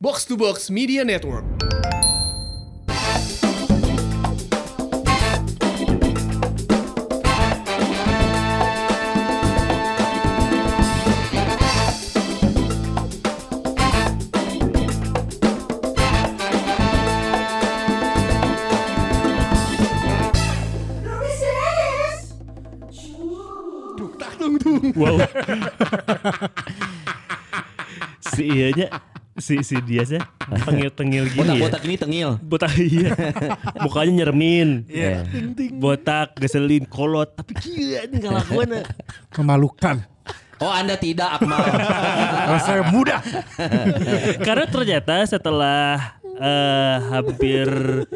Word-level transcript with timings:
Box 0.00 0.24
to 0.26 0.36
Box 0.36 0.70
Media 0.70 1.04
Network. 1.04 1.44
Wow. 24.94 25.18
si 28.38 28.46
ianya 28.46 29.02
si 29.38 29.62
si 29.62 29.78
dia 29.82 30.02
sih 30.02 30.20
tengil-tengil 30.66 31.30
gini 31.30 31.38
ya. 31.38 31.46
Botak-botak 31.46 31.82
ini 31.86 31.96
tengil. 31.96 32.30
Botak 32.42 32.72
iya. 32.76 33.14
Mukanya 33.80 34.12
nyeremin. 34.22 34.84
Iya. 34.90 35.24
Botak, 35.78 36.36
geselin, 36.38 36.84
kolot, 36.84 37.32
tapi 37.38 37.54
gila 37.58 38.04
ini 38.10 38.16
ngelakuin. 38.22 38.68
memalukan. 39.38 40.02
Oh 40.58 40.74
Anda 40.74 40.98
tidak 40.98 41.38
Akmal. 41.38 41.62
Rasa 42.50 42.82
mudah. 42.90 43.22
Karena 44.42 44.66
ternyata 44.66 45.22
setelah 45.22 46.17
eh, 46.38 46.96
hampir 47.08 47.68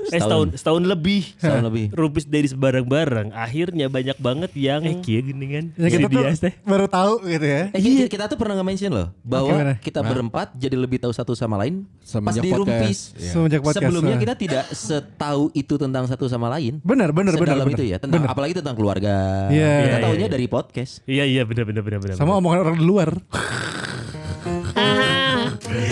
eh 0.09 0.17
setahun 0.17 0.55
setahun 0.55 0.83
lebih 0.83 1.35
Setahun 1.37 1.65
lebih. 1.65 1.85
Rupis 1.91 2.25
dari 2.25 2.47
sebarang-barang 2.47 3.31
akhirnya 3.31 3.87
banyak 3.87 4.17
banget 4.17 4.51
yang 4.53 4.81
eh 4.83 4.97
kia 4.99 5.21
gini 5.21 5.47
kan 5.51 5.65
Ya 5.75 5.89
kita 5.89 6.07
tuh 6.07 6.23
teh 6.39 6.55
baru 6.63 6.87
tahu 6.87 7.27
gitu 7.27 7.43
ya. 7.43 7.63
Eh, 7.71 7.81
kita, 7.81 8.07
kita 8.09 8.25
tuh 8.27 8.37
pernah 8.37 8.55
nge-mention 8.57 8.91
loh 8.91 9.09
bahwa 9.21 9.53
Gimana? 9.53 9.75
kita 9.79 10.01
berempat 10.01 10.55
jadi 10.55 10.77
lebih 10.77 10.99
tahu 10.99 11.11
satu 11.11 11.33
sama 11.33 11.57
lain 11.57 11.83
pas 11.83 12.07
Semenjak 12.09 12.43
di 12.43 12.51
podcast. 12.51 12.61
Rumpis. 12.61 12.99
Iya. 13.15 13.31
Semenjak 13.33 13.61
podcast. 13.61 13.83
Sebelumnya 13.83 14.17
kita 14.17 14.35
tidak 14.35 14.65
setahu 14.69 15.45
itu 15.53 15.75
tentang 15.77 16.05
satu 16.07 16.27
sama 16.27 16.47
lain. 16.49 16.79
benar 16.83 17.11
benar 17.11 17.35
benar 17.35 17.65
itu 17.65 17.85
ya, 17.85 17.97
tentang 17.97 18.23
Benar. 18.25 18.35
apalagi 18.35 18.53
tentang 18.55 18.75
keluarga. 18.77 19.49
Iya. 19.49 19.73
Kita 19.83 19.89
Iya, 19.93 20.03
tahunya 20.03 20.27
iya. 20.27 20.33
dari 20.33 20.47
podcast. 20.47 20.93
iya 21.05 21.25
iya 21.25 21.43
benar 21.43 21.65
benar 21.65 21.83
benar 21.83 21.99
benar 22.01 22.17
Sama 22.17 22.37
omongan 22.37 22.59
orang 22.63 22.77
di 22.79 22.85
luar. 22.85 23.11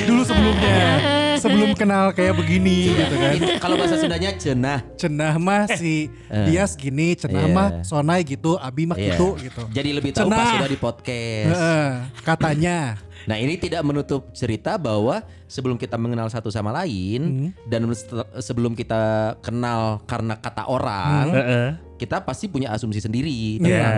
Dulu 0.07 0.23
sebelumnya 0.23 0.81
sebelum 1.41 1.71
kenal 1.73 2.13
kayak 2.13 2.37
begini 2.37 2.93
gitu 2.93 3.15
kan. 3.17 3.35
Kalau 3.59 3.75
bahasa 3.75 3.97
Sundanya 3.97 4.31
cenah. 4.33 4.81
Cenah 4.95 5.35
mah 5.37 5.65
si 5.73 6.07
Dias 6.29 6.77
gini, 6.77 7.17
cenah 7.17 7.45
Iya. 7.45 7.53
mah 7.53 7.69
Sonai 7.83 8.21
gitu, 8.23 8.55
Abi 8.57 8.85
mah 8.85 8.95
Iya. 8.95 9.17
gitu 9.17 9.41
gitu. 9.41 9.63
Jadi 9.73 9.91
lebih 9.91 10.13
tahu 10.13 10.29
Cenah. 10.29 10.37
pas 10.37 10.49
sudah 10.55 10.69
di 10.69 10.79
podcast. 10.79 11.57
Katanya. 12.23 12.79
Nah 13.21 13.37
ini 13.37 13.57
tidak 13.57 13.85
menutup 13.85 14.33
cerita 14.33 14.81
bahwa 14.81 15.21
sebelum 15.45 15.77
kita 15.77 16.01
mengenal 16.01 16.29
satu 16.29 16.49
sama 16.49 16.73
lain 16.73 17.53
dan 17.69 17.85
setel- 17.93 18.25
sebelum 18.41 18.73
kita 18.73 19.35
kenal 19.41 20.01
karena 20.09 20.41
kata 20.41 20.65
orang, 20.65 21.27
Heeh. 21.29 21.69
kita 21.97 22.25
pasti 22.25 22.49
punya 22.49 22.73
asumsi 22.73 22.97
sendiri 22.97 23.61
Iya. 23.61 23.61
tentang 23.61 23.97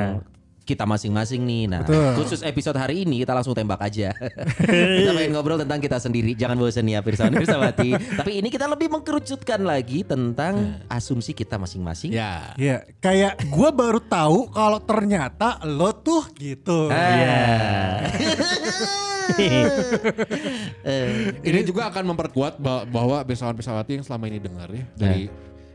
kita 0.72 0.88
masing-masing 0.88 1.44
nih. 1.44 1.64
Nah 1.68 1.80
Betul. 1.84 2.24
khusus 2.24 2.40
episode 2.40 2.80
hari 2.80 3.04
ini 3.04 3.20
kita 3.22 3.36
langsung 3.36 3.52
tembak 3.52 3.84
aja. 3.84 4.16
kita 4.98 5.10
pengen 5.12 5.30
ngobrol 5.36 5.60
tentang 5.60 5.78
kita 5.78 6.00
sendiri. 6.00 6.32
Jangan 6.32 6.56
bosan 6.56 6.88
ya 6.88 7.04
Pirsawan 7.04 7.36
Pirsawati. 7.36 7.92
Tapi 8.20 8.40
ini 8.40 8.48
kita 8.48 8.64
lebih 8.66 8.88
mengkerucutkan 8.88 9.60
lagi 9.62 10.02
tentang 10.02 10.82
asumsi 10.88 11.36
kita 11.36 11.60
masing-masing. 11.60 12.16
Ya. 12.16 12.56
Iya, 12.56 12.88
kayak 13.04 13.52
gua 13.52 13.68
baru 13.70 14.00
tahu 14.00 14.48
kalau 14.50 14.80
ternyata 14.80 15.60
lo 15.68 15.92
tuh 15.92 16.24
gitu. 16.40 16.88
Ah. 16.88 18.08
Ini 21.46 21.60
juga 21.62 21.88
akan 21.88 22.14
memperkuat 22.14 22.58
ba- 22.58 22.84
bahwa 22.84 23.22
pesawat-pesawati 23.22 24.00
yang 24.00 24.04
selama 24.04 24.26
ini 24.26 24.42
dengar 24.42 24.68
ya 24.70 24.84
dari 24.98 25.30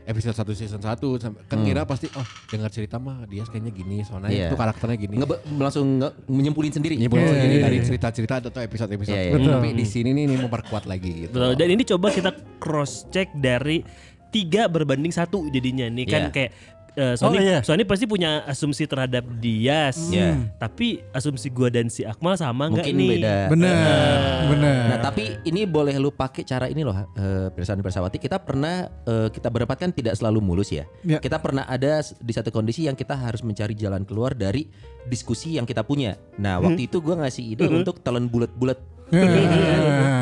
episode 0.08 0.32
1 0.32 0.56
season 0.56 0.80
1 0.80 0.88
sampai 1.20 1.40
kan 1.44 1.60
kira 1.60 1.84
pasti 1.84 2.08
oh 2.10 2.24
dengar 2.48 2.68
cerita 2.68 2.96
mah 2.96 3.22
dia 3.24 3.44
kayaknya 3.44 3.70
gini 3.70 4.00
soalnya 4.00 4.28
Iya. 4.28 4.48
itu 4.48 4.56
karakternya 4.56 4.96
gini. 4.96 5.14
Nge- 5.18 5.40
langsung 5.54 6.00
nge- 6.00 6.16
menyimpulin 6.24 6.72
sendiri. 6.72 6.96
Nyebut 6.96 7.20
Iya, 7.20 7.36
gini 7.38 7.54
iya, 7.54 7.62
dari 7.62 7.76
iya. 7.76 7.84
cerita-cerita 7.84 8.40
atau 8.42 8.58
episode-episode. 8.58 9.12
Iya, 9.12 9.22
iya. 9.22 9.34
Betul. 9.36 9.52
Tapi 9.54 9.68
di 9.70 9.84
sini 9.84 10.10
nih, 10.10 10.24
nih 10.26 10.38
memperkuat 10.40 10.84
lagi 10.84 11.10
gitu. 11.22 11.36
Betul. 11.36 11.52
Dan 11.54 11.68
ini 11.68 11.82
coba 11.84 12.08
kita 12.08 12.30
cross 12.56 13.04
check 13.08 13.28
dari 13.34 13.84
tiga 14.28 14.64
berbanding 14.66 15.08
satu 15.10 15.44
jadinya 15.48 15.84
nih 15.86 16.04
kan 16.04 16.22
Iya. 16.24 16.32
kayak 16.32 16.50
eh, 16.98 17.14
Sony, 17.14 17.38
Oh, 17.38 17.40
iya. 17.40 17.58
Sony 17.62 17.86
pasti 17.86 18.04
punya 18.04 18.42
asumsi 18.42 18.84
terhadap 18.84 19.22
Dias. 19.38 20.10
Iya. 20.10 20.50
Tapi 20.58 21.06
asumsi 21.10 21.46
gua 21.48 21.70
dan 21.70 21.86
si 21.86 22.02
Akmal 22.02 22.34
sama 22.34 22.66
nggak 22.66 22.82
Mungkin 22.82 22.94
nih? 22.98 23.10
beda. 23.14 23.36
Benar, 23.48 24.18
benar. 24.50 24.82
Nah 24.90 24.98
tapi 24.98 25.24
ini 25.44 25.62
boleh 25.62 25.94
lu 25.94 26.10
pakai 26.10 26.42
cara 26.42 26.66
ini 26.66 26.82
loh 26.82 26.92
eh 27.14 27.48
Pirsawan 27.48 27.78
Pirsawati 27.78 28.18
Kita 28.18 28.36
pernah 28.36 28.90
eh, 29.06 29.28
kita 29.30 29.46
berempat 29.46 29.78
kan 29.78 29.90
tidak 29.90 30.18
selalu 30.18 30.42
mulus 30.42 30.68
ya 30.68 30.82
Ya. 31.00 31.22
Kita 31.22 31.38
pernah 31.38 31.62
ada 31.64 32.02
di 32.02 32.32
satu 32.32 32.50
kondisi 32.50 32.84
yang 32.84 32.92
kita 32.92 33.14
harus 33.14 33.40
mencari 33.40 33.72
jalan 33.72 34.02
keluar 34.02 34.34
dari 34.34 34.66
diskusi 35.04 35.54
yang 35.54 35.64
kita 35.64 35.80
punya 35.80 36.18
Nah 36.36 36.58
waktu 36.58 36.90
itu 36.90 36.98
gua 36.98 37.22
ngasih 37.22 37.54
ide 37.54 37.64
untuk 37.64 38.02
telan 38.02 38.26
bulat-bulat 38.26 38.97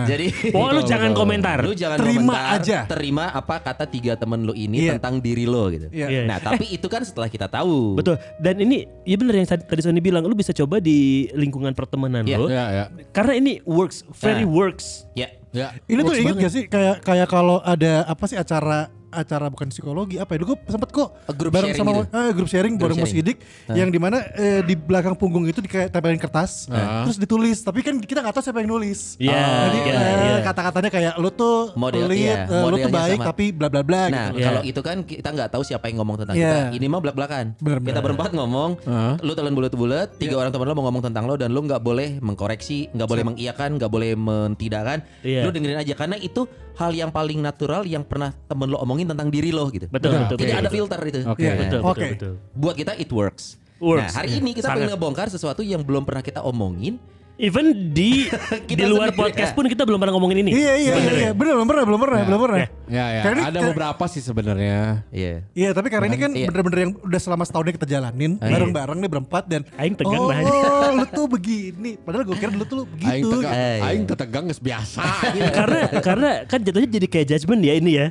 Jadi 0.07 0.27
Oh 0.53 0.71
lu 0.71 0.83
jangan 0.83 1.11
komentar. 1.13 1.59
Lu 1.61 1.75
jangan 1.75 1.99
Terima 1.99 2.33
komentar, 2.33 2.57
aja. 2.57 2.79
Terima 2.87 3.25
apa 3.29 3.59
kata 3.59 3.85
tiga 3.85 4.15
temen 4.15 4.43
lu 4.43 4.53
ini 4.53 4.87
Iya. 4.87 4.97
tentang 4.97 5.19
diri 5.19 5.45
lo 5.45 5.67
gitu 5.69 5.91
Iya. 5.91 6.07
Iya. 6.07 6.23
Nah 6.25 6.39
tapi 6.39 6.71
itu 6.71 6.87
kan 6.87 7.03
setelah 7.03 7.27
kita 7.27 7.47
tahu 7.47 7.99
Betul. 7.99 8.17
Dan 8.37 8.61
ini 8.61 8.87
ya 9.03 9.17
bener 9.17 9.35
yang 9.37 9.49
tadi 9.49 9.83
Sony 9.83 9.99
bilang 9.99 10.23
lu 10.23 10.33
bisa 10.33 10.51
coba 10.51 10.79
di 10.79 11.27
lingkungan 11.33 11.73
pertemanan 11.73 12.23
Iya. 12.23 12.37
lo. 12.37 12.47
Ya, 12.47 12.65
ya. 12.71 12.85
Karena 13.11 13.35
ini 13.35 13.59
works, 13.63 14.07
very 14.15 14.43
Nah. 14.43 14.53
works. 14.53 15.07
Ya 15.13 15.31
Ya. 15.51 15.73
Ini 15.89 16.05
tuh 16.05 16.13
Works 16.13 16.21
inget 16.21 16.35
banget. 16.37 16.45
gak 16.45 16.53
sih 16.53 16.65
kayak 16.69 16.97
kayak 17.01 17.29
kalau 17.29 17.65
ada 17.65 18.05
apa 18.05 18.25
sih 18.29 18.37
acara 18.37 18.93
acara 19.09 19.47
bukan 19.47 19.69
psikologi 19.69 20.17
apa 20.17 20.31
ya 20.31 20.39
dulu 20.39 20.55
gue 20.55 20.69
sempet 20.69 20.91
kok 20.91 21.09
A 21.21 21.33
group 21.33 21.51
bareng 21.51 21.71
sharing 21.71 21.79
sama 21.79 21.91
gitu. 21.93 22.05
eh, 22.13 22.31
grup 22.31 22.49
sharing 22.49 22.75
Group 22.75 22.83
bareng 22.93 22.99
Mas. 23.01 23.11
Sidik 23.11 23.39
yang 23.71 23.89
di 23.89 23.97
mana 23.97 24.19
eh, 24.33 24.61
di 24.61 24.75
belakang 24.75 25.15
punggung 25.15 25.45
itu 25.45 25.59
di 25.59 25.67
kayak 25.67 25.89
tempelin 25.89 26.17
kertas 26.17 26.67
terus 26.69 27.17
ditulis 27.17 27.59
tapi 27.59 27.81
kan 27.81 27.97
kita 27.97 28.21
nggak 28.21 28.33
tahu 28.33 28.45
siapa 28.45 28.59
yang 28.59 28.71
nulis 28.71 29.15
Iya, 29.17 29.33
jadi 29.67 29.79
iya, 29.81 29.95
eh, 29.95 30.15
iya. 30.19 30.37
kata-katanya 30.43 30.91
kayak 30.91 31.15
lu 31.17 31.31
tuh 31.31 31.73
Model- 31.75 32.07
pelit, 32.07 32.19
iya, 32.21 32.45
eh, 32.45 32.63
lu 32.63 32.77
tuh 32.77 32.85
modelnya 32.85 32.89
baik 32.93 33.17
sama. 33.17 33.27
tapi 33.27 33.45
bla 33.51 33.69
bla 33.69 33.83
bla 33.83 34.03
Nah, 34.07 34.27
gitu. 34.29 34.43
kalau 34.43 34.61
Iya. 34.61 34.71
itu 34.71 34.81
kan 34.83 34.97
kita 35.03 35.29
nggak 35.31 35.49
tahu 35.49 35.63
siapa 35.63 35.85
yang 35.87 35.97
ngomong 35.99 36.17
tentang 36.19 36.35
Iya. 36.35 36.51
kita. 36.69 36.77
Ini 36.77 36.87
mah 36.87 37.01
belak-belakan. 37.01 37.45
Bener-bener. 37.57 37.89
Kita 37.89 38.01
berempat 38.01 38.31
ngomong, 38.33 38.71
lu 39.19 39.33
telan 39.33 39.53
bulat-bulat, 39.53 40.09
tiga 40.17 40.37
orang 40.37 40.51
teman 40.51 40.67
lo 40.67 40.75
mau 40.75 40.85
ngomong 40.85 41.03
tentang 41.03 41.25
lo 41.25 41.35
dan 41.35 41.51
lu 41.51 41.61
nggak 41.61 41.81
boleh 41.81 42.21
mengkoreksi, 42.21 42.91
nggak 42.93 43.07
boleh 43.07 43.25
mengiyakan, 43.25 43.71
nggak 43.77 43.89
boleh 43.89 44.13
mentidakkan. 44.15 44.99
Iya. 45.21 45.43
Lu 45.43 45.51
dengerin 45.51 45.79
aja 45.79 45.95
karena 45.95 46.17
itu 46.17 46.45
hal 46.77 46.93
yang 46.93 47.11
paling 47.11 47.41
natural 47.41 47.83
yang 47.83 48.05
pernah 48.05 48.37
temen 48.47 48.69
lo 48.69 48.77
omongin 48.79 49.09
tentang 49.09 49.33
diri 49.33 49.49
lo 49.51 49.67
gitu. 49.73 49.89
Betul, 49.89 50.13
Betul. 50.13 50.21
betul. 50.21 50.37
Jadi 50.37 50.51
betul, 50.53 50.61
ada 50.61 50.71
filter 50.71 51.01
itu. 51.03 51.21
Oke. 51.25 51.41
Iya. 51.41 51.53
Nah, 51.53 51.61
Betul, 51.65 51.81
Oke. 51.81 51.91
betul, 51.97 52.09
betul. 52.13 52.33
Buat 52.53 52.75
kita 52.77 52.93
it 52.97 53.11
works. 53.11 53.45
Works. 53.77 54.01
Nah, 54.01 54.13
hari 54.25 54.31
ini 54.41 54.51
kita 54.57 54.73
Sangat. 54.73 54.77
pengen 54.85 54.91
ngebongkar 54.97 55.29
sesuatu 55.29 55.61
yang 55.61 55.85
belum 55.85 56.05
pernah 56.05 56.25
kita 56.25 56.41
omongin. 56.41 56.97
Even 57.37 57.93
di 57.93 58.25
di 58.65 58.65
Kita 58.65 58.89
luar 58.89 59.13
sendiri, 59.13 59.21
podcast 59.29 59.53
ya. 59.53 59.57
pun 59.61 59.69
kita 59.69 59.85
belum 59.85 60.01
pernah 60.01 60.15
ngomongin 60.15 60.41
ini. 60.41 60.51
iya 60.51 60.73
iya 60.75 60.95
iya, 60.97 61.13
iya 61.13 61.31
bener 61.31 61.53
belum 61.53 61.69
pernah 61.69 61.85
belum 61.85 62.01
pernah 62.01 62.21
belum 62.25 62.41
pernah 62.41 62.59
Ya, 62.87 63.05
ya. 63.11 63.23
Karena 63.23 63.41
Ada 63.43 63.53
kayak- 63.53 63.69
beberapa 63.69 64.05
sih 64.07 64.23
sebenarnya. 64.23 65.05
Iya. 65.11 65.45
Iya 65.53 65.69
tapi 65.71 65.89
karena 65.89 66.07
ini 66.07 66.17
kan 66.17 66.33
Iya. 66.33 66.49
bener-bener 66.49 66.79
yang 66.81 66.93
udah 66.97 67.21
selama 67.21 67.45
setahun 67.45 67.65
ini 67.67 67.75
kita 67.75 67.87
jalanin 67.87 68.33
bareng-bareng 68.37 68.99
nih 68.99 69.11
berempat 69.11 69.45
dan 69.45 69.69
Aing 69.75 69.95
tegang 69.95 70.17
oh, 70.19 70.29
banget. 70.29 70.49
oh 70.49 70.89
lu 70.95 71.05
tuh 71.07 71.27
begini 71.29 71.91
padahal 71.99 72.25
gue 72.25 72.37
kira 72.37 72.51
dulu 72.51 72.65
tuh 72.65 72.77
lu 72.79 72.85
Aing 73.03 73.21
begitu 73.21 73.29
tegang, 73.37 73.53
Eh, 73.53 73.61
iya. 73.77 73.85
aing 73.85 74.05
tegang 74.07 74.45
geus 74.47 74.61
biasa. 74.61 75.01
karena 75.59 75.79
karena 75.99 76.29
kan 76.45 76.59
jatuhnya 76.59 76.89
jadi 76.91 77.07
kayak 77.07 77.27
judgement 77.31 77.61
ya 77.61 77.75
ini 77.75 77.93
ya. 77.95 78.07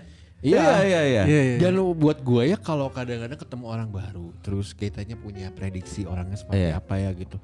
Iya, 0.45 0.61
iya, 0.85 1.01
iya. 1.01 1.23
Iya, 1.25 1.41
iya. 1.41 1.55
Dan 1.57 1.73
lu 1.73 1.97
buat 1.97 2.21
gue 2.21 2.43
ya 2.45 2.57
kalau 2.59 2.85
kadang-kadang 2.87 3.33
ketemu 3.33 3.65
orang 3.65 3.89
baru, 3.89 4.29
terus 4.39 4.69
kitanya 4.71 5.17
punya 5.17 5.49
prediksi 5.49 6.05
orangnya 6.05 6.37
seperti 6.37 6.61
Iya. 6.61 6.77
apa 6.77 6.93
ya 6.95 7.09
gitu. 7.11 7.41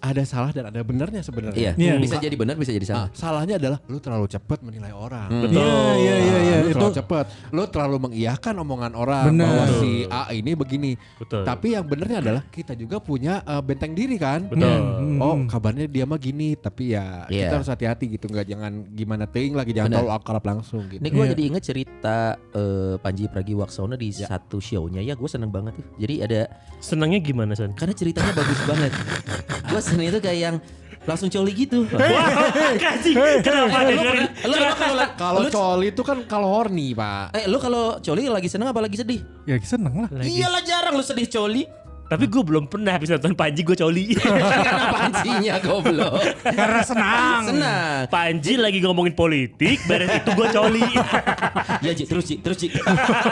Ada 0.00 0.22
salah 0.24 0.50
dan 0.50 0.64
ada 0.66 0.80
benernya 0.80 1.20
Iya. 1.20 1.28
sebenarnya. 1.28 1.72
Iya. 1.76 1.92
Bisa 1.96 2.16
jadi 2.16 2.32
benar, 2.32 2.56
bisa 2.56 2.72
jadi 2.72 2.86
Ah, 2.88 3.06
salah. 3.06 3.08
salahnya 3.12 3.56
adalah 3.56 3.78
lu 3.84 3.96
terlalu 3.96 4.26
cepat 4.26 4.58
menilai 4.60 4.90
orang. 4.90 5.28
Betul. 5.28 5.60
Iya 5.60 5.76
iya 5.94 6.14
iya 6.16 6.38
iya 6.40 6.56
lu 6.58 6.66
itu 6.66 6.74
terlalu 6.74 6.96
cepat. 6.96 7.24
Lu 7.50 7.62
terlalu 7.66 7.96
mengiyakan 8.00 8.54
omongan 8.58 8.92
orang 8.94 9.24
Bener. 9.28 9.44
bahwa 9.44 9.64
si 9.76 9.90
A 10.06 10.32
ini 10.32 10.52
begini. 10.52 10.92
Betul. 11.16 11.44
Tapi 11.44 11.66
yang 11.72 11.84
benernya 11.84 12.18
adalah 12.18 12.42
kita 12.46 12.72
juga 12.74 12.96
punya 12.98 13.40
eh, 13.42 13.60
benteng 13.60 13.92
diri 13.92 14.16
kan. 14.16 14.48
Betul. 14.48 14.80
Oh 15.18 15.36
kabarnya 15.44 15.84
dia 15.84 16.04
mah 16.04 16.16
gini, 16.16 16.54
tapi 16.54 16.92
ya 16.92 17.28
Iya. 17.28 17.46
kita 17.46 17.54
harus 17.56 17.68
hati-hati 17.68 18.04
gitu, 18.10 18.24
nggak 18.26 18.46
jangan 18.46 18.72
gimana 18.90 19.24
ting 19.24 19.52
lagi, 19.52 19.70
jangan 19.70 19.92
terlalu 19.94 20.12
akrab 20.12 20.42
langsung 20.42 20.88
gitu. 20.88 20.98
Ini 20.98 21.08
gue 21.08 21.20
Iya. 21.20 21.30
jadi 21.30 21.42
inget 21.44 21.62
cerita 21.62 22.16
eh, 22.50 22.94
Panji 22.96 23.24
Pragiwaksono 23.26 23.94
di 23.94 24.08
satu 24.10 24.58
show-nya 24.58 25.00
ya 25.00 25.12
gue 25.12 25.28
seneng 25.28 25.48
banget 25.48 25.76
tuh. 25.76 25.86
Jadi 25.96 26.14
ada 26.20 26.40
Senangnya 26.80 27.20
gimana 27.20 27.52
Son? 27.52 27.76
karena 27.76 27.92
ceritanya 27.92 28.32
bagus 28.32 28.60
banget. 28.64 28.92
Gue 29.70 29.80
seneng 29.80 30.06
itu 30.10 30.18
kayak 30.18 30.38
yang 30.38 30.56
langsung 31.08 31.32
coli 31.32 31.52
gitu. 31.56 31.88
Kasih. 32.84 33.14
Kenapa 33.40 33.88
dengerin? 33.88 34.26
Lu 34.44 34.54
lu 34.54 35.04
kalau 35.16 35.42
coli 35.48 35.86
itu 35.96 36.02
kan 36.04 36.18
kalau 36.28 36.48
horny 36.60 36.92
pak. 36.92 37.32
eh 37.32 37.44
lu 37.48 37.56
kalau 37.56 37.96
coli 38.04 38.28
lagi 38.28 38.48
seneng 38.52 38.68
apa 38.68 38.80
lagi 38.84 39.00
sedih? 39.00 39.20
ya 39.48 39.56
seneng 39.64 40.06
lah 40.06 40.08
Iyalah 40.20 40.62
jarang 40.62 40.94
lu 40.94 41.04
sedih 41.04 41.26
coli. 41.26 41.64
Tapi 42.10 42.26
gue 42.26 42.42
belum 42.42 42.66
pernah 42.66 42.98
habis 42.98 43.06
nonton 43.06 43.38
Panji 43.38 43.62
gue 43.62 43.78
coli. 43.78 44.10
Karena 44.18 44.90
pancinya 44.90 45.54
goblok. 45.62 46.42
Karena 46.42 46.82
senang. 46.82 47.42
Senang. 47.46 47.98
Panji 48.10 48.58
lagi 48.58 48.82
ngomongin 48.82 49.14
politik, 49.14 49.78
beres 49.86 50.10
itu 50.18 50.30
gue 50.34 50.48
coli. 50.50 50.90
Ya 51.80 51.96
Ji, 51.96 52.04
terus 52.04 52.28
Ji, 52.28 52.36
terus 52.42 52.60
Ji. 52.60 52.68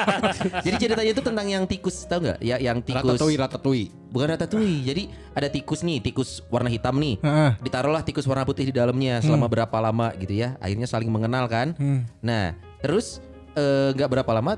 Jadi 0.64 0.76
ceritanya 0.80 1.10
itu 1.10 1.20
tentang 1.20 1.44
yang 1.50 1.68
tikus, 1.68 2.08
tahu 2.08 2.24
nggak? 2.24 2.38
Ya 2.40 2.56
yang 2.56 2.80
tikus. 2.80 3.18
Ratatouille, 3.18 3.36
ratatouille. 3.36 3.88
Bukan 4.08 4.26
ratatouille. 4.30 4.80
Jadi 4.86 5.02
ada 5.36 5.48
tikus 5.52 5.84
nih, 5.84 6.00
tikus 6.00 6.40
warna 6.48 6.72
hitam 6.72 6.96
nih. 6.96 7.20
Heeh. 7.20 7.50
Ditaruhlah 7.60 8.06
tikus 8.06 8.24
warna 8.24 8.48
putih 8.48 8.70
di 8.70 8.72
dalamnya 8.72 9.20
selama 9.20 9.50
berapa 9.50 9.76
lama 9.82 10.14
gitu 10.16 10.32
ya. 10.32 10.56
Akhirnya 10.62 10.88
saling 10.88 11.10
mengenal 11.12 11.44
kan. 11.50 11.76
Nah, 12.24 12.56
terus 12.80 13.20
eh, 13.58 13.92
nggak 13.92 14.08
berapa 14.16 14.30
lama 14.32 14.56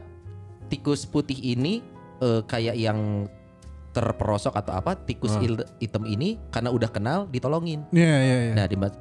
tikus 0.70 1.02
putih 1.08 1.40
ini 1.40 1.82
eh, 2.22 2.46
kayak 2.46 2.78
yang 2.78 3.26
terperosok 3.90 4.54
atau 4.54 4.72
apa, 4.72 4.94
tikus 4.96 5.34
il- 5.40 5.66
hitam 5.78 6.02
ini 6.04 6.38
karena 6.48 6.70
udah 6.70 6.88
kenal 6.88 7.26
ditolongin. 7.26 7.82
Iya 7.90 8.16
iya 8.18 8.36
iya. 8.42 8.52
Nah, 8.54 8.66
dimas- 8.66 8.96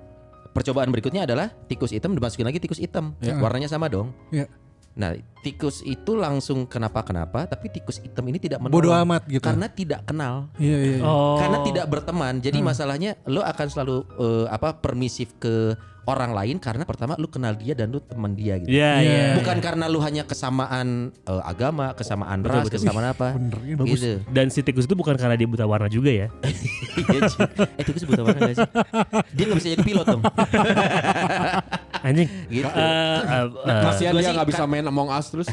percobaan 0.50 0.90
berikutnya 0.90 1.24
adalah 1.24 1.54
tikus 1.66 1.90
hitam 1.90 2.12
dimasukin 2.12 2.44
lagi 2.44 2.58
tikus 2.58 2.78
hitam. 2.78 3.14
Warnanya 3.38 3.68
sama 3.68 3.86
dong. 3.86 4.12
Iya. 4.30 4.50
Nah, 4.98 5.16
tikus 5.40 5.80
itu 5.86 6.12
langsung 6.18 6.68
kenapa-kenapa, 6.68 7.48
tapi 7.48 7.72
tikus 7.72 8.04
hitam 8.04 8.26
ini 8.28 8.42
tidak 8.42 8.60
menolong. 8.60 8.76
Bodoh 8.76 8.96
amat 9.06 9.24
gitu. 9.30 9.44
Karena 9.44 9.68
tidak 9.72 10.02
kenal. 10.08 10.52
Iya 10.60 10.78
iya. 10.78 10.96
iya. 11.00 11.04
Oh. 11.06 11.40
Karena 11.40 11.58
tidak 11.64 11.86
berteman. 11.88 12.44
Jadi 12.44 12.60
masalahnya 12.60 13.16
lo 13.30 13.46
akan 13.46 13.68
selalu 13.70 13.96
eh, 14.20 14.46
apa 14.52 14.76
permisif 14.82 15.38
ke 15.40 15.78
orang 16.10 16.34
lain 16.34 16.58
karena 16.58 16.84
pertama 16.90 17.14
lu 17.22 17.30
kenal 17.30 17.54
dia 17.54 17.78
dan 17.78 17.94
lu 17.94 18.02
teman 18.02 18.34
dia 18.34 18.58
gitu. 18.58 18.70
Iya, 18.74 18.92
iya. 19.06 19.26
Bukan 19.38 19.62
karena 19.62 19.86
lu 19.86 20.02
hanya 20.02 20.26
kesamaan 20.26 21.14
eh, 21.14 21.44
agama, 21.46 21.94
kesamaan 21.94 22.42
ras, 22.42 22.66
kesamaan 22.66 23.14
apa. 23.14 23.38
bener, 23.38 23.60
ini 23.62 23.76
bagus. 23.78 24.02
Gitu. 24.02 24.26
Dan 24.34 24.50
si 24.50 24.66
tikus 24.66 24.90
itu 24.90 24.98
bukan 24.98 25.14
karena 25.14 25.38
dia 25.38 25.46
buta 25.46 25.70
warna 25.70 25.86
juga 25.88 26.10
ya. 26.10 26.28
Iya, 27.00 27.32
eh 27.80 27.86
tikus 27.88 28.04
buta 28.04 28.22
warna 28.28 28.40
gak 28.44 28.56
sih? 28.60 28.70
Dia 29.34 29.44
gak 29.48 29.58
bisa 29.58 29.70
jadi 29.72 29.84
pilot 29.88 30.06
dong. 30.06 30.22
Anjing. 32.06 32.30
Gitu. 32.48 32.68
Kasihan 33.66 34.14
dia 34.16 34.24
sih 34.30 34.34
nggak 34.36 34.50
bisa 34.50 34.64
main 34.66 34.86
Among 34.88 35.10
Us 35.12 35.28
terus. 35.32 35.48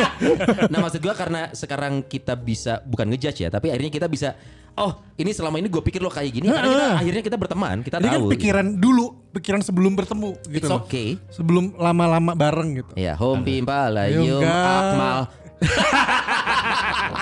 nah 0.72 0.78
maksud 0.78 1.00
gua 1.02 1.14
karena 1.14 1.50
sekarang 1.52 2.02
kita 2.06 2.38
bisa 2.38 2.80
bukan 2.84 3.10
ngejudge 3.10 3.44
ya, 3.44 3.48
tapi 3.50 3.70
akhirnya 3.70 3.92
kita 3.92 4.06
bisa 4.06 4.38
oh 4.74 4.98
ini 5.14 5.30
selama 5.30 5.62
ini 5.62 5.70
gue 5.70 5.78
pikir 5.78 6.02
lo 6.02 6.10
kayak 6.10 6.34
gini, 6.34 6.50
karena 6.50 6.66
kita, 6.66 6.86
akhirnya 6.98 7.22
kita 7.22 7.36
berteman, 7.38 7.76
kita 7.86 7.96
Ini 8.02 8.08
kan 8.10 8.20
pikiran 8.26 8.66
dulu, 8.74 9.06
pikiran 9.30 9.60
sebelum 9.62 9.94
bertemu 9.94 10.34
gitu 10.50 10.66
It's 10.66 10.70
loh. 10.70 10.82
okay. 10.82 11.14
Sebelum 11.30 11.78
lama-lama 11.78 12.34
bareng 12.34 12.82
gitu. 12.82 12.92
Ya, 12.98 13.14
home 13.14 13.46
pimpala, 13.46 14.10
Ayo, 14.10 14.26
yum, 14.26 14.42
akmal. 14.42 15.30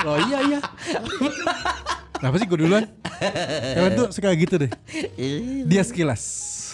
Loh 0.02 0.16
iya 0.32 0.38
iya. 0.48 0.58
Kenapa 2.16 2.38
sih 2.38 2.46
gue 2.46 2.58
duluan? 2.58 2.86
Kalian 3.20 3.92
tuh 3.98 4.08
suka 4.14 4.30
gitu 4.32 4.54
deh. 4.56 4.70
Dia 5.68 5.82
sekilas. 5.84 6.22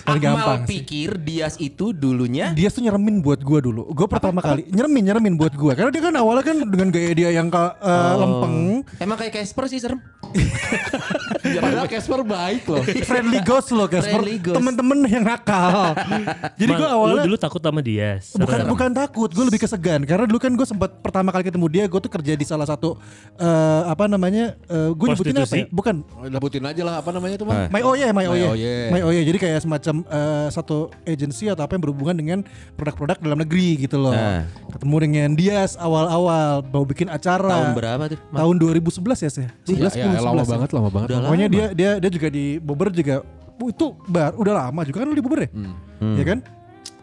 Paling 0.09 0.23
gampang 0.23 0.41
Akmal 0.59 0.65
sih. 0.65 0.81
pikir 0.81 1.11
Dias 1.19 1.55
itu 1.59 1.93
dulunya 1.93 2.51
Dia 2.51 2.69
tuh 2.69 2.81
nyeremin 2.81 3.21
buat 3.21 3.39
gue 3.39 3.59
dulu. 3.61 3.85
Gue 3.91 4.07
pertama 4.07 4.41
kali 4.41 4.65
nyeremin 4.67 5.05
nyeremin 5.05 5.35
buat 5.37 5.53
gue. 5.53 5.73
Karena 5.73 5.91
dia 5.91 6.03
kan 6.03 6.15
awalnya 6.15 6.45
kan 6.45 6.57
dengan 6.63 6.89
gaya 6.89 7.13
dia 7.13 7.29
yang 7.31 7.49
ka- 7.49 7.77
eh, 7.79 8.15
lempeng, 8.17 8.57
emang 8.99 9.17
kayak 9.17 9.33
Casper 9.35 9.65
sih 9.67 9.79
serem. 9.79 10.01
Padahal 11.57 11.89
Casper 11.89 12.21
baik 12.21 12.63
loh. 12.67 12.83
friendly 13.11 13.41
ghost 13.41 13.69
loh 13.73 13.87
ghost. 13.89 14.09
Temen-temen 14.45 14.99
yang 15.09 15.25
nakal. 15.25 15.97
Jadi 16.55 16.71
gue 16.71 16.85
lu 16.85 16.93
awalnya 16.93 17.23
dulu 17.25 17.37
takut 17.37 17.61
sama 17.61 17.81
dia. 17.81 18.21
bukan 18.35 18.59
Serem. 18.61 18.69
bukan 18.69 18.91
takut, 18.93 19.31
gue 19.31 19.45
lebih 19.47 19.61
kesegan 19.61 20.01
karena 20.05 20.25
dulu 20.25 20.39
kan 20.39 20.53
gue 20.53 20.67
sempat 20.67 20.91
pertama 21.01 21.31
kali 21.31 21.47
ketemu 21.47 21.67
dia, 21.69 21.85
gue 21.87 22.01
tuh 22.01 22.11
kerja 22.11 22.33
di 22.35 22.45
salah 22.45 22.65
satu 22.65 22.97
eh, 23.35 23.83
apa 23.87 24.05
namanya, 24.07 24.55
gue 24.69 25.07
nyebutin 25.09 25.35
apa 25.37 25.55
ya? 25.55 25.67
Bukan 25.71 25.95
Lebutin 26.29 26.65
aja 26.65 26.83
lah 26.83 26.95
apa 27.01 27.11
namanya 27.11 27.37
tuh 27.37 27.47
man. 27.47 27.69
My 27.71 27.83
Oye, 27.83 28.09
My 28.11 28.27
Oye, 28.27 28.49
My 28.91 29.01
Oye. 29.03 29.23
Jadi 29.23 29.39
kayak 29.39 29.61
semacam 29.63 29.95
eh, 30.05 30.49
satu 30.51 30.91
agensi 31.05 31.49
atau 31.49 31.63
apa 31.63 31.73
yang 31.73 31.83
berhubungan 31.83 32.15
dengan 32.15 32.39
produk-produk 32.75 33.17
dalam 33.19 33.39
negeri 33.39 33.79
gitu 33.79 33.97
loh. 33.97 34.13
Nah. 34.13 34.45
Ketemu 34.69 34.97
dengan 35.01 35.29
Dias 35.33 35.77
awal-awal 35.77 36.65
mau 36.65 36.83
bikin 36.83 37.09
acara. 37.09 37.49
tahun 37.49 37.71
berapa 37.73 38.03
tuh? 38.09 38.19
Tahun 38.29 38.55
2011 38.57 39.25
ya 39.25 39.31
sih. 39.31 39.47
11 39.67 39.95
Ya, 39.95 40.05
10, 40.05 40.17
ya, 40.17 40.21
lama 40.21 40.43
11 40.43 40.45
ya. 40.45 40.53
banget, 40.53 40.69
lama 40.73 40.89
banget. 40.91 41.09
Udah 41.09 41.19
Pokoknya 41.39 41.49
dia 41.55 41.67
dia 41.71 41.91
dia 42.03 42.11
juga 42.11 42.29
di 42.29 42.59
Bogor 42.59 42.91
juga 42.91 43.23
itu 43.59 43.87
bar 44.11 44.35
udah 44.35 44.55
lama 44.67 44.81
juga 44.83 45.03
kan 45.03 45.07
lu 45.07 45.15
di 45.15 45.23
Bogor 45.23 45.41
ya? 45.47 45.51
Ya 46.03 46.25
kan? 46.27 46.39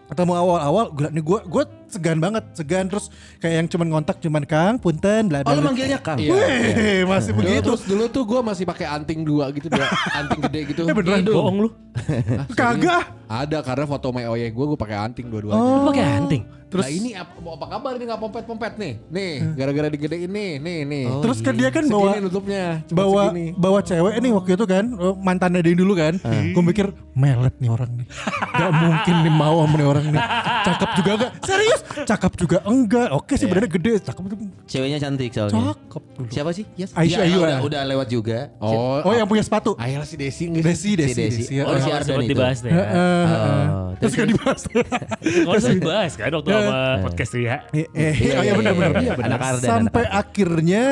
Ketemu 0.05 0.33
awal-awal 0.37 0.85
gue 0.93 1.07
nih 1.15 1.23
gue 1.23 1.39
gue 1.47 1.63
segan 1.95 2.19
banget, 2.19 2.43
segan 2.51 2.85
terus 2.85 3.07
kayak 3.37 3.55
yang 3.57 3.67
cuman 3.67 3.87
ngontak 3.89 4.19
cuman 4.19 4.43
Kang, 4.43 4.75
punten 4.75 5.23
bla 5.25 5.39
Oh 5.39 5.43
bla. 5.43 5.51
lu 5.51 5.57
bla. 5.57 5.67
manggilnya 5.69 5.97
Kang? 5.97 6.17
Iya. 6.17 6.31
Wih, 6.31 7.01
masih 7.05 7.31
Dulu, 7.31 7.39
begitu. 7.41 7.63
terus 7.65 7.81
dulu 7.85 8.03
tuh 8.07 8.23
gue 8.23 8.39
masih 8.41 8.63
pakai 8.63 8.85
anting 8.85 9.23
dua 9.23 9.49
gitu, 9.49 9.67
dua 9.67 9.87
anting 10.13 10.39
gede 10.43 10.59
gitu. 10.69 10.81
Eh 10.83 10.93
beneran 10.93 11.23
Bohong 11.23 11.57
lu. 11.61 11.69
Kagak. 12.51 13.15
Ada 13.25 13.59
karena 13.59 13.85
foto 13.85 14.11
My 14.11 14.27
Oye 14.27 14.47
gue 14.47 14.65
gue 14.67 14.77
pakai 14.77 14.97
anting 15.01 15.25
dua-duanya. 15.25 15.57
Lu 15.57 15.87
pakai 15.87 16.05
anting. 16.15 16.43
Terus 16.65 16.81
nah 16.81 16.91
ini 16.91 17.13
apa, 17.13 17.29
apa 17.37 17.65
kabar 17.69 17.93
nih 17.95 18.05
nggak 18.05 18.19
pompet-pompet 18.19 18.73
nih? 18.75 18.93
Nih, 19.07 19.33
gara-gara 19.53 19.87
digedein 19.87 20.27
nih, 20.27 20.51
nih, 20.57 20.79
nih. 20.83 21.05
Oh, 21.07 21.21
Terus 21.21 21.39
kan 21.39 21.53
dia 21.53 21.69
kan 21.69 21.85
Segini 21.85 21.93
bawa 21.95 22.11
nutupnya, 22.19 22.63
bawa 22.89 23.23
segini. 23.23 23.45
bawa 23.55 23.79
cewek 23.79 24.15
nih 24.17 24.31
waktu 24.33 24.51
itu 24.51 24.65
kan 24.65 24.85
oh, 24.91 25.13
mantannya 25.15 25.61
dia 25.61 25.71
dulu 25.73 25.93
kan 25.93 26.17
gue 26.25 26.63
mikir 26.65 26.85
melet 27.13 27.53
nih 27.55 27.69
orang 27.69 27.91
nih 27.95 28.07
gak 28.51 28.71
mungkin 28.73 29.15
nih 29.21 29.31
mau 29.31 29.61
sama 29.61 29.75
nih 29.75 29.87
orang 29.87 30.05
nih 30.09 30.23
cakep 30.65 30.89
juga 30.95 31.11
enggak 31.15 31.31
serius 31.39 31.81
cakep 32.03 32.31
juga 32.35 32.57
enggak 32.63 33.07
oke 33.11 33.33
sih 33.33 33.45
badannya 33.45 33.71
gede 33.71 33.93
cakep 34.01 34.23
tuh 34.25 34.37
Ceweknya 34.65 34.97
cantik 34.97 35.29
soalnya. 35.29 35.71
cakep 35.71 36.03
dulu 36.11 36.27
Siapa 36.27 36.49
sih? 36.51 36.65
Yes. 36.73 36.89
Aisyah 36.91 37.13
Ya, 37.15 37.25
Ayu, 37.25 37.37
udah, 37.37 37.49
ya. 37.51 37.59
udah 37.61 37.81
lewat 37.85 38.07
juga. 38.09 38.39
Oh, 38.57 38.99
oh 38.99 39.13
yang 39.13 39.25
punya 39.25 39.41
sepatu 39.41 39.77
Ayolah 39.77 40.03
si 40.03 40.15
Desi? 40.15 40.49
Desi 40.49 40.73
Si 40.75 40.91
Desi 40.95 41.13
Desi. 41.15 41.41
Desi 41.41 41.53
ya. 41.53 41.63
Oh, 41.63 41.75
si 41.75 41.85
Oh, 41.85 41.95
Ardan 41.95 42.17
itu. 42.19 42.31
dibahas 42.31 42.59
deh. 42.59 42.69
Eh, 42.69 42.75
ya. 42.75 42.85
eh, 42.85 42.97
eh. 42.97 43.65
Oh, 43.67 43.89
terus 43.95 44.13
gak 44.13 44.27
dibahas 44.27 44.61
Kalau 44.65 45.53
sempat 45.55 45.75
dibahas 45.75 46.11
kan 46.13 46.29
waktu 46.31 46.49
sama 46.49 46.79
podcast. 47.03 47.31
Eh, 47.35 47.87
eh, 47.93 48.13
oh 48.31 48.43
iya 48.43 48.53
benar 48.55 48.73
benar 48.73 48.91
Iya, 48.95 49.11
anak 49.17 49.39
Ardan, 49.39 49.67
sampai 49.67 50.03
akhirnya 50.07 50.83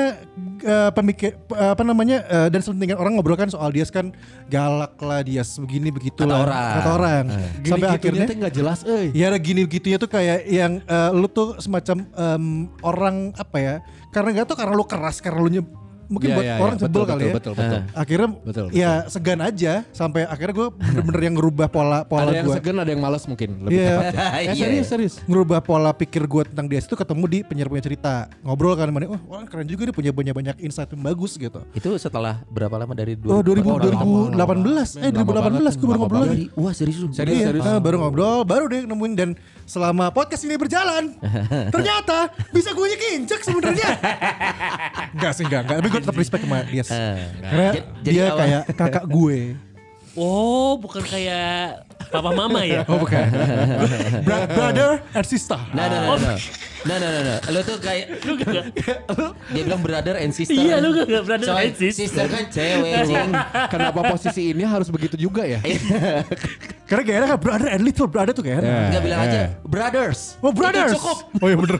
eh, 0.59 0.91
pemikir 0.91 1.31
apa 1.49 1.81
namanya 1.81 2.17
eh, 2.25 2.47
dan 2.47 2.59
selentingan 2.59 2.95
orang 2.95 3.15
ngobrol 3.15 3.33
kan 3.33 3.47
soal 3.47 3.69
Dias 3.69 3.89
kan 3.89 4.11
galak 4.47 4.95
lah 4.97 5.21
Dias 5.21 5.55
begini 5.57 5.89
begitu 5.89 6.23
lah 6.23 6.43
orang. 6.43 6.73
kata 6.73 6.89
orang 6.91 7.25
Gini 7.57 7.71
sampai 7.71 7.89
akhirnya 7.89 8.25
nggak 8.27 8.53
jelas, 8.53 8.79
eh. 8.85 9.09
Ya 9.11 9.27
ada 9.27 9.37
gini 9.37 9.65
gitunya 9.65 9.97
tuh 9.97 10.07
kayak 10.07 10.45
yang 10.45 10.82
eh, 10.85 11.09
lu 11.11 11.27
tuh 11.27 11.57
semacam 11.57 11.97
em, 12.05 12.45
orang 12.81 13.15
apa 13.33 13.57
ya? 13.57 13.75
Karena 14.09 14.29
nggak 14.33 14.45
tau 14.45 14.55
karena 14.55 14.73
lu 14.73 14.83
keras 14.83 15.17
karena 15.17 15.39
lu 15.39 15.49
nye- 15.49 15.81
mungkin 16.03 16.29
Iya, 16.29 16.35
buat 16.35 16.45
iya, 16.45 16.55
orang 16.59 16.75
iya. 16.75 16.83
sebel 16.83 16.93
Betul, 16.93 17.07
kali 17.07 17.15
betul, 17.17 17.25
ya. 17.25 17.33
Betul, 17.33 17.53
betul. 17.55 17.79
Akhirnya 17.95 18.27
Betul, 18.43 18.65
ya 18.71 18.91
segan 19.07 19.39
aja 19.41 19.73
sampai 19.89 20.21
akhirnya 20.23 20.53
gue 20.53 20.67
bener-bener 20.83 21.21
yang 21.23 21.35
ngerubah 21.39 21.67
pola 21.71 21.99
pola 22.03 22.27
Ada 22.27 22.35
yang 22.35 22.45
gue. 22.45 22.55
segan, 22.55 22.75
ada 22.77 22.91
yang 22.91 23.01
malas 23.01 23.23
mungkin. 23.23 23.49
Lebih 23.63 23.73
Iya. 23.73 23.87
tepatnya. 23.89 24.19
Eh 24.29 24.43
Iya. 24.43 24.53
serius, 24.59 24.85
serius. 24.85 25.13
Ngerubah 25.23 25.63
pola 25.63 25.89
pikir 25.91 26.27
gue 26.27 26.43
tentang 26.45 26.67
dia 26.67 26.79
itu 26.79 26.93
ketemu 26.93 27.23
di 27.25 27.39
penyiar 27.41 27.65
punya 27.65 27.81
cerita 27.81 28.13
ngobrol 28.41 28.75
kan 28.75 28.91
mana 28.91 29.09
oh 29.09 29.21
wah 29.25 29.41
keren 29.43 29.65
juga 29.65 29.89
dia 29.89 29.95
punya 29.95 30.11
banyak 30.11 30.35
banyak 30.35 30.55
insight 30.59 30.91
yang 30.91 31.01
bagus 31.01 31.33
gitu 31.33 31.63
Itu 31.71 31.89
setelah 31.97 32.43
berapa 32.45 32.75
lama 32.75 32.93
dari 32.93 33.15
oh 33.23 33.39
2000 33.41 33.63
udah 33.63 33.89
lama, 33.89 34.37
2018 34.83 34.99
eh 34.99 35.09
2018 35.09 35.17
gue 35.73 35.87
baru 35.87 35.99
ngobrol 35.99 36.21
lagi 36.21 36.35
Dari, 36.45 36.45
wah 36.53 36.73
serius 36.75 36.97
lu? 36.99 37.07
Serius, 37.09 37.33
Iya, 37.33 37.47
serius. 37.49 37.63
eh, 37.65 37.79
baru 37.79 37.97
ngobrol, 37.97 38.43
baru 38.43 38.65
deh 38.67 38.83
nemuin 38.85 39.13
dan 39.15 39.29
selama 39.63 40.09
podcast 40.09 40.43
ini 40.43 40.55
berjalan, 40.55 41.15
ternyata 41.73 42.29
bisa 42.49 42.71
gue 42.71 42.87
injek 43.15 43.41
sebenarnya. 43.41 43.89
enggak 45.11 45.31
sih, 45.33 45.43
enggak, 45.43 45.61
enggak. 45.63 45.77
Tapi 45.79 45.87
gue 45.89 46.01
tetap 46.03 46.17
respect 46.17 46.43
sama 46.43 46.59
dia. 46.65 46.83
Karena 46.83 47.67
J- 47.71 47.85
jadi 48.01 48.13
dia 48.13 48.23
awal- 48.25 48.39
kayak 48.39 48.61
kakak 48.73 49.05
gue. 49.05 49.39
Oh, 50.13 50.77
bukan 50.77 51.01
kayak 51.01 51.89
papa 52.13 52.29
mama 52.29 52.61
ya? 52.61 52.85
Oh 52.85 53.01
bukan. 53.01 53.25
Brother 54.27 55.01
and 55.09 55.25
sister. 55.25 55.57
Nah, 55.73 55.89
nah, 55.89 55.99
nah, 56.05 56.17
nah. 56.21 56.37
Nah, 56.83 56.97
nah, 56.97 57.09
nah, 57.09 57.21
nah. 57.23 57.37
Lu 57.47 57.59
tuh 57.61 57.77
kayak 57.77 58.05
Lu 58.23 58.33
gak, 58.35 58.51
dia 59.49 59.63
bilang 59.63 59.79
brother 59.79 60.15
and 60.17 60.31
sister. 60.31 60.51
Iya, 60.53 60.77
lu 60.77 60.91
gak- 60.91 61.07
gak 61.07 61.23
brother 61.23 61.47
Soalnya 61.47 61.71
and 61.71 61.77
sister. 61.79 62.01
Sister 62.03 62.25
kan 62.27 62.43
cewek, 62.47 62.91
Cing. 63.09 63.31
Kenapa 63.67 63.99
posisi 64.05 64.43
ini 64.51 64.63
harus 64.63 64.87
begitu 64.87 65.15
juga 65.15 65.43
ya? 65.43 65.63
Karena 66.83 67.01
kayaknya 67.01 67.27
kan 67.31 67.39
brother 67.39 67.69
and 67.71 67.81
little 67.81 68.05
brother 68.05 68.33
tuh 68.35 68.43
kayaknya. 68.43 68.91
Enggak 68.91 69.01
bilang 69.01 69.19
aja 69.23 69.41
brothers. 69.63 70.19
Oh 70.39 70.51
brothers. 70.51 70.91
Itu 70.91 70.99
cukup. 70.99 71.17
Oh 71.39 71.47
iya 71.47 71.57
bener. 71.57 71.77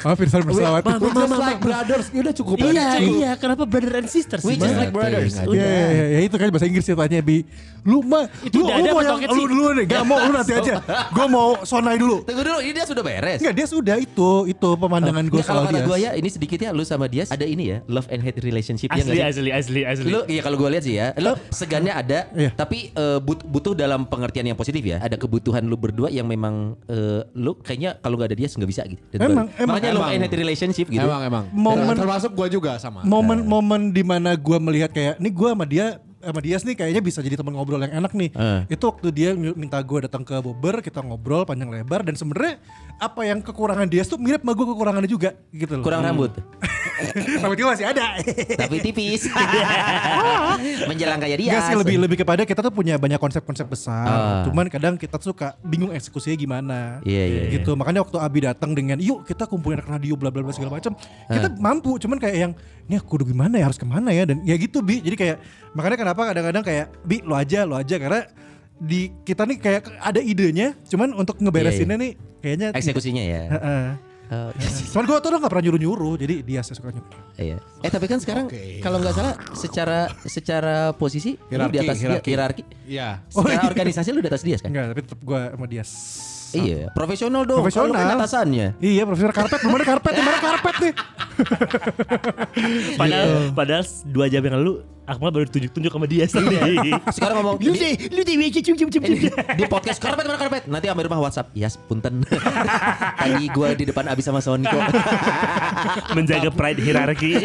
Maaf 0.00 0.16
Firsan 0.16 0.40
Bersawati. 0.42 0.86
Mama, 0.86 1.02
We're 1.02 1.12
just 1.12 1.34
like 1.36 1.60
brothers. 1.60 2.06
Ya 2.10 2.20
udah 2.22 2.34
cukup 2.34 2.54
Iya, 2.60 2.86
iya. 3.00 3.30
Kenapa 3.36 3.62
brother 3.66 3.98
and 3.98 4.08
sister 4.08 4.38
sih? 4.38 4.46
We 4.46 4.54
just 4.56 4.78
like 4.78 4.94
brothers. 4.94 5.34
Iya, 5.36 5.50
iya, 5.50 5.86
iya, 5.90 6.04
ya 6.16 6.20
itu 6.22 6.36
kan 6.38 6.48
bahasa 6.48 6.64
Inggris 6.64 6.86
ceritanya 6.86 7.20
bi. 7.20 7.42
Lu 7.80 8.04
mah, 8.04 8.28
Itu 8.44 8.60
lu, 8.60 8.68
udah 8.68 8.76
lu 8.76 8.84
ada 8.84 8.92
mau 8.92 9.02
yang 9.02 9.32
lu 9.32 9.44
dulu 9.48 9.66
nih, 9.72 9.84
gak 9.88 10.04
mau 10.04 10.20
lu 10.20 10.32
nanti 10.36 10.52
aja. 10.52 10.84
Gue 11.16 11.26
mau 11.26 11.48
sonai 11.64 11.96
dulu. 11.96 12.20
Tunggu 12.28 12.44
dulu, 12.44 12.58
ini 12.60 12.72
dia 12.76 12.84
sudah 12.84 13.00
beres. 13.00 13.40
Enggak 13.40 13.54
dia 13.56 13.66
sudah 13.66 13.96
itu 13.96 14.19
itu 14.20 14.30
itu 14.52 14.68
pemandangan 14.76 15.24
gue 15.24 15.32
Nggak, 15.32 15.48
kalau 15.48 15.62
soal 15.64 15.72
dia. 15.72 15.86
gue 15.86 15.96
ya 15.98 16.10
ini 16.12 16.28
sedikit 16.28 16.58
ya 16.60 16.70
lu 16.70 16.84
sama 16.84 17.08
dia 17.08 17.24
ada 17.24 17.40
ini 17.42 17.64
ya 17.66 17.78
love 17.88 18.04
and 18.08 18.20
hate 18.20 18.36
relationship 18.38 18.92
ya 18.92 19.00
Asli, 19.00 19.16
sih? 19.16 19.22
asli, 19.24 19.50
asli, 19.50 19.80
asli. 19.82 20.10
Lu 20.10 20.20
iya 20.28 20.44
kalau 20.44 20.60
gue 20.60 20.68
lihat 20.68 20.84
sih 20.84 20.94
ya, 20.94 21.16
lu 21.16 21.32
segannya 21.48 21.92
ada, 21.92 22.28
Iya. 22.30 22.50
tapi 22.52 22.92
but- 23.18 23.42
butuh 23.42 23.72
dalam 23.72 24.04
pengertian 24.04 24.44
yang 24.44 24.58
positif 24.58 24.84
ya. 24.84 25.00
Ada 25.00 25.16
kebutuhan 25.16 25.64
lu 25.64 25.74
berdua 25.74 26.12
yang 26.12 26.28
memang 26.28 26.76
eh, 26.84 27.24
lu 27.32 27.56
kayaknya 27.56 27.96
kalau 27.96 28.20
nggak 28.20 28.28
ada 28.28 28.36
dia 28.36 28.48
nggak 28.50 28.68
bisa 28.68 28.82
gitu. 28.84 29.00
Dan 29.08 29.18
Emang, 29.22 29.48
baru- 29.48 29.56
emang. 29.56 29.74
makanya 29.74 29.94
love 29.96 30.10
and 30.10 30.22
hate 30.22 30.36
relationship 30.36 30.86
gitu. 30.86 31.00
Emang 31.00 31.22
emang. 31.24 31.44
Momen- 31.50 31.96
termasuk 31.96 32.36
gue 32.36 32.48
juga 32.50 32.76
sama. 32.76 33.00
Momen-momen 33.02 33.90
di 33.90 34.02
mana 34.02 34.36
gue 34.36 34.58
melihat 34.60 34.90
kayak, 34.90 35.16
nih 35.16 35.32
gue 35.32 35.48
sama 35.48 35.64
dia 35.64 35.86
sama 36.20 36.36
Dias 36.38 36.60
nih 36.60 36.76
kayaknya 36.76 37.00
bisa 37.00 37.24
jadi 37.24 37.32
teman 37.32 37.56
ngobrol 37.56 37.80
yang 37.80 37.96
enak 37.96 38.12
nih. 38.12 38.28
Eh. 38.30 38.60
Itu 38.68 38.92
waktu 38.92 39.08
dia 39.08 39.32
minta 39.32 39.80
gue 39.80 40.04
datang 40.04 40.20
ke 40.20 40.36
Bobber, 40.36 40.84
kita 40.84 41.00
ngobrol 41.00 41.48
panjang 41.48 41.72
lebar 41.72 42.04
dan 42.04 42.12
sebenarnya 42.12 42.60
apa 43.00 43.24
yang 43.24 43.40
kekurangan 43.40 43.88
Dias 43.88 44.04
tuh 44.06 44.20
mirip 44.20 44.44
sama 44.44 44.52
gue 44.52 44.66
kekurangannya 44.68 45.08
juga 45.08 45.32
gitu 45.50 45.80
loh. 45.80 45.84
Kurang 45.84 46.04
rambut, 46.04 46.36
Rambut 47.40 47.56
gue 47.56 47.64
masih 47.64 47.88
ada. 47.88 48.20
tapi 48.60 48.76
tipis. 48.84 49.24
Menjelang 50.88 51.16
kayak 51.16 51.38
dia. 51.40 51.50
Enggak 51.56 51.64
sih 51.72 51.76
lebih 51.80 51.96
lebih 51.96 52.16
kepada 52.20 52.44
kita 52.44 52.60
tuh 52.60 52.68
punya 52.68 53.00
banyak 53.00 53.16
konsep-konsep 53.16 53.64
besar. 53.64 54.04
Ah. 54.04 54.42
Cuman 54.44 54.68
kadang 54.68 55.00
kita 55.00 55.16
tuh 55.16 55.32
suka 55.32 55.56
bingung 55.64 55.96
eksekusinya 55.96 56.36
gimana. 56.36 56.78
Iya, 57.02 57.24
iya, 57.24 57.40
iya. 57.48 57.50
Gitu. 57.56 57.72
Makanya 57.72 58.04
waktu 58.04 58.20
Abi 58.20 58.44
datang 58.44 58.76
dengan 58.76 59.00
yuk 59.00 59.24
kita 59.24 59.48
kumpulin 59.48 59.80
anak 59.80 59.96
radio 59.96 60.14
bla 60.20 60.28
bla 60.28 60.44
bla 60.44 60.52
segala 60.52 60.76
macam. 60.76 60.92
Kita 61.26 61.48
Ah. 61.48 61.56
mampu, 61.56 61.96
cuman 61.96 62.20
kayak 62.20 62.36
yang 62.36 62.52
ini 62.84 63.00
aku 63.00 63.16
udah 63.16 63.26
gimana 63.26 63.54
ya 63.56 63.64
harus 63.64 63.80
ke 63.80 63.86
mana 63.88 64.12
ya 64.12 64.28
dan 64.28 64.44
ya 64.44 64.54
gitu 64.60 64.84
Bi. 64.84 65.00
Jadi 65.00 65.16
kayak 65.16 65.36
makanya 65.72 65.96
kenapa 65.96 66.20
kadang-kadang 66.28 66.64
kayak 66.68 66.86
Bi 67.00 67.24
lo 67.24 67.32
aja 67.32 67.64
lo 67.64 67.80
aja 67.80 67.96
karena 67.96 68.28
di 68.80 69.12
kita 69.22 69.44
nih 69.44 69.58
kayak 69.60 69.82
ada 70.00 70.18
idenya, 70.18 70.72
cuman 70.88 71.12
untuk 71.12 71.36
ngeberesinnya 71.36 72.00
nih 72.00 72.12
kayaknya 72.40 72.68
Eksekusinya 72.72 73.22
ya. 73.22 73.42
Heeh. 73.52 73.84
Oh, 74.30 74.54
Cuman 74.94 75.10
gue 75.10 75.16
tuh 75.18 75.28
udah 75.34 75.42
gak 75.42 75.50
pernah 75.50 75.64
nyuruh-nyuruh, 75.66 76.14
jadi 76.14 76.34
dia 76.46 76.62
saya 76.62 76.78
suka 76.78 76.94
nyuruh. 76.94 77.34
iya. 77.34 77.58
Eh 77.82 77.90
tapi 77.90 78.06
kan 78.06 78.22
sekarang 78.22 78.46
kalau 78.78 79.02
nggak 79.02 79.10
salah 79.10 79.34
secara 79.58 79.98
secara 80.22 80.94
posisi 80.94 81.34
lu 81.34 81.50
Hierarki, 81.50 81.74
di 81.74 81.78
atas 81.82 81.96
dia 81.98 82.02
hierarki. 82.06 82.28
hierarki. 82.30 82.62
Iya. 82.86 83.08
Secara 83.26 83.66
organisasi 83.66 84.08
lu 84.14 84.22
di 84.22 84.30
atas 84.30 84.46
dia 84.46 84.56
kan? 84.62 84.70
Enggak, 84.70 84.86
tapi 84.94 85.00
tetap 85.02 85.20
gue 85.20 85.40
sama 85.50 85.66
dia. 85.66 85.82
Iya, 86.56 86.90
profesional 86.92 87.42
dong. 87.46 87.62
Profesional. 87.62 87.94
Kan 87.94 88.18
atasannya. 88.18 88.68
Iya, 88.82 89.02
profesor 89.06 89.30
karpet, 89.30 89.60
ada 89.62 89.84
karpet, 89.86 90.14
ada 90.18 90.40
karpet 90.40 90.76
nih. 90.82 90.94
Padahal, 92.98 93.30
padahal 93.54 93.84
dua 94.10 94.26
jam 94.28 94.42
yang 94.44 94.56
lalu 94.60 94.82
Akmal 95.10 95.34
baru 95.34 95.42
tunjuk-tunjuk 95.50 95.90
sama 95.90 96.06
dia 96.06 96.22
sendiri. 96.30 96.94
Sekarang 97.10 97.42
ngomong 97.42 97.58
Lu 97.58 97.74
di, 97.74 97.82
deh, 97.82 97.94
lu 98.14 98.22
deh, 98.22 98.36
cium 98.62 98.78
cium 98.78 98.90
cium 98.94 99.02
ini, 99.10 99.26
di 99.58 99.64
podcast 99.66 99.98
karpet 99.98 100.22
mana 100.22 100.38
karpet? 100.38 100.70
Nanti 100.70 100.86
ambil 100.86 101.10
rumah 101.10 101.26
WhatsApp. 101.26 101.50
Yes, 101.50 101.74
punten. 101.74 102.22
Tadi 103.20 103.50
gua 103.50 103.74
di 103.74 103.90
depan 103.90 104.06
abis 104.06 104.30
sama 104.30 104.38
Soniko. 104.38 104.78
menjaga 106.16 106.54
pride 106.54 106.78
hierarki. 106.78 107.42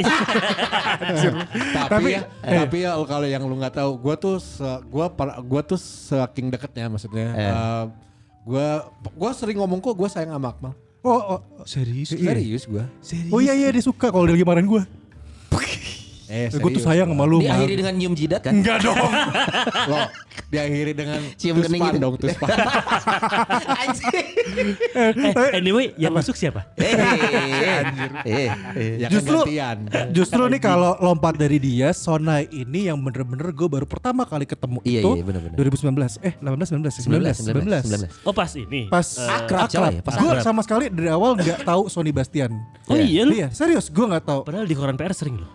tapi, 1.74 1.90
Tapi- 1.90 2.12
ya, 2.14 2.22
tapi 2.46 2.78
ya 2.86 2.92
kalau 3.02 3.26
yang 3.26 3.42
lu 3.50 3.58
nggak 3.58 3.82
tahu, 3.82 3.98
gua 3.98 4.14
tuh 4.14 4.38
par- 5.18 5.42
gua 5.42 5.66
tuh 5.66 5.82
saking 5.82 6.54
deketnya 6.54 6.86
maksudnya. 6.86 7.28
Eh. 7.34 8.06
Eh, 8.46 8.48
gua 8.48 8.68
gua 9.18 9.32
sering 9.34 9.58
ngomong 9.58 9.82
kok 9.82 9.98
gua 9.98 10.06
sayang 10.06 10.38
sama 10.38 10.54
Akmal. 10.54 10.74
Oh, 11.06 11.38
oh 11.38 11.40
serius? 11.66 12.14
Serius 12.14 12.66
gua. 12.66 12.86
Oh 13.30 13.42
iya 13.42 13.54
iya 13.54 13.70
dia 13.70 13.82
suka 13.82 14.10
kalau 14.10 14.26
dia 14.26 14.38
lagi 14.38 14.46
marahin 14.46 14.70
gue. 14.70 14.82
Eh, 16.26 16.50
gue 16.50 16.72
tuh 16.74 16.84
sayang 16.84 17.10
sama 17.14 17.24
lu. 17.30 17.42
Diakhiri 17.42 17.76
dengan 17.78 17.94
nyium 17.94 18.14
jidat 18.18 18.42
kan? 18.42 18.54
Enggak 18.58 18.82
dong. 18.82 18.98
Lo 19.92 20.10
diakhiri 20.50 20.92
dengan 20.94 21.20
Cium 21.36 21.60
tuspan 21.60 21.72
kening 21.72 21.84
gitu. 21.96 22.00
dong, 22.00 22.14
tuspan. 22.20 22.48
Anjing. 23.82 24.28
eh, 24.96 25.50
anyway, 25.58 25.92
yang 25.98 26.14
masuk 26.14 26.36
siapa? 26.38 26.70
Eh, 26.78 26.94
eh, 26.94 27.82
eh. 28.26 28.48
ya 29.02 29.08
Justru-. 29.10 29.46
Justru 30.12 30.42
nih 30.48 30.62
kalau 30.62 30.96
lompat 31.02 31.36
dari 31.36 31.58
dia, 31.58 31.92
Sonai 31.92 32.48
ini 32.52 32.88
yang 32.88 33.00
bener-bener 33.02 33.52
gue 33.52 33.68
baru 33.68 33.88
pertama 33.88 34.24
kali 34.28 34.46
ketemu 34.48 34.80
Iya, 34.86 35.02
itu 35.02 35.12
iya, 35.18 35.24
bener-bener. 35.24 35.58
2019. 35.58 36.20
Eh 36.22 36.34
18 36.40 36.84
19 36.84 36.94
19 37.10 38.06
19. 38.06 38.28
Oh 38.28 38.34
pas 38.36 38.52
ini. 38.56 38.88
Pas 38.92 39.08
Akrab, 39.26 39.68
coy, 39.72 39.96
pas 40.04 40.14
Gue 40.20 40.32
akrab. 40.36 40.44
sama 40.46 40.62
sekali 40.62 40.92
dari 40.92 41.10
awal 41.10 41.36
nggak 41.40 41.66
tahu 41.66 41.88
Sony 41.90 42.12
Bastian. 42.14 42.52
Oh 42.92 42.96
iya 42.96 43.24
lu. 43.26 43.34
Iya 43.34 43.50
serius 43.52 43.90
gue 43.90 44.06
nggak 44.06 44.24
tahu. 44.24 44.40
Padahal 44.46 44.68
di 44.68 44.76
koran 44.78 44.96
PR 44.96 45.14
sering 45.16 45.42
loh. 45.42 45.50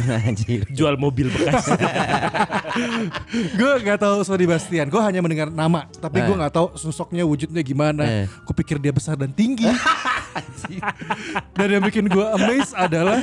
Anjir. 0.28 0.66
Jual 0.70 0.94
mobil 0.96 1.28
bekas. 1.28 1.66
gue 3.58 3.72
nggak 3.82 3.98
tahu 4.00 4.22
Sony 4.22 4.46
Bastian. 4.46 4.88
Gue 4.88 5.00
hanya 5.00 5.20
mendengar 5.20 5.48
nama, 5.48 5.86
tapi 5.98 6.20
gue 6.20 6.34
Eh. 6.34 6.38
nggak 6.38 6.54
tahu 6.54 6.66
sosoknya 6.74 7.22
wujudnya 7.22 7.60
gimana. 7.60 8.02
Eh. 8.04 8.26
Gue 8.42 8.54
pikir 8.56 8.76
dia 8.76 8.90
besar 8.90 9.14
dan 9.14 9.30
tinggi. 9.30 9.66
dan 11.58 11.68
yang 11.68 11.82
bikin 11.82 12.06
gue 12.06 12.26
amazed 12.34 12.74
adalah 12.74 13.18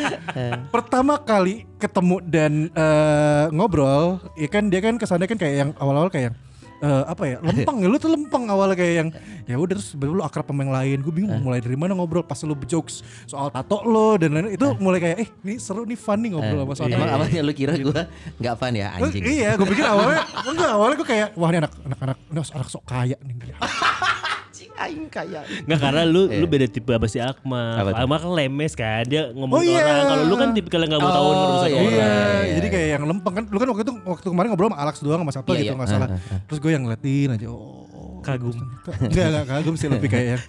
pertama 0.69 1.15
kali 1.17 1.63
ketemu 1.77 2.17
dan 2.23 2.53
eh, 2.69 3.45
ngobrol, 3.51 4.19
ya 4.35 4.47
kan 4.47 4.67
dia 4.67 4.81
kan 4.81 4.97
kesannya 4.97 5.27
kan 5.27 5.37
kayak 5.37 5.55
yang 5.55 5.69
awal-awal 5.77 6.09
kayak 6.09 6.31
yang 6.31 6.35
eh, 6.79 7.03
apa 7.05 7.23
ya 7.25 7.37
lempeng 7.39 7.77
ya? 7.79 7.87
Lu 7.87 7.97
tuh 7.97 8.09
lempeng 8.09 8.43
awalnya 8.47 8.75
kayak 8.75 8.93
yang 8.95 9.09
ya 9.45 9.55
udah 9.55 9.73
terus 9.73 9.93
baru 9.93 10.17
lu 10.17 10.23
akrab 10.23 10.45
sama 10.45 10.61
yang 10.61 10.73
lain. 10.73 10.97
Gue 11.01 11.13
bingung 11.13 11.39
mulai 11.39 11.59
dari 11.59 11.73
mana 11.73 11.93
ngobrol 11.93 12.21
pas 12.21 12.37
lu 12.43 12.53
jokes 12.63 13.01
soal 13.25 13.47
tato 13.47 13.81
lo 13.83 14.15
dan 14.15 14.33
lain 14.33 14.53
itu 14.53 14.67
mulai 14.77 14.99
kayak 14.99 15.17
eh 15.17 15.29
ini 15.43 15.55
seru 15.57 15.83
nih 15.83 15.95
fun 15.95 16.19
nih 16.19 16.33
ngobrol 16.33 16.63
sama 16.63 16.73
soal 16.75 16.87
Emang 16.89 17.07
tato. 17.07 17.17
awalnya 17.17 17.41
lu 17.41 17.53
kira 17.53 17.73
gua 17.77 18.01
nggak 18.37 18.55
fun 18.57 18.73
ya 18.73 18.87
Eh, 18.87 19.03
anjing. 19.03 19.23
Iya, 19.23 19.49
gue 19.55 19.67
pikir 19.67 19.85
awalnya 19.85 20.23
enggak 20.43 20.71
awalnya 20.71 20.95
gue 20.95 21.07
kayak 21.07 21.27
wah 21.33 21.49
ini 21.49 21.57
anak 21.59 21.73
anak 21.83 21.99
anak 22.01 22.17
anak 22.33 22.67
sok 22.67 22.83
kaya 22.83 23.15
nih 23.21 23.35
aing 24.79 25.07
kaya. 25.07 25.41
Nggak 25.63 25.79
karena 25.79 26.01
lu 26.03 26.21
Iya. 26.25 26.37
lu 26.37 26.45
beda 26.45 26.65
tipe 26.65 26.87
sama 26.87 27.07
si 27.07 27.17
Akmal. 27.17 27.75
Apa? 27.75 27.89
Akmal 27.97 28.17
kan 28.19 28.31
lemes 28.33 28.73
kan, 28.73 29.03
dia 29.03 29.29
ngomong 29.31 29.57
Oh, 29.57 29.61
iya. 29.61 29.81
orang. 29.81 30.05
Kalau 30.07 30.23
lu 30.23 30.35
kan 30.35 30.49
tipikal 30.51 30.79
yang 30.79 30.91
nggak 30.91 31.01
mau 31.01 31.11
tahu 31.11 31.25
Oh, 31.25 31.33
urusan 31.33 31.67
iya, 31.67 31.75
orang. 31.75 31.89
Iya, 31.89 32.07
iya, 32.07 32.53
jadi 32.55 32.67
iya. 32.67 32.73
kayak 32.73 32.87
yang 32.93 33.03
lempeng 33.05 33.33
kan. 33.33 33.43
Lu 33.45 33.57
kan 33.57 33.67
waktu 33.67 33.83
itu 33.83 33.93
waktu 33.99 34.27
kemarin 34.27 34.47
ngobrol 34.49 34.69
sama 34.69 34.77
Alex 34.79 34.95
doang 34.99 35.19
sama 35.19 35.31
Sabto 35.31 35.51
Iya, 35.51 35.59
gitu 35.59 35.67
iya. 35.67 35.77
nggak 35.77 35.89
salah. 35.89 36.07
Ah, 36.07 36.17
ah, 36.17 36.39
Terus 36.45 36.59
gue 36.59 36.71
yang 36.71 36.83
ngeliatin 36.83 37.29
aja. 37.33 37.47
Oh, 37.49 37.83
Kagum. 38.21 38.51
Enggak, 38.99 39.25
enggak 39.29 39.45
kagum 39.47 39.75
sih 39.75 39.87
lebih 39.87 40.09
kayak 40.09 40.27
yang 40.35 40.41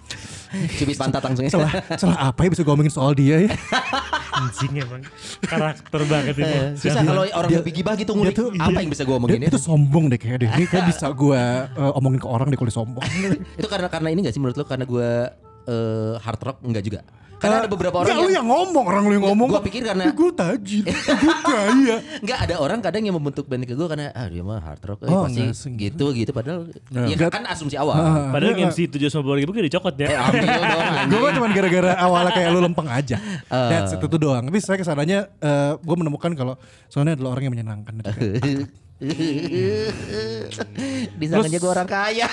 Cubit 0.49 0.97
pantat 0.97 1.21
langsung 1.21 1.45
ya. 1.45 1.51
salah 1.53 1.71
salah 1.95 2.17
apa 2.27 2.39
ya 2.41 2.49
bisa 2.49 2.61
gue 2.61 2.67
ngomongin 2.67 2.91
soal 2.91 3.13
dia 3.13 3.45
ya. 3.45 3.51
Anjing 4.39 4.71
emang. 4.77 5.01
Karakter 5.41 6.01
banget 6.05 6.35
ini. 6.35 6.47
Eh, 6.47 6.67
Susah 6.73 7.01
kalau 7.01 7.23
orang 7.25 7.51
lebih 7.53 7.73
gibah 7.73 7.93
gitu 7.93 8.11
ngulik. 8.13 8.33
tuh- 8.33 8.55
Apa 8.55 8.79
yang 8.79 8.89
bisa 8.89 9.03
gua 9.03 9.15
omongin 9.17 9.35
Dia, 9.35 9.45
ya? 9.45 9.51
itu 9.51 9.59
sombong 9.59 10.05
deh 10.07 10.15
kayak 10.15 10.37
deh. 10.39 10.49
Ini 10.49 10.65
kayak 10.65 10.85
bisa 10.91 11.05
gue 11.11 11.41
eh, 11.69 11.91
omongin 11.93 12.19
ke 12.19 12.27
orang 12.27 12.47
deh 12.47 12.55
kalau 12.55 12.67
dia 12.67 12.77
sombong. 12.77 13.03
Itu 13.53 13.67
karena 13.67 13.87
karena 13.87 14.07
ini 14.07 14.19
gak 14.21 14.31
sih 14.31 14.39
menurut 14.39 14.55
lu 14.55 14.63
karena 14.63 14.85
gua 14.85 15.09
eh, 15.65 16.13
hard 16.17 16.41
rock 16.41 16.57
enggak 16.61 16.83
juga? 16.83 17.01
Karena 17.39 17.63
ada 17.63 17.67
beberapa 17.67 17.95
Enggak, 17.95 18.11
orang 18.11 18.19
lu 18.19 18.31
yang 18.31 18.45
ngomong, 18.45 18.85
orang 18.85 19.03
lu 19.03 19.13
yang 19.13 19.25
ngomong. 19.25 19.47
Gua 19.47 19.63
pikir 19.63 19.81
karena- 19.81 20.11
gue 20.11 20.31
tajir, 20.31 20.83
gue 21.23 21.35
kaya. 21.39 21.95
Enggak 22.19 22.39
ada 22.43 22.55
orang 22.57 22.79
kadang 22.79 23.01
yang 23.01 23.15
membentuk 23.15 23.47
band 23.47 23.63
ke 23.63 23.71
gue 23.71 23.87
karena 23.87 24.11
ah 24.11 24.27
dia 24.27 24.43
mah 24.43 24.59
hard 24.59 24.81
rock 24.83 24.99
eh, 25.01 25.07
Oh, 25.07 25.23
pasti 25.23 25.47
gitu 25.73 26.11
gitu 26.11 26.29
padahal 26.29 26.67
ya 26.91 27.15
Enggak. 27.15 27.31
kan 27.31 27.47
asumsi 27.47 27.73
awal. 27.73 27.95
Padahal 28.29 28.53
Enggak. 28.53 28.75
MC 28.75 28.91
7 28.91 29.07
sama 29.07 29.33
ribu 29.33 29.49
kayak 29.49 29.65
dicokot 29.65 29.95
Eh 29.95 30.05
ya. 30.05 30.19
anjing. 30.27 31.07
gue 31.07 31.19
kan 31.19 31.31
cuma 31.33 31.47
gara-gara 31.49 31.91
awalnya 31.97 32.31
kayak 32.35 32.49
lu 32.51 32.59
lempeng 32.59 32.85
aja. 32.85 33.15
Ah. 33.47 33.69
That's 33.71 33.93
it, 33.93 34.01
itu 34.01 34.17
doang. 34.17 34.43
Tapi 34.43 34.59
saya 34.59 34.75
ke 34.75 34.83
sananya 34.83 35.31
gue 35.75 35.95
menemukan 35.95 36.35
kalau 36.35 36.59
soalnya 36.85 37.15
adalah 37.15 37.33
orang 37.33 37.47
yang 37.47 37.55
menyenangkan. 37.55 37.93
Dan 38.99 39.15
kayak, 39.15 39.91
Disangkanya 41.15 41.59
gue 41.59 41.71
orang 41.71 41.87
kaya. 41.87 42.27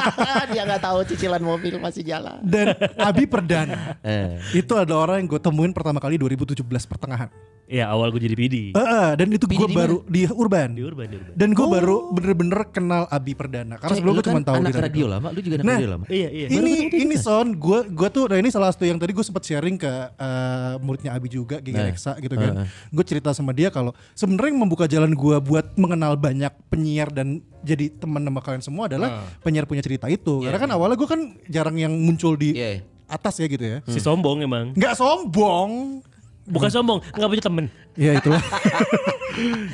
dia 0.50 0.62
nggak 0.66 0.82
tahu 0.82 0.98
cicilan 1.06 1.38
mobil 1.38 1.78
masih 1.78 2.02
jalan. 2.02 2.42
Dan 2.42 2.74
Abi 2.98 3.30
Perdana 3.30 3.94
Eh. 4.02 4.42
itu 4.50 4.74
ada 4.74 4.98
orang 4.98 5.22
yang 5.22 5.28
gue 5.30 5.38
temuin 5.38 5.70
pertama 5.70 6.02
kali 6.02 6.18
2017 6.18 6.66
pertengahan. 6.90 7.30
Iya 7.68 7.84
awal 7.86 8.08
gue 8.08 8.18
jadi 8.18 8.32
PD. 8.32 8.56
Eh, 8.72 8.80
eh, 8.80 9.10
dan 9.12 9.28
itu 9.28 9.44
gue 9.44 9.68
di 9.68 9.76
baru 9.76 10.00
di 10.02 10.24
Urban. 10.24 10.72
Di 10.72 10.80
Urban, 10.80 11.04
di 11.04 11.16
Urban. 11.16 11.32
Dan 11.36 11.52
gue 11.52 11.66
baru 11.68 11.96
bener-bener 12.10 12.60
kenal 12.68 13.04
Abi 13.06 13.36
Perdana. 13.36 13.76
Karena 13.76 13.92
Coy, 13.92 13.98
sebelum 14.00 14.12
lu 14.12 14.16
gue 14.16 14.24
cuma 14.24 14.34
kan 14.34 14.44
tahu 14.46 14.54
anak 14.56 14.64
dia 14.64 14.72
dari 14.72 14.86
radio 14.88 15.06
lama, 15.06 15.28
lu 15.28 15.38
juga 15.38 15.54
anak 15.54 15.66
Nah, 15.66 15.76
radio 15.76 15.90
lama. 15.90 16.04
Iya, 16.08 16.28
iya. 16.30 16.46
ini 16.48 16.72
ini 16.90 17.14
son 17.14 17.52
gue 17.54 17.78
gue 17.86 18.08
tuh 18.08 18.24
nah 18.24 18.36
ini 18.36 18.48
salah 18.48 18.72
satu 18.72 18.82
yang 18.82 18.96
tadi 18.96 19.12
gue 19.12 19.20
sempat 19.20 19.44
sharing 19.44 19.76
ke 19.76 19.84
eh, 20.10 20.74
muridnya 20.80 21.12
Abi 21.12 21.28
juga 21.28 21.60
Giga 21.60 21.76
Nah. 21.78 21.86
Reksa 21.86 22.16
gitu 22.16 22.34
kan 22.34 22.52
Heeh. 22.56 22.66
gue 22.88 23.04
cerita 23.04 23.30
sama 23.30 23.52
dia 23.52 23.68
kalau 23.68 23.92
sebenarnya 24.12 24.48
yang 24.48 24.60
membuka 24.60 24.84
jalan 24.84 25.12
gue 25.12 25.36
buat 25.38 25.76
mengenal 25.76 26.16
banyak 26.16 26.50
penyiar 26.66 27.08
dan 27.08 27.38
jadi 27.60 27.92
teman 27.92 28.24
sama 28.24 28.40
kalian 28.40 28.62
semua 28.62 28.88
adalah 28.88 29.08
penyiar 29.38 29.62
punya 29.62 29.80
cerita 29.80 30.08
itu 30.08 30.40
karena 30.40 30.56
kan 30.56 30.72
awalnya 30.72 30.96
gue 30.96 31.04
kan 31.06 31.20
jarang 31.44 31.76
yang 31.76 31.92
muncul 31.92 32.32
di 32.32 32.56
Iya. 32.56 32.80
atas 33.06 33.36
ya 33.36 33.46
gitu 33.46 33.60
ya 33.60 33.78
Si 33.84 34.00
sombong 34.00 34.40
emang. 34.40 34.72
nggak 34.72 34.94
sombong 34.94 36.00
Bukan 36.48 36.68
sombong, 36.68 36.98
nggak 37.10 37.28
punya 37.28 37.44
temen. 37.44 37.66
ya 37.94 38.14
itulah 38.14 38.38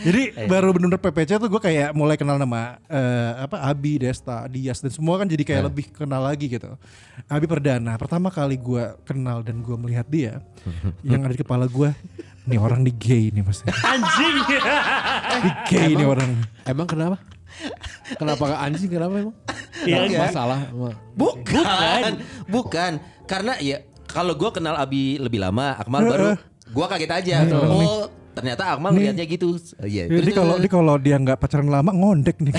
jadi 0.00 0.48
baru 0.48 0.72
bener-bener 0.72 0.96
PPC 0.98 1.36
tuh 1.36 1.46
gue 1.46 1.60
kayak 1.60 1.92
mulai 1.92 2.16
kenal 2.16 2.36
nama 2.36 2.80
eh, 2.84 3.32
apa 3.38 3.60
Abi 3.62 3.96
Desta 3.96 4.44
Dias 4.46 4.80
dan 4.80 4.88
semua 4.88 5.16
kan 5.16 5.24
jadi 5.24 5.40
kayak 5.40 5.62
lebih 5.68 5.92
kenal 5.92 6.20
lagi 6.20 6.48
gitu 6.48 6.72
Abi 7.26 7.44
Perdana 7.44 7.94
pertama 7.94 8.28
kali 8.28 8.56
gue 8.56 8.80
kenal 9.04 9.40
dan 9.40 9.60
gue 9.60 9.76
melihat 9.76 10.08
dia 10.08 10.40
yang 11.04 11.20
ada 11.20 11.32
di 11.32 11.40
kepala 11.40 11.64
gue 11.64 11.92
nih 12.44 12.56
orang 12.56 12.80
di 12.80 12.92
gay 12.92 13.28
nih 13.28 13.40
mas 13.40 13.60
Anjing. 13.92 14.36
di 15.40 15.50
gay 15.68 15.90
nih 15.92 16.04
orang 16.04 16.32
Emang 16.64 16.88
kenapa? 16.88 17.20
Kenapa 18.16 18.42
gak 18.46 18.60
anjing 18.62 18.90
kenapa 18.90 19.14
emang? 19.14 19.36
Iya, 19.84 19.94
Nggak 19.94 20.08
enggak. 20.08 20.24
masalah. 20.26 20.60
emang. 20.66 20.94
Bukan. 21.14 22.12
Bukan. 22.48 22.92
Karena 23.24 23.52
ya 23.60 23.78
kalau 24.04 24.34
gue 24.34 24.50
kenal 24.50 24.74
Abi 24.74 25.16
lebih 25.16 25.38
lama, 25.38 25.76
Akmal 25.76 26.02
baru 26.02 26.28
gue 26.70 26.84
kaget 26.88 27.12
aja. 27.12 27.36
Oh, 27.52 28.08
ternyata 28.34 28.62
Akmal 28.68 28.90
Nih. 28.92 29.06
lihatnya 29.06 29.24
gitu. 29.24 29.46
Oh, 29.54 29.86
Iya. 29.86 30.04
Jadi 30.06 30.30
kalau 30.32 30.54
dia 30.58 30.68
kalau 30.68 30.94
dia 30.96 31.16
nggak 31.16 31.36
pacaran 31.38 31.66
lama 31.66 31.90
ngondek 31.90 32.36
nih. 32.40 32.52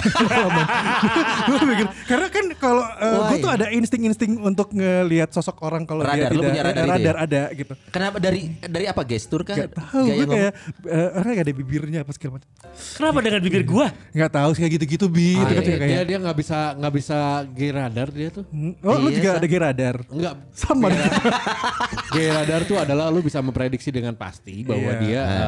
Karena 2.05 2.27
kan 2.29 2.45
kalau 2.55 2.83
Why? 2.85 3.27
gue 3.29 3.37
tuh 3.41 3.51
ada 3.51 3.65
insting-insting 3.69 4.39
untuk 4.39 4.71
ngelihat 4.71 5.29
sosok 5.29 5.57
orang 5.61 5.83
kalau 5.83 6.01
dia 6.01 6.25
Radar, 6.25 6.29
lu 6.29 6.33
tidak 6.37 6.47
punya 6.47 6.61
radar 6.63 6.75
eh, 6.75 6.75
itu 6.75 6.87
ya? 6.87 6.95
radar 6.95 7.15
ada 7.19 7.41
gitu. 7.51 7.73
Kenapa 7.89 8.17
dari 8.17 8.41
dari 8.61 8.85
apa 8.85 9.01
gestur 9.03 9.41
kah? 9.43 9.55
Gak 9.55 9.71
tahu 9.73 10.05
gue 10.05 10.25
kayak 10.25 10.51
eh, 10.85 11.09
orang 11.15 11.31
gak 11.33 11.45
ada 11.45 11.53
bibirnya 11.53 11.99
apa 12.01 12.11
segala 12.11 12.31
macam. 12.39 12.49
Kenapa 12.75 13.17
dengan 13.21 13.41
bibir 13.41 13.63
gua? 13.65 13.87
Nggak 14.11 14.31
tahu 14.31 14.49
sih 14.51 14.59
kayak 14.61 14.73
gitu-gitu 14.79 15.05
bi. 15.07 15.35
Itu 15.35 15.45
kan 15.45 15.55
iya, 15.55 15.67
juga 15.67 15.85
dia 15.85 16.01
dia 16.05 16.17
nggak 16.21 16.37
bisa 16.37 16.57
nggak 16.75 16.93
bisa 16.93 17.17
gay 17.51 17.71
radar 17.71 18.07
dia 18.09 18.29
tuh. 18.31 18.43
Oh 18.81 18.95
lu 18.97 19.07
Iya, 19.09 19.15
juga 19.17 19.29
Sa. 19.29 19.35
ada 19.37 19.47
gay 19.47 19.59
radar. 19.61 19.95
Enggak. 20.07 20.33
Sama 20.51 20.87
Gay, 22.11 22.27
radar 22.31 22.61
tuh 22.63 22.77
adalah 22.77 23.09
lu 23.09 23.19
bisa 23.19 23.39
memprediksi 23.39 23.89
dengan 23.89 24.13
pasti 24.15 24.63
bahwa 24.63 24.87
Iya. 24.87 25.01
dia 25.01 25.21
eh, 25.21 25.45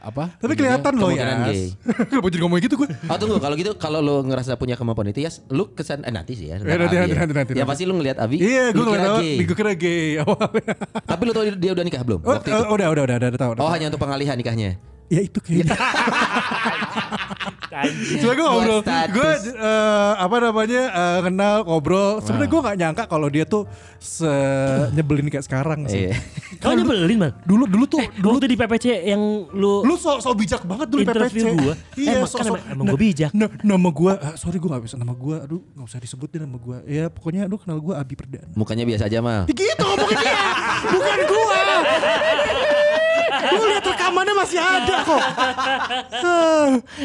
apa? 0.00 0.34
Tapi 0.36 0.52
kelihatan 0.52 0.92
loh 0.94 1.10
ya. 1.10 1.26
Kenapa 2.08 2.26
jadi 2.26 2.42
ngomong 2.42 2.58
gitu 2.60 2.74
gue? 2.76 2.88
Oh 3.04 3.16
tunggu 3.16 3.36
kalau 3.36 3.54
gitu 3.54 3.70
kalau 3.74 3.98
lu 3.98 4.22
ngerasa 4.22 4.54
punya 4.54 4.74
kemampuan 4.74 5.08
itu 5.08 5.20
ya 5.20 5.30
lu 5.48 5.70
kesan 5.70 6.02
eh 6.02 6.10
nanti 6.10 6.32
sih 6.32 6.48
ya. 6.48 6.56
Eh, 6.56 6.64
nanti, 6.64 6.74
Abi 6.88 6.96
nanti, 6.96 7.12
ya. 7.12 7.18
nanti, 7.18 7.34
nanti, 7.34 7.52
Ya 7.52 7.62
nanti. 7.62 7.70
pasti 7.70 7.82
lu 7.84 7.94
ngelihat 7.94 8.18
Abi. 8.18 8.36
Iya 8.36 8.64
gue 8.70 8.84
ngeliat 8.84 9.10
gay. 9.18 9.34
gue 9.40 9.56
kira 9.56 9.72
gay 9.74 10.04
awalnya. 10.22 10.74
Tapi 11.00 11.22
lu 11.22 11.32
tahu 11.32 11.44
dia 11.54 11.70
udah 11.72 11.84
nikah 11.84 12.02
belum? 12.02 12.20
Oh, 12.22 12.32
waktu 12.32 12.48
itu? 12.48 12.56
eh, 12.56 12.68
udah 12.68 12.86
udah 12.88 13.02
udah 13.04 13.16
udah 13.16 13.28
udah 13.28 13.40
tahu. 13.40 13.50
udah 13.52 13.62
Oh 13.62 13.70
hanya 13.70 13.86
untuk 13.88 14.00
pengalihan 14.00 14.34
nikahnya. 14.34 14.70
Ya 15.08 15.20
itu 15.20 15.40
kayaknya. 15.40 15.72
Anjing. 17.68 18.18
Sebenernya 18.18 18.34
gue 18.34 18.48
ngobrol, 18.50 18.80
gue 18.82 19.30
eh, 19.54 20.12
apa 20.18 20.36
namanya 20.38 20.82
eh, 20.88 21.20
kenal 21.22 21.56
ngobrol. 21.62 22.18
Sebenarnya 22.18 22.50
gue 22.50 22.60
nggak 22.60 22.76
nyangka 22.76 23.04
kalau 23.06 23.28
dia 23.28 23.44
tuh 23.44 23.64
se 23.96 24.26
nyebelin 24.90 25.28
kayak 25.28 25.46
sekarang 25.46 25.86
sih. 25.86 26.10
Iya. 26.10 26.16
Kau 26.64 26.74
nyebelin 26.74 27.18
bang? 27.18 27.34
Dulu 27.44 27.64
dulu 27.64 27.84
tuh 27.86 28.02
Dulu 28.18 28.36
tuh 28.36 28.48
di 28.48 28.56
PPC 28.56 29.06
yang 29.06 29.22
lu, 29.48 29.80
lu 29.80 29.94
so, 29.94 30.18
so 30.18 30.34
bijak 30.34 30.64
banget 30.64 30.90
dulu 30.90 31.06
interview 31.06 31.44
PPC. 31.46 31.54
gua. 31.56 31.74
Iya, 31.94 32.10
Emang- 32.18 32.32
kan 32.34 32.44
emang- 32.46 32.64
emang 32.68 32.86
gua 32.88 32.98
bijak. 32.98 33.30
Na- 33.30 33.52
nama 33.62 33.88
gua, 33.88 34.12
ah, 34.18 34.34
sorry 34.34 34.58
gua 34.58 34.70
gak 34.74 34.84
bisa 34.84 34.96
nama 34.96 35.14
gua. 35.14 35.36
Aduh, 35.40 35.62
gak 35.62 35.86
usah 35.86 36.00
disebutin 36.00 36.42
nama 36.42 36.58
gua. 36.58 36.82
Ya 36.82 37.06
pokoknya 37.06 37.46
lu 37.46 37.56
kenal 37.56 37.78
gua 37.78 38.02
Abi 38.02 38.12
Perdana. 38.12 38.50
Mukanya 38.52 38.82
biasa 38.82 39.06
aja 39.06 39.22
mal. 39.22 39.46
Ya 39.46 39.54
gitu 39.54 39.82
ngomongin 39.86 40.18
dia, 40.18 40.34
bukan 40.84 41.18
gua. 41.24 41.60
lu 43.50 43.64
lihat 43.66 43.84
rekamannya 43.84 44.34
masih 44.34 44.58
ada 44.58 44.94
kok. 45.02 45.22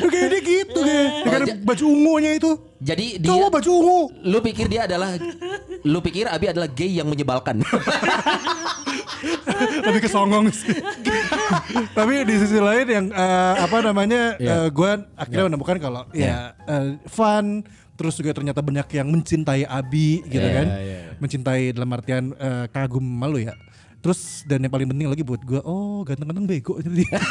Kayak 0.03 0.27
dia 0.29 0.41
gitu 0.41 0.79
kayak. 0.79 1.07
Dengan 1.23 1.41
baju 1.63 1.83
ungunya 1.85 2.31
itu. 2.33 2.51
Jadi 2.77 3.05
dia 3.15 3.29
Cowok 3.29 3.49
baju 3.53 3.69
ungu. 3.71 3.99
lu 4.21 4.37
pikir 4.41 4.67
dia 4.67 4.83
adalah 4.83 5.15
lu 5.81 5.99
pikir 5.99 6.27
Abi 6.27 6.51
adalah 6.51 6.67
gay 6.67 6.91
yang 6.91 7.07
menyebalkan. 7.07 7.63
lebih 9.83 10.01
ke 10.01 10.09
songong 10.09 10.51
sih. 10.51 10.75
Tapi 11.97 12.27
di 12.27 12.35
sisi 12.35 12.59
lain 12.59 12.83
yang 12.85 13.05
eh, 13.09 13.53
apa 13.57 13.79
namanya 13.79 14.35
Iya. 14.35 14.51
eh, 14.57 14.67
gue 14.69 14.91
akhirnya 15.15 15.45
menemukan 15.47 15.77
kalau 15.79 16.03
ya 16.11 16.51
eh, 16.61 16.99
fun 17.07 17.63
terus 17.93 18.17
juga 18.17 18.33
ternyata 18.33 18.59
banyak 18.59 18.83
yang 18.91 19.07
mencintai 19.07 19.63
Abi 19.63 20.19
gitu 20.25 20.43
Iya, 20.43 20.51
kan. 20.53 20.67
iya. 20.75 20.99
Mencintai 21.17 21.71
dalam 21.71 21.89
artian 21.89 22.23
eh, 22.35 22.65
kagum 22.67 23.03
malu 23.03 23.39
ya. 23.39 23.55
Terus 24.03 24.43
dan 24.43 24.59
yang 24.59 24.73
paling 24.75 24.83
penting 24.91 25.07
lagi 25.07 25.23
buat 25.23 25.39
gue, 25.47 25.63
oh 25.63 26.03
ganteng-ganteng 26.03 26.43
bego 26.43 26.75
jadi 26.83 27.07
Ah, 27.15 27.23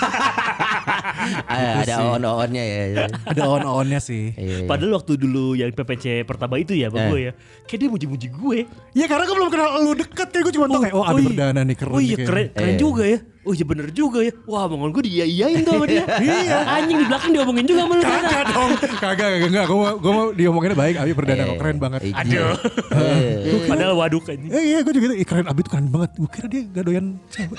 ada 1.44 1.94
on-onnya 2.12 2.62
ya. 2.62 2.82
ada 3.08 3.42
on-onnya 3.44 3.98
sih. 3.98 4.32
Iya, 4.32 4.54
iya. 4.56 4.66
Padahal 4.66 4.92
waktu 4.94 5.12
dulu 5.16 5.54
yang 5.54 5.70
PPC 5.70 6.04
pertama 6.22 6.56
itu 6.56 6.72
ya 6.72 6.82
Eh. 6.82 6.88
sama 6.88 7.08
gue 7.08 7.20
ya 7.22 7.32
Kayak 7.62 7.78
dia 7.78 7.88
muji-muji 7.88 8.28
gue 8.28 8.58
Ya 8.92 9.06
karena 9.06 9.24
gue 9.24 9.34
belum 9.34 9.48
kenal 9.48 9.68
lu 9.80 9.92
deket 9.94 10.28
kayak 10.28 10.44
gue 10.44 10.52
cuma 10.52 10.66
tau 10.66 10.80
kayak 10.80 10.94
oh 10.94 11.04
Abi 11.04 11.14
iya. 11.16 11.26
Perdana 11.26 11.60
nih 11.62 11.76
keren 11.76 11.90
Oh 11.90 12.00
iya 12.00 12.08
kayaknya. 12.12 12.26
keren, 12.26 12.46
keren 12.52 12.68
Eh. 12.68 12.78
juga 12.78 13.04
ya 13.04 13.18
Oh 13.42 13.50
iya 13.50 13.64
bener 13.64 13.86
juga 13.90 14.18
ya 14.20 14.32
Wah 14.44 14.62
omongan 14.64 14.90
gue 14.92 15.02
dia-iyain 15.04 15.60
tuh 15.60 15.72
sama 15.72 15.86
dia 15.86 16.04
Iya. 16.22 16.56
Anjing 16.64 16.96
di 16.96 17.06
belakang 17.06 17.30
diomongin 17.32 17.64
juga 17.64 17.80
sama 17.80 17.92
lu 17.92 18.02
Kagak 18.02 18.44
dong, 18.48 18.70
kagak 18.78 19.14
kagak 19.16 19.48
enggak. 19.48 19.64
Gue 19.64 19.76
mau 19.76 19.92
gue 19.96 20.12
mau 20.12 20.26
diomonginnya 20.32 20.76
baik 20.76 20.94
Abi 20.96 21.12
Perdana 21.12 21.34
Eh, 21.34 21.46
kok 21.46 21.56
keren 21.58 21.78
banget. 21.78 22.00
iya. 22.02 22.14
Aduh. 22.16 22.54
Eh, 22.92 23.62
Padahal 23.70 23.94
waduk 23.96 24.24
anjing 24.26 24.46
Eh 24.48 24.62
iya 24.64 24.78
gue 24.80 24.92
juga 24.92 25.06
gitu, 25.10 25.24
keren 25.24 25.46
Abi 25.46 25.60
tuh 25.60 25.70
keren 25.70 25.88
banget. 25.88 26.10
Gue 26.14 26.28
kira 26.28 26.46
dia 26.46 26.62
gak 26.68 26.84
doyan 26.84 27.06
cewek. 27.28 27.58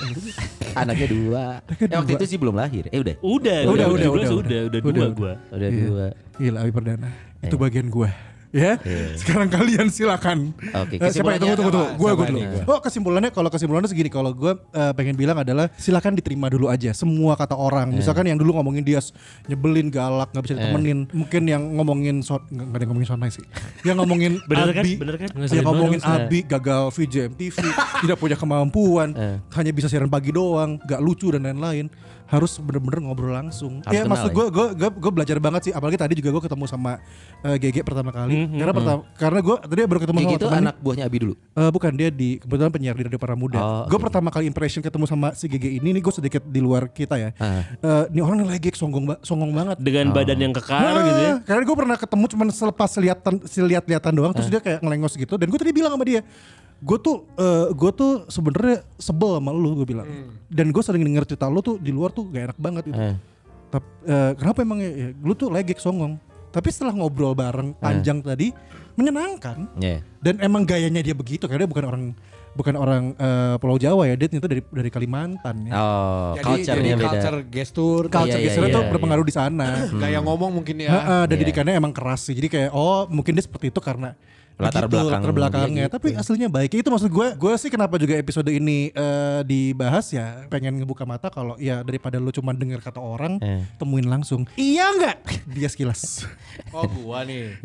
Anaknya 0.74 1.06
dua. 1.06 1.44
Anaknya 1.60 1.86
Eh, 1.86 1.96
waktu 1.96 2.10
dua. 2.10 2.18
itu 2.18 2.24
sih 2.26 2.38
belum 2.38 2.54
lahir. 2.54 2.84
Eh 2.88 2.98
udah. 2.98 3.14
Udah, 3.34 3.58
Udah, 3.64 3.72
udah, 3.72 3.86
udah, 3.86 3.88
udah, 3.88 4.10
udah, 4.14 4.30
udah. 4.30 4.38
udah, 4.38 4.60
udah, 4.62 4.62
Udah, 4.68 4.80
dua 4.80 4.92
udah. 4.94 5.08
gue. 5.10 5.32
Udah 5.50 5.68
Iya. 5.68 5.84
dua. 5.84 6.06
Gila 6.36 6.58
Abi 6.60 6.72
Perdana. 6.72 7.08
Itu 7.40 7.56
bagian 7.56 7.88
gue. 7.88 8.10
Ya, 8.54 8.78
sekarang 9.18 9.50
kalian 9.50 9.90
silakan. 9.90 10.54
Oke, 10.54 11.02
Eh, 11.02 11.10
siapa 11.10 11.34
yang 11.34 11.42
tunggu 11.42 11.58
tunggu 11.58 11.90
Gue 11.98 12.10
gue 12.14 12.26
dulu. 12.30 12.40
Oh 12.70 12.78
kesimpulannya 12.78 13.34
kalau 13.34 13.50
kesimpulannya 13.50 13.90
segini 13.90 14.06
kalau 14.06 14.30
gue 14.30 14.54
eh, 14.70 14.92
pengen 14.94 15.18
bilang 15.18 15.34
adalah 15.34 15.66
silakan 15.74 16.14
diterima 16.14 16.46
dulu 16.46 16.70
aja 16.70 16.94
semua 16.94 17.34
kata 17.34 17.58
orang. 17.58 17.90
Misalkan 17.90 18.30
yang 18.30 18.38
dulu 18.38 18.54
ngomongin 18.54 18.86
dia 18.86 19.02
nyebelin, 19.50 19.90
galak, 19.90 20.30
nggak 20.30 20.44
bisa 20.46 20.54
ditemenin. 20.54 21.10
Mungkin 21.10 21.42
yang 21.44 21.62
ngomongin 21.74 22.22
shot 22.22 22.46
nggak 22.46 22.70
ada 22.70 22.78
yang 22.78 22.90
ngomongin 22.94 23.08
shot 23.10 23.18
nice 23.18 23.34
sih. 23.42 23.46
Yang 23.82 23.96
ngomongin 23.98 24.32
Bener 24.46 24.70
kan? 24.70 24.84
Abi, 24.86 24.92
Bener 25.02 25.16
kan? 25.18 25.28
yang 25.34 25.66
ngomongin 25.66 26.00
Abi 26.00 26.38
gagal 26.46 26.82
VJM 26.94 27.32
TV, 27.34 27.58
tidak 28.06 28.16
punya 28.22 28.38
kemampuan, 28.38 29.18
hanya 29.50 29.72
bisa 29.74 29.90
siaran 29.90 30.06
pagi 30.06 30.30
doang, 30.30 30.78
gak 30.80 31.02
lucu 31.02 31.26
dan 31.28 31.42
lain-lain. 31.42 31.90
Harus 32.34 32.58
bener-bener 32.58 32.98
ngobrol 33.00 33.30
langsung. 33.30 33.78
Harus 33.80 33.94
ya 33.94 34.02
kenal 34.02 34.12
maksud 34.12 34.30
ya. 34.30 34.34
gue 34.34 34.46
gue 34.50 34.66
gue 34.74 34.88
gue 34.90 35.12
belajar 35.12 35.36
banget 35.38 35.60
sih 35.64 35.72
apalagi 35.72 35.94
tadi 35.94 36.18
juga 36.18 36.34
gue 36.34 36.42
ketemu 36.42 36.64
sama 36.66 36.92
eh, 37.40 37.56
GG 37.56 37.76
pertama 37.82 38.10
kali 38.10 38.50
karena 38.50 38.72
pertama 38.72 39.00
karena 39.14 39.38
gue 39.38 39.56
tadi 39.62 39.80
baru 39.84 40.00
ketemu 40.00 40.18
Kayak 40.18 40.26
sama 40.26 40.42
temannya. 40.42 40.62
anak 40.64 40.76
buahnya 40.80 41.04
Abi 41.04 41.18
dulu. 41.20 41.34
Eh, 41.34 41.70
bukan 41.70 41.92
dia 41.94 42.08
di 42.10 42.28
kebetulan 42.36 42.70
penyiar 42.70 42.94
di 42.94 43.02
Radio 43.06 43.20
Para 43.20 43.34
Muda. 43.34 43.56
Oh, 43.56 43.82
gue 43.86 43.94
oke. 43.94 44.04
pertama 44.04 44.28
kali 44.28 44.44
impression 44.44 44.82
ketemu 44.82 45.04
sama 45.06 45.30
si 45.32 45.46
GG 45.46 45.78
ini 45.78 45.94
nih 45.94 46.02
gue 46.02 46.12
sedikit 46.12 46.42
di 46.42 46.58
luar 46.58 46.90
kita 46.90 47.14
ya. 47.14 47.30
Ah. 47.38 47.62
Eh, 47.76 48.04
ini 48.10 48.20
orang 48.20 48.42
lagi 48.42 48.74
songong 48.74 49.04
ba- 49.06 49.20
songong 49.22 49.54
banget. 49.54 49.76
Dengan 49.78 50.10
badan 50.10 50.38
yang 50.40 50.52
kekar 50.52 50.82
gitu 51.00 51.20
ya. 51.20 51.30
Ah, 51.30 51.36
Karena 51.44 51.62
gue 51.62 51.76
pernah 51.76 51.96
ketemu 51.96 52.24
cuman 52.26 52.46
selepas 52.50 52.90
lihatan 52.96 53.34
lihat-lihatan 53.44 54.12
doang 54.12 54.32
terus 54.32 54.48
dia 54.48 54.58
kayak 54.58 54.80
ngelengos 54.80 55.14
gitu 55.14 55.36
dan 55.36 55.46
gue 55.46 55.58
tadi 55.58 55.70
bilang 55.70 55.94
sama 55.94 56.02
dia 56.02 56.20
gue 56.84 56.98
tuh 56.98 57.16
eh, 57.34 57.66
gue 57.72 57.90
tuh 57.92 58.12
sebenarnya 58.28 58.84
sebel 58.96 59.30
sama 59.34 59.50
lu 59.50 59.72
gue 59.74 59.86
bilang 59.86 60.04
dan 60.46 60.68
gue 60.68 60.82
sering 60.82 61.00
denger 61.02 61.24
cerita 61.26 61.48
lu 61.48 61.58
tuh 61.58 61.76
di 61.76 61.88
luar 61.88 62.10
tuh 62.10 62.28
gak 62.28 62.52
enak 62.52 62.58
banget 62.58 62.82
gitu 62.86 63.00
Eh. 63.00 63.16
tapi 63.68 63.88
eh, 64.04 64.32
kenapa 64.34 64.58
emang 64.60 64.78
ya, 64.78 64.90
ya, 64.90 65.08
lu 65.16 65.32
tuh 65.32 65.48
legek 65.48 65.78
songong 65.78 66.20
tapi 66.50 66.68
setelah 66.68 66.92
ngobrol 66.92 67.32
bareng 67.32 67.72
panjang 67.74 68.20
tadi 68.20 68.52
menyenangkan 68.94 69.66
Iya. 69.76 70.04
dan 70.18 70.38
emang 70.38 70.62
gayanya 70.62 71.00
dia 71.00 71.12
begitu 71.12 71.44
karena 71.44 71.64
dia 71.64 71.70
bukan 71.70 71.84
orang 71.84 72.04
bukan 72.54 72.74
orang 72.76 73.04
eh, 73.12 73.54
Pulau 73.58 73.74
Jawa 73.74 74.04
ya 74.04 74.14
dia 74.14 74.28
ternyata 74.28 74.46
dari 74.46 74.62
dari 74.62 74.86
Kalimantan 74.88 75.56
ya 75.64 75.72
Oh, 75.74 76.32
Jadi, 76.36 76.46
culture-nya 76.46 76.86
jadi 76.86 77.00
beda. 77.00 77.08
culture 77.10 77.38
gestur, 77.48 78.02
culture 78.06 78.38
iya, 78.38 78.46
gesternya 78.46 78.70
iya, 78.70 78.76
tuh 78.76 78.82
iya. 78.84 78.90
berpengaruh 78.92 79.24
di 79.24 79.34
sana 79.34 79.66
gaya 79.96 80.18
ngomong 80.20 80.50
mungkin 80.54 80.76
ya. 80.78 80.90
Heeh, 80.92 81.22
dan 81.26 81.32
Iya. 81.32 81.40
didikannya 81.40 81.74
emang 81.74 81.90
keras 81.90 82.22
sih. 82.22 82.34
Jadi 82.34 82.46
kayak 82.48 82.70
oh 82.70 83.08
mungkin 83.08 83.34
dia 83.34 83.42
seperti 83.42 83.74
itu 83.74 83.80
karena 83.80 84.14
Latar 84.56 84.84
begitu, 84.84 84.94
belakang 84.96 85.20
latar 85.20 85.32
belakangnya. 85.32 85.66
dia 85.66 85.84
gitu. 85.84 85.94
Tapi 85.94 86.08
aslinya 86.14 86.48
baik. 86.48 86.70
Itu 86.76 86.88
maksud 86.88 87.10
gue. 87.10 87.26
Gue 87.34 87.52
sih 87.56 87.68
kenapa 87.68 87.94
juga 87.96 88.14
episode 88.14 88.46
ini 88.48 88.88
eh, 88.88 89.40
dibahas 89.42 90.06
ya 90.08 90.46
pengen 90.46 90.78
ngebuka 90.78 91.02
mata 91.02 91.26
kalau 91.26 91.54
ya 91.56 91.80
daripada 91.80 92.16
lu 92.16 92.30
cuma 92.30 92.50
denger 92.50 92.78
kata 92.78 92.98
orang, 92.98 93.38
Eh. 93.40 93.66
temuin 93.76 94.06
langsung. 94.06 94.46
Iya 94.54 94.86
nggak? 94.92 95.16
Dia 95.54 95.66
sekilas. 95.66 96.22
Oh 96.70 96.86
gua 96.86 97.22
nih. 97.22 97.58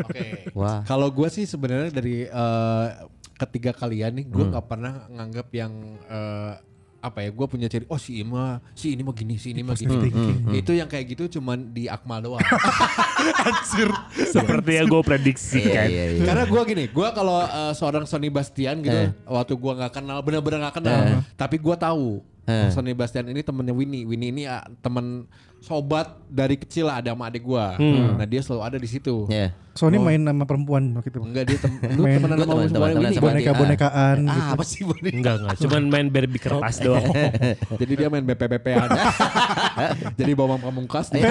Oke. 0.00 0.48
Wah. 0.52 0.80
Kalau 0.82 1.08
gua 1.08 1.28
sih 1.28 1.44
sebenarnya 1.44 1.92
dari 1.92 2.24
eh, 2.24 2.86
ketiga 3.34 3.72
kalian 3.72 4.12
nih, 4.14 4.24
Hmm. 4.24 4.32
gua 4.32 4.44
nggak 4.50 4.66
pernah 4.66 4.92
nganggap 5.08 5.48
yang 5.50 5.72
eh, 6.02 6.52
apa 7.02 7.18
ya? 7.20 7.28
Gua 7.28 7.44
punya 7.44 7.66
ciri. 7.66 7.82
Oh 7.90 7.98
si 7.98 8.22
Ima, 8.22 8.62
si 8.72 8.94
ini 8.94 9.02
mah 9.02 9.10
gini, 9.10 9.34
si 9.34 9.50
ini 9.50 9.60
mah 9.60 9.74
gini. 9.74 9.90
Hmm, 10.08 10.54
Itu 10.54 10.70
yang 10.70 10.86
kayak 10.86 11.12
gitu 11.12 11.38
cuman 11.38 11.74
di 11.74 11.90
Akmal 11.90 12.22
doang. 12.22 12.40
Seperti 14.32 14.70
yang 14.78 14.86
gue 14.86 14.96
Iya, 14.96 15.06
prediksikan. 15.06 15.86
iya, 15.90 16.04
iya. 16.14 16.24
Karena 16.24 16.44
gua 16.46 16.62
gini, 16.62 16.84
gua 16.88 17.10
kalau 17.10 17.42
eh, 17.42 17.72
seorang 17.74 18.04
Sony 18.04 18.30
Bastian 18.30 18.80
gitu, 18.80 18.94
Eh. 18.94 19.10
waktu 19.26 19.52
gua 19.54 19.72
nggak 19.76 19.92
kenal, 19.92 20.18
bener-bener 20.22 20.62
nggak 20.62 20.76
kenal, 20.78 21.00
tapi 21.34 21.58
gua 21.58 21.74
tahu. 21.74 22.22
Eh. 22.42 22.74
Sony 22.74 22.90
Bastian 22.90 23.30
ini 23.30 23.40
temennya 23.40 23.70
Winnie. 23.70 24.02
Winnie 24.02 24.34
ini 24.34 24.42
ah, 24.50 24.66
temen 24.82 25.30
sobat 25.62 26.18
dari 26.26 26.58
kecil 26.58 26.90
lah 26.90 26.98
ada 26.98 27.14
sama 27.14 27.30
adik 27.30 27.46
gua. 27.46 27.78
Nah 27.78 28.26
dia 28.26 28.42
selalu 28.42 28.62
ada 28.66 28.76
di 28.82 28.88
situ. 28.90 29.30
Iya. 29.30 29.54
Soalnya 29.72 30.02
main 30.02 30.20
sama 30.20 30.44
perempuan 30.44 30.90
waktu 30.98 31.14
itu. 31.14 31.22
Enggak 31.22 31.44
dia 31.48 31.58
tem 31.62 31.72
lu 31.96 32.02
Gua 32.02 32.34
sama 32.42 32.66
sama 32.66 32.86
dia. 32.98 33.22
Boneka-bonekaan 33.22 34.16
Ah, 34.26 34.34
gitu. 34.34 34.50
apa 34.58 34.64
sih 34.66 34.82
Winnie? 34.82 35.14
Enggak, 35.22 35.34
enggak. 35.38 35.56
Cuman 35.62 35.82
main 35.86 36.06
Barbie 36.10 36.42
kertas 36.42 36.76
doang. 36.84 37.06
Jadi 37.80 37.92
dia 37.94 38.08
main 38.10 38.26
BPBP-an. 38.26 38.90
Jadi 40.18 40.32
bawa 40.34 40.58
pamungkas. 40.58 41.14
Iya. 41.14 41.30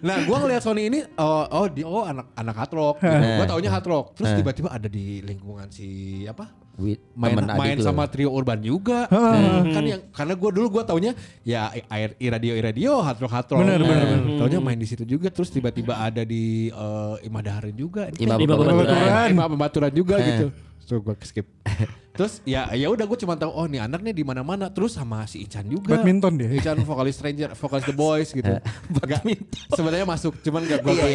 nah, 0.00 0.16
gua 0.24 0.36
ngeliat 0.40 0.62
Sony 0.64 0.88
ini 0.88 1.04
oh, 1.20 1.44
oh 1.52 1.66
dia 1.68 1.84
oh 1.84 2.08
anak 2.08 2.32
anak 2.32 2.54
hard 2.56 2.72
rock. 2.72 2.96
Gitu. 3.04 3.12
Gua 3.12 3.44
taunya 3.44 3.70
hard 3.70 3.86
rock. 3.86 4.06
Terus 4.16 4.30
tiba-tiba 4.40 4.68
ada 4.72 4.88
di 4.88 5.20
lingkungan 5.20 5.68
si 5.68 5.88
apa? 6.24 6.48
Wi- 6.76 7.00
Main 7.16 7.32
temen 7.32 7.48
adik 7.48 7.56
main 7.56 7.76
sama 7.80 8.04
trio 8.04 8.28
urban 8.28 8.60
juga. 8.60 9.08
Kan 9.08 9.84
yang 9.88 10.00
karena 10.12 10.36
gua 10.36 10.50
dulu 10.52 10.66
gua 10.76 10.84
taunya 10.84 11.16
ya 11.40 11.72
air 11.88 12.12
iradio 12.20 12.52
iradio 12.52 13.00
hard 13.00 13.18
rock 13.24 13.32
hard 13.32 13.48
rock. 13.48 13.60
Bener, 13.64 13.80
bener, 13.80 13.96
Nah, 13.96 14.20
bener. 14.20 14.38
Taunya 14.44 14.60
main 14.60 14.76
di 14.76 14.84
situ 14.84 15.08
juga 15.08 15.32
terus 15.32 15.48
tiba-tiba 15.48 15.96
ada 15.96 16.20
di 16.20 16.68
eh, 16.68 17.14
Imah 17.24 17.42
juga. 17.72 18.12
Imam 18.20 18.36
Imam 18.36 18.56
Pembaturan. 18.60 18.72
Pembaturan. 18.76 19.28
Imah 19.32 19.46
Pembaturan 19.48 19.92
juga 19.96 20.14
Eh. 20.20 20.26
gitu. 20.28 20.46
So 20.86 20.96
gue 20.96 21.14
skip 21.20 21.44
terus 22.16 22.40
ya 22.44 22.70
ya 22.72 22.86
udah 22.86 23.04
gue 23.04 23.18
cuma 23.18 23.34
tahu 23.34 23.50
oh 23.50 23.66
nih 23.66 23.82
anak 23.82 24.00
nih 24.00 24.14
di 24.14 24.22
mana 24.22 24.40
mana 24.40 24.70
terus 24.70 24.94
sama 24.94 25.26
si 25.26 25.42
Ican 25.42 25.66
juga 25.66 25.92
Badminton 25.92 26.38
dia. 26.38 26.48
Ican 26.48 26.80
vokalis 26.80 27.12
Stranger 27.12 27.52
vokalis 27.52 27.84
The 27.84 27.92
Boys 27.92 28.30
gitu 28.30 28.48
Nggak- 28.96 29.36
sebenarnya 29.68 30.06
masuk 30.06 30.38
cuman 30.40 30.64
gak 30.64 30.80
gue 30.80 30.94
Iya 30.94 31.06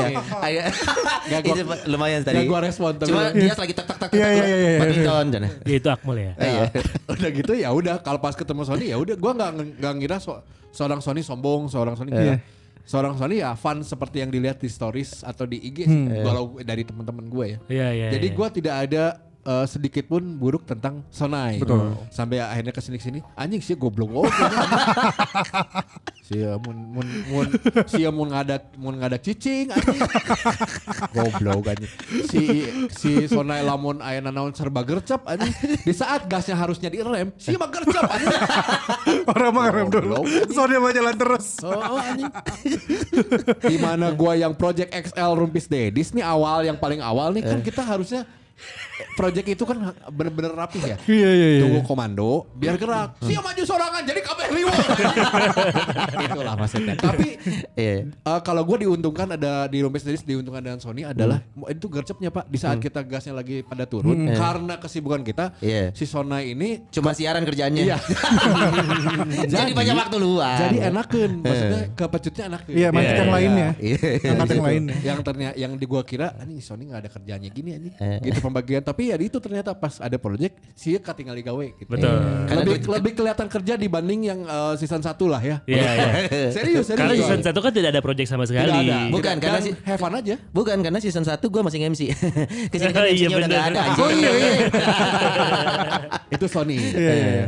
iya. 0.46 0.64
Gak 1.32 1.40
gua- 1.42 1.56
Itu 1.56 1.64
lumayan 1.88 2.22
tadi. 2.22 2.36
gak 2.38 2.46
gue 2.46 2.60
respon 2.62 2.92
tapi 2.94 3.10
Cuma 3.10 3.32
dia 3.32 3.56
lagi 3.56 3.74
tak 3.74 3.86
tak 3.88 3.98
tak 3.98 4.08
tak. 4.08 4.10
Iya, 4.14 4.28
iya, 4.30 4.44
iya, 4.46 4.58
iya. 4.60 4.78
Badminton 4.78 5.26
Jan. 5.32 5.44
Ya 5.64 5.74
itu 5.74 5.90
Akmal 5.90 6.18
ya. 6.20 6.32
Iya. 6.38 6.64
udah 7.10 7.30
gitu 7.32 7.52
ya 7.56 7.70
udah 7.72 7.96
kalau 7.98 8.20
pas 8.20 8.36
ketemu 8.36 8.62
Sony 8.62 8.86
ya 8.88 8.98
udah 9.00 9.16
gue 9.16 9.32
nggak 9.34 9.50
nggak 9.80 9.94
ngira 9.98 10.18
so- 10.20 10.44
seorang 10.70 11.00
Sony 11.00 11.22
sombong 11.22 11.66
seorang 11.66 11.96
Sony 11.96 12.14
Iya. 12.14 12.38
seorang 12.84 13.18
Sony 13.18 13.40
ya 13.40 13.54
fun 13.54 13.82
seperti 13.82 14.22
yang 14.22 14.30
dilihat 14.30 14.58
di 14.58 14.68
stories 14.68 15.22
atau 15.22 15.44
di 15.44 15.58
IG 15.60 15.78
sih 15.84 15.98
kalau 16.22 16.60
dari 16.60 16.82
teman-teman 16.82 17.26
gue 17.26 17.46
ya 17.48 17.58
Iya 17.68 17.88
iya. 17.90 18.08
jadi 18.12 18.28
iya. 18.28 18.36
gue 18.36 18.48
tidak 18.54 18.76
ada 18.84 19.04
eh, 19.46 19.66
sedikit 19.66 20.06
pun 20.08 20.24
buruk 20.38 20.64
tentang 20.66 21.06
Sonai 21.10 21.62
Betul. 21.62 21.98
sampai 22.14 22.42
akhirnya 22.42 22.74
ke 22.74 22.82
sini 22.82 22.98
ke 22.98 23.04
sini 23.04 23.20
anjing 23.34 23.62
sih 23.62 23.76
goblok 23.78 24.26
oke 24.26 24.32
sih 26.28 26.46
mun 26.64 26.78
mun 26.96 27.08
mun 27.28 27.48
sih 27.90 28.06
mun 28.08 28.28
ngadak 28.32 28.64
mun 28.78 28.96
ngadak 29.02 29.22
cicing 29.26 29.74
anjing 29.74 30.02
goblok 31.16 31.74
anjing 31.74 31.92
si 32.30 32.44
si 32.94 33.12
Sonai 33.28 33.66
lamun 33.66 34.00
aya 34.00 34.22
naon 34.22 34.54
serba 34.54 34.86
gercep 34.86 35.26
anjing 35.28 35.54
di 35.82 35.94
saat 35.94 36.30
gasnya 36.30 36.56
harusnya 36.56 36.90
direm 36.94 37.34
si 37.36 37.58
mah 37.58 37.70
gercep 37.70 38.06
anjing 38.06 38.40
Orang 39.32 39.52
mah 39.56 39.64
ngerem 39.70 39.88
dulu. 39.90 40.16
Goblok. 40.24 40.52
Soalnya 40.52 40.80
mah 40.82 40.92
jalan 40.94 41.16
terus. 41.16 41.48
Oh, 41.64 41.98
anjing. 42.00 42.32
Di 43.62 43.78
mana 43.78 44.12
gua 44.12 44.34
yang 44.36 44.54
Project 44.56 44.92
XL 44.92 45.32
Rumpis 45.38 45.66
Dedis 45.70 46.12
nih 46.12 46.26
awal 46.26 46.68
yang 46.68 46.78
paling 46.78 47.00
awal 47.04 47.32
nih 47.36 47.44
kan 47.46 47.60
kita 47.64 47.82
harusnya 47.86 48.28
project 49.14 49.48
itu 49.50 49.64
kan 49.66 49.78
bener-bener 50.10 50.54
rapi 50.54 50.80
ya. 50.80 50.98
Iya 51.10 51.30
iya 51.32 51.48
iya. 51.58 51.62
Tunggu 51.66 51.82
komando 51.84 52.46
biar 52.54 52.78
gerak. 52.78 53.18
Siap 53.22 53.42
maju 53.42 53.64
sorangan 53.66 54.02
jadi 54.06 54.22
kabeh 54.22 54.48
liwat. 54.54 54.78
Itulah 56.30 56.54
maksudnya. 56.56 56.96
Tapi 56.98 57.28
Iya. 57.74 58.06
eh, 58.14 58.40
kalau 58.46 58.62
gue 58.62 58.86
diuntungkan 58.86 59.34
ada 59.34 59.66
di 59.66 59.82
Rumpis 59.82 60.06
Dedis 60.06 60.22
diuntungkan 60.22 60.62
dengan 60.62 60.80
Sony 60.80 61.02
adalah 61.02 61.42
itu 61.68 61.90
gercepnya 61.90 62.30
Pak 62.30 62.46
di 62.46 62.58
saat 62.62 62.78
kita 62.78 63.02
gasnya 63.02 63.34
lagi 63.34 63.66
pada 63.66 63.90
turun 63.90 64.30
karena 64.32 64.78
kesibukan 64.78 65.26
kita 65.26 65.58
Iya. 65.60 65.90
si 65.98 66.06
Sonai 66.06 66.54
ini 66.54 66.86
Cuma 66.92 67.16
siaran 67.18 67.42
kerjaannya. 67.42 67.84
Iya. 67.84 67.98
Jadi 69.54 69.72
banyak 69.74 69.96
waktu 69.96 70.18
luang. 70.18 70.60
Jadi 70.60 70.78
enakan, 70.84 71.30
maksudnya 71.42 71.82
kepecutnya 71.96 72.44
enakan. 72.54 72.70
Iya, 72.72 72.88
mantap 72.94 73.16
yang 73.18 73.32
lainnya. 73.32 73.70
Iya. 73.82 73.98
Yang 74.22 74.62
lainnya. 74.62 74.96
Yang 75.02 75.20
ternyata 75.26 75.56
yang 75.58 75.72
di 75.76 75.86
gua 75.88 76.02
kira 76.04 76.28
ini 76.46 76.62
Sony 76.62 76.92
nggak 76.92 77.02
ada 77.08 77.10
kerjanya 77.10 77.50
gini 77.50 77.70
anjing. 77.74 77.94
Gitu 78.22 78.40
pembagian 78.52 78.84
tapi 78.84 79.08
ya 79.08 79.16
itu 79.16 79.40
ternyata 79.40 79.72
pas 79.72 79.98
ada 79.98 80.14
project 80.16 80.60
sih 80.74 80.94
ketinggal 80.96 81.40
gawe 81.40 81.66
gitu. 81.74 81.88
Betul. 81.88 82.12
Karena 82.46 82.62
Lebih 82.62 82.78
lebih 82.86 83.12
kelihatan 83.16 83.48
kerja 83.48 83.74
dibanding 83.74 84.20
yang 84.26 84.40
eh, 84.44 84.74
season 84.76 85.00
1 85.00 85.08
lah 85.26 85.40
ya. 85.40 85.58
Iya 85.64 85.82
iya. 85.90 86.12
serius, 86.56 86.86
serius. 86.86 87.00
Karena 87.00 87.16
season 87.16 87.40
1 87.42 87.56
kan 87.56 87.72
tidak 87.72 87.90
ada 87.90 88.02
project 88.02 88.28
sama 88.28 88.44
Tidak 88.44 88.60
sekali. 88.62 88.72
ada. 88.86 88.98
Bukan, 89.08 89.34
Tidak- 89.34 89.40
karena 89.42 89.60
si- 89.62 89.78
have 89.82 89.98
fun 89.98 90.14
aja. 90.14 90.36
Bukan 90.52 90.78
karena 90.80 91.00
season 91.00 91.24
1 91.24 91.40
gue 91.40 91.62
masih 91.64 91.80
MC. 91.82 92.02
Ke 92.68 92.76
sini 92.76 92.92
kan 92.92 93.04
Iya, 93.04 93.16
MC-nya 93.16 93.28
udah 93.32 93.48
bener. 93.48 93.56
gak 93.56 93.66
ada. 93.72 93.82
Oh 93.96 94.10
iya, 94.12 94.32
iya. 94.32 94.52
itu 96.36 96.46
Sony. 96.48 96.78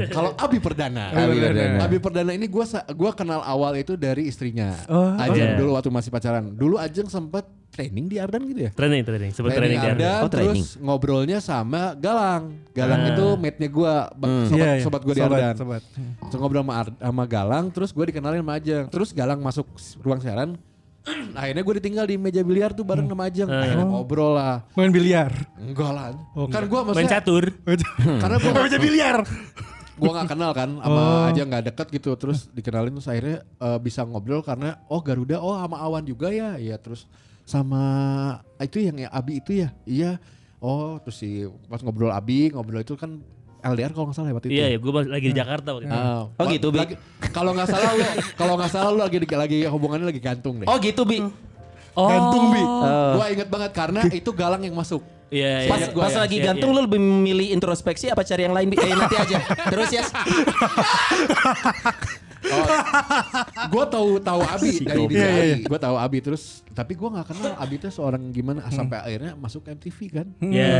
Kalau 0.10 0.32
Abi 0.36 0.58
Perdana. 0.58 1.12
Abi 1.12 1.36
Perdana. 1.38 1.78
Abi 1.82 1.98
Perdana 2.00 2.32
ini 2.32 2.48
gua 2.48 2.66
gua 2.94 3.12
kenal 3.12 3.42
awal 3.42 3.76
itu 3.76 3.96
dari 3.96 4.28
istrinya. 4.28 4.76
Oh. 4.88 5.16
Ajeng 5.16 5.56
Iya. 5.56 5.60
dulu 5.60 5.76
waktu 5.76 5.90
masih 5.90 6.10
pacaran. 6.10 6.54
Dulu 6.54 6.76
Ajeng 6.78 7.08
sempat 7.08 7.44
training 7.74 8.06
di 8.06 8.16
Ardan 8.16 8.46
gitu 8.46 8.62
ya. 8.64 8.72
Training 8.72 9.02
training. 9.02 9.32
Sebut 9.34 9.50
training 9.50 9.76
di 9.76 9.88
Ardan, 9.90 10.22
Oh, 10.22 10.30
training. 10.30 10.62
terus 10.62 10.78
ngobrolnya 10.78 11.42
sama 11.42 11.98
Galang. 11.98 12.54
Galang 12.70 13.02
Ah. 13.02 13.10
itu 13.10 13.26
mate-nya 13.36 13.68
gua, 13.68 13.94
ba- 14.12 14.46
sobat, 14.46 14.54
Iya, 14.56 14.70
iya. 14.72 14.84
sobat 14.86 15.02
gua 15.02 15.14
di 15.14 15.22
Ardan. 15.22 15.56
sobat. 15.56 15.82
Terus 16.24 16.38
ngobrol 16.38 16.62
sama, 16.62 16.74
Ar- 16.78 16.96
sama 16.96 17.24
Galang, 17.26 17.66
terus 17.68 17.90
gue 17.90 18.06
dikenalin 18.08 18.40
sama 18.40 18.54
Ajeng. 18.56 18.86
Terus 18.88 19.10
Galang 19.12 19.40
masuk 19.40 19.66
ruang 20.00 20.22
siaran. 20.22 20.54
Akhirnya 21.36 21.62
gue 21.62 21.76
ditinggal 21.82 22.06
di 22.06 22.16
meja 22.16 22.42
biliar 22.42 22.72
tuh 22.72 22.86
bareng 22.86 23.06
sama 23.06 23.28
Ajeng. 23.28 23.50
Ah. 23.50 23.60
Akhirnya 23.60 23.86
ngobrol 23.86 24.32
lah. 24.34 24.64
Main 24.72 24.88
biliar. 24.90 25.34
Enggak 25.58 25.92
lah. 25.92 26.14
Oh, 26.32 26.46
kan 26.46 26.64
gue 26.64 26.78
Main 26.78 26.88
maksudnya 26.88 27.12
catur. 27.20 27.44
karena 27.98 28.36
gue 28.38 28.52
Meja 28.64 28.80
biliar. 28.80 29.18
gue 29.94 30.10
gak 30.10 30.26
kenal 30.26 30.52
kan 30.52 30.74
sama 30.82 31.30
aja 31.30 31.46
nggak 31.46 31.64
deket 31.70 31.88
gitu 31.94 32.18
terus 32.18 32.50
dikenalin 32.50 32.90
terus 32.92 33.06
akhirnya 33.06 33.46
eh, 33.46 33.78
bisa 33.78 34.02
ngobrol 34.02 34.42
karena 34.42 34.82
oh 34.90 34.98
Garuda 35.00 35.38
oh 35.38 35.54
sama 35.54 35.78
Awan 35.78 36.02
juga 36.02 36.34
ya 36.34 36.58
iya 36.58 36.82
terus 36.82 37.06
sama 37.44 37.84
itu 38.64 38.80
yang 38.80 38.96
ya 38.96 39.10
Abi 39.12 39.44
itu 39.44 39.52
ya 39.64 39.70
iya 39.84 40.12
oh 40.64 40.96
terus 41.04 41.20
si 41.20 41.44
pas 41.68 41.84
ngobrol 41.84 42.12
Abi 42.12 42.52
ngobrol 42.56 42.82
itu 42.82 42.96
kan 42.96 43.20
LDR 43.64 43.96
kalau 43.96 44.12
nggak 44.12 44.18
salah 44.20 44.28
ya 44.28 44.36
waktu 44.36 44.48
itu 44.52 44.56
Iya 44.60 44.66
ya, 44.76 44.78
gue 44.78 44.92
lagi 45.08 45.28
di 45.32 45.38
Jakarta 45.40 45.72
waktu 45.72 45.88
itu. 45.88 45.96
Ah, 45.96 46.28
Oh 46.28 46.46
gitu, 46.52 46.68
Bi? 46.68 46.84
Kalau 47.32 47.56
nggak 47.56 47.68
salah 47.72 47.96
lu, 47.96 48.04
kalau 48.36 48.54
nggak 48.60 48.72
salah 48.76 48.90
lu 48.92 49.00
lagi 49.00 49.18
lagi 49.24 49.58
hubungannya 49.72 50.12
lagi 50.12 50.20
gantung 50.20 50.60
deh. 50.60 50.68
Oh 50.68 50.76
gitu 50.84 51.08
Bi. 51.08 51.24
Oh. 51.96 52.12
Gantung, 52.12 52.52
Bi. 52.52 52.60
Gua 53.16 53.26
inget 53.32 53.48
banget 53.48 53.72
karena 53.72 54.04
itu 54.12 54.36
Galang 54.36 54.68
yang 54.68 54.76
masuk. 54.76 55.00
Iya, 55.32 55.64
iya. 55.64 55.72
Pas, 55.72 55.80
iya. 55.80 55.88
gua 55.96 56.04
pas 56.06 56.12
ya. 56.12 56.20
lagi 56.28 56.38
Iya, 56.44 56.46
gantung 56.52 56.76
iya. 56.76 56.78
lu 56.78 56.82
lebih 56.86 57.00
memilih 57.00 57.48
introspeksi 57.56 58.12
apa 58.12 58.28
cari 58.28 58.44
yang 58.44 58.52
lain 58.52 58.68
Bi? 58.68 58.76
Eh 58.84 58.92
nanti 59.00 59.16
aja. 59.16 59.38
Terus 59.72 59.90
ya. 59.96 60.04
Gue 63.74 63.86
tahu 63.88 64.10
tahu 64.20 64.42
Abi 64.44 64.72
dari 64.84 65.04
DJ 65.08 65.16
Iya, 65.16 65.28
iya, 65.28 65.56
Abi. 65.58 65.64
Gue 65.68 65.80
tahu 65.80 65.96
Abi 65.96 66.18
terus 66.20 66.44
tapi 66.74 66.94
gue 66.98 67.10
nggak 67.10 67.28
kenal 67.32 67.54
Abi 67.58 67.76
itu 67.80 67.88
seorang 67.90 68.24
gimana 68.34 68.68
sampai 68.70 68.98
akhirnya 69.00 69.34
masuk 69.38 69.66
MTV 69.68 69.98
kan. 70.12 70.28
Iya. 70.44 70.72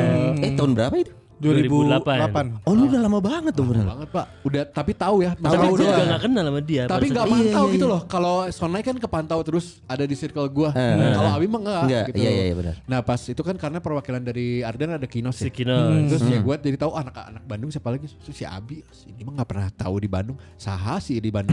Eh 0.42 0.52
tahun 0.54 0.76
berapa 0.76 0.96
itu? 1.00 1.14
2008. 1.44 2.64
Oh 2.64 2.74
lu 2.78 2.88
udah 2.88 3.02
lama 3.04 3.20
banget 3.20 3.52
tuh 3.52 3.66
bener. 3.68 3.84
Banget 3.84 4.10
pak. 4.16 4.26
Udah 4.48 4.64
tapi 4.70 4.92
tahu 4.96 5.26
ya. 5.26 5.32
Tapi 5.36 5.66
gue 5.68 5.80
juga 5.84 6.04
gak 6.16 6.22
kenal 6.24 6.44
sama 6.48 6.62
dia. 6.64 6.84
Tapi 6.88 7.08
mantau 7.12 7.66
iya, 7.68 7.74
gitu 7.76 7.86
iya. 7.90 7.94
loh. 7.94 8.02
Kalau 8.08 8.36
Sonai 8.54 8.82
kan 8.86 8.96
kepantau 8.96 9.40
terus 9.44 9.84
ada 9.90 10.08
di 10.08 10.16
circle 10.16 10.48
gua. 10.48 10.72
Eh, 10.72 11.14
Kalau 11.14 11.32
Abi 11.36 11.46
mah 11.50 11.60
enggak, 11.60 11.84
Enggak, 11.84 12.06
gitu. 12.14 12.18
iya, 12.24 12.32
iya, 12.32 12.44
iya, 12.48 12.56
benar. 12.56 12.76
Nah 12.88 13.00
pas 13.04 13.20
itu 13.20 13.42
kan 13.42 13.56
karena 13.60 13.80
perwakilan 13.84 14.24
dari 14.24 14.64
Arden 14.64 14.96
ada 14.96 15.08
Kinos 15.10 15.36
ya. 15.42 15.50
Si 15.50 15.52
Kinos. 15.52 16.08
Terus 16.16 16.24
ya 16.30 16.40
gue 16.40 16.56
jadi 16.64 16.78
tahu 16.80 16.92
anak-anak 16.96 17.44
Bandung 17.44 17.70
siapa 17.74 17.90
lagi 17.92 18.08
Terus 18.24 18.36
si 18.38 18.46
Abi 18.48 18.86
ini 19.10 19.22
mah 19.26 19.42
nggak 19.42 19.50
pernah 19.50 19.68
tahu 19.74 19.96
di 20.00 20.10
Bandung 20.10 20.38
saha 20.56 21.02
sih 21.02 21.18
di 21.20 21.30
Bandung 21.34 21.53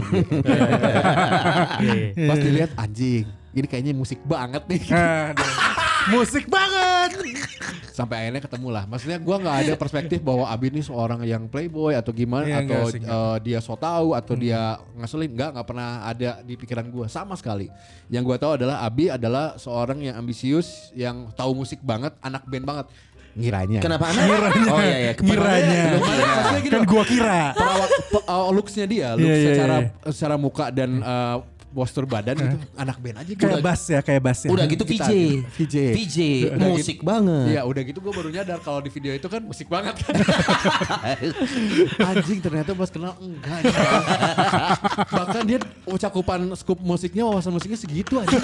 Pas 2.29 2.37
dilihat 2.39 2.71
anjing 2.77 3.25
ini 3.51 3.67
kayaknya 3.67 3.91
musik 3.91 4.19
banget 4.23 4.63
nih. 4.67 4.81
Aduh. 4.95 5.51
Musik 6.17 6.49
banget. 6.49 7.11
sampai 7.91 8.23
akhirnya 8.23 8.41
ketemu 8.47 8.67
lah 8.71 8.83
maksudnya 8.87 9.19
gue 9.19 9.35
nggak 9.35 9.57
ada 9.67 9.73
perspektif 9.75 10.23
bahwa 10.23 10.47
Abi 10.47 10.71
ini 10.71 10.79
seorang 10.79 11.27
yang 11.27 11.51
playboy 11.51 11.91
atau 11.91 12.15
gimana 12.15 12.47
Iya, 12.47 12.57
atau 12.63 12.81
enggak 12.87 13.03
eh, 13.03 13.37
dia 13.43 13.59
so 13.59 13.75
tahu 13.75 14.15
atau 14.15 14.33
dia 14.33 14.79
ngeselin. 14.95 15.35
Nggak 15.35 15.49
nggak 15.59 15.67
pernah 15.67 15.89
ada 16.07 16.39
di 16.41 16.55
pikiran 16.55 16.87
gue 16.87 17.05
sama 17.11 17.35
sekali. 17.35 17.67
Yang 18.07 18.23
gue 18.31 18.37
tahu 18.41 18.51
adalah 18.57 18.81
Abi 18.87 19.11
adalah 19.11 19.59
seorang 19.59 19.99
yang 20.01 20.15
ambisius 20.17 20.89
yang 20.95 21.29
tahu 21.35 21.51
musik 21.51 21.83
banget 21.83 22.15
anak 22.23 22.47
band 22.47 22.65
banget 22.65 22.85
ngiranya 23.31 23.79
Kenapa 23.79 24.05
anak? 24.09 24.23
Oh 24.67 24.79
iya 24.79 24.97
iya. 24.99 25.11
Ngiranya. 25.15 25.83
Gini 26.59 26.71
Kan 26.71 26.81
gua 26.83 27.03
kira. 27.03 27.41
perawat 27.51 27.89
pe- 28.07 28.25
uh, 28.25 28.49
looksnya 28.49 28.85
dia, 28.85 29.07
look 29.15 29.23
Iya, 29.23 29.35
iya, 29.35 29.45
secara 29.47 29.75
iya. 29.79 29.89
secara 30.11 30.35
muka 30.35 30.65
dan 30.69 30.99
uh, 30.99 31.37
postur 31.71 32.03
badan 32.03 32.35
gitu, 32.35 32.57
anak 32.75 32.97
band 32.99 33.23
aja 33.23 33.31
gitu. 33.31 33.39
Kayak 33.39 33.63
bass 33.63 33.81
ya, 33.87 33.99
kayak 34.03 34.21
bass 34.21 34.39
ya. 34.43 34.49
Udah 34.51 34.65
gitu 34.67 34.83
VJ. 34.83 35.11
VJ. 35.55 35.75
VJ 35.95 36.17
Udah 36.51 36.67
musik 36.67 36.97
gitu. 36.99 37.07
banget. 37.07 37.45
Iya 37.55 37.61
udah 37.63 37.81
gitu 37.87 37.99
gue 38.03 38.13
baru 38.13 38.29
nyadar 38.29 38.59
kalau 38.59 38.79
di 38.83 38.91
video 38.91 39.11
itu 39.15 39.27
kan 39.31 39.41
musik 39.41 39.71
banget 39.71 39.95
kan. 40.03 40.13
Anjing 42.11 42.39
ternyata 42.43 42.75
pas 42.75 42.89
kenal 42.91 43.15
enggak. 43.17 43.59
enggak. 43.63 44.69
Bahkan 45.07 45.41
dia 45.47 45.59
cakupan 45.97 46.39
scoop 46.59 46.79
musiknya 46.83 47.23
wawasan 47.23 47.55
musiknya 47.55 47.79
segitu 47.79 48.19
aja. 48.19 48.37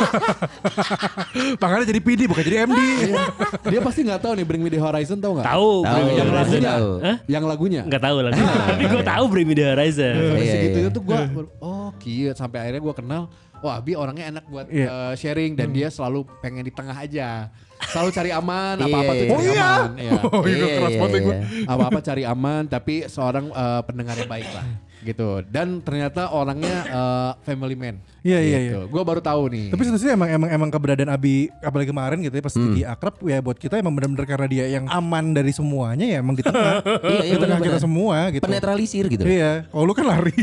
Makanya 1.60 1.86
jadi 1.86 2.00
PD 2.00 2.22
bukan 2.32 2.44
jadi 2.44 2.58
MD. 2.64 2.80
Iya. 2.80 3.24
dia 3.68 3.80
pasti 3.84 4.00
nggak 4.08 4.22
tahu 4.24 4.34
nih 4.40 4.46
Bring 4.48 4.62
Me 4.64 4.72
The 4.72 4.80
Horizon 4.80 5.18
tahu 5.20 5.40
nggak? 5.40 5.48
Tahu. 5.48 5.72
Tahu, 5.84 5.92
Bring 5.92 6.06
Me 6.08 6.12
The 6.12 6.18
Yang 6.18 6.30
Horizon. 6.32 6.62
lagunya. 6.64 7.14
Yang 7.28 7.44
lagunya. 7.44 7.82
Enggak 7.84 8.04
tahu 8.04 8.18
lagi. 8.24 8.42
Tapi 8.42 8.84
gue 8.88 9.04
tahu 9.04 9.24
Bring 9.28 9.48
Me 9.48 9.56
The 9.56 9.66
Horizon. 9.76 10.14
Segitu 10.38 10.78
itu 10.88 11.00
gue 11.04 11.20
oh 11.60 11.90
kieu 11.98 12.32
sampai 12.38 12.58
akhirnya 12.64 12.82
gue 12.84 12.94
kenal 12.96 13.17
oh 13.58 13.72
Abi 13.72 13.94
orangnya 13.94 14.30
enak 14.30 14.46
buat 14.46 14.66
Iya. 14.68 14.86
eh, 14.86 15.14
sharing 15.16 15.54
dan 15.54 15.72
dia 15.72 15.88
selalu 15.88 16.26
pengen 16.40 16.62
di 16.62 16.70
tengah 16.70 16.94
aja 16.94 17.50
selalu 17.84 18.10
cari 18.12 18.30
aman 18.32 18.76
apa-apa 18.80 19.12
tuh 19.12 19.26
Iya. 19.26 19.28
cari 19.28 19.34
Oh 19.34 19.42
iya? 19.44 19.70
aman 19.72 19.92
Iya. 19.98 20.12
Oh 20.24 20.42
iya, 20.44 20.56
Iya, 20.56 20.68
keras 20.76 20.90
iya, 20.90 21.00
banget 21.00 21.14
iya. 21.14 21.24
gue. 21.24 21.36
apa-apa 21.66 22.00
cari 22.02 22.24
aman 22.24 22.64
tapi 22.66 22.96
seorang 23.08 23.46
eh, 23.48 23.82
pendengar 23.84 24.16
yang 24.16 24.30
baik 24.30 24.50
lah 24.52 24.66
gitu. 25.08 25.42
Dan 25.48 25.80
ternyata 25.80 26.28
orangnya 26.36 26.78
eh, 26.84 27.32
family 27.48 27.76
man. 27.80 27.96
Iya, 28.28 28.40
iya, 28.44 28.58
gitu. 28.60 28.82
Gue 28.92 29.04
baru 29.08 29.24
tahu 29.24 29.48
nih. 29.56 29.72
Tapi 29.72 29.82
sebenarnya 29.88 30.14
emang 30.20 30.30
emang 30.36 30.50
emang 30.52 30.70
keberadaan 30.70 31.12
Abi 31.16 31.48
apalagi 31.64 31.88
kemarin 31.96 32.20
gitu 32.20 32.36
ya 32.36 32.44
pas 32.44 32.56
jadi 32.56 32.82
akrab 32.92 33.16
ya 33.24 33.40
buat 33.40 33.56
kita 33.56 33.80
emang 33.80 33.96
benar-benar 33.96 34.28
karena 34.28 34.48
dia 34.52 34.66
yang 34.68 34.86
aman 34.92 35.32
dari 35.32 35.56
semuanya 35.56 36.04
ya 36.04 36.18
emang 36.20 36.36
di 36.36 36.44
tengah. 36.44 36.84
Iya, 37.08 37.24
iya, 37.24 37.34
di 37.40 37.44
tengah 37.46 37.60
kita 37.62 37.80
semua 37.80 38.18
gitu. 38.34 38.44
Penetralisir 38.44 39.06
gitu. 39.08 39.24
Iya, 39.24 39.70
kalau 39.72 39.88
lu 39.88 39.94
kan 39.96 40.06
lari. 40.12 40.36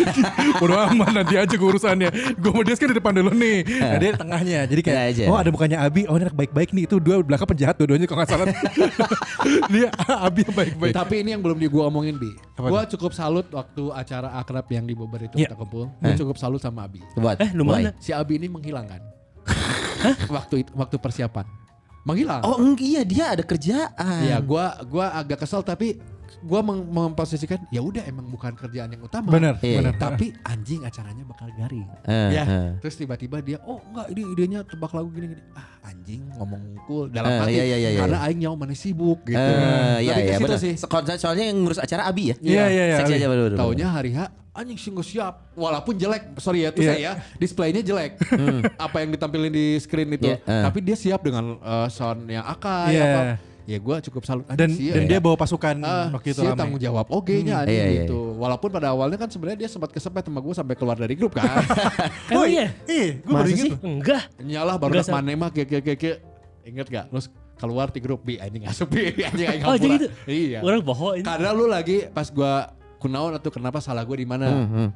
Udah 0.64 0.88
aman 0.88 1.10
nanti 1.20 1.34
aja 1.36 1.50
gue 1.50 1.68
urusannya. 1.68 2.08
Gue 2.38 2.50
mau 2.54 2.64
dia 2.64 2.78
kan 2.78 2.88
di 2.88 2.96
depan 2.96 3.12
dulu 3.12 3.30
nih. 3.34 3.58
Nah, 3.66 3.98
dia 3.98 4.10
di 4.14 4.18
tengahnya. 4.18 4.60
Jadi 4.64 4.80
kayak 4.80 5.02
aja. 5.12 5.24
oh 5.28 5.36
ada 5.36 5.50
bukannya 5.52 5.78
Abi, 5.78 6.08
oh 6.08 6.16
ini 6.16 6.24
anak 6.30 6.36
baik-baik 6.38 6.70
nih. 6.72 6.84
Itu 6.88 6.96
dua 7.02 7.20
belakang 7.20 7.48
penjahat 7.50 7.76
dua-duanya 7.76 8.06
kalau 8.08 8.18
nggak 8.24 8.30
salah. 8.30 8.46
dia 9.74 9.88
Abi 10.22 10.40
yang 10.48 10.56
baik-baik. 10.56 10.92
Tapi 10.94 11.14
ini 11.20 11.28
yang 11.36 11.42
belum 11.44 11.58
di 11.60 11.68
gua 11.68 11.90
omongin 11.90 12.16
bi. 12.16 12.32
Gua 12.56 12.86
cukup 12.88 13.12
salut 13.12 13.46
waktu 13.52 13.82
acara 13.98 14.28
akrab 14.38 14.66
yang 14.70 14.86
di 14.86 14.94
Bogor 14.94 15.18
itu 15.20 15.34
Iya. 15.34 15.50
kita 15.50 15.56
kumpul. 15.58 15.90
Gua 15.98 16.14
cukup 16.14 16.36
salut 16.38 16.62
sama 16.62 16.86
Abi. 16.86 17.02
Buat. 17.14 17.42
Eh, 17.42 17.50
lu 17.52 17.66
Why? 17.66 17.84
mana? 17.84 17.90
Si 17.98 18.14
Abi 18.14 18.38
ini 18.38 18.46
menghilang 18.46 18.86
kan. 18.86 19.02
waktu 20.36 20.62
itu, 20.64 20.70
waktu 20.72 20.96
persiapan. 20.96 21.46
Menghilang. 22.06 22.40
Oh 22.46 22.56
iya 22.78 23.02
dia 23.04 23.34
ada 23.36 23.42
kerjaan. 23.44 24.22
Iya, 24.24 24.38
gua 24.40 24.78
gua 24.86 25.12
agak 25.12 25.44
kesel 25.44 25.60
tapi 25.60 25.98
gua 26.40 26.60
meng 26.60 26.84
memposisikan 26.84 27.64
ya 27.68 27.80
udah 27.80 28.04
emang 28.04 28.26
bukan 28.26 28.52
kerjaan 28.52 28.88
yang 28.88 29.00
utama. 29.00 29.28
Bener, 29.28 29.56
Iya. 29.58 29.80
bener. 29.80 29.94
Tapi 29.94 30.32
anjing 30.42 30.82
acaranya 30.82 31.24
bakal 31.24 31.48
garing. 31.52 31.88
Eh, 32.04 32.30
ya. 32.30 32.44
eh. 32.44 32.68
Terus 32.78 32.94
tiba-tiba 32.96 33.38
dia, 33.38 33.58
"Oh, 33.62 33.80
enggak, 33.82 34.06
ini 34.10 34.22
idenya 34.28 34.60
tebak 34.62 34.90
lagu 34.90 35.08
gini-gini." 35.08 35.40
Ah, 35.52 35.66
anjing 35.84 36.22
ngomong 36.32 36.60
ngukul 36.74 37.08
dalam 37.08 37.28
Eh, 37.28 37.38
hati. 37.38 37.52
iya, 37.52 37.64
iya, 37.64 37.76
iya, 37.76 37.90
iya. 37.90 38.00
karena 38.02 38.18
aing 38.22 38.38
nyawa 38.38 38.56
mana 38.56 38.74
sibuk 38.74 39.24
gitu. 39.24 39.38
Eh, 39.38 39.98
iya 40.00 40.14
ke 40.14 40.22
iya 40.26 40.36
benar. 40.38 40.58
sih. 40.58 40.74
So- 40.74 40.90
Soalnya 41.18 41.44
yang 41.46 41.58
ngurus 41.58 41.78
acara 41.78 42.04
Abi 42.04 42.30
ya. 42.30 42.36
Iya, 42.38 42.64
iya, 42.68 42.84
iya. 42.86 42.96
Seksi 42.98 43.14
aja 43.16 43.26
bener. 43.26 43.54
Taunya 43.54 43.88
hari 43.88 44.12
H 44.12 44.20
anjing 44.50 44.74
sih 44.74 44.90
nggak 44.90 45.06
siap 45.06 45.54
walaupun 45.54 45.94
jelek 45.94 46.34
sorry 46.36 46.66
ya 46.66 46.74
itu 46.74 46.82
Iya. 46.82 46.90
saya 46.90 47.10
displaynya 47.38 47.78
jelek 47.78 48.18
apa 48.76 48.96
yang 48.98 49.14
ditampilin 49.14 49.54
di 49.54 49.78
screen 49.78 50.10
itu 50.10 50.26
Iya, 50.26 50.42
eh. 50.42 50.62
tapi 50.66 50.82
dia 50.82 50.98
siap 50.98 51.22
dengan 51.22 51.62
uh, 51.62 51.86
sound 51.86 52.26
yang 52.26 52.42
akai 52.42 52.90
Iya. 52.90 53.06
apa 53.06 53.20
ya 53.68 53.76
gue 53.76 53.96
cukup 54.02 54.22
salut 54.24 54.48
Dan 54.48 54.72
dan 54.72 55.04
ya. 55.04 55.04
dia 55.06 55.18
bawa 55.18 55.36
pasukan 55.36 55.76
Ah, 55.78 56.08
waktu 56.10 56.32
itu 56.32 56.40
ramai. 56.40 56.56
tanggung 56.56 56.80
jawab 56.80 57.04
oke 57.06 57.36
nya 57.38 57.60
anjing 57.60 57.68
Iya, 57.70 57.84
iya, 57.84 58.00
gitu 58.02 58.18
walaupun 58.34 58.68
pada 58.70 58.88
awalnya 58.88 59.18
kan 59.18 59.28
sebenarnya 59.28 59.58
dia 59.58 59.68
sempat 59.68 59.90
kesepet 59.90 60.24
sama 60.24 60.40
gue 60.40 60.54
sampai 60.54 60.72
keluar 60.72 60.96
dari 60.96 61.12
grup 61.12 61.36
kan 61.36 61.60
Emang 62.32 62.48
iya? 62.48 62.72
Iya, 62.82 63.08
gue 63.18 63.28
baru 63.30 63.48
inget. 63.50 63.70
Enggak. 63.78 64.22
nyalah 64.40 64.74
baru 64.74 64.92
Nggak, 64.94 65.04
nak 65.04 65.14
mana 65.14 65.30
mah 65.36 65.50
kayak 65.50 65.68
kayak 65.68 65.96
kayak 65.96 66.18
inget 66.64 66.86
gak 66.86 67.06
terus 67.08 67.28
keluar 67.54 67.86
di 67.88 67.98
grup 67.98 68.20
bi 68.22 68.36
anjing 68.36 68.64
asup 68.64 68.88
bi 68.88 69.12
anjing 69.18 69.60
Oh, 69.62 69.74
jadi 69.74 69.96
gitu? 69.98 70.06
iya 70.26 70.58
Orang 70.60 70.80
bohong 70.80 71.20
ini. 71.20 71.24
karena 71.24 71.48
lu 71.50 71.66
lagi 71.66 72.08
pas 72.08 72.28
gua 72.28 72.72
kunaon 72.98 73.32
atau 73.32 73.48
kenapa 73.48 73.78
salah 73.78 74.02
gue 74.02 74.16
di 74.16 74.26
mana? 74.26 74.46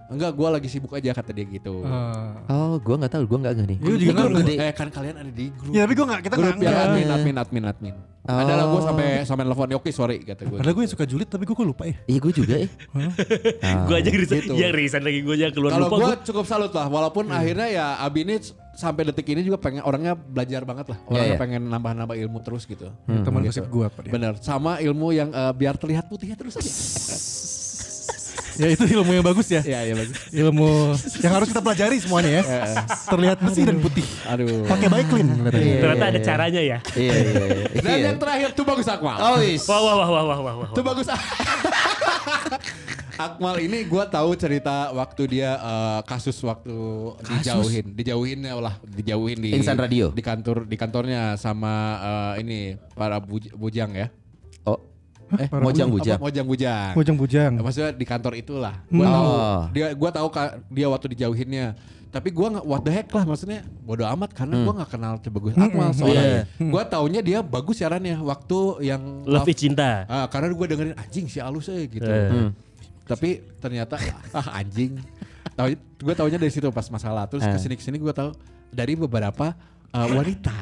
Enggak, 0.06 0.30
gua 0.32 0.52
lagi 0.52 0.66
sibuk 0.66 0.90
aja 0.90 1.10
kata 1.10 1.30
dia 1.30 1.46
gitu. 1.46 1.80
Eh, 1.80 2.30
Oh, 2.48 2.76
gua 2.76 2.98
nggak 2.98 3.12
tahu, 3.12 3.24
gua 3.24 3.38
nggak 3.40 3.54
ngerti. 3.56 3.74
Gua 3.78 3.94
juga 3.96 4.12
nggak 4.12 4.30
gede. 4.42 4.54
Eh 4.58 4.72
kan 4.72 4.88
kalian 4.88 5.16
ada 5.16 5.30
di 5.30 5.46
grup. 5.48 5.70
Ya 5.70 5.80
tapi 5.82 5.94
gue 5.94 6.04
gak, 6.04 6.20
kita 6.20 6.34
grup 6.34 6.56
yang 6.56 6.62
nggak. 6.68 6.84
admin, 6.84 7.06
admin, 7.08 7.36
admin, 7.36 7.64
admin. 7.64 7.94
Oh. 8.22 8.38
Adalah 8.38 8.64
gue 8.68 8.80
sampai 8.80 9.06
sampai 9.24 9.44
telepon 9.44 9.66
oke 9.74 9.90
sorry 9.90 10.16
kata 10.20 10.42
gue. 10.44 10.54
Padahal 10.56 10.74
gue 10.74 10.82
yang 10.82 10.92
suka 10.92 11.04
julid 11.04 11.26
tapi 11.26 11.42
gue 11.42 11.52
kok 11.52 11.64
lupa 11.64 11.84
ya. 11.84 11.94
Iya, 12.06 12.18
gua 12.18 12.32
juga 12.32 12.54
ya. 12.62 12.68
Gue 13.82 13.96
aja 13.96 14.10
resign, 14.10 14.40
Gitu. 14.42 14.54
yang 14.54 14.72
resign 14.72 15.02
lagi 15.02 15.20
gue 15.20 15.34
aja 15.34 15.46
keluar 15.50 15.70
Kalau 15.72 15.86
lupa. 15.86 15.96
gue 15.96 16.06
gua. 16.08 16.22
cukup 16.22 16.44
salut 16.44 16.70
lah, 16.70 16.86
walaupun 16.86 17.24
akhirnya 17.28 17.66
ya 17.66 17.86
Abi 17.98 18.22
ini 18.22 18.38
sampai 18.72 19.04
detik 19.04 19.26
ini 19.26 19.42
juga 19.42 19.58
pengen 19.58 19.82
orangnya 19.82 20.14
belajar 20.14 20.62
banget 20.62 20.86
lah, 20.88 20.98
orangnya 21.04 21.34
iya. 21.34 21.40
pengen 21.40 21.62
nambah-nambah 21.66 22.16
ilmu 22.16 22.38
terus 22.40 22.62
gitu. 22.64 22.88
Teman 23.04 23.42
Gitu. 23.42 23.50
gosip 23.52 23.66
gue 23.66 23.86
dia. 24.00 24.10
Bener, 24.10 24.32
sama 24.38 24.78
ilmu 24.78 25.10
yang 25.10 25.28
eh, 25.28 25.52
biar 25.52 25.74
terlihat 25.74 26.06
putihnya 26.06 26.38
terus 26.38 26.54
aja. 26.54 26.70
Ya 28.62 28.68
itu 28.70 28.84
ilmu 28.86 29.10
yang 29.10 29.26
bagus 29.26 29.50
ya. 29.50 29.58
Iya, 29.60 29.80
iya 29.90 29.94
bagus. 29.98 30.16
Ilmu 30.30 30.70
yang 31.18 31.32
harus 31.34 31.50
kita 31.50 31.58
pelajari 31.58 31.96
semuanya 31.98 32.30
ya. 32.38 32.42
Terlihat 33.10 33.42
bersih 33.42 33.66
dan 33.66 33.82
putih. 33.82 34.06
Aduh. 34.24 34.62
Pakai 34.70 34.86
baik 34.86 35.06
clean 35.10 35.28
katanya. 35.42 35.74
Ternyata 35.82 36.04
ada 36.06 36.20
caranya 36.22 36.60
ya. 36.62 36.78
Iya, 36.94 37.12
iya. 37.12 37.42
iya. 37.42 37.66
Dan 37.82 37.98
yang 37.98 38.18
terakhir 38.22 38.48
tuh 38.54 38.62
bagus 38.62 38.86
Akmal. 38.86 39.18
Oh, 39.18 39.42
is. 39.42 39.66
Wah 39.66 39.80
wah 39.82 39.94
wah 39.98 40.08
wah 40.08 40.22
wah 40.38 40.54
wah. 40.62 40.68
Itu 40.70 40.82
bagus. 40.86 41.06
Akmal 43.12 43.60
ini 43.60 43.84
gue 43.84 44.04
tahu 44.08 44.34
cerita 44.34 44.90
waktu 44.90 45.22
dia 45.28 45.54
eh, 45.54 46.00
kasus 46.08 46.34
waktu 46.42 46.74
dijauhin, 47.28 47.92
dijauhin 47.92 48.40
ya 48.40 48.56
lah, 48.56 48.80
dijauhin 48.82 49.38
di 49.38 49.52
Insan 49.52 49.76
Radio. 49.78 50.10
di 50.10 50.24
kantor 50.24 50.64
di 50.64 50.76
kantornya 50.80 51.36
sama 51.36 51.72
eh, 52.00 52.42
ini 52.42 52.58
para 52.96 53.20
buj- 53.20 53.52
bujang 53.52 53.92
ya. 53.94 54.08
Oh. 55.32 55.40
Eh, 55.40 55.48
Mojang 55.50 55.88
bujang. 55.88 56.16
Apa, 56.16 56.24
Mojang 56.24 56.46
bujang. 56.46 56.90
Bujang 56.92 57.16
bujang. 57.16 57.52
Maksudnya 57.56 57.90
di 57.90 58.04
kantor 58.04 58.32
itulah. 58.34 58.74
Gua 58.86 59.00
Hmm. 59.00 59.10
tahu 59.10 59.26
Oh. 59.26 59.60
dia 59.70 59.86
gua 59.92 60.10
tahu 60.10 60.28
ka- 60.28 60.54
dia 60.68 60.86
waktu 60.86 61.06
dijauhinnya. 61.10 61.66
Tapi 62.08 62.28
gua 62.28 62.52
nggak 62.52 62.64
what 62.64 62.80
the 62.82 62.92
heck 62.92 63.08
lah 63.08 63.24
maksudnya 63.24 63.60
bodo 63.80 64.04
amat 64.06 64.36
karena 64.36 64.60
gua 64.60 64.72
nggak 64.76 64.90
kenal 64.90 65.12
sebagus 65.18 65.56
Akmal 65.56 65.90
soalnya. 65.90 66.44
Gua 66.60 66.82
taunya 66.84 67.20
dia 67.20 67.40
bagus 67.40 67.80
siarannya 67.80 68.20
waktu 68.20 68.58
yang 68.84 69.24
Love 69.24 69.48
cinta. 69.52 70.04
Ah, 70.04 70.28
karena 70.28 70.52
gue 70.52 70.66
dengerin 70.68 70.92
anjing 70.94 71.24
si 71.26 71.40
alus 71.40 71.72
eh 71.72 71.88
gitu. 71.88 72.04
Eh. 72.04 72.28
Hmm. 72.28 72.50
Tapi 73.02 73.40
ternyata 73.56 73.96
ah 74.36 74.60
anjing. 74.60 75.00
Tahu 75.52 75.72
gue 75.74 76.14
taunya 76.14 76.36
dari 76.36 76.48
situ 76.48 76.68
pas 76.68 76.84
masalah. 76.86 77.24
Terus 77.24 77.40
Eh. 77.42 77.52
ke 77.52 77.58
sini 77.58 77.74
ke 77.74 77.82
sini 77.82 77.96
gue 77.96 78.12
tahu 78.12 78.36
dari 78.68 78.92
beberapa 78.92 79.56
uh, 79.90 80.08
wanita. 80.12 80.52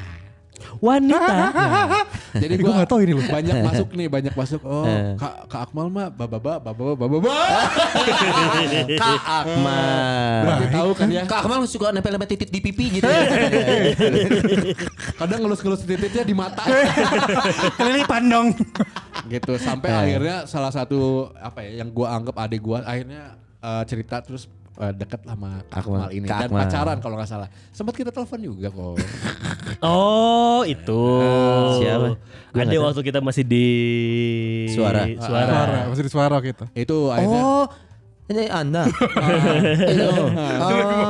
Wanita. 0.79 1.35
Jadi 2.31 2.55
Gua 2.57 2.63
gue 2.63 2.73
nggak 2.79 2.89
tahu 2.89 3.01
ini 3.03 3.13
loh. 3.13 3.25
Banyak 3.27 3.57
masuk 3.67 3.89
nih, 3.93 4.07
banyak 4.07 4.35
masuk. 4.35 4.61
Oh, 4.63 4.87
Eh. 4.87 5.15
kak, 5.17 5.35
kak 5.47 5.61
Akmal 5.67 5.87
mah 5.89 6.07
bababa, 6.09 6.63
bababa, 6.63 6.95
bababa. 6.95 7.31
Kak 9.01 9.21
Akmal. 9.23 10.43
Berarti 10.43 10.67
tahu 10.71 10.91
kan 10.95 11.07
ya? 11.09 11.23
Kak 11.25 11.39
Akmal 11.43 11.67
suka 11.67 11.91
nempel-nempel 11.91 12.29
titik 12.29 12.51
di 12.51 12.61
pipi 12.61 13.01
gitu. 13.01 13.09
Kadang 15.19 15.39
ngelus-ngelus 15.43 15.83
titiknya 15.83 16.23
di 16.23 16.35
mata. 16.35 16.65
Kelilipan 17.77 18.23
dong. 18.27 18.49
gitu 19.29 19.55
sampai 19.57 19.91
akhirnya 19.91 20.43
salah 20.45 20.71
satu 20.71 21.31
apa 21.37 21.63
ya 21.63 21.83
yang 21.83 21.91
gua 21.91 22.17
anggap 22.17 22.35
adik 22.37 22.61
gua 22.61 22.83
akhirnya 22.83 23.37
eh, 23.61 23.83
cerita 23.87 24.19
terus 24.21 24.51
eh, 24.81 24.93
deket 24.93 25.21
sama 25.23 25.61
Akmal 25.69 26.09
ini 26.11 26.25
Kak 26.25 26.39
dan 26.39 26.49
Akmal. 26.49 26.61
pacaran 26.63 26.97
kalau 26.99 27.15
nggak 27.15 27.29
salah 27.29 27.49
sempat 27.71 27.95
kita 27.95 28.11
telepon 28.11 28.41
juga 28.41 28.69
kok 28.69 28.97
Oh 29.81 30.61
itu. 30.67 31.03
Siapa? 31.79 32.19
Gua 32.51 32.61
Ada 32.61 32.77
waktu 32.83 33.03
kita 33.03 33.19
masih 33.23 33.45
di 33.45 33.67
Suara. 34.69 35.07
Suara. 35.15 35.47
Suara, 35.47 35.79
masih 35.87 36.05
di 36.05 36.11
suara 36.11 36.37
gitu. 36.43 36.65
itu 36.75 36.97
akhirnya 37.07 37.41
Oh, 37.41 37.65
ini 38.31 38.47
Anda. 38.47 38.87
Itu. 38.87 40.07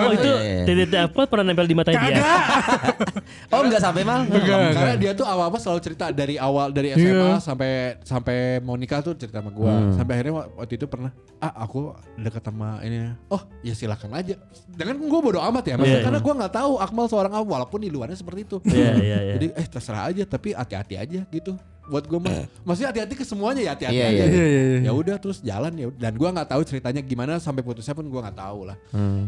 Oh 0.00 0.12
itu 0.12 0.30
iya, 0.32 0.64
iya. 0.64 0.64
titik 0.64 0.96
apa 0.96 1.28
pernah 1.28 1.44
nempel 1.44 1.68
di 1.68 1.76
matanya 1.76 2.00
dia? 2.02 2.16
Oh, 3.52 3.62
enggak 3.62 3.82
sampai 3.82 4.02
mal. 4.02 4.24
karena 4.26 4.94
dia 4.96 5.12
tuh 5.12 5.22
awal-awal 5.22 5.60
selalu 5.60 5.80
cerita 5.82 6.08
dari 6.10 6.34
awal 6.34 6.70
dari 6.70 6.94
SMA 6.94 7.38
sampai 7.38 7.70
sampai 8.02 8.36
mau 8.58 8.74
nikah 8.74 9.02
tuh 9.02 9.14
cerita 9.14 9.38
sama 9.38 9.50
gua 9.50 9.92
sampai 9.92 10.12
akhirnya 10.16 10.34
waktu 10.50 10.74
itu 10.74 10.86
pernah 10.86 11.10
ah 11.38 11.52
aku 11.60 11.92
deket 12.16 12.42
sama 12.42 12.78
ini 12.80 13.10
oh 13.28 13.42
ya 13.60 13.74
silakan 13.74 14.14
aja 14.14 14.34
dengan 14.66 14.96
gua 15.02 15.20
bodo 15.20 15.40
amat 15.42 15.64
ya 15.64 15.74
maksudnya 15.76 15.98
Iya. 16.00 16.06
karena 16.06 16.20
gua 16.20 16.34
nggak 16.36 16.54
tahu 16.54 16.72
Akmal 16.78 17.06
seorang 17.06 17.32
apa 17.34 17.44
walaupun 17.44 17.78
di 17.78 17.90
luarnya 17.90 18.16
seperti 18.16 18.40
itu 18.44 18.56
Iya 18.64 18.90
iya 18.96 19.18
iya. 19.20 19.32
jadi 19.36 19.46
eh 19.52 19.66
terserah 19.68 20.02
aja 20.06 20.22
tapi 20.24 20.54
hati-hati 20.54 20.94
aja 20.96 21.20
gitu 21.28 21.52
buat 21.90 22.06
gua 22.06 22.20
mah. 22.22 22.46
Maksudnya 22.62 22.88
hati-hati 22.94 23.14
ke 23.18 23.24
semuanya 23.26 23.60
ya 23.66 23.70
hati-hati 23.74 23.98
Iya, 23.98 24.06
aja. 24.06 24.24
iya, 24.24 24.44
iya, 24.46 24.62
iya, 24.62 24.78
ya 24.86 24.92
udah 24.94 25.16
terus 25.18 25.42
jalan 25.42 25.72
ya. 25.74 25.86
Dan 25.90 26.14
gua 26.14 26.30
nggak 26.30 26.48
tahu 26.48 26.62
ceritanya 26.62 27.02
gimana 27.02 27.36
sampai 27.36 27.60
putusnya 27.60 27.92
pun 27.92 28.06
gua 28.06 28.30
nggak 28.30 28.38
tahu 28.38 28.60
lah. 28.70 28.76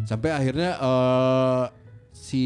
Sampai 0.06 0.30
akhirnya 0.30 0.78
eh 0.78 1.62
si 2.32 2.42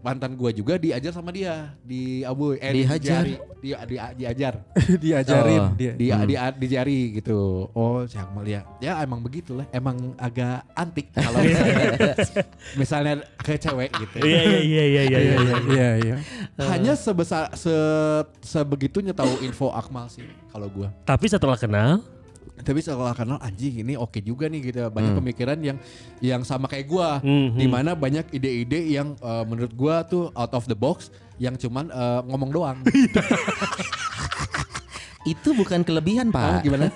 mantan 0.00 0.32
gua 0.40 0.48
juga 0.48 0.80
diajar 0.80 1.12
sama 1.12 1.28
dia 1.28 1.76
di 1.84 2.24
abu 2.24 2.56
eh 2.56 2.72
Dihajar? 2.72 3.28
dijari. 3.28 3.34
di, 3.60 3.68
di, 3.76 3.96
diajar 4.16 4.54
Diajarin 5.04 5.60
Oh. 5.60 5.68
dia. 5.76 5.92
di, 5.92 6.06
di, 6.08 6.34
di 6.34 6.66
jari 6.66 7.00
gitu 7.12 7.68
oh 7.68 8.08
si 8.08 8.16
Akmal 8.16 8.48
ya 8.48 8.64
ya 8.80 9.04
emang 9.04 9.20
begitulah 9.20 9.68
emang 9.68 10.16
agak 10.16 10.64
antik 10.72 11.12
kalau 11.12 11.44
misalnya, 11.44 11.84
misalnya 12.80 13.12
ke 13.36 13.60
cewek 13.60 13.90
gitu 13.92 14.16
Iya 14.24 14.40
iya 14.40 14.58
iya 14.64 15.02
iya 15.04 15.04
iya. 15.04 15.18
iya. 15.20 15.56
Iya, 15.68 15.88
iya. 16.00 16.16
hanya 16.64 16.96
sebesar 16.96 17.52
se 17.52 17.74
sebegitunya 18.40 19.12
tahu 19.12 19.44
info 19.44 19.68
Akmal 19.68 20.08
sih 20.08 20.24
kalau 20.48 20.72
gua 20.72 20.88
Tapi 21.04 21.28
setelah 21.28 21.60
kenal, 21.60 22.00
tapi 22.58 22.78
setelah 22.78 23.12
kenal 23.12 23.38
anjing 23.38 23.80
ini 23.80 23.94
oke 23.94 24.18
juga 24.20 24.46
nih 24.46 24.60
gitu 24.64 24.80
banyak 24.88 25.12
pemikiran 25.14 25.58
yang 25.58 25.78
yang 26.18 26.42
sama 26.42 26.66
kayak 26.66 26.86
gua 26.86 27.18
Mhm. 27.18 27.54
di 27.54 27.66
mana 27.66 27.90
banyak 27.92 28.28
ide-ide 28.30 28.90
yang 28.90 29.14
eh, 29.14 29.44
menurut 29.44 29.72
gua 29.72 30.02
tuh 30.02 30.30
out 30.32 30.52
of 30.52 30.64
the 30.64 30.74
box 30.74 31.08
yang 31.36 31.54
cuman 31.54 31.86
eh, 31.86 32.20
ngomong 32.24 32.50
doang 32.50 32.78
Itu 35.28 35.52
bukan 35.52 35.84
kelebihan, 35.84 36.32
Pak. 36.32 36.40
Ah, 36.40 36.58
gimana? 36.64 36.88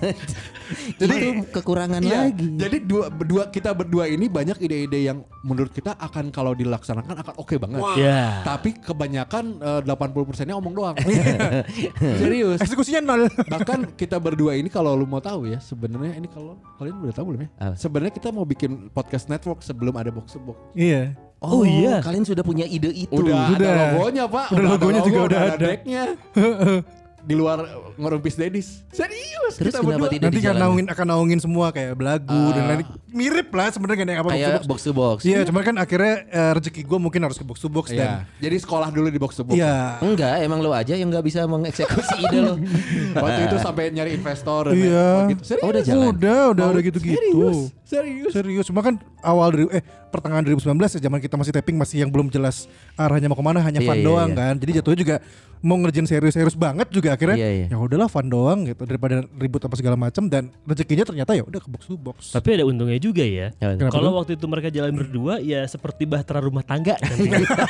itu 1.02 1.14
kekurangan 1.52 2.00
Iya, 2.00 2.32
lagi. 2.32 2.48
Jadi 2.56 2.76
dua 2.80 3.12
berdua 3.12 3.52
kita 3.52 3.76
berdua 3.76 4.08
ini 4.08 4.24
banyak 4.24 4.56
ide-ide 4.56 5.04
yang 5.04 5.20
menurut 5.44 5.68
kita 5.68 5.92
akan 6.00 6.32
kalau 6.32 6.56
dilaksanakan 6.56 7.12
akan 7.20 7.34
oke 7.36 7.60
banget. 7.60 7.80
Ya. 8.00 8.40
Tapi 8.40 8.72
kebanyakan 8.80 9.44
eh, 9.60 9.80
80 9.84 10.28
persennya 10.28 10.56
omong 10.56 10.72
doang. 10.72 10.96
Serius. 12.20 12.64
Eksekusinya 12.64 13.04
nol. 13.04 13.28
Bahkan 13.28 14.00
kita 14.00 14.16
berdua 14.16 14.56
ini 14.56 14.72
kalau 14.72 14.96
lu 14.96 15.04
mau 15.04 15.20
tahu 15.20 15.52
ya, 15.52 15.60
sebenarnya 15.60 16.16
ini 16.16 16.28
kalau 16.32 16.56
kalian 16.80 16.96
udah 17.04 17.14
tahu 17.14 17.24
belum 17.34 17.40
ya? 17.44 17.48
Sebenarnya 17.76 18.12
kita 18.16 18.32
mau 18.32 18.48
bikin 18.48 18.88
podcast 18.90 19.28
network 19.28 19.60
sebelum 19.60 19.92
ada 20.00 20.08
box 20.08 20.32
to 20.32 20.40
box. 20.40 20.56
Iya. 20.72 21.12
Oh, 21.42 21.60
Oh, 21.60 21.62
iya. 21.66 21.98
Kalian 21.98 22.22
sudah 22.22 22.46
punya 22.46 22.62
ide 22.62 22.94
itu. 22.94 23.10
Udah, 23.18 23.50
Udah. 23.50 23.66
ada 23.66 23.70
logonya, 23.98 24.24
Pak. 24.30 24.46
Udah 24.54 24.66
logonya 24.78 25.00
logo, 25.02 25.08
juga 25.10 25.20
udah 25.26 25.40
ada. 25.42 25.56
decknya. 25.58 26.04
Di 27.22 27.32
luar 27.32 27.62
ngerumpis 27.94 28.34
Dedis. 28.34 28.82
Serius 28.90 29.54
Terus 29.54 29.70
kita 29.70 29.78
kenapa 29.78 29.94
berdua. 30.00 30.10
tidak 30.10 30.28
Nanti 30.28 30.40
kan 30.40 30.56
naungin 30.56 30.86
akan 30.86 31.06
naungin 31.06 31.38
semua 31.38 31.70
kayak 31.70 31.94
belagu 31.94 32.42
dan 32.50 32.64
lain 32.66 32.82
mirip 33.08 33.48
lah 33.48 33.68
sebenarnya 33.68 33.98
kayak 34.00 34.18
apa 34.18 34.26
box 34.26 34.32
to 34.32 34.40
Kayak 34.40 34.50
box. 34.52 34.64
box 34.66 34.80
to 34.80 34.92
box. 34.92 35.18
Iya, 35.22 35.40
cuman 35.44 35.62
kan 35.62 35.74
akhirnya 35.76 36.14
eh, 36.26 36.50
rezeki 36.52 36.82
gue 36.82 36.98
mungkin 36.98 37.20
harus 37.20 37.36
ke 37.36 37.44
box 37.44 37.58
to 37.58 37.68
box 37.68 37.86
dan 37.88 37.96
Iya. 37.96 38.12
Jadi 38.40 38.56
sekolah 38.58 38.88
dulu 38.88 39.06
di 39.06 39.16
box 39.16 39.32
to 39.34 39.44
box. 39.44 39.54
iya. 39.54 40.00
Enggak, 40.00 40.34
emang 40.40 40.58
lo 40.58 40.72
aja 40.72 40.92
yang 40.92 41.08
nggak 41.08 41.22
bisa 41.22 41.44
mengeksekusi 41.44 42.14
ide 42.20 42.38
lo. 42.40 42.54
Waktu 43.16 43.40
itu 43.44 43.56
sampai 43.56 43.84
nyari 43.88 44.10
investor. 44.12 44.66
dan 44.66 44.74
Iya. 44.74 45.06
lain- 45.20 45.30
gitu. 45.30 45.42
Serius. 45.44 45.62
Oh, 45.62 45.70
udah 45.70 45.82
jalan. 45.84 46.06
Udah, 46.10 46.42
udah, 46.48 46.64
Oh, 46.64 46.72
udah 46.72 46.82
gitu-gitu. 46.82 47.14
Serius. 47.14 47.58
Serius. 47.84 48.32
Serius, 48.32 48.64
cuma 48.66 48.80
kan 48.80 48.94
awal 49.20 49.48
dari 49.48 49.64
eh 49.70 49.82
pertengahan 50.12 50.44
2019 50.44 50.68
ya 50.76 51.00
zaman 51.02 51.18
kita 51.18 51.34
masih 51.34 51.50
taping 51.50 51.74
masih 51.74 52.04
yang 52.04 52.10
belum 52.12 52.28
jelas 52.28 52.68
arahnya 52.94 53.26
mau 53.26 53.34
ke 53.34 53.42
mana 53.42 53.58
hanya 53.58 53.80
Iya, 53.80 53.88
fun 53.88 53.96
iya, 53.96 54.04
doang 54.04 54.30
iya. 54.30 54.36
kan. 54.36 54.54
Jadi 54.60 54.70
jatuhnya 54.76 54.98
juga 55.00 55.16
mau 55.62 55.78
ngerjain 55.78 56.04
serius-serius 56.04 56.52
banget 56.52 56.90
juga 56.90 57.14
akhirnya 57.14 57.38
Iya, 57.38 57.50
iya. 57.54 57.66
ya 57.70 57.76
udahlah 57.78 58.06
fun 58.06 58.26
doang 58.26 58.66
gitu 58.66 58.82
daripada 58.82 59.22
ribut 59.32 59.62
apa 59.62 59.74
segala 59.74 59.96
macam 59.96 60.26
dan 60.26 60.52
rezekinya 60.62 61.02
ternyata 61.02 61.32
ya 61.32 61.42
udah 61.42 61.58
ke 61.58 61.68
box 61.70 61.82
to 61.86 61.96
box. 61.96 62.18
Tapi 62.30 62.48
ada 62.52 62.64
untungnya 62.64 62.98
juga 62.98 63.24
ya. 63.24 63.48
Ya, 63.56 63.68
Kalau 63.88 64.12
waktu 64.14 64.36
itu 64.36 64.44
mereka 64.44 64.68
jalan 64.68 64.92
berdua 64.92 65.40
ya 65.40 65.64
seperti 65.64 66.04
bahtera 66.04 66.38
rumah 66.38 66.60
tangga. 66.60 66.98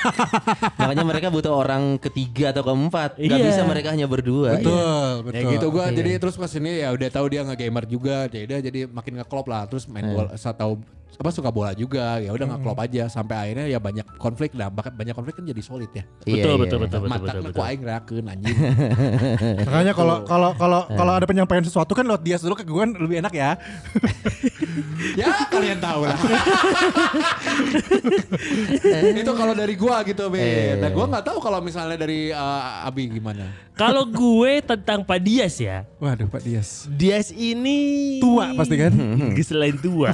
Makanya 0.80 1.04
mereka 1.04 1.28
butuh 1.28 1.52
orang 1.52 2.00
ketiga 2.00 2.50
atau 2.50 2.64
keempat. 2.64 3.16
Gak 3.16 3.28
Iya. 3.32 3.46
bisa 3.46 3.62
mereka 3.62 3.92
hanya 3.92 4.06
berdua. 4.06 4.58
Betul, 4.58 5.06
betul. 5.24 5.36
Ya 5.36 5.42
gitu 5.52 5.66
gua 5.68 5.84
Iya. 5.86 5.96
jadi 6.00 6.10
terus 6.18 6.34
ke 6.34 6.46
sini 6.48 6.80
ya 6.80 6.90
udah 6.90 7.08
tahu 7.08 7.26
dia 7.28 7.44
nge-gamer 7.44 7.84
juga. 7.86 8.26
Jadi 8.26 8.44
dia 8.44 8.58
jadi 8.60 8.80
makin 8.88 9.20
ngeklop 9.20 9.46
lah 9.46 9.68
terus 9.68 9.84
main 9.86 10.02
Iya. 10.02 10.14
bola 10.16 10.30
saya 10.34 10.56
tahu 10.56 10.80
apa 11.12 11.28
suka 11.28 11.48
bola 11.48 11.70
juga 11.72 12.16
ya 12.18 12.30
udah 12.30 12.46
ngeklop 12.48 12.78
aja 12.78 13.04
sampai 13.06 13.36
akhirnya 13.36 13.66
ya 13.66 13.76
banyak 13.76 14.06
konflik 14.16 14.52
nah 14.52 14.66
banyak 14.68 15.12
konflik 15.12 15.36
kan 15.36 15.44
jadi 15.44 15.60
solid 15.60 15.90
ya 15.90 16.02
Iya, 16.24 16.34
betul, 16.40 16.50
iya, 16.50 16.58
betul, 16.58 16.78
iya. 16.78 16.84
betul, 16.88 16.98
betul, 16.98 17.10
mata 17.10 17.22
betul, 17.22 17.40
ku 17.42 17.48
betul. 17.52 17.62
aing 17.64 17.82
rakeun 17.82 18.26
anjing 18.26 18.58
Makanya 19.66 19.92
kalau 19.92 20.16
kalau 20.24 20.50
kalau 20.56 20.80
Eh. 20.82 20.96
kalau 20.96 21.12
ada 21.14 21.26
penyampaian 21.26 21.62
sesuatu 21.62 21.92
kan 21.92 22.02
lewat 22.02 22.22
dia 22.22 22.36
dulu 22.36 22.54
ke 22.54 22.64
gue 22.64 22.74
kan 22.74 22.90
lebih 22.92 23.16
enak 23.22 23.32
ya. 23.32 23.50
ya 25.20 25.26
kalian 25.46 25.78
tahu 25.78 26.06
lah 26.06 26.16
itu 29.12 29.32
kalau 29.32 29.52
dari 29.52 29.74
gua 29.74 30.02
gitu 30.02 30.24
Eh. 30.32 30.74
be 30.74 30.80
nah 30.80 30.88
gua 30.88 31.04
nggak 31.08 31.24
tahu 31.24 31.38
kalau 31.38 31.58
misalnya 31.60 31.96
dari 31.96 32.30
uh, 32.30 32.86
Abi 32.86 33.08
gimana 33.10 33.46
Kalau 33.72 34.04
gue 34.04 34.60
tentang 34.60 35.00
Pak 35.00 35.16
Dias 35.18 35.56
ya. 35.56 35.88
Waduh 35.96 36.28
Pak 36.28 36.44
Dias. 36.44 36.84
Dias 36.92 37.32
ini 37.32 38.20
Tua 38.20 38.52
pasti 38.52 38.76
kan? 38.76 38.92
Selain 39.40 39.72
tua. 39.74 40.12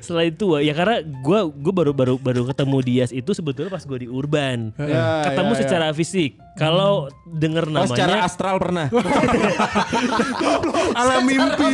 Selain 0.00 0.32
tua 0.34 0.60
ya 0.60 0.72
karena 0.76 1.00
gue 1.02 1.40
gue 1.50 1.72
baru 1.72 1.92
baru 1.92 2.14
baru 2.20 2.42
ketemu 2.48 2.76
Dias 2.84 3.10
itu 3.10 3.30
sebetulnya 3.32 3.70
pas 3.72 3.84
gue 3.84 3.98
di 4.04 4.08
urban. 4.08 4.72
Ya, 4.76 5.24
ketemu 5.30 5.52
ya, 5.52 5.56
ya. 5.56 5.60
secara 5.64 5.86
fisik. 5.96 6.32
Kalau 6.58 7.08
denger 7.24 7.64
Oh 7.72 7.88
secara 7.88 8.20
namanya 8.20 8.28
astral 8.28 8.56
pernah. 8.60 8.86
Alam 11.00 11.24
mimpi 11.24 11.72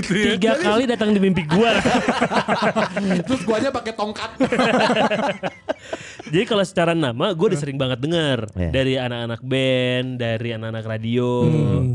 gitu 0.00 0.12
ya. 0.16 0.24
tiga 0.34 0.52
kali 0.58 0.82
datang 0.88 1.14
di 1.14 1.20
mimpi 1.22 1.46
gue. 1.46 1.70
terus 3.26 3.40
guanya 3.46 3.70
pakai 3.70 3.92
tongkat 3.94 4.30
Jadi 6.32 6.42
kalau 6.42 6.64
secara 6.66 6.92
nama 6.92 7.30
gue 7.30 7.46
udah 7.54 7.60
sering 7.60 7.78
banget 7.78 8.02
denger 8.02 8.38
Iya. 8.56 8.70
dari 8.72 8.94
anak-anak 8.98 9.40
band, 9.46 10.08
dari 10.18 10.48
anak-anak 10.56 10.84
radio. 10.86 11.46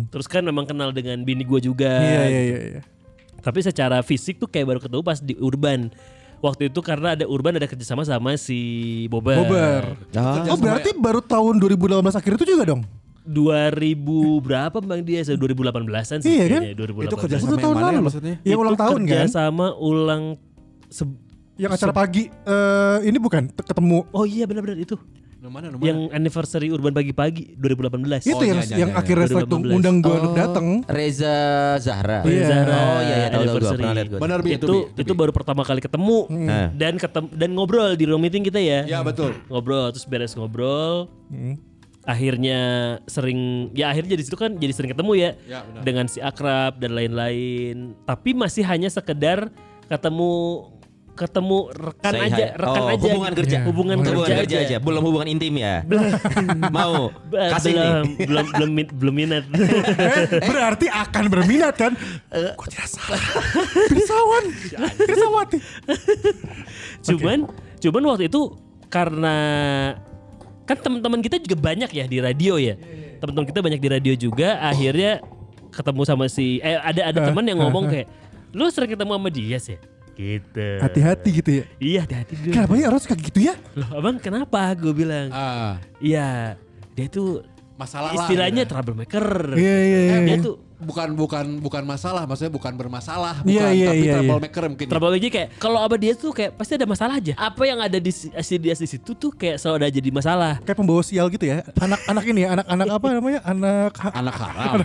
Terus 0.08 0.28
kan 0.30 0.46
memang 0.46 0.64
kenal 0.64 0.96
dengan 0.96 1.20
bini 1.26 1.44
gue 1.44 1.60
juga. 1.60 2.00
Iya 2.00 2.24
iya 2.28 2.42
iya. 2.42 2.60
iya. 2.80 2.82
Tapi 3.42 3.60
secara 3.60 4.00
fisik 4.00 4.38
tuh 4.38 4.46
kayak 4.46 4.66
baru 4.68 4.80
ketemu 4.80 5.02
pas 5.02 5.18
di 5.18 5.34
Urban. 5.36 5.90
Waktu 6.40 6.70
itu 6.70 6.80
karena 6.80 7.14
ada 7.14 7.26
Urban 7.26 7.54
ada 7.54 7.66
kerjasama 7.66 8.02
sama 8.02 8.34
si 8.34 8.58
Bober. 9.08 9.38
Bober. 9.38 9.82
Ah. 10.14 10.46
Oh 10.48 10.58
berarti 10.58 10.90
baru 10.92 11.20
tahun 11.20 11.58
2018 11.58 12.02
akhir 12.12 12.32
itu 12.36 12.46
juga 12.48 12.66
dong? 12.68 12.82
2000 13.22 14.02
berapa 14.40 14.78
Bang 14.80 15.02
dia? 15.02 15.22
2018-an 15.22 16.20
sih 16.20 16.32
Iya 16.32 16.46
kan? 16.48 16.62
kayaknya, 16.64 16.74
2018. 16.76 17.06
Itu 17.06 17.16
kerjasama 17.16 17.56
tahun 17.56 17.76
mana 17.76 17.86
ya 17.86 17.92
lalu. 17.92 18.02
maksudnya? 18.04 18.36
Yang 18.42 18.60
ulang 18.60 18.78
tahun 18.80 19.00
kerja 19.04 19.16
kan? 19.16 19.28
sama 19.30 19.68
ulang 19.76 20.24
se- 20.88 21.20
Yang 21.54 21.72
acara 21.78 21.94
pagi 21.94 22.24
eh 22.26 22.98
ini 23.06 23.18
bukan 23.18 23.46
te- 23.48 23.62
ketemu 23.62 24.10
Oh 24.10 24.26
iya 24.26 24.44
benar-benar 24.44 24.74
itu. 24.76 24.98
Nomor 25.42 25.54
mana, 25.58 25.68
nomor 25.74 25.82
Yang 25.82 26.00
anniversary 26.14 26.70
Urban 26.70 26.94
pagi-pagi 26.94 27.58
2018. 27.58 28.30
itu 28.30 28.38
Oh, 28.38 28.46
yang 28.46 28.62
iya, 28.62 28.70
iya, 28.70 28.78
yang 28.78 28.92
iya. 28.94 29.02
akhirnya 29.02 29.26
itu 29.26 29.36
2018. 29.42 29.74
undang 29.74 29.96
gue 29.98 30.14
untuk 30.14 30.30
Oh, 30.30 30.38
datang. 30.38 30.68
Reza 30.86 31.36
Zahra. 31.82 32.22
Iya. 32.22 32.46
Zara 32.46 32.78
Oh 32.78 33.00
iya 33.02 33.16
iya 33.18 33.28
tahu 33.28 33.42
anniversary. 33.42 33.74
pernah 33.74 33.94
lihat 33.98 34.08
gue. 34.08 34.20
Benar 34.22 34.40
itu 34.40 34.46
Bi, 34.46 35.02
itu, 35.02 35.12
Bi. 35.12 35.18
baru 35.18 35.32
pertama 35.34 35.62
kali 35.66 35.82
ketemu 35.82 36.18
Nah. 36.30 36.70
dan 36.72 36.94
ketem 36.96 37.26
dan 37.32 37.50
ngobrol 37.52 37.90
di 37.92 38.06
ruang 38.06 38.22
meeting 38.22 38.46
kita 38.46 38.62
ya. 38.62 38.86
Ya 38.86 39.02
betul. 39.02 39.34
Ngobrol 39.50 39.90
terus 39.90 40.06
beres 40.06 40.38
ngobrol. 40.38 41.10
Hmm. 41.26 41.58
Akhirnya 42.02 42.60
sering 43.06 43.74
ya 43.74 43.90
akhirnya 43.90 44.14
jadi 44.14 44.24
situ 44.24 44.38
kan 44.38 44.54
jadi 44.56 44.74
sering 44.74 44.94
ketemu 44.94 45.12
ya, 45.16 45.30
Ya, 45.48 45.60
benar. 45.64 45.82
dengan 45.82 46.06
si 46.06 46.18
akrab 46.18 46.78
dan 46.78 46.94
lain-lain. 46.94 47.98
Tapi 48.06 48.34
masih 48.34 48.62
hanya 48.64 48.90
sekedar 48.90 49.50
ketemu 49.86 50.70
ketemu 51.12 51.70
rekan 51.70 52.14
Say 52.16 52.22
aja, 52.28 52.46
hi. 52.50 52.58
rekan 52.58 52.82
Oh, 52.82 52.88
aja. 52.88 53.04
hubungan 53.04 53.32
gitu. 53.32 53.40
kerja. 53.44 53.58
Hubungan, 53.62 53.96
Hubungan 54.00 54.26
kerja, 54.26 54.34
kerja 54.42 54.58
aja. 54.64 54.78
Belum 54.80 55.02
hubungan 55.04 55.28
intim 55.28 55.54
ya. 55.60 55.84
Mau 56.76 57.12
kasih 57.30 57.74
belum, 57.76 57.86
nih. 57.86 58.28
belum 58.28 58.46
belum 58.56 58.70
belum 58.98 59.16
minat. 59.16 59.44
Eh, 60.42 60.48
berarti 60.48 60.88
akan 60.88 61.24
berminat 61.30 61.76
kan? 61.78 61.94
Gue 62.32 62.68
tidak 62.72 62.88
salah. 62.90 63.22
Pirsawan. 63.92 64.44
Pirsawati. 64.98 65.58
cuman 67.08 67.40
cuman 67.82 68.02
waktu 68.08 68.24
itu 68.30 68.42
karena 68.88 69.36
kan 70.66 70.78
teman-teman 70.78 71.20
kita 71.20 71.38
juga 71.42 71.58
banyak 71.60 71.90
ya 71.92 72.06
di 72.08 72.18
radio 72.18 72.56
ya. 72.56 72.76
Teman-teman 73.20 73.48
kita 73.48 73.60
banyak 73.62 73.80
di 73.80 73.90
radio 73.90 74.14
juga 74.16 74.58
akhirnya 74.62 75.22
ketemu 75.72 76.02
sama 76.04 76.26
si 76.28 76.60
eh 76.60 76.76
ada 76.76 77.14
ada 77.14 77.20
teman 77.32 77.48
yang 77.48 77.60
ngomong 77.62 77.88
kayak 77.88 78.08
lu 78.52 78.68
sering 78.68 78.92
ketemu 78.92 79.12
sama 79.16 79.30
dia 79.32 79.58
sih 79.58 79.80
gitu. 80.22 80.68
Hati-hati 80.80 81.30
gitu 81.34 81.50
ya. 81.52 81.66
Iya 81.82 82.00
hati-hati 82.06 82.34
dulu. 82.38 82.54
Kenapa 82.54 82.74
ya 82.78 82.86
orang 82.94 83.02
suka 83.02 83.16
gitu 83.18 83.40
ya? 83.42 83.56
Loh 83.74 83.90
abang 83.98 84.18
kenapa? 84.22 84.62
Gue 84.78 84.94
bilang. 84.94 85.34
Ah, 85.34 85.82
Iya 85.98 86.56
dia 86.94 87.08
tuh 87.10 87.42
masalah 87.80 88.14
lah, 88.14 88.26
istilahnya 88.30 88.64
gitu. 88.64 88.72
troublemaker. 88.72 89.26
Iya 89.58 89.76
iya 89.82 90.00
iya. 90.06 90.18
Dia 90.22 90.38
tuh 90.40 90.56
bukan 90.82 91.08
bukan 91.14 91.46
bukan 91.60 91.84
masalah, 91.84 92.24
maksudnya 92.24 92.50
bukan 92.50 92.74
bermasalah, 92.74 93.42
Iya, 93.42 93.62
bukan 93.62 93.72
iya, 93.72 93.88
tapi 93.88 93.98
iya, 93.98 94.04
iya. 94.04 94.14
troublemaker 94.18 94.64
mungkin. 94.68 94.86
ya. 94.86 94.92
Troublemaker 94.92 95.30
kayak 95.32 95.48
kalau 95.56 95.80
abah 95.80 95.98
dia 95.98 96.14
tuh 96.14 96.32
kayak 96.32 96.52
pasti 96.54 96.74
ada 96.74 96.86
masalah 96.86 97.14
aja. 97.16 97.34
Apa 97.36 97.64
yang 97.64 97.80
ada 97.80 97.98
di 97.98 98.10
si 98.10 98.28
si 98.32 98.56
dia 98.56 98.74
di 98.74 98.86
situ 98.86 99.12
tuh 99.12 99.32
kayak 99.32 99.58
selalu 99.58 99.76
ada 99.80 99.90
jadi 99.90 100.10
masalah. 100.10 100.54
Kayak 100.60 100.78
pembawa 100.78 101.02
sial 101.02 101.28
gitu 101.28 101.46
ya. 101.46 101.62
Anak-anak 101.76 102.24
ini 102.26 102.40
ya, 102.42 102.50
anak-anak 102.54 102.86
apa 102.90 103.06
namanya? 103.12 103.40
Anak 103.44 103.94
ha- 103.98 104.14
Anak 104.14 104.36
haram. 104.36 104.76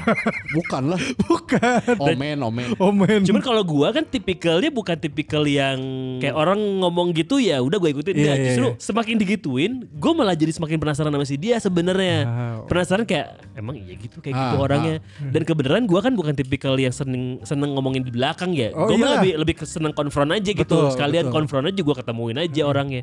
bukan 0.53 0.83
lah. 0.89 1.01
bukan. 1.27 1.81
Omen, 1.97 2.39
omen. 2.41 2.69
Oh 2.77 2.91
men. 2.91 3.23
Cuman 3.23 3.41
kalau 3.41 3.63
gua 3.63 3.91
kan 3.91 4.05
tipikalnya 4.05 4.69
bukan 4.69 4.97
tipikal 4.97 5.43
yang 5.43 5.79
kayak 6.19 6.35
orang 6.35 6.59
ngomong 6.77 7.13
gitu 7.13 7.39
ya 7.39 7.59
udah 7.59 7.77
gue 7.77 7.91
ikutin 7.91 8.15
Nggak, 8.15 8.37
iya, 8.37 8.45
justru 8.47 8.67
iya. 8.69 8.79
semakin 8.79 9.15
digituin 9.17 9.73
gue 9.87 10.13
malah 10.13 10.33
jadi 10.33 10.51
semakin 10.51 10.77
penasaran 10.77 11.09
sama 11.09 11.25
si 11.25 11.37
dia 11.37 11.57
sebenarnya 11.57 12.19
Wow. 12.27 12.67
penasaran 12.67 13.05
kayak 13.05 13.39
emang 13.55 13.77
iya 13.77 13.95
gitu 13.95 14.19
kayak 14.19 14.35
gitu 14.35 14.57
Ah, 14.57 14.61
orangnya 14.61 14.95
dan 15.23 15.43
kebenaran 15.43 15.86
gua 15.87 16.03
kan 16.03 16.13
bukan 16.13 16.35
tipikal 16.35 16.75
yang 16.75 16.91
seneng 16.91 17.39
seneng 17.43 17.73
ngomongin 17.73 18.03
di 18.03 18.11
belakang 18.11 18.53
ya 18.53 18.71
Oh, 18.71 18.87
gue 18.87 18.99
iya. 18.99 19.19
lebih 19.19 19.33
lebih 19.41 19.55
ke 19.59 19.65
seneng 19.65 19.91
konfront 19.91 20.29
aja 20.31 20.51
gitu 20.51 20.63
Betul, 20.63 20.93
sekalian 20.93 21.27
betul. 21.27 21.35
konfront 21.39 21.67
aja 21.67 21.81
gue 21.81 21.95
ketemuin 21.97 22.37
aja 22.37 22.63
orangnya 22.63 23.03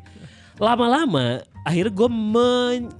lama-lama 0.56 1.42
akhirnya 1.64 1.90
gue 1.92 2.10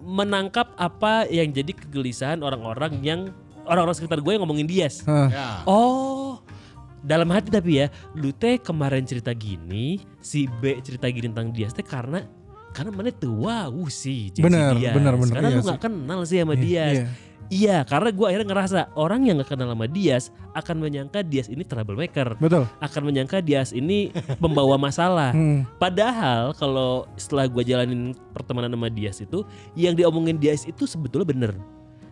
menangkap 0.02 0.74
apa 0.76 1.28
yang 1.30 1.50
jadi 1.50 1.72
kegelisahan 1.72 2.42
orang-orang 2.42 2.98
yang 3.02 3.20
orang-orang 3.64 3.96
sekitar 3.96 4.20
gue 4.20 4.32
yang 4.32 4.42
ngomongin 4.42 4.66
Dias 4.66 5.04
Hah. 5.06 5.30
Ya. 5.30 5.48
Oh, 5.64 6.42
dalam 7.00 7.28
hati 7.30 7.52
tapi 7.52 7.78
ya, 7.78 7.88
lu 8.16 8.32
teh 8.32 8.56
kemarin 8.58 9.04
cerita 9.04 9.36
gini, 9.36 10.00
si 10.20 10.48
B 10.48 10.80
cerita 10.80 11.08
gini 11.08 11.28
tentang 11.28 11.52
dia 11.52 11.68
teh 11.68 11.84
karena 11.84 12.24
karena 12.72 12.90
mana 12.90 13.14
tuh 13.14 13.46
wow 13.46 13.70
sih 13.86 14.34
jadi 14.34 14.50
Benar, 14.50 14.72
Dias. 14.74 14.94
benar, 14.98 15.14
benar, 15.14 15.36
Karena 15.38 15.50
iya 15.52 15.58
lu 15.60 15.64
nggak 15.64 15.82
kenal 15.84 16.20
sih 16.26 16.38
sama 16.42 16.56
Iya, 16.56 16.64
Dias. 16.64 16.96
iya. 16.98 17.06
Iya, 17.48 17.84
karena 17.84 18.10
gue 18.10 18.26
akhirnya 18.26 18.48
ngerasa 18.48 18.80
orang 18.94 19.26
yang 19.26 19.40
gak 19.40 19.54
kenal 19.54 19.68
sama 19.68 19.86
Dias 19.86 20.30
akan 20.52 20.76
menyangka 20.80 21.20
Dias 21.22 21.48
ini 21.48 21.62
troublemaker. 21.62 22.38
Betul. 22.38 22.66
Akan 22.78 23.02
menyangka 23.04 23.40
Dias 23.40 23.72
ini 23.72 24.10
pembawa 24.38 24.76
masalah. 24.78 25.32
Hmm. 25.44 25.66
Padahal 25.76 26.54
kalau 26.54 27.10
setelah 27.16 27.46
gue 27.46 27.64
jalanin 27.64 28.14
pertemanan 28.32 28.70
sama 28.70 28.88
Dias 28.88 29.18
itu, 29.20 29.42
yang 29.74 29.92
diomongin 29.92 30.38
Dias 30.38 30.64
itu 30.64 30.86
sebetulnya 30.86 31.26
bener. 31.26 31.52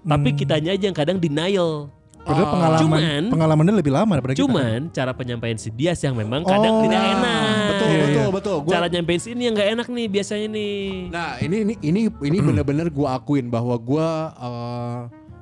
Tapi 0.02 0.34
Hmm. 0.34 0.38
kitanya 0.38 0.72
aja 0.72 0.84
yang 0.84 0.98
kadang 0.98 1.16
denial. 1.16 1.88
Padahal 2.22 2.46
Ah. 2.46 2.54
pengalaman 2.54 2.82
Cuman- 2.86 3.30
pengalamannya 3.30 3.74
lebih 3.76 3.94
lama 3.94 4.12
daripada 4.14 4.34
kita. 4.34 4.42
Cuman 4.42 4.80
cara 4.90 5.12
penyampaian 5.12 5.58
si 5.58 5.70
Dias 5.70 5.98
yang 6.00 6.14
memang 6.14 6.42
kadang 6.44 6.78
Oh. 6.78 6.84
tidak 6.86 6.98
Nah, 6.98 7.14
enak. 7.18 7.50
Betul, 7.66 7.88
Iya, 7.88 7.98
betul, 7.98 8.22
iya. 8.22 8.30
betul. 8.30 8.58
Gua- 8.62 8.74
Cara 8.74 8.86
nyampein 8.88 9.18
si 9.18 9.28
ini 9.32 9.42
yang 9.42 9.54
nggak 9.54 9.70
enak 9.72 9.88
nih 9.88 10.06
biasanya 10.08 10.48
nih. 10.48 10.82
Nah 11.10 11.30
ini 11.40 11.56
ini 11.60 11.74
ini 11.82 12.02
ini 12.12 12.38
bener-bener 12.40 12.88
gue 12.88 13.08
akuin 13.08 13.50
bahwa 13.50 13.74
gue 13.74 14.08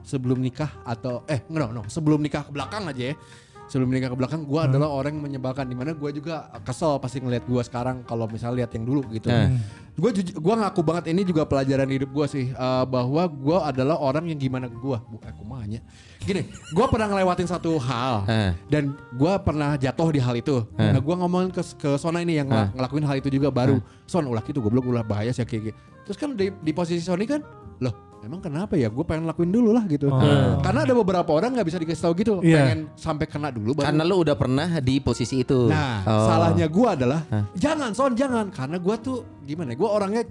sebelum 0.10 0.41
nikah 0.41 0.74
atau 0.84 1.22
eh 1.26 1.45
no 1.48 1.69
no 1.69 1.86
sebelum 1.86 2.17
nikah 2.17 2.41
ke 2.41 2.50
belakang 2.50 2.89
aja 2.89 3.13
ya 3.13 3.15
sebelum 3.69 3.86
nikah 3.88 4.10
ke 4.10 4.17
belakang 4.17 4.41
gue 4.41 4.58
adalah 4.60 4.89
orang 4.89 5.13
yang 5.13 5.30
menyebalkan 5.30 5.69
di 5.69 5.78
mana 5.78 5.93
gue 5.93 6.10
juga 6.12 6.50
kesel 6.65 6.98
pasti 6.98 7.22
ngeliat 7.22 7.45
gue 7.45 7.62
sekarang 7.62 8.02
kalau 8.02 8.26
misalnya 8.26 8.65
lihat 8.65 8.74
yang 8.74 8.82
dulu 8.82 9.06
gitu. 9.13 9.30
Gue 9.93 10.10
gua 10.40 10.56
ngaku 10.58 10.81
banget 10.81 11.13
ini 11.13 11.21
juga 11.21 11.46
pelajaran 11.46 11.86
hidup 11.86 12.10
gue 12.10 12.25
sih 12.25 12.46
eh, 12.50 12.84
bahwa 12.88 13.29
gue 13.29 13.58
adalah 13.62 14.02
orang 14.02 14.25
yang 14.25 14.42
gimana 14.42 14.65
gue 14.65 14.98
bukan 15.06 15.27
aku 15.29 15.44
mahnya 15.44 15.86
gini 16.19 16.50
gue 16.50 16.86
pernah 16.88 17.08
ngelewatin 17.08 17.46
satu 17.46 17.77
hal 17.77 18.25
Eh. 18.25 18.52
dan 18.67 18.90
gue 19.13 19.34
pernah 19.40 19.77
jatuh 19.77 20.10
di 20.10 20.17
hal 20.17 20.34
itu. 20.34 20.65
Nah 20.73 20.98
gue 20.98 21.15
ngomongin 21.15 21.52
ke 21.52 21.62
ke 21.77 21.90
Sona 21.96 22.25
ini 22.25 22.42
yang 22.42 22.50
ngel- 22.50 22.73
ngelakuin 22.73 23.06
hal 23.06 23.15
itu 23.17 23.29
juga 23.29 23.54
baru. 23.54 23.77
Son 24.04 24.25
ulah 24.25 24.42
gitu 24.42 24.60
goblok 24.60 24.90
ulah 24.90 25.06
bahaya 25.06 25.29
sih 25.29 25.46
kayak 25.46 25.62
gitu. 25.69 25.77
Terus 26.06 26.17
kan 26.17 26.34
di, 26.34 26.50
di 26.50 26.73
posisi 26.73 27.06
Sony 27.06 27.29
kan, 27.29 27.46
loh 27.77 27.94
emang 28.20 28.40
kenapa 28.40 28.74
ya? 28.74 28.88
Gue 28.88 29.02
pengen 29.02 29.26
lakuin 29.26 29.50
dulu 29.50 29.72
lah 29.72 29.84
gitu. 29.86 30.12
Karena 30.60 30.84
ada 30.84 30.94
beberapa 30.94 31.30
orang 31.30 31.56
nggak 31.56 31.67
bisa 31.67 31.78
dikasih 31.78 32.04
tahu 32.04 32.13
gitu. 32.15 32.34
Iya. 32.40 32.58
Pengen 32.60 32.80
sampai 32.94 33.26
kena 33.26 33.50
dulu 33.50 33.76
baru. 33.76 33.86
Karena 33.88 34.04
lu 34.04 34.15
udah 34.20 34.36
pernah 34.36 34.70
di 34.80 35.00
posisi 35.00 35.42
itu. 35.42 35.67
Nah 35.67 36.02
Oh. 36.02 36.26
salahnya 36.26 36.65
gue 36.65 36.88
adalah 36.88 37.22
jangan 37.54 37.92
Son 37.92 38.13
jangan 38.13 38.50
karena 38.50 38.78
gue 38.78 38.96
tuh 39.00 39.17
gimana? 39.42 39.72
Gue 39.74 39.88
orangnya 39.88 40.24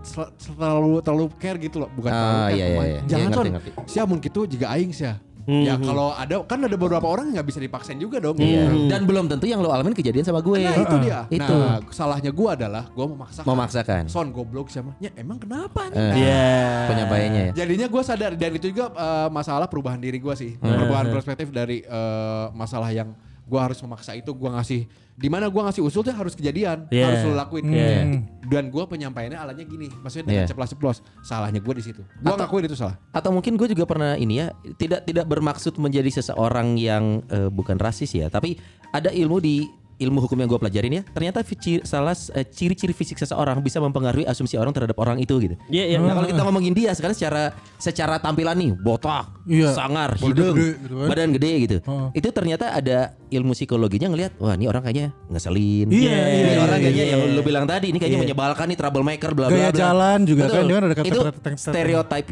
sel- 0.00 0.32
terlalu 0.36 1.00
terlalu 1.00 1.26
care 1.36 1.58
gitu 1.58 1.80
loh 1.80 1.88
bukan 1.90 2.10
Ah, 2.10 2.16
terlalu 2.16 2.36
care, 2.36 2.52
iya, 2.52 2.64
iya, 2.64 2.68
pokoknya. 2.70 2.92
iya. 2.92 3.00
jangan 3.04 3.24
Iya, 3.24 3.32
Son 3.32 3.44
ngerti, 3.44 3.54
ngerti. 3.56 3.70
siapa 3.88 4.06
mungkin 4.06 4.24
gitu 4.24 4.40
jika 4.46 4.66
aing 4.70 4.92
sih 4.92 5.06
ya 5.44 5.76
kalau 5.76 6.10
ada 6.10 6.40
kan 6.44 6.58
ada 6.58 6.72
beberapa 6.74 7.04
orang 7.04 7.28
yang 7.28 7.40
nggak 7.40 7.48
bisa 7.48 7.60
dipaksain 7.60 7.96
juga 7.96 8.16
dong 8.18 8.36
Iya. 8.36 8.68
Dan 8.88 9.04
belum 9.04 9.28
tentu 9.28 9.44
yang 9.44 9.60
lo 9.60 9.68
alamin 9.68 9.92
kejadian 9.92 10.24
sama 10.24 10.40
gue. 10.40 10.60
Nah 10.60 10.74
itu 10.74 10.96
dia. 11.00 11.20
Itu. 11.28 11.52
Nah 11.52 11.80
salahnya 11.88 12.32
gue 12.32 12.48
adalah 12.48 12.88
gue 12.88 13.06
memaksakan. 13.06 13.46
Memaksakan. 13.46 14.02
Son 14.08 14.28
goblok 14.28 14.68
sama. 14.68 14.96
Ya 14.98 15.12
emang 15.14 15.36
kenapa 15.36 15.88
nih? 15.88 15.96
Eh, 15.96 16.12
Iya. 16.20 16.48
penyampaiannya 16.88 17.42
ya. 17.42 17.52
Jadinya 17.54 17.86
gue 17.88 18.02
sadar 18.02 18.32
dan 18.34 18.50
itu 18.52 18.72
juga 18.72 18.88
eh, 18.90 19.28
masalah 19.28 19.68
perubahan 19.68 20.00
diri 20.00 20.16
gue 20.16 20.34
sih. 20.34 20.56
Perubahan 20.56 21.08
perspektif 21.08 21.48
dari 21.50 21.80
eh, 21.80 22.46
masalah 22.52 22.88
yang 22.88 23.12
gue 23.44 23.60
harus 23.60 23.76
memaksa 23.78 24.12
itu 24.12 24.32
gue 24.32 24.50
ngasih 24.50 24.80
di 25.14 25.28
mana 25.28 25.46
gue 25.46 25.62
ngasih 25.62 25.84
usul 25.84 26.00
tuh 26.00 26.10
harus 26.10 26.32
kejadian 26.32 26.88
Iya. 26.88 27.04
harus 27.06 27.20
lo 27.22 27.36
lakuin 27.36 27.68
Iya. 27.68 28.24
dan 28.44 28.66
gue 28.66 28.82
penyampaiannya 28.82 29.36
alanya 29.36 29.62
gini 29.62 29.86
maksudnya 30.00 30.24
dengan 30.26 30.42
Iya. 30.42 30.50
ceplos-ceplos 30.50 30.98
salahnya 31.20 31.60
gue 31.60 31.74
di 31.76 31.84
situ 31.84 32.02
gue 32.02 32.34
ngakuin 32.34 32.64
itu 32.66 32.74
salah 32.74 32.96
Atau 33.12 33.30
mungkin 33.30 33.54
gue 33.54 33.68
juga 33.68 33.84
pernah 33.84 34.16
ini 34.16 34.40
ya 34.40 34.48
tidak 34.74 35.04
tidak 35.04 35.28
bermaksud 35.28 35.76
menjadi 35.76 36.08
seseorang 36.10 36.74
yang 36.74 37.20
eh, 37.28 37.46
bukan 37.46 37.76
rasis 37.76 38.10
ya, 38.10 38.26
tapi 38.26 38.56
ada 38.90 39.12
ilmu 39.12 39.38
di 39.38 39.68
ilmu 39.98 40.18
hukum 40.24 40.36
yang 40.36 40.48
gue 40.48 40.58
pelajarin 40.58 40.92
ya. 40.98 41.02
Ternyata 41.06 41.42
salah 41.82 42.14
eh, 42.34 42.46
ciri-ciri 42.46 42.90
fisik 42.90 43.18
seseorang 43.18 43.62
bisa 43.62 43.78
mempengaruhi 43.78 44.26
asumsi 44.26 44.58
orang 44.58 44.74
terhadap 44.74 44.96
orang 44.98 45.18
itu 45.18 45.38
gitu. 45.38 45.54
Iya, 45.68 45.94
iya. 45.94 45.96
Nah 45.98 46.14
kalau 46.14 46.28
kita 46.28 46.42
ngomongin 46.42 46.74
dia 46.74 46.90
sekarang 46.92 47.14
secara 47.14 47.54
secara 47.78 48.18
tampilan 48.18 48.56
nih 48.58 48.70
botak, 48.74 49.30
Iya. 49.44 49.70
sangar, 49.72 50.16
Badan 50.18 50.28
hidung, 50.30 50.54
gede 50.56 50.70
gitu 50.80 50.94
kan. 50.96 51.08
badan 51.10 51.30
gede 51.34 51.52
gitu. 51.62 51.76
Heeh. 51.84 52.08
Itu 52.16 52.28
ternyata 52.32 52.66
ada 52.72 52.98
ilmu 53.30 53.52
psikologinya 53.52 54.08
ngelihat, 54.10 54.32
wah 54.38 54.54
ini 54.54 54.66
orang 54.66 54.82
kayaknya 54.82 55.12
ngeselin. 55.30 55.86
Iya, 55.90 56.18
ini 56.30 56.50
iya, 56.54 56.60
orang 56.62 56.78
iya, 56.80 56.84
kayaknya 56.88 57.04
iya, 57.04 57.12
yang 57.14 57.22
iya. 57.26 57.36
lu 57.36 57.42
bilang 57.42 57.64
tadi, 57.66 57.86
ini 57.90 57.98
kayaknya 57.98 58.20
menyebalkan 58.24 58.66
nih 58.70 58.78
troublemaker 58.78 59.30
bla 59.34 59.46
bla 59.50 59.54
Gaya 59.54 59.70
bla. 59.70 59.78
jalan 59.78 60.18
juga 60.24 60.42
Betul. 60.46 60.54
kan, 60.54 60.62
dia 60.64 60.74
kan 60.74 60.82
ada 60.84 60.94
Itu 60.94 61.20
kata-kata 61.20 61.48
yang- 61.50 61.60
stereotype 61.60 62.30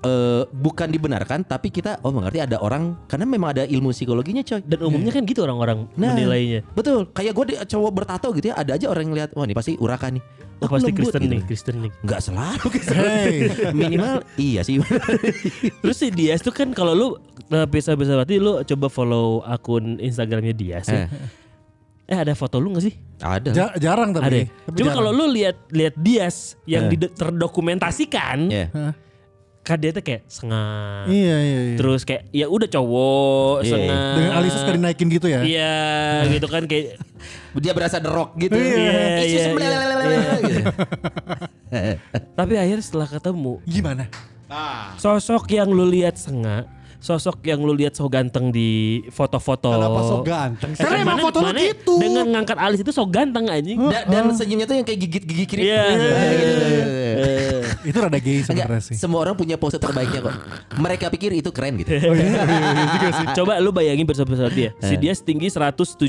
eh, 0.00 0.42
bukan 0.46 0.88
dibenarkan, 0.88 1.42
tapi 1.42 1.68
kita 1.68 2.00
oh 2.00 2.10
mengerti 2.10 2.38
ada 2.38 2.56
orang 2.56 2.96
karena 3.04 3.24
memang 3.24 3.48
ada 3.50 3.64
ilmu 3.64 3.90
psikologinya 3.90 4.40
coy. 4.40 4.60
Dan 4.60 4.80
umumnya 4.82 5.10
kan 5.10 5.22
gitu 5.22 5.40
orang-orang 5.40 5.84
Nah, 5.92 6.12
menilainya. 6.12 6.64
Betul. 6.70 7.08
Kayak 7.10 7.32
gue 7.32 7.44
cowok 7.64 7.90
bertato 7.90 8.32
gitu 8.32 8.48
ya, 8.48 8.56
ada 8.56 8.74
aja 8.74 8.86
orang 8.86 9.06
yang 9.06 9.16
lihat, 9.16 9.30
wah 9.32 9.42
ini 9.42 9.52
pasti 9.52 9.76
urakan 9.76 10.16
nih. 10.16 10.24
Oh, 10.60 10.68
Oh, 10.68 10.68
pasti 10.70 10.92
lembut 10.92 10.98
Kristen 11.00 11.20
gitu. 11.22 11.32
nih, 11.32 11.40
Kristen 11.42 11.76
nih. 11.80 11.92
Nggak 12.02 12.20
selalu 12.20 12.68
Hey. 12.92 13.36
Minimal 13.72 14.14
iya 14.36 14.60
sih. 14.60 14.76
Terus 15.80 15.96
si 15.96 16.08
Dias 16.10 16.40
tuh 16.40 16.52
kan 16.52 16.68
kalau 16.70 16.92
lu 16.92 17.08
eh, 17.48 17.64
bisa-bisa 17.64 18.12
berarti 18.14 18.36
lu 18.36 18.60
coba 18.62 18.86
follow 18.88 19.40
akun 19.42 19.96
Instagramnya 19.98 20.52
Dias 20.52 20.84
ya. 20.86 21.08
Eh 22.04 22.18
ada 22.18 22.34
foto 22.34 22.58
lu 22.58 22.74
gak 22.74 22.84
sih? 22.84 22.94
ada. 23.18 23.52
Ja- 23.52 23.72
jarang 23.74 24.10
tapi. 24.10 24.26
Ada. 24.26 24.36
ya? 24.36 24.46
Tapi 24.66 24.76
Cuma 24.76 24.90
kalau 24.92 25.10
lu 25.10 25.24
lihat 25.28 25.56
lihat 25.70 25.94
Dias 25.96 26.36
yang 26.64 26.88
Eh. 26.88 27.08
terdokumentasikan, 27.08 28.38
Ya. 28.48 28.66
Hah? 28.70 28.92
Kan 29.60 29.76
dia 29.76 29.92
tuh 29.92 30.02
kayak 30.02 30.24
sengah. 30.26 31.04
Iya 31.06 31.36
iya 31.36 31.60
iya. 31.72 31.76
Terus 31.76 32.02
kayak 32.08 32.22
ya 32.32 32.46
udah 32.48 32.68
cowok 32.68 33.56
Iya, 33.62 33.70
sengah. 33.76 34.06
Dengan 34.16 34.32
alisnya 34.40 34.60
suka 34.64 34.72
dinaikin 34.74 35.06
gitu 35.12 35.26
ya. 35.28 35.40
Iya, 35.44 35.76
gitu 36.32 36.46
kan 36.48 36.64
kayak 36.64 36.96
Dia 37.62 37.72
berasa 37.76 38.00
the 38.00 38.10
rock 38.10 38.34
gitu. 38.40 38.56
Iya, 38.56 39.20
iya, 39.20 39.26
just 39.28 39.46
iya. 39.50 39.54
blablabla 39.54 40.34
gitu. 40.48 40.62
tapi 42.38 42.58
akhirnya 42.58 42.82
setelah 42.82 43.06
ketemu 43.06 43.62
Gimana? 43.62 44.10
nah 44.50 44.98
sosok 44.98 45.46
yang 45.54 45.70
lu 45.70 45.86
lihat 45.86 46.18
sengah, 46.18 46.66
sosok 47.00 47.40
yang 47.42 47.58
lu 47.58 47.72
lihat 47.72 47.92
so 47.92 48.04
ganteng 48.06 48.52
di 48.52 48.68
foto-foto. 49.08 49.72
kenapa 49.72 50.00
so 50.04 50.16
ganteng 50.20 50.70
sih? 50.72 50.84
Karena 50.84 50.96
emang 51.00 51.18
foto 51.18 51.40
lu 51.40 51.48
mana 51.48 51.58
gitu. 51.58 51.92
Dengan 51.96 52.26
ngangkat 52.30 52.58
alis 52.60 52.78
itu 52.80 52.92
so 52.92 53.04
ganteng 53.04 53.48
anjing. 53.48 53.80
Da- 53.80 54.04
dan 54.04 54.28
senyumnya 54.30 54.68
tuh 54.68 54.76
yang 54.76 54.84
kayak 54.84 55.00
gigit 55.00 55.24
gigi 55.24 55.44
kiri. 55.44 55.62
Iya. 55.66 55.84
gitu. 55.90 56.64
Eh, 57.20 57.60
Itu 57.84 58.00
rada 58.00 58.16
gay 58.16 58.40
sebenarnya 58.40 58.80
sih. 58.80 58.96
semua 58.96 59.20
orang 59.20 59.36
punya 59.36 59.56
pose 59.56 59.76
terbaiknya 59.76 60.24
kok. 60.24 60.36
Mereka 60.76 61.12
pikir 61.12 61.32
itu 61.34 61.52
keren 61.52 61.76
gitu. 61.76 61.92
Coba 63.36 63.60
lu 63.60 63.72
bayangin 63.72 64.08
bersama-sama 64.08 64.48
dia. 64.48 64.72
Si 64.80 64.96
dia 64.96 65.12
setinggi 65.12 65.48
170 65.48 66.08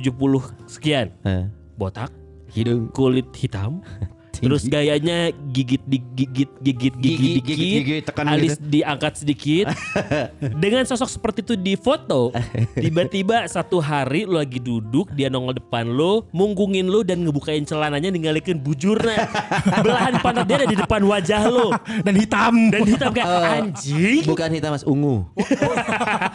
sekian. 0.68 1.12
Eh, 1.24 1.52
Botak, 1.76 2.12
Hidung 2.52 2.88
kulit 2.92 3.28
hitam. 3.36 3.80
Terus 4.42 4.66
gayanya 4.66 5.30
gigit 5.54 5.86
digigit 5.86 6.50
gigit 6.60 6.94
Gigi, 6.98 7.18
gigit 7.38 7.44
gigit, 7.46 7.82
gigit, 7.86 8.04
tekan 8.04 8.26
alis 8.26 8.58
gitu. 8.58 8.68
diangkat 8.74 9.14
sedikit. 9.16 9.66
Dengan 10.64 10.84
sosok 10.84 11.10
seperti 11.10 11.40
itu 11.46 11.54
di 11.54 11.78
foto, 11.78 12.34
tiba-tiba 12.84 13.46
satu 13.46 13.78
hari 13.78 14.26
lu 14.26 14.42
lagi 14.42 14.58
duduk, 14.58 15.14
dia 15.14 15.30
nongol 15.30 15.58
depan 15.58 15.86
lu, 15.86 16.26
munggungin 16.34 16.90
lu 16.90 17.06
dan 17.06 17.22
ngebukain 17.22 17.62
celananya 17.64 18.10
ninggalikin 18.10 18.58
bujurnya. 18.58 19.30
Belahan 19.86 20.18
pantat 20.20 20.50
dia 20.50 20.58
ada 20.62 20.68
di 20.68 20.78
depan 20.78 21.06
wajah 21.06 21.42
lu 21.46 21.70
Dan 22.02 22.14
hitam. 22.18 22.54
dan 22.74 22.82
hitam 22.82 23.10
kayak 23.14 23.30
anjing 23.62 24.26
bukan 24.26 24.50
hitam 24.52 24.74
mas, 24.74 24.84
ungu. 24.84 25.26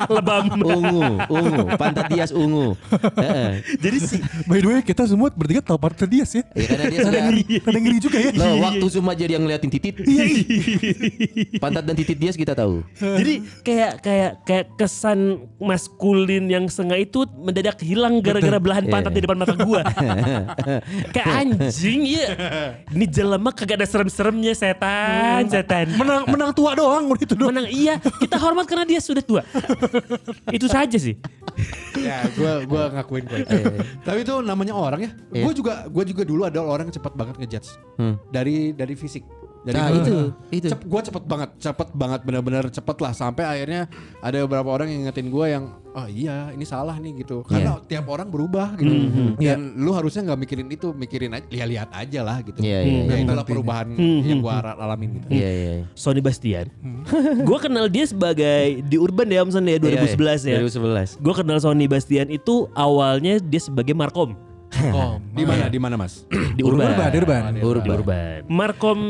lebam. 0.07 0.45
Ungu, 0.57 1.03
ungu. 1.27 1.63
Pantat 1.75 2.07
Dias 2.07 2.31
ungu. 2.31 2.79
Heeh. 3.19 3.63
Jadi 3.83 3.99
si 3.99 4.17
By 4.47 4.63
the 4.63 4.69
way 4.69 4.81
kita 4.81 5.07
semua 5.07 5.29
bertiga 5.35 5.59
tahu 5.59 5.79
partner 5.81 6.07
dia 6.07 6.25
sih. 6.25 6.43
Ya 6.55 6.67
karena 6.71 6.85
dia 6.87 7.01
sudah 7.03 7.23
ngeri 7.97 8.05
juga 8.05 8.19
ya. 8.21 8.31
Loh, 8.37 8.55
waktu 8.61 8.87
semua 8.93 9.13
jadi 9.17 9.33
yang 9.41 9.45
ngeliatin 9.49 9.71
titit. 9.73 9.95
Pantat 11.63 11.85
dan 11.89 11.95
titit 11.97 12.19
Dias 12.21 12.37
kita 12.37 12.53
tahu. 12.53 12.85
Jadi 13.01 13.35
kayak 13.65 13.93
kayak 14.05 14.33
kayak 14.45 14.65
kesan 14.77 15.49
maskulin 15.57 16.45
yang 16.53 16.69
setengah 16.69 17.01
itu 17.01 17.25
mendadak 17.41 17.81
hilang 17.81 18.21
gara-gara 18.21 18.61
belahan 18.61 18.85
pantat 18.93 19.13
di 19.17 19.21
depan 19.25 19.41
mata 19.41 19.57
gua. 19.57 19.81
kayak 21.15 21.27
anjing 21.27 22.05
ya. 22.05 22.27
Ini 22.93 23.05
jelema 23.09 23.51
kagak 23.53 23.81
ada 23.81 23.87
serem-seremnya 23.89 24.53
setan, 24.53 25.49
setan. 25.49 25.97
Menang 25.97 26.29
menang 26.29 26.51
tua 26.53 26.77
doang 26.77 27.09
udah 27.09 27.23
itu 27.25 27.35
doang. 27.35 27.57
Menang 27.57 27.69
iya, 27.73 27.97
kita 28.21 28.37
hormat 28.37 28.69
karena 28.69 28.85
dia 28.85 29.01
sudah 29.01 29.25
tua. 29.25 29.43
itu 30.53 30.67
saja 30.69 30.99
sih. 31.01 31.17
ya 31.97 32.29
gue 32.37 32.69
gua 32.69 32.93
ngakuin 32.93 33.25
gue 33.25 33.49
tapi 34.05 34.21
itu 34.21 34.35
namanya 34.45 34.77
orang 34.77 35.09
ya 35.09 35.11
gue 35.33 35.53
juga 35.57 35.89
gue 35.89 36.05
juga 36.05 36.23
dulu 36.29 36.45
ada 36.45 36.61
orang 36.61 36.93
yang 36.93 36.97
cepat 37.01 37.17
banget 37.17 37.41
ngejudge 37.41 37.71
Hmm. 37.97 38.21
dari 38.29 38.75
dari 38.77 38.93
fisik 38.93 39.25
dari 39.67 39.75
Nah, 39.83 39.91
itu, 39.91 40.17
itu. 40.55 40.67
Cep, 40.71 40.87
gue 40.87 41.01
cepet 41.11 41.25
banget 41.27 41.51
cepet 41.59 41.89
banget 41.91 42.21
benar-benar 42.23 42.71
cepet 42.71 42.97
lah 43.03 43.11
sampai 43.11 43.43
akhirnya 43.43 43.91
ada 44.23 44.47
beberapa 44.47 44.71
orang 44.71 44.95
yang 44.95 44.99
ngingetin 45.03 45.27
gue 45.27 45.47
yang 45.51 45.65
oh 45.91 46.07
iya 46.07 46.55
ini 46.55 46.63
salah 46.63 46.95
nih 47.03 47.27
gitu 47.27 47.43
karena 47.43 47.83
tiap 47.83 48.07
orang 48.07 48.31
berubah 48.31 48.79
gitu 48.79 48.95
dan 49.43 49.75
lu 49.75 49.91
harusnya 49.91 50.23
nggak 50.23 50.39
mikirin 50.39 50.69
itu 50.71 50.95
mikirin 50.95 51.35
aja 51.35 51.47
lihat 51.51 51.67
lihat 51.67 51.91
aja 51.99 52.21
lah 52.23 52.39
gitu 52.47 52.63
Iya, 52.63 52.79
iya, 52.87 53.01
ya 53.11 53.15
iya. 53.19 53.25
itulah 53.27 53.43
perubahan 53.43 53.91
yang 53.99 54.39
gue 54.39 54.53
alamin 54.55 55.19
gitu 55.19 55.27
Iya, 55.35 55.51
iya. 55.51 55.71
iya. 55.83 55.85
Sony 55.99 56.23
Bastian. 56.23 56.71
gua 57.49 57.59
kenal 57.59 57.91
dia 57.91 58.07
sebagai 58.07 58.87
di 58.87 58.97
Urban 59.03 59.27
ya 59.27 59.43
Om 59.43 59.51
Son 59.51 59.67
ya 59.67 59.83
2011 59.83 60.47
ya. 60.47 60.63
Iya, 60.63 60.69
2011. 61.19 61.19
Gue 61.19 61.35
kenal 61.35 61.59
Sony 61.59 61.91
Bastian 61.91 62.31
itu 62.31 62.71
awalnya 62.77 63.43
dia 63.43 63.61
sebagai 63.61 63.99
Markom 63.99 64.39
Oh, 64.91 65.19
di 65.37 65.43
mana 65.43 65.67
di 65.67 65.79
mana 65.79 65.95
mas 65.95 66.25
di 66.57 66.63
Urban. 66.63 66.93
Urban, 66.93 67.11
di 67.11 67.19
Urban. 67.19 67.43
Di 67.83 67.91
Urban. 67.91 68.39
Markom 68.47 69.01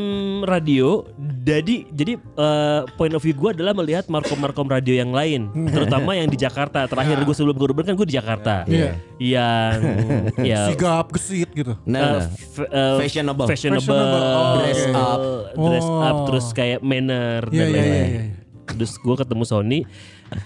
Radio 0.43 1.03
jadi 1.43 1.87
jadi 1.87 2.13
eh, 2.17 2.81
point 2.93 3.11
of 3.11 3.21
view 3.21 3.31
gue 3.31 3.55
adalah 3.55 3.71
melihat 3.71 4.07
markom-markom 4.07 4.67
radio 4.67 4.97
yang 4.97 5.11
lain, 5.11 5.47
terutama 5.73 6.11
yang 6.11 6.27
di 6.27 6.35
Jakarta. 6.35 6.83
Terakhir 6.85 7.19
gue 7.19 7.31
sebelum 7.31 7.55
ke 7.55 7.63
Urban 7.63 7.83
kan 7.83 7.95
gue 7.95 8.07
di 8.07 8.15
Jakarta. 8.15 8.63
Iya. 8.65 8.99
Yang 9.17 9.77
ya 10.51 10.59
Sigap, 10.67 11.11
gesit 11.11 11.49
gitu. 11.51 11.73
Nah, 11.83 11.99
eh, 11.99 12.11
nah. 12.11 12.23
f- 12.27 12.67
eh, 12.67 12.97
Fashionable. 12.99 13.47
fashionable, 13.47 13.79
Fashionable. 13.81 14.23
Oh, 14.27 14.55
dress 14.59 14.81
oke. 14.83 14.95
up, 14.95 15.21
dress 15.55 15.87
Oh. 15.87 16.03
up, 16.03 16.17
terus 16.27 16.45
kayak 16.51 16.79
manner 16.81 17.41
Iya 17.47 17.51
dan 17.53 17.55
iya 17.55 17.63
iya. 17.63 17.79
lain-lain. 17.79 18.09
iya. 18.11 18.23
Terus 18.67 18.91
gue 18.93 19.15
ketemu 19.15 19.43
Sony, 19.47 19.79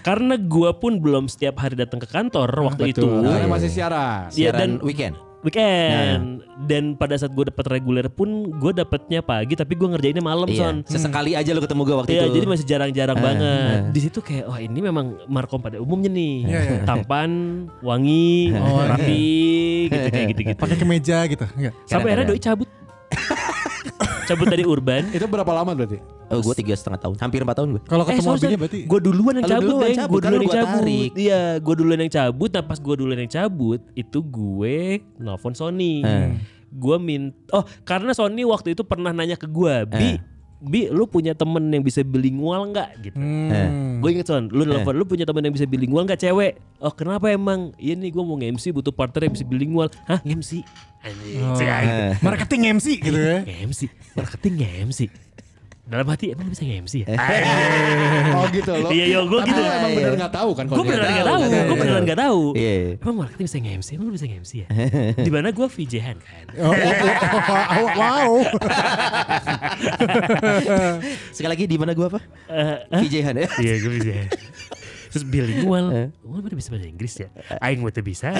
karena 0.00 0.34
gua 0.36 0.72
pun 0.72 0.96
belum 0.96 1.26
setiap 1.26 1.58
hari 1.58 1.74
datang 1.74 1.98
ke 1.98 2.06
kantor 2.06 2.48
waktu 2.64 2.90
itu. 2.90 3.02
Betul. 3.02 3.26
Karena 3.26 3.48
masih 3.48 3.70
siaran. 3.70 4.28
Iya, 4.28 4.50
Siaran 4.50 4.58
dan- 4.58 4.80
weekend. 4.80 5.16
Weekend 5.42 6.38
dan 6.70 6.94
pada 6.94 7.18
saat 7.18 7.34
gue 7.34 7.50
dapat 7.50 7.66
reguler 7.68 8.06
pun 8.06 8.30
gue 8.52 8.72
dapatnya 8.72 9.20
pagi 9.20 9.58
tapi 9.58 9.74
gue 9.74 9.90
ngerjainnya 9.90 10.22
malam 10.22 10.46
Iya. 10.46 10.54
son. 10.56 10.76
Sesekali 10.86 11.34
aja 11.34 11.50
lo 11.50 11.58
ketemu 11.58 11.82
gue 11.82 11.96
waktu 11.98 12.10
Iya, 12.14 12.22
itu. 12.24 12.34
jadi 12.38 12.46
masih 12.46 12.62
jarang-jarang 12.64 13.18
banget. 13.18 13.78
Di 13.90 14.00
situ 14.00 14.22
kayak, 14.22 14.46
wah 14.46 14.56
ini 14.56 14.78
memang 14.78 15.18
markom 15.26 15.58
pada 15.58 15.76
umumnya 15.76 16.06
nih, 16.08 16.46
Iya, 16.46 16.60
iya. 16.62 16.78
tampan, 16.86 17.30
wangi, 17.82 18.54
Oh, 18.54 18.86
rapi, 18.86 19.26
gitu 19.90 20.08
kayak 20.08 20.26
gitu-gitu. 20.30 20.58
Pakai 20.62 20.76
kemeja 20.78 21.18
gitu. 21.26 21.44
Enggak. 21.58 21.74
Sampai 21.84 22.08
akhirnya 22.14 22.28
doi 22.28 22.38
cabut, 22.38 22.68
cabut 24.24 24.46
dari 24.46 24.64
urban. 24.64 25.08
Itu 25.08 25.24
berapa 25.24 25.52
lama 25.52 25.72
berarti? 25.72 25.98
Oh 26.28 26.40
gue 26.40 26.54
tiga 26.56 26.72
setengah 26.72 26.96
tahun, 26.98 27.16
hampir 27.18 27.40
empat 27.40 27.56
tahun 27.58 27.68
gue. 27.72 27.82
Kalau 27.84 28.04
ketemu 28.04 28.28
abinya 28.30 28.58
berarti 28.58 28.78
gue 28.82 28.98
Eh, 28.98 29.02
duluan 29.02 29.34
yang 29.34 29.44
cabut, 29.46 29.68
duluan 29.68 29.84
deh. 29.84 29.98
cabut, 29.98 30.12
Gue 30.12 30.20
duluan 30.22 30.32
lu 30.32 30.42
yang 30.42 30.56
cabut. 30.56 30.82
Iya, 31.12 31.40
gue 31.60 31.74
duluan 31.76 31.98
yang 32.00 32.12
cabut. 32.12 32.50
Nah 32.50 32.62
pas 32.62 32.78
gue 32.78 32.94
duluan 32.96 33.18
yang 33.18 33.32
cabut, 33.32 33.80
itu 33.92 34.18
gue 34.22 34.76
nelfon 35.16 35.52
Sony. 35.52 35.94
Hmm. 36.00 36.40
Gue 36.72 36.96
minta, 36.96 37.36
oh 37.52 37.64
karena 37.82 38.10
Sony 38.10 38.42
waktu 38.42 38.72
itu 38.72 38.80
pernah 38.80 39.12
nanya 39.12 39.36
ke 39.36 39.44
gue, 39.44 39.74
Bi, 39.86 40.08
Eh. 40.08 40.16
Bi, 40.62 40.86
lu 40.86 41.04
punya 41.04 41.34
temen 41.34 41.66
yang 41.68 41.82
bisa 41.82 42.00
bilingual 42.00 42.70
nggak 42.70 42.88
gitu? 43.02 43.18
Hmm. 43.18 43.98
Gue 43.98 44.14
inget 44.14 44.30
son, 44.30 44.46
lu 44.46 44.62
nelfon, 44.62 44.94
lu 44.94 45.02
punya 45.02 45.26
teman 45.26 45.42
yang 45.42 45.50
bisa 45.50 45.66
bilingual 45.66 46.06
nggak 46.06 46.22
cewek? 46.22 46.62
Oh 46.78 46.94
kenapa 46.94 47.26
emang? 47.28 47.74
Iya 47.76 47.98
nih 47.98 48.08
gue 48.08 48.22
mau 48.22 48.38
nge-MC 48.38 48.70
butuh 48.70 48.94
partner 48.94 49.26
yang 49.26 49.34
bisa 49.34 49.42
bilingual. 49.42 49.90
Hah 50.06 50.22
nge-MC? 50.22 50.62
Anjing, 51.02 51.42
Oh. 51.42 52.14
Marketing 52.22 52.78
MC 52.78 53.02
gitu 53.02 53.18
ya. 53.18 53.42
nge-MC, 53.42 53.90
marketing 54.14 54.54
nge-MC. 54.62 55.00
Dalam 55.92 56.08
hati 56.08 56.32
emang 56.32 56.48
bisa 56.48 56.64
nge-MC 56.64 57.04
ya? 57.04 57.06
Oh 58.32 58.48
gitu 58.48 58.72
loh. 58.72 58.88
Iya, 58.88 59.04
iya, 59.12 59.20
gua 59.28 59.44
Tapi 59.44 59.52
gitu. 59.52 59.60
lu 59.60 59.68
emang 59.68 59.92
Iya. 59.92 59.98
bener 60.00 60.14
gak 60.16 60.32
tahu 60.32 60.50
kan 60.56 60.64
kalau 60.64 60.80
Gue 60.80 60.88
beneran 60.88 61.12
gak 61.12 61.26
tahu, 61.28 61.42
gue 61.44 61.76
beneran 61.76 62.02
gak 62.08 62.20
tahu. 62.24 62.40
Iya. 62.56 62.72
Emang 62.96 63.16
marketing 63.20 63.44
bisa 63.44 63.58
nge-MC, 63.60 63.88
emang 63.92 64.06
lu 64.08 64.14
bisa 64.16 64.24
nge-MC 64.24 64.52
ya? 64.56 64.66
Di 65.26 65.30
mana 65.30 65.48
gue 65.52 65.66
VJ-han 65.68 66.16
kan. 66.16 66.44
Oh, 66.64 66.72
oh, 66.72 67.76
oh, 67.76 67.88
wow. 67.92 68.40
Sekali 71.36 71.50
lagi 71.52 71.64
di 71.68 71.76
mana 71.76 71.92
gue 71.92 72.06
apa? 72.08 72.20
Eh, 72.48 72.76
VJ 73.04 73.14
Han 73.24 73.36
ya. 73.36 73.48
Iya 73.60 73.74
gue 73.80 73.90
bisa. 74.00 74.12
Terus 75.12 75.24
bilingual, 75.28 76.08
gue 76.08 76.40
mana 76.40 76.56
bisa 76.56 76.72
bahasa 76.72 76.88
Inggris 76.88 77.14
ya? 77.20 77.28
Aing 77.60 77.84
mah 77.84 77.92
teu 77.92 78.00
bisa. 78.00 78.32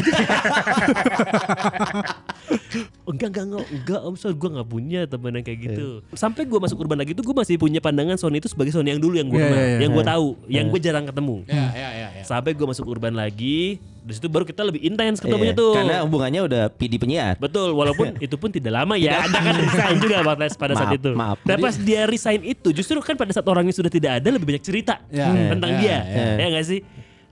enggak 3.05 3.29
enggak 3.29 3.45
enggak 3.45 3.65
enggak 3.69 4.01
om 4.01 4.17
Son 4.17 4.33
gue 4.33 4.49
nggak 4.49 4.69
punya 4.69 5.05
teman 5.05 5.37
yang 5.37 5.45
kayak 5.45 5.61
gitu. 5.69 6.01
Sampai 6.17 6.49
gue 6.49 6.57
masuk 6.57 6.81
urban 6.81 6.97
lagi 6.97 7.13
tuh 7.13 7.21
gue 7.29 7.37
masih 7.37 7.61
punya 7.61 7.85
pandangan 7.85 8.17
Sony 8.17 8.41
itu 8.41 8.49
sebagai 8.49 8.73
Sony 8.73 8.97
yang 8.97 9.03
dulu 9.03 9.21
yang 9.21 9.29
gue 9.29 9.37
Iya, 9.37 9.49
kenal, 9.51 9.61
iya, 9.61 9.69
iya. 9.69 9.81
yang 9.83 9.91
gue 9.93 10.05
tahu, 10.07 10.29
yang 10.49 10.67
gue 10.73 10.81
jarang 10.81 11.05
ketemu. 11.05 11.37
Iya, 11.45 11.67
iya, 11.77 11.89
iya. 11.93 12.09
iya. 12.17 12.25
Sampai 12.25 12.57
gue 12.57 12.67
masuk 12.67 12.89
urban 12.89 13.13
lagi, 13.13 13.77
dari 14.03 14.15
situ 14.19 14.27
baru 14.27 14.43
kita 14.43 14.67
lebih 14.67 14.83
intens 14.83 15.23
ketemunya 15.23 15.55
Iya, 15.55 15.63
tuh. 15.63 15.73
Karena 15.79 15.97
hubungannya 16.03 16.41
udah 16.43 16.63
PD 16.75 16.99
penyiar. 16.99 17.35
Betul, 17.39 17.71
walaupun 17.73 18.15
itu 18.27 18.35
pun 18.35 18.51
tidak 18.51 18.83
lama 18.83 18.99
ya. 18.99 19.23
Anda 19.23 19.39
kan 19.39 19.55
resign 19.57 19.97
juga 20.03 20.17
pada, 20.27 20.45
pada 20.51 20.75
saat 20.75 20.93
itu. 20.99 21.11
maaf. 21.15 21.39
Dan 21.47 21.57
pas 21.57 21.75
dia 21.79 22.03
resign 22.05 22.43
itu, 22.43 22.75
justru 22.75 22.99
kan 22.99 23.15
pada 23.15 23.31
saat 23.31 23.47
orangnya 23.47 23.71
sudah 23.71 23.89
tidak 23.89 24.19
ada 24.19 24.29
lebih 24.29 24.51
banyak 24.51 24.65
cerita 24.65 24.99
Ya, 25.09 25.31
tentang 25.55 25.71
ya, 25.73 25.81
dia. 25.81 25.97
ya. 26.03 26.25
Ya 26.37 26.47
nggak 26.51 26.67
sih? 26.67 26.81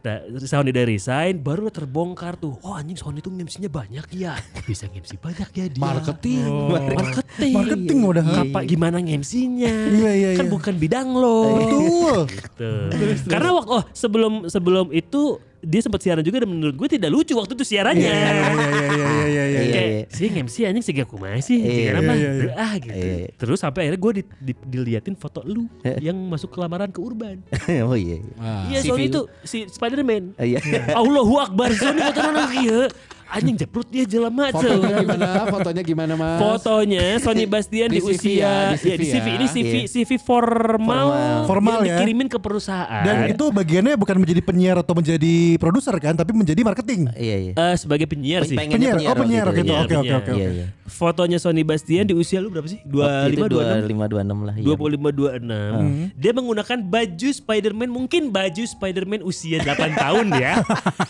Nah, 0.01 0.17
Sony 0.41 0.73
udah 0.73 0.87
resign, 0.89 1.45
baru 1.45 1.69
terbongkar 1.69 2.33
tuh. 2.41 2.57
Oh 2.65 2.73
anjing 2.73 2.97
Sony 2.97 3.21
tuh 3.21 3.29
MC-nya 3.29 3.69
banyak 3.69 4.09
ya. 4.17 4.33
Bisa 4.65 4.89
MC 4.89 5.21
banyak 5.21 5.45
ya 5.53 5.65
dia. 5.69 5.77
Marketing. 5.77 6.49
Marketing. 6.73 7.53
Marketing 7.53 7.99
udah. 8.09 8.25
Apa 8.49 8.65
gimana 8.65 8.97
MC-nya? 8.97 9.69
Iya, 10.01 10.13
iya, 10.17 10.29
Kan 10.41 10.49
iya. 10.49 10.53
bukan 10.57 10.75
bidang 10.81 11.13
lo. 11.13 11.53
Betul. 11.53 12.17
Tuh. 12.57 12.89
Karena 13.29 13.51
waktu 13.53 13.69
oh 13.69 13.83
sebelum 13.93 14.49
sebelum 14.49 14.89
itu 14.89 15.37
dia 15.61 15.81
sempat 15.81 16.01
siaran 16.01 16.21
juga 16.21 16.41
dan 16.41 16.49
menurut 16.49 16.73
gue 16.73 16.89
tidak 16.91 17.09
lucu 17.09 17.33
waktu 17.33 17.53
itu 17.53 17.65
siarannya. 17.67 18.01
Iya, 18.03 18.17
iya, 18.17 18.33
iya, 18.33 18.47
iya, 18.51 18.67
iya, 18.91 19.07
iya, 19.07 19.45
iya. 19.45 19.45
Iya, 19.61 19.71
kayak 19.71 19.91
iya. 19.91 20.03
sih 20.09 20.29
MC 20.33 20.57
anjing 20.65 20.83
sih 20.83 20.95
aku 20.97 21.17
masih 21.17 21.59
Iya, 21.61 21.91
apa 21.95 22.13
iya, 22.15 22.31
iya. 22.33 22.53
ah 22.55 22.73
gitu 22.75 22.97
Iya. 22.97 23.27
terus 23.37 23.59
sampai 23.59 23.81
akhirnya 23.85 24.01
gue 24.01 24.13
di, 24.13 24.23
di- 24.43 24.65
diliatin 24.67 25.15
foto 25.15 25.41
lu 25.43 25.69
yang 25.99 26.17
masuk 26.17 26.49
kelamaran 26.49 26.89
ke 26.89 26.99
urban 26.99 27.45
oh 27.89 27.93
iya. 27.93 28.19
Iya 28.67 28.79
lu. 28.87 28.97
itu 28.99 29.21
si 29.43 29.65
Spiderman 29.67 30.33
Iya. 30.35 30.61
Allahu 30.93 31.37
Akbar 31.39 31.71
Sony 31.73 32.01
foto 32.03 32.21
nana 32.23 32.49
iya 32.53 32.89
anjing 33.31 33.57
jeprut 33.57 33.87
dia 33.87 34.05
jelema 34.05 34.51
Fotonya 34.51 34.99
gimana? 34.99 35.27
Fotonya 35.47 35.83
gimana 35.83 36.13
mas? 36.15 36.39
Fotonya 36.39 37.05
Sony 37.19 37.45
Bastian 37.47 37.89
di, 37.89 37.97
Di 37.97 38.03
CV 38.03 38.11
usia 38.11 38.35
ya, 38.35 38.53
di 38.75 38.91
ya, 38.91 38.97
di 38.97 39.05
CV 39.07 39.11
CV 39.11 39.27
ini 39.31 39.47
ya. 39.47 39.51
CV 39.51 39.67
Iya. 39.71 39.87
CV 39.87 40.11
formal, 40.19 41.07
Formal 41.47 41.81
yang 41.81 41.87
ya. 41.87 41.97
dikirimin 41.97 42.27
ke 42.27 42.37
perusahaan 42.37 43.03
Dan 43.03 43.31
itu 43.31 43.45
bagiannya 43.49 43.95
bukan 43.95 44.17
menjadi 44.19 44.41
penyiar 44.41 44.77
atau 44.77 44.93
menjadi 44.93 45.35
produser 45.57 45.95
kan, 45.97 46.15
tapi 46.15 46.35
menjadi 46.35 46.61
marketing. 46.61 47.07
Iya, 47.15 47.37
iya. 47.41 47.53
Eh, 47.55 47.75
sebagai 47.77 48.05
penyiar 48.05 48.43
sih 48.43 48.59
Penyiar, 48.59 48.99
oh 48.99 49.15
penyiar 49.15 49.47
waktu 49.47 49.63
gitu. 49.63 49.71
itu, 49.71 49.79
Oke, 49.79 49.95
Penyiar, 49.95 50.19
oke, 50.19 50.31
oke. 50.31 50.33
Iya, 50.35 50.49
oke. 50.51 50.57
iya. 50.59 50.67
fotonya 50.91 51.39
Sony 51.39 51.63
Bastian 51.63 52.03
di 52.03 52.19
usia 52.19 52.43
lu 52.43 52.51
berapa 52.51 52.67
sih? 52.67 52.83
Waktu 52.83 53.39
itu 53.39 53.47
25 53.47 54.11
26 54.11 54.11
25 54.11 54.11
26 54.11 54.43
lah 54.43 54.55
iya. 54.59 54.67
25 54.67 56.11
26. 56.11 56.19
Dia 56.19 56.33
menggunakan 56.35 56.79
baju 56.83 57.29
Spider-Man 57.31 57.89
mungkin 57.89 58.23
baju 58.29 58.63
Spider-Man 58.67 59.21
usia 59.23 59.63
8 59.63 59.71
tahun 59.95 60.27
ya. 60.35 60.55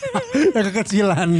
Kekecilan. 0.54 1.30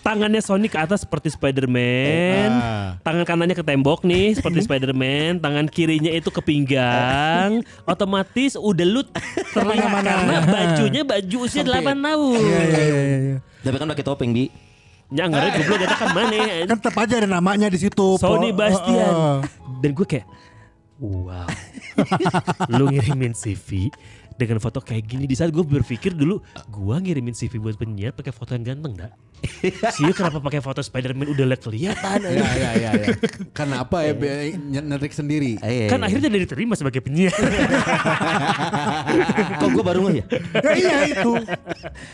Tangannya 0.00 0.40
Sony 0.40 0.70
ke 0.70 0.78
atas 0.78 1.04
seperti 1.04 1.34
Spider-Man. 1.34 2.50
Ah. 2.54 2.96
Tangan 3.02 3.24
kanannya 3.26 3.56
ke 3.58 3.64
tembok 3.66 4.06
nih 4.06 4.38
seperti 4.38 4.64
Spider-Man, 4.64 5.42
tangan 5.42 5.66
kirinya 5.68 6.08
itu 6.08 6.30
ke 6.30 6.40
pinggang. 6.40 7.60
Otomatis 7.90 8.54
udah 8.54 8.86
lu 8.86 9.02
terlihat 9.52 9.90
karena 10.00 10.36
bajunya 10.46 11.02
baju 11.02 11.36
usia 11.44 11.62
8 11.66 11.82
tahun. 11.98 12.38
Iya, 12.38 12.60
iya, 12.62 12.84
iya, 12.86 13.18
iya. 13.18 13.36
Tapi 13.62 13.76
kan 13.76 13.86
pakai 13.90 14.06
topeng, 14.06 14.30
Bi. 14.30 14.48
Ya 15.08 15.24
nggak 15.24 15.64
goblok 15.64 15.88
kata 15.88 15.96
kan 15.96 16.10
mana 16.12 16.36
Kan 16.68 16.76
tetap 16.84 16.94
aja 17.00 17.14
ada 17.16 17.28
namanya 17.28 17.72
di 17.72 17.80
situ. 17.80 18.20
Sony 18.20 18.52
Po- 18.52 18.60
Bastian. 18.60 19.12
Oh, 19.12 19.40
oh. 19.40 19.78
Dan 19.80 19.96
gue 19.96 20.04
kayak 20.04 20.28
wow. 21.00 21.48
lu 22.76 22.92
ngirimin 22.92 23.32
CV 23.32 23.88
dengan 24.38 24.60
foto 24.60 24.78
kayak 24.84 25.08
gini 25.08 25.24
di 25.24 25.34
saat 25.34 25.50
gue 25.50 25.64
berpikir 25.66 26.14
dulu 26.14 26.38
gua 26.70 27.02
ngirimin 27.02 27.34
CV 27.34 27.58
buat 27.58 27.74
penyiar 27.74 28.14
pakai 28.14 28.30
foto 28.30 28.54
yang 28.54 28.76
ganteng 28.76 28.94
dah. 28.94 29.10
Sih 29.96 30.12
kenapa 30.14 30.38
pakai 30.42 30.60
foto 30.62 30.80
Spider-Man 30.82 31.34
udah 31.34 31.44
liat 31.54 31.62
kelihatan. 31.62 32.18
Ya, 32.38 32.50
ya, 32.54 32.70
ya, 32.76 32.90
ya. 32.94 33.06
Kenapa 33.56 34.06
ya 34.06 34.14
nyetik 34.54 35.10
sendiri? 35.10 35.58
Iya, 35.58 35.90
Kan 35.90 36.02
iya. 36.02 36.06
akhirnya 36.06 36.24
jadi 36.30 36.38
diterima 36.44 36.74
sebagai 36.78 37.02
penyiar. 37.02 37.34
Kok 39.60 39.68
gue 39.74 39.84
baru 39.84 40.02
ya? 40.12 40.24
Ya 40.62 40.72
iya 40.76 40.96
itu. 41.10 41.32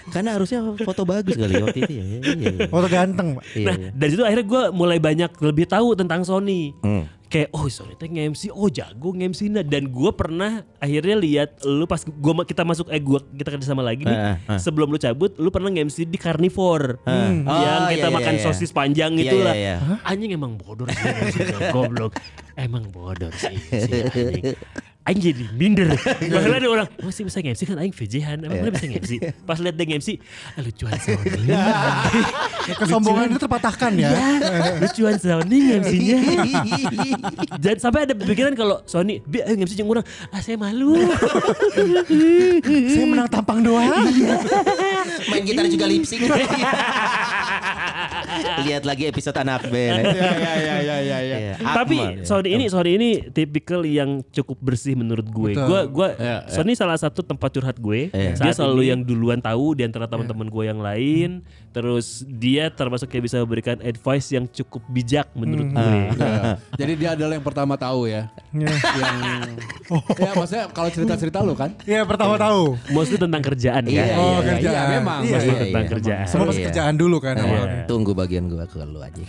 Karena 0.09 0.39
harusnya 0.39 0.61
foto 0.81 1.03
bagus 1.05 1.37
kali 1.37 1.61
waktu 1.61 1.79
itu 1.85 1.93
ya. 1.93 2.05
Iya, 2.05 2.18
iya. 2.35 2.51
Foto 2.68 2.87
ganteng, 2.89 3.37
Pak. 3.37 3.45
Iya, 3.53 3.66
nah 3.68 3.77
iya. 3.77 3.91
dari 3.93 4.11
situ 4.16 4.22
akhirnya 4.25 4.47
gue 4.47 4.62
mulai 4.72 4.99
banyak 5.01 5.31
lebih 5.45 5.66
tahu 5.68 5.89
tentang 5.99 6.25
Sony. 6.25 6.72
Hmm. 6.81 7.05
Kayak 7.35 7.51
oh 7.51 7.66
Sony 7.66 7.99
teh 7.99 8.07
nge-MC, 8.07 8.55
oh 8.55 8.70
jago 8.70 9.11
nge-MC 9.11 9.51
nah. 9.51 9.66
Dan 9.66 9.91
gue 9.91 10.11
pernah 10.14 10.62
akhirnya 10.78 11.18
lihat 11.18 11.66
lu 11.66 11.82
pas 11.82 11.99
gua 12.07 12.47
kita 12.47 12.62
masuk 12.62 12.87
eh 12.95 13.03
gua 13.03 13.18
kita 13.35 13.51
kerja 13.51 13.66
sama 13.66 13.82
lagi 13.82 14.07
nih. 14.07 14.14
Ah, 14.14 14.39
ah. 14.47 14.59
Sebelum 14.62 14.87
lu 14.87 15.03
cabut, 15.03 15.35
lu 15.35 15.51
pernah 15.51 15.74
nge-MC 15.74 16.07
di 16.07 16.14
Carnivore. 16.14 17.03
Hmm. 17.03 17.43
Yang 17.43 17.82
Oh, 17.82 17.91
kita 17.91 18.07
iya, 18.07 18.14
makan 18.14 18.35
iya, 18.35 18.41
iya. 18.41 18.47
sosis 18.47 18.70
panjang 18.70 19.12
Iya, 19.18 19.32
lah. 19.35 19.55
iya, 19.59 19.74
iya. 19.82 19.97
Anjing 20.07 20.30
emang 20.30 20.55
bodor 20.55 20.87
sih 20.95 21.43
goblok. 21.74 22.14
Emang 22.55 22.87
bodor 22.95 23.35
sih 23.35 23.59
si 23.66 23.91
anjing. 24.07 24.55
Aing 25.05 25.21
jadi 25.21 25.45
minder. 25.53 25.93
Bahkan 26.33 26.53
ada 26.57 26.65
orang, 26.65 26.89
oh 27.05 27.13
sih 27.13 27.29
bisa 27.29 27.45
nge-MC 27.45 27.69
kan 27.69 27.77
Aing 27.77 27.93
VJ-han. 27.93 28.41
Emang 28.41 28.57
Iya. 28.57 28.63
mana 28.65 28.73
bisa 28.73 28.87
nge-MC? 28.89 29.13
Pas 29.45 29.61
liat 29.61 29.77
dia 29.77 29.85
nge-MC, 29.85 30.09
ah, 30.57 30.63
lucuan 30.65 30.97
Sony. 30.97 31.31
Kesombongan 32.81 33.25
itu 33.29 33.39
terpatahkan 33.39 33.93
ya. 33.95 34.09
lucuan 34.81 35.21
Sony 35.21 35.59
nge-MC-nya. 35.61 36.19
Dan 37.61 37.77
sampai 37.77 38.09
ada 38.09 38.17
pikiran 38.17 38.57
kalau 38.57 38.81
Sony, 38.85 39.21
bi 39.21 39.45
ayo 39.45 39.53
nge-MC 39.55 39.77
jeung 39.77 39.93
orang, 39.93 40.09
ah 40.33 40.41
saya 40.41 40.57
malu. 40.57 40.97
Saya 42.89 43.05
menang 43.05 43.29
tampang 43.29 43.61
doang. 43.61 44.09
Main 45.29 45.43
gitar 45.45 45.69
juga 45.69 45.85
lip 45.85 46.09
sync. 46.09 46.25
Lihat 48.65 48.83
lagi 48.83 49.05
episode 49.05 49.37
anak 49.37 49.67
band. 49.67 50.05
Ya, 50.05 50.31
ya, 50.35 50.55
ya, 50.55 50.77
ya, 50.81 50.97
ya, 50.99 51.19
ya. 51.19 51.19
Iya, 51.39 51.55
Tapi 51.59 51.97
Akmal, 51.99 52.17
ya. 52.17 52.25
Sony 52.25 52.49
ini 52.51 52.65
Sony 52.67 52.91
ini 52.95 53.11
tipikal 53.29 53.83
yang 53.83 54.11
cukup 54.29 54.59
bersih 54.61 54.95
menurut 54.95 55.27
gue. 55.27 55.53
Betul. 55.53 55.67
Gue 55.67 55.81
gue 55.87 56.09
Iya, 56.17 56.37
iya. 56.41 56.51
Sony 56.51 56.73
salah 56.73 56.95
satu 56.95 57.21
tempat 57.21 57.51
curhat 57.51 57.77
gue. 57.77 58.11
Iya. 58.11 58.35
Dia 58.35 58.51
Saat 58.51 58.61
selalu 58.61 58.81
ini- 58.81 58.91
yang 58.91 59.01
duluan 59.03 59.39
tahu 59.39 59.75
di 59.75 59.83
antara 59.83 60.05
teman-teman 60.05 60.47
gue 60.47 60.65
yang 60.65 60.79
lain. 60.79 61.31
Terus 61.71 62.23
dia 62.25 62.71
termasuk 62.71 63.09
yang 63.09 63.23
bisa 63.23 63.37
memberikan 63.39 63.77
advice 63.81 64.31
yang 64.31 64.47
cukup 64.47 64.83
bijak 64.89 65.27
menurut 65.35 65.69
gue. 65.69 65.99
Ya. 66.15 66.57
Jadi 66.77 66.93
dia 66.95 67.11
adalah 67.15 67.35
yang 67.35 67.43
pertama 67.43 67.75
tahu 67.75 68.07
ya. 68.07 68.31
yang 68.53 68.71
ya 70.15 70.31
maksudnya 70.33 70.65
kalau 70.71 70.89
cerita-cerita 70.89 71.39
lu 71.41 71.53
kan. 71.53 71.75
Iya 71.83 72.03
pertama 72.05 72.37
tahu. 72.37 72.79
Mostly 72.91 73.19
tentang 73.19 73.43
kerjaan 73.43 73.83
Iya, 73.85 74.01
kan. 74.01 74.15
Oh 74.15 74.39
iya, 74.39 74.41
kerjaan. 74.49 74.75
iya, 74.75 74.83
memang. 74.95 75.21
Iya, 75.21 75.35
Mostly 75.35 75.51
iya. 75.51 75.61
tentang 75.61 75.85
iya. 75.85 75.93
kerjaan. 75.93 76.27
Semua 76.27 76.45
pasti 76.47 76.61
Iya. 76.61 76.69
kerjaan 76.71 76.95
dulu 76.95 77.17
kan 77.19 77.35
Iya. 77.35 77.45
awalnya. 77.45 77.83
Tunggu 77.95 78.11
bagian 78.13 78.51
gua 78.51 78.67
ke 78.67 78.83
lu 78.83 78.99
aja. 78.99 79.23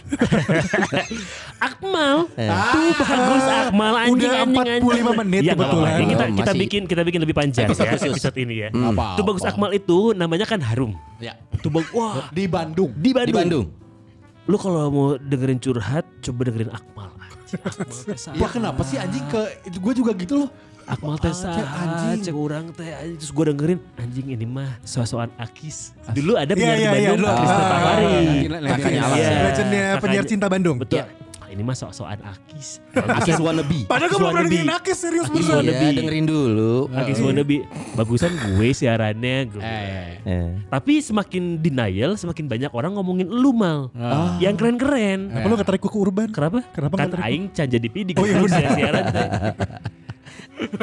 Akmal. 1.67 2.25
Tuh 2.33 2.81
bagus 2.97 3.45
Akmal 3.45 3.93
anjing 3.95 4.25
Udah 4.25 4.31
anjing 4.41 4.65
anjing. 4.65 5.03
45 5.05 5.21
menit 5.21 5.41
Ya, 5.41 5.53
kebetulan. 5.53 5.93
Ini 5.93 6.05
kita 6.07 6.25
kita 6.25 6.41
Masih 6.41 6.59
bikin 6.59 6.81
kita 6.85 7.01
bikin 7.03 7.19
lebih 7.21 7.35
panjang 7.35 7.65
episode 7.67 7.85
ya 7.85 7.93
khusus. 7.93 8.11
episode 8.11 8.35
ini 8.37 8.55
ya. 8.57 8.69
Apa? 8.73 9.05
Tuh 9.15 9.23
bagus 9.23 9.43
Akmal 9.43 9.71
itu 9.71 9.97
namanya 10.11 10.45
kan 10.45 10.59
harum. 10.59 10.97
Ya. 11.17 11.37
Tuh 11.61 11.69
bagus. 11.69 11.93
Wah, 11.93 12.27
Di 12.31 12.45
Bandung. 12.45 12.89
di 12.95 13.11
Bandung. 13.11 13.29
Di 13.29 13.33
Bandung. 13.37 13.65
Lu 14.45 14.57
kalau 14.57 14.81
mau 14.89 15.07
dengerin 15.15 15.57
curhat, 15.57 16.05
coba 16.21 16.41
dengerin 16.43 16.69
Akmal. 16.69 17.09
Akmal. 17.61 18.33
Wah 18.35 18.49
kenapa 18.49 18.81
sih 18.81 18.97
anjing 18.97 19.23
ke 19.25 19.41
gue 19.69 19.93
juga 19.93 20.11
gitu 20.13 20.41
loh. 20.41 20.49
Akmal 20.85 21.17
teh 21.17 21.33
anjing. 21.33 22.21
cek 22.21 22.35
orang 22.35 22.69
teh 22.69 22.85
anjing. 22.85 23.17
terus 23.17 23.33
gue 23.33 23.43
dengerin 23.47 23.79
anjing 23.97 24.27
ini 24.29 24.45
mah 24.45 24.77
sosokan 24.81 25.33
Akis. 25.35 25.97
Dulu 26.13 26.37
ada 26.37 26.53
Iya, 26.53 26.55
penyiar 26.55 26.77
iya, 26.77 26.77
di 26.77 26.81
iya, 26.81 26.91
Bandung, 26.93 27.17
dulu. 27.17 27.27
Akis 27.27 27.49
Tepawari. 27.49 28.13
Kakaknya 28.45 29.01
Alas. 29.01 29.17
Iya. 29.17 29.29
Legendnya 29.41 29.85
penyiar 29.97 30.25
cinta 30.25 30.45
Bandung. 30.45 30.77
Betul. 30.77 30.97
Iya. 31.01 31.05
Ini 31.45 31.63
mah 31.63 31.71
sok-sokan 31.73 32.19
Akis. 32.21 32.83
Akis 32.91 33.39
wannabe. 33.39 33.87
Padahal 33.87 34.11
gue 34.11 34.19
belum 34.19 34.29
pernah 34.29 34.43
dengerin 34.45 34.75
Akis 34.75 34.97
serius 34.99 35.25
Akis 35.25 35.47
wannabe. 35.47 35.73
Iya, 35.79 35.91
dengerin 35.95 36.25
dulu. 36.27 36.75
Akis 36.91 37.17
wannabe. 37.17 37.57
Bagusan 37.95 38.31
gue 38.35 38.67
siarannya. 38.69 39.37
Gue. 39.49 39.61
Eh. 39.63 40.19
Eh. 40.21 40.47
Tapi 40.67 40.99
semakin 40.99 41.63
denial, 41.63 42.13
semakin 42.13 42.45
banyak 42.45 42.71
orang 42.75 42.93
ngomongin 42.93 43.25
lu 43.25 43.55
mal. 43.55 43.87
Ah. 43.95 44.35
Yang 44.37 44.59
keren-keren. 44.59 45.31
Apa 45.31 45.45
lu 45.47 45.55
ketarik 45.55 45.81
kuku 45.81 45.97
urban? 45.97 46.27
Kenapa? 46.27 46.59
Kenapa 46.75 46.93
kan 46.93 47.09
aing 47.23 47.47
can 47.49 47.65
jadi 47.65 47.87
pidik 47.87 48.19
Oh, 48.19 48.27
iya 48.27 48.37
ya 48.43 48.69
siaran 48.75 49.03
teh. 49.09 49.27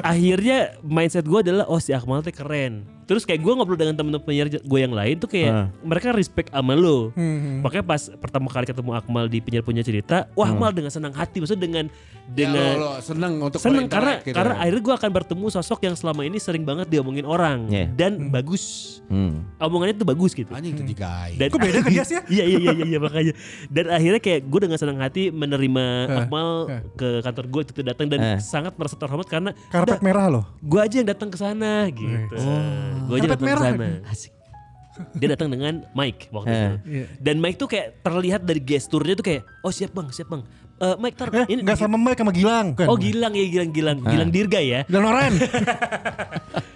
Akhirnya 0.03 0.77
mindset 0.85 1.25
gue 1.27 1.41
adalah 1.41 1.67
oh 1.69 1.81
si 1.81 1.97
Akmal 1.97 2.25
teh 2.25 2.35
keren. 2.35 2.85
Terus 3.03 3.23
kayak 3.23 3.39
gue 3.39 3.53
ngobrol 3.53 3.75
dengan 3.75 3.93
temen-temen 3.93 4.23
penyiar 4.23 4.47
gue 4.49 4.79
yang 4.79 4.91
lain 4.91 5.15
tuh 5.17 5.27
kayak 5.27 5.51
Ah. 5.51 5.67
mereka 5.81 6.11
respect 6.11 6.49
sama 6.49 6.73
lo. 6.73 7.11
Hmm. 7.13 7.61
Makanya 7.61 7.85
pas 7.85 8.03
pertama 8.13 8.47
kali 8.47 8.65
ketemu 8.65 8.91
Akmal 8.93 9.27
di 9.27 9.39
penyiar 9.39 9.61
punya 9.61 9.81
cerita, 9.81 10.31
wah 10.33 10.47
Akmal 10.47 10.71
dengan 10.71 10.89
senang 10.89 11.11
hati, 11.11 11.39
maksudnya 11.39 11.63
dengan 11.63 11.85
dengan 12.25 12.55
Ya, 12.55 12.79
lo, 12.79 12.89
lo 12.89 13.01
seneng 13.01 13.33
untuk 13.37 13.59
seneng 13.59 13.87
karena 13.87 14.19
gitu. 14.19 14.33
karena 14.33 14.55
akhirnya 14.57 14.81
gue 14.81 14.95
akan 14.95 15.11
bertemu 15.13 15.47
sosok 15.51 15.79
yang 15.83 15.93
selama 15.93 16.23
ini 16.23 16.39
sering 16.39 16.63
banget 16.63 16.87
diomongin 16.89 17.25
orang 17.25 17.67
Yeah. 17.69 17.91
dan 17.91 18.31
bagus. 18.31 18.63
Hmm. 19.07 19.45
Omongannya 19.59 19.95
tuh 19.95 20.07
bagus 20.07 20.33
gitu. 20.33 20.49
anjing 20.49 20.73
itu 20.73 20.85
jigai. 20.89 21.35
Dan 21.35 21.49
Kok 21.49 21.59
beda 21.59 21.79
ke 21.81 21.91
dia 21.91 22.03
sih 22.03 22.17
ya? 22.17 22.23
Iya 22.33 22.45
iya 22.47 22.59
iya 22.61 22.73
iya, 22.73 22.85
iya 22.87 22.99
makanya. 22.99 23.33
Dan 23.69 23.85
akhirnya 23.89 24.19
kayak 24.19 24.41
gue 24.45 24.61
dengan 24.61 24.79
senang 24.79 24.97
hati 24.97 25.29
menerima 25.29 25.85
Eh, 26.05 26.19
Akmal 26.23 26.49
eh. 26.69 26.81
ke 26.95 27.09
kantor 27.21 27.45
gue 27.49 27.61
itu 27.65 27.83
datang 27.83 28.07
dan 28.07 28.21
Eh. 28.23 28.39
sangat 28.39 28.73
merasa 28.73 28.95
terhormat 28.95 29.27
karena 29.27 29.51
Karpet 29.69 30.01
merah 30.01 30.27
loh. 30.31 30.45
gue 30.59 30.79
aja 30.79 30.95
yang 30.95 31.09
datang 31.09 31.27
ke 31.27 31.37
sana 31.37 31.85
gitu. 31.89 32.39
Gue 33.03 33.17
aja 33.17 33.29
datang 33.29 33.47
ke 33.47 33.59
sana. 33.59 33.89
Asik. 34.07 34.33
Dia 35.15 35.29
datang 35.31 35.49
dengan 35.49 35.89
Mike 35.93 36.29
waktu 36.29 36.49
Eh. 36.49 36.61
itu. 36.61 36.77
Iya. 36.85 37.05
Dan 37.19 37.37
Mike 37.39 37.57
tuh 37.57 37.67
kayak 37.67 38.01
terlihat 38.01 38.41
dari 38.43 38.61
gesturnya 38.61 39.15
tuh 39.15 39.25
kayak 39.25 39.43
oh 39.61 39.71
siap 39.71 39.91
bang 39.91 40.09
siap 40.09 40.29
bang. 40.29 40.43
Eh 40.79 40.97
Mike 40.97 41.17
tar 41.17 41.29
Eh, 41.33 41.47
ini 41.49 41.61
enggak 41.61 41.79
sama 41.79 41.97
Mike 41.97 42.19
sama 42.19 42.31
Gilang. 42.31 42.75
Kan? 42.75 42.87
Oh 42.87 42.97
Gilang 42.97 43.33
ya 43.33 43.45
Gilang 43.47 43.71
Gilang 43.71 43.99
Ah. 44.01 44.11
Gilang 44.11 44.31
Dirga 44.31 44.61
ya. 44.61 44.81
Gilang 44.85 45.05
Loren. 45.07 45.35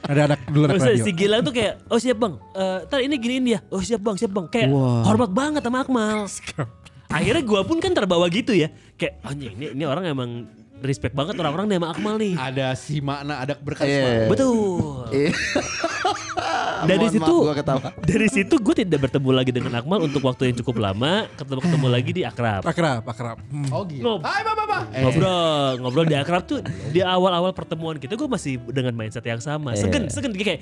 ada 0.07 0.21
anak 0.25 0.41
dulu 0.47 0.65
anak 0.65 0.75
Maksudnya 0.79 0.97
radio. 0.97 1.05
si 1.05 1.13
Gilang 1.13 1.41
tuh 1.43 1.53
kayak 1.53 1.73
oh 1.85 1.99
siap 1.99 2.17
bang, 2.17 2.35
Eh 2.55 2.79
tar 2.87 3.01
ini 3.01 3.15
giniin 3.17 3.45
dia, 3.45 3.59
oh 3.69 3.83
siap 3.83 4.01
bang 4.01 4.17
siap 4.17 4.31
bang, 4.31 4.47
kayak 4.47 4.69
Wah. 4.71 5.03
hormat 5.03 5.31
banget 5.31 5.61
sama 5.61 5.83
Akmal. 5.83 6.31
Akhirnya 7.17 7.43
gue 7.43 7.61
pun 7.63 7.79
kan 7.79 7.91
terbawa 7.91 8.27
gitu 8.27 8.51
ya, 8.51 8.67
kayak 8.95 9.23
anjing 9.23 9.55
ini 9.55 9.67
ini 9.73 9.85
orang 9.85 10.07
emang 10.07 10.31
respect 10.79 11.13
banget 11.13 11.35
orang-orang 11.35 11.67
nih 11.67 11.77
sama 11.77 11.89
Akmal 11.91 12.15
nih. 12.17 12.35
ada 12.35 12.67
si 12.73 13.01
makna, 13.01 13.35
ada 13.39 13.53
Iya. 13.53 13.63
berkarisma. 13.63 14.09
Betul. 14.29 15.09
Iya. 15.11 15.31
Dari 16.87 17.07
situ, 17.09 17.25
maaf, 17.33 17.43
gua 17.43 17.55
ketawa. 17.57 17.81
dari 18.11 18.29
situ 18.29 18.55
gue 18.55 18.75
tidak 18.77 19.01
bertemu 19.01 19.31
lagi 19.33 19.51
dengan 19.51 19.73
Akmal 19.75 20.05
untuk 20.05 20.23
waktu 20.23 20.53
yang 20.53 20.57
cukup 20.61 20.77
lama, 20.79 21.25
ketemu 21.35 21.61
ketemu 21.63 21.87
lagi 21.89 22.11
di 22.13 22.23
Akrab. 22.23 22.63
Akrab, 22.63 23.03
akrab. 23.03 23.39
Hmm. 23.43 23.69
Oh 23.73 23.83
gitu. 23.83 24.05
Ngob- 24.05 24.23
Hai 24.23 24.45
Bapak, 24.45 24.55
Bapak. 24.61 24.83
Eh, 24.93 25.01
ngobrol 25.01 25.35
ngobrol 25.81 26.07
di 26.07 26.15
akrab 26.15 26.43
tuh 26.45 26.61
di 26.91 27.01
awal-awal 27.01 27.51
pertemuan 27.51 27.97
kita 27.97 28.15
gue 28.15 28.29
masih 28.29 28.61
dengan 28.67 28.93
mindset 28.93 29.25
yang 29.25 29.41
sama 29.41 29.73
segen 29.75 30.07
segen 30.07 30.31
kayak 30.31 30.61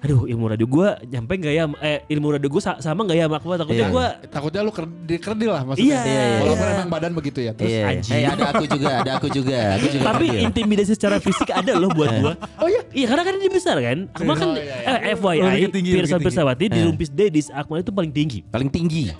aduh 0.00 0.24
ilmu 0.24 0.48
radio 0.48 0.64
gue 0.64 0.88
nyampe 1.06 1.32
nggak 1.34 1.52
ya 1.52 1.64
eh 1.78 2.00
ilmu 2.08 2.32
radio 2.32 2.48
gue 2.48 2.62
sama 2.62 3.00
nggak 3.02 3.14
ya 3.14 3.24
sama 3.26 3.36
Akmal 3.36 3.56
takutnya 3.56 3.78
Iya. 3.80 3.88
gue 3.90 4.06
takutnya 4.28 4.60
lu 4.62 4.70
ker- 4.70 4.88
dikerdil 5.02 5.50
lah 5.50 5.62
maksudnya. 5.62 5.92
Iya, 5.92 6.00
iya, 6.02 6.22
iya. 6.22 6.38
Walaupun 6.40 6.66
emang 6.70 6.88
badan 6.90 7.12
begitu 7.12 7.38
ya. 7.38 7.52
Terus 7.52 7.68
Iya. 7.70 7.84
anjing. 7.86 8.12
Eh 8.14 8.24
ada 8.24 8.44
aku 8.48 8.64
juga, 8.66 8.90
ada 8.96 9.10
aku 9.14 9.28
juga. 9.28 9.60
Aku 9.76 9.86
juga. 9.90 10.04
tapi 10.06 10.26
kerdil. 10.26 10.46
intimidasi 10.46 10.92
secara 10.92 11.16
fisik 11.18 11.48
ada 11.50 11.72
loh 11.74 11.90
buat 11.90 12.10
gue 12.12 12.32
oh 12.32 12.66
iya 12.66 12.82
iya 12.90 13.06
karena 13.06 13.22
kan 13.22 13.34
dia 13.36 13.50
besar 13.50 13.76
kan 13.78 13.98
Akmal 14.10 14.34
kan 14.34 14.48
eh, 14.56 14.64
Oh, 15.12 15.18
FYI 15.18 15.38
lebih 15.38 15.68
tinggi, 15.70 15.90
Pirsa 15.92 16.00
lebih 16.00 16.08
tinggi. 16.08 16.24
Pirsawati 16.26 16.64
di 16.66 16.78
Eh. 16.78 16.82
Rumpis 16.82 17.10
Dedis 17.10 17.46
Akmal 17.50 17.78
itu 17.78 17.90
paling 17.90 18.10
tinggi 18.10 18.40
paling 18.46 18.68
tinggi. 18.68 19.12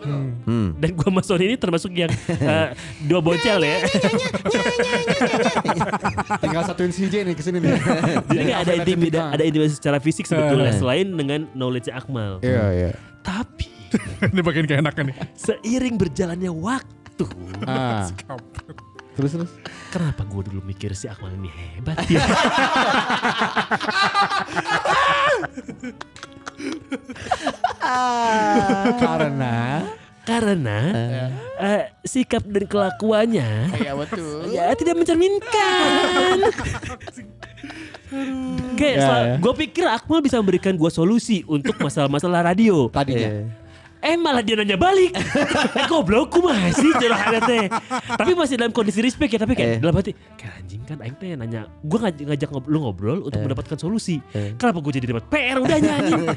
Hmm. 0.43 0.72
dan 0.74 0.91
gue 0.91 1.05
sama 1.05 1.20
Sony 1.20 1.45
ini 1.47 1.57
termasuk 1.57 1.93
yang 1.93 2.09
eh, 2.43 2.72
dua 3.03 3.20
bocel 3.20 3.61
ya 3.61 3.76
tinggal 6.41 6.62
satuin 6.64 6.91
si 6.91 7.05
J 7.07 7.22
nih 7.22 7.35
ke 7.35 7.43
sini 7.43 7.59
nih. 7.59 7.72
jadi 8.26 8.51
ada 8.57 8.72
intimidasi 8.74 9.28
ada 9.31 9.43
intimidasi 9.43 9.74
secara 9.76 9.99
fisik 9.99 10.24
sebetulnya 10.24 10.70
Eh. 10.71 10.79
selain 10.79 11.09
dengan 11.11 11.41
knowledge 11.53 11.89
Akmal 11.89 12.39
Iya 12.41 12.64
iya. 12.73 12.91
tapi 13.21 13.68
Ini 14.31 14.41
bagian 14.41 14.66
keenakan 14.66 15.11
nih. 15.11 15.16
seiring 15.35 15.97
berjalannya 15.97 16.51
waktu 16.51 17.27
Ah. 17.64 18.07
Terus 19.11 19.37
terus. 19.37 19.53
kenapa 19.91 20.25
gue 20.25 20.49
dulu 20.49 20.62
mikir 20.62 20.95
si 20.95 21.05
Akmal 21.05 21.35
ini 21.35 21.51
hebat 21.53 21.99
ya 22.07 22.25
Karena 28.97 29.57
karena 30.21 30.79
eh, 31.59 31.83
sikap 32.05 32.45
dan 32.45 32.64
kelakuannya 32.64 33.73
Iya 33.75 33.93
betul. 33.97 34.47
ya 34.47 34.71
tidak 34.77 35.01
mencerminkan 35.01 36.37
Kayak 38.81 38.97
Ya, 38.97 39.05
ya. 39.05 39.35
gue 39.37 39.53
pikir 39.59 39.85
Akmal 39.85 40.20
bisa 40.20 40.41
memberikan 40.41 40.72
gue 40.72 40.89
solusi 40.89 41.45
untuk 41.45 41.76
masalah-masalah 41.76 42.41
radio. 42.43 42.89
Tadinya. 42.89 43.45
Eh 44.01 44.16
malah 44.16 44.41
dia 44.41 44.57
nanya 44.57 44.74
balik. 44.74 45.12
eh 45.76 45.85
goblokku 45.85 46.41
masih 46.41 46.89
curhatnya 46.97 47.41
teh. 47.43 47.64
Tapi 48.09 48.33
masih 48.33 48.57
dalam 48.57 48.72
kondisi 48.72 48.99
respect 48.99 49.28
ya. 49.28 49.39
Tapi 49.39 49.53
kayak 49.53 49.70
Eh. 49.70 49.78
dalam 49.78 49.93
hati. 49.93 50.16
Kayak 50.33 50.53
anjing 50.57 50.81
kan 50.83 50.97
Aing 50.99 51.16
teh 51.20 51.37
nanya. 51.37 51.68
Gue 51.78 51.99
ngajak, 52.01 52.24
ngajak 52.26 52.49
ngob- 52.49 52.64
lu 52.66 52.78
ngobrol 52.81 53.20
untuk 53.20 53.37
mendapatkan 53.39 53.76
solusi. 53.76 54.24
Eh. 54.33 54.57
Kenapa 54.57 54.81
gue 54.81 54.93
jadi 54.95 55.12
dapat 55.12 55.28
PR 55.28 55.61
udahnya 55.61 55.93
anjing. 55.95 56.22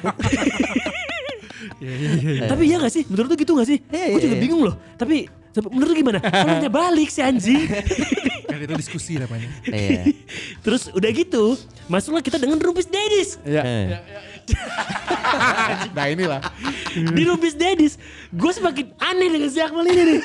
Tapi 2.44 2.64
iya 2.66 2.76
gak 2.78 2.92
sih? 2.92 3.04
Menurut 3.08 3.32
lu 3.32 3.38
gitu 3.38 3.56
gak 3.56 3.68
sih? 3.68 3.80
Iya, 3.88 4.06
gue 4.10 4.20
iya, 4.20 4.26
juga 4.26 4.36
iya. 4.36 4.44
bingung 4.44 4.62
loh. 4.64 4.76
Tapi 4.94 5.28
menurut 5.72 5.90
lu 5.90 5.98
gimana? 5.98 6.20
Kok 6.20 6.44
nanya 6.46 6.68
balik 6.70 7.08
si 7.08 7.20
anjing. 7.20 7.64
Kan 8.54 8.62
itu 8.62 8.74
diskusi 8.78 9.18
namanya. 9.18 9.50
Iya. 9.66 10.14
Terus 10.62 10.94
udah 10.94 11.10
gitu. 11.10 11.58
Masuklah 11.90 12.22
kita 12.22 12.38
dengan 12.38 12.62
Rumpis 12.62 12.86
Dedis. 12.86 13.42
Iya. 13.42 13.62
Eh. 13.66 13.86
Nah 15.96 16.06
inilah. 16.06 16.38
Di 16.94 17.24
Rumpis 17.24 17.56
Dedis. 17.56 17.98
Gue 18.30 18.54
semakin 18.54 18.94
aneh 19.00 19.32
dengan 19.32 19.50
si 19.50 19.58
Akmal 19.58 19.88
ini 19.88 20.04
nih. 20.06 20.22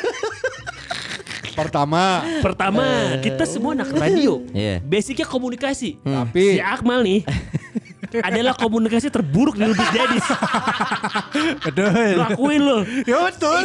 Pertama. 1.54 2.20
Pertama, 2.38 2.84
kita 3.18 3.42
semua 3.42 3.72
anak 3.72 3.88
radio. 3.90 4.44
Iya. 4.52 4.82
Basicnya 4.82 5.24
komunikasi. 5.24 5.96
Tapi 5.98 6.58
Si 6.58 6.60
Akmal 6.60 7.00
nih 7.00 7.20
adalah 8.28 8.52
komunikasi 8.52 9.08
terburuk 9.08 9.54
di 9.54 9.64
Lubis 9.64 9.88
Dedis. 9.88 10.26
Betul. 11.62 12.18
Lakuin 12.18 12.60
lo. 12.60 12.78
Ya 13.06 13.22
betul. 13.26 13.62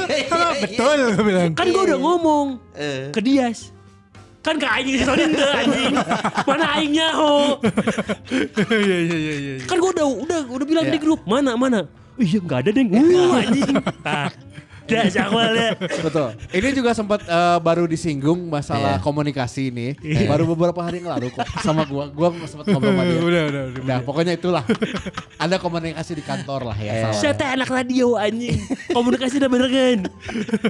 betul 0.62 0.98
gue 1.12 1.26
bilang. 1.26 1.50
Kan 1.58 1.68
gue 1.68 1.84
udah 1.84 2.00
ngomong 2.00 2.46
Eh. 2.78 3.10
ke 3.10 3.20
Dias. 3.20 3.73
Kan 4.44 4.60
ke 4.60 4.68
Aing 4.68 4.88
sih 4.92 5.02
soalnya 5.08 5.26
ente 5.32 5.48
anjing. 5.48 5.94
Mana 6.44 6.66
Aingnya 6.76 7.08
ho. 7.16 7.58
Iya 8.68 8.98
iya 9.00 9.18
iya 9.18 9.34
iya. 9.40 9.54
Kan 9.64 9.80
gue 9.80 9.92
udah 9.96 10.08
udah 10.08 10.40
udah 10.52 10.66
bilang 10.68 10.86
di 10.92 11.00
grup. 11.00 11.24
Mana 11.24 11.56
mana. 11.56 11.88
Iya 12.20 12.44
nggak 12.44 12.60
ada 12.68 12.70
deng. 12.76 12.92
Uh 12.92 13.40
anjing. 13.40 13.76
Ah, 14.04 14.28
Dah 14.84 15.08
ya. 15.08 15.72
betul. 15.80 16.36
Ini 16.52 16.76
juga 16.76 16.92
sempat 16.92 17.24
eh, 17.24 17.58
baru 17.64 17.88
disinggung 17.88 18.52
masalah 18.52 19.00
Iya. 19.00 19.04
komunikasi 19.08 19.72
ini. 19.72 19.96
Baru 20.28 20.44
beberapa 20.52 20.84
hari 20.84 21.00
yang 21.00 21.16
lalu 21.16 21.32
kok 21.32 21.48
sama 21.64 21.88
gua. 21.88 22.12
Gua 22.12 22.36
sempat 22.44 22.68
ngobrol 22.68 22.92
sama 22.92 23.04
dia. 23.08 23.20
Udah 23.32 23.42
udah 23.48 23.64
udah. 23.72 23.84
Nah 23.88 23.98
pokoknya 24.04 24.36
itulah. 24.36 24.64
Ada 25.40 25.56
komunikasi 25.56 26.20
di 26.20 26.24
kantor 26.28 26.76
lah 26.76 26.78
ya. 26.84 27.16
Saya 27.16 27.32
teh 27.32 27.48
anak 27.48 27.72
radio 27.72 28.20
anjing. 28.20 28.60
Komunikasi 28.92 29.40
udah 29.40 29.50
bener 29.50 29.70
kan. 29.72 30.00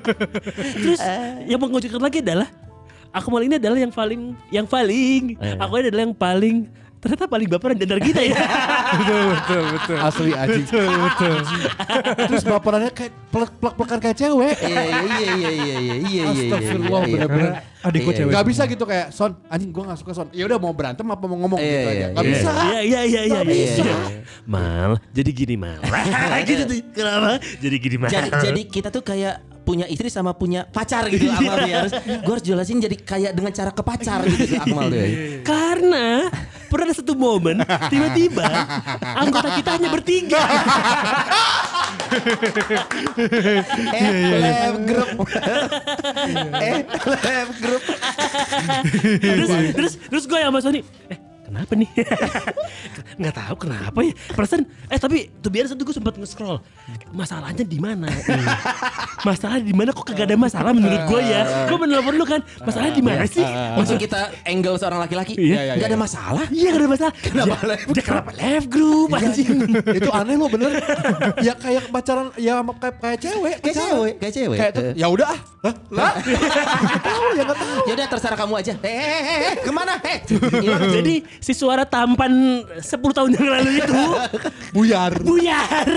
Terus 0.86 1.01
yang 1.49 1.57
mengejutkan 1.57 1.97
lagi 2.05 2.21
adalah 2.21 2.47
Akmal 3.14 3.45
ini 3.45 3.61
adalah 3.61 3.78
yang 3.78 3.93
paling 3.93 4.34
yang 4.49 4.66
paling 4.66 5.38
Eh. 5.38 5.53
aku 5.61 5.78
ini 5.78 5.93
adalah 5.93 6.03
yang 6.09 6.18
paling 6.18 6.57
ternyata 7.04 7.28
paling 7.28 7.47
baperan 7.51 7.76
di 7.76 7.84
antara 7.84 7.99
kita 7.99 8.22
ya. 8.24 8.36
betul 8.95 9.22
betul 9.36 9.64
betul. 9.76 9.97
Asli 9.99 10.32
anjing. 10.32 10.64
Betul 10.64 10.88
betul. 10.88 11.36
Terus 12.32 12.43
baperannya 12.47 12.91
kayak 12.95 13.12
plek-plekan 13.60 13.99
kayak 13.99 14.16
cewek. 14.16 14.56
Iya 14.64 14.82
iya 14.88 14.99
iya 15.04 15.20
iya 15.20 15.30
iya 15.36 15.51
iya 15.51 15.76
iya 15.76 15.95
iya. 15.99 16.24
Astagfirullah, 16.32 17.04
iya, 17.04 17.26
iya. 17.28 17.51
adik 17.84 17.99
gue 18.08 18.14
Iya, 18.16 18.20
cewek. 18.24 18.32
Gak 18.32 18.45
bisa 18.47 18.62
gitu 18.72 18.84
kayak 18.88 19.08
Son, 19.12 19.36
anjing 19.51 19.76
gue 19.76 19.84
gak 19.84 19.99
suka 19.99 20.12
Son. 20.16 20.28
Ya 20.32 20.47
udah 20.47 20.56
mau 20.56 20.72
berantem 20.72 21.04
apa 21.04 21.26
mau 21.28 21.38
ngomong 21.43 21.60
Iya, 21.60 21.68
gitu 21.68 21.76
iya, 21.76 21.91
aja. 21.91 22.08
Gak 22.08 22.24
iya. 22.24 22.32
bisa. 22.32 22.49
Iya 22.56 22.80
iya 22.80 23.01
iya 23.04 23.22
iya. 23.28 23.39
Iya. 23.43 23.43
bisa. 23.43 23.84
Mal, 24.47 24.91
jadi 25.12 25.30
gini 25.36 25.56
mal. 25.60 25.84
gitu 26.47 26.62
tuh. 26.64 26.78
Kenapa? 26.95 27.43
Jadi 27.60 27.76
gini 27.84 27.95
mal. 27.99 28.08
Jadi 28.08 28.30
jadi 28.32 28.62
kita 28.72 28.88
tuh 28.88 29.04
kayak 29.04 29.54
punya 29.64 29.88
istri 29.88 30.12
sama 30.12 30.36
punya 30.36 30.68
pacar 30.68 31.08
gitu 31.08 31.32
Akmal 31.32 31.64
ya. 31.66 31.88
Harus 31.88 31.93
gue 32.04 32.32
harus 32.36 32.45
jelasin 32.45 32.84
jadi 32.84 32.95
kayak 32.99 33.32
dengan 33.32 33.51
cara 33.56 33.72
ke 33.72 33.84
pacar 33.84 34.20
gitu 34.28 34.60
Akmal 34.60 34.91
tuh. 34.91 34.99
ya. 34.99 35.08
Karena 35.41 36.08
pernah 36.74 36.89
ada 36.89 36.97
satu 36.97 37.13
momen 37.13 37.61
tiba-tiba 37.93 38.49
anggota 39.21 39.53
kita 39.53 39.69
hanya 39.78 39.89
bertiga. 39.93 40.41
Eh, 43.93 44.38
lab 44.38 44.86
group. 44.86 45.26
eh, 46.61 46.82
lab 47.26 47.49
group. 47.57 47.84
terus 49.17 49.49
terus 49.74 49.93
terus 49.97 50.24
gue 50.30 50.38
yang 50.38 50.53
sama 50.53 50.61
Sony, 50.61 50.86
eh 51.09 51.17
kenapa 51.54 51.74
nih? 51.78 51.89
Nggak 53.22 53.36
tahu 53.38 53.56
kenapa 53.70 53.97
ya. 54.01 54.14
Perasaan 54.34 54.66
eh 54.89 54.97
tapi 54.97 55.30
tuh 55.38 55.54
biar 55.54 55.70
satu 55.70 55.86
gue 55.86 55.93
sempat 55.93 56.18
nge-scroll. 56.18 56.58
Masalahnya 57.14 57.62
di 57.62 57.78
mana? 57.78 58.10
Masalah 59.28 59.62
di 59.62 59.70
mana 59.70 59.93
kok 59.93 60.10
kagak 60.10 60.34
ada 60.34 60.36
masalah 60.36 60.74
menurut 60.74 61.06
gue 61.06 61.22
ya. 61.22 61.70
Gue 61.70 61.78
menelpon 61.78 62.18
lu 62.18 62.26
kan. 62.26 62.41
Masalahnya 62.66 62.93
di 62.97 63.04
mana 63.06 63.24
sih? 63.30 63.45
Maksud 63.45 64.01
kita 64.01 64.34
angle 64.49 64.82
seorang 64.82 65.06
laki-laki. 65.06 65.38
Iya, 65.38 65.60
iya, 65.62 65.74
iya. 65.78 65.86
ada 65.86 65.95
masalah. 65.95 66.45
Iya 66.49 66.68
gak 66.74 66.82
ada 66.82 66.89
masalah. 66.89 67.14
Kenapa 67.22 67.56
live? 67.70 67.86
Dia 67.93 68.04
kenapa 68.04 68.32
live 68.34 68.66
group 68.68 69.10
anjing? 69.14 69.58
itu 70.01 70.10
aneh 70.10 70.36
loh 70.36 70.49
bener. 70.49 70.72
ya 71.45 71.54
kayak 71.54 71.93
pacaran 71.93 72.34
ya 72.41 72.66
kayak, 72.66 72.95
kayak 72.97 73.18
cewek. 73.22 73.56
Kayak 73.62 73.76
cewek, 73.78 74.14
kayak 74.18 74.34
cewek. 74.34 74.58
Kayak 74.58 74.74
tuh, 74.74 74.84
Eh. 74.84 74.93
ya 74.97 75.08
udah 75.08 75.28
ah. 75.30 75.39
Hah? 75.64 75.76
Lah? 75.95 76.12
Nggak 76.20 77.39
ya 77.39 77.56
tahu. 77.56 77.78
Ya 77.88 77.93
udah 77.95 78.08
terserah 78.12 78.38
kamu 78.38 78.54
aja. 78.60 78.74
Eh, 78.84 78.91
eh, 78.91 79.22
eh, 79.24 79.39
eh, 79.47 79.56
ke 79.64 79.72
mana? 79.72 79.95
Eh, 80.04 80.18
Jadi 80.99 81.16
si 81.43 81.51
suara 81.51 81.83
tampan 81.83 82.63
10 82.79 82.87
tahun 82.87 83.29
yang 83.35 83.47
lalu 83.51 83.71
itu 83.83 84.03
Buyar. 84.71 85.11
buyar. 85.19 85.89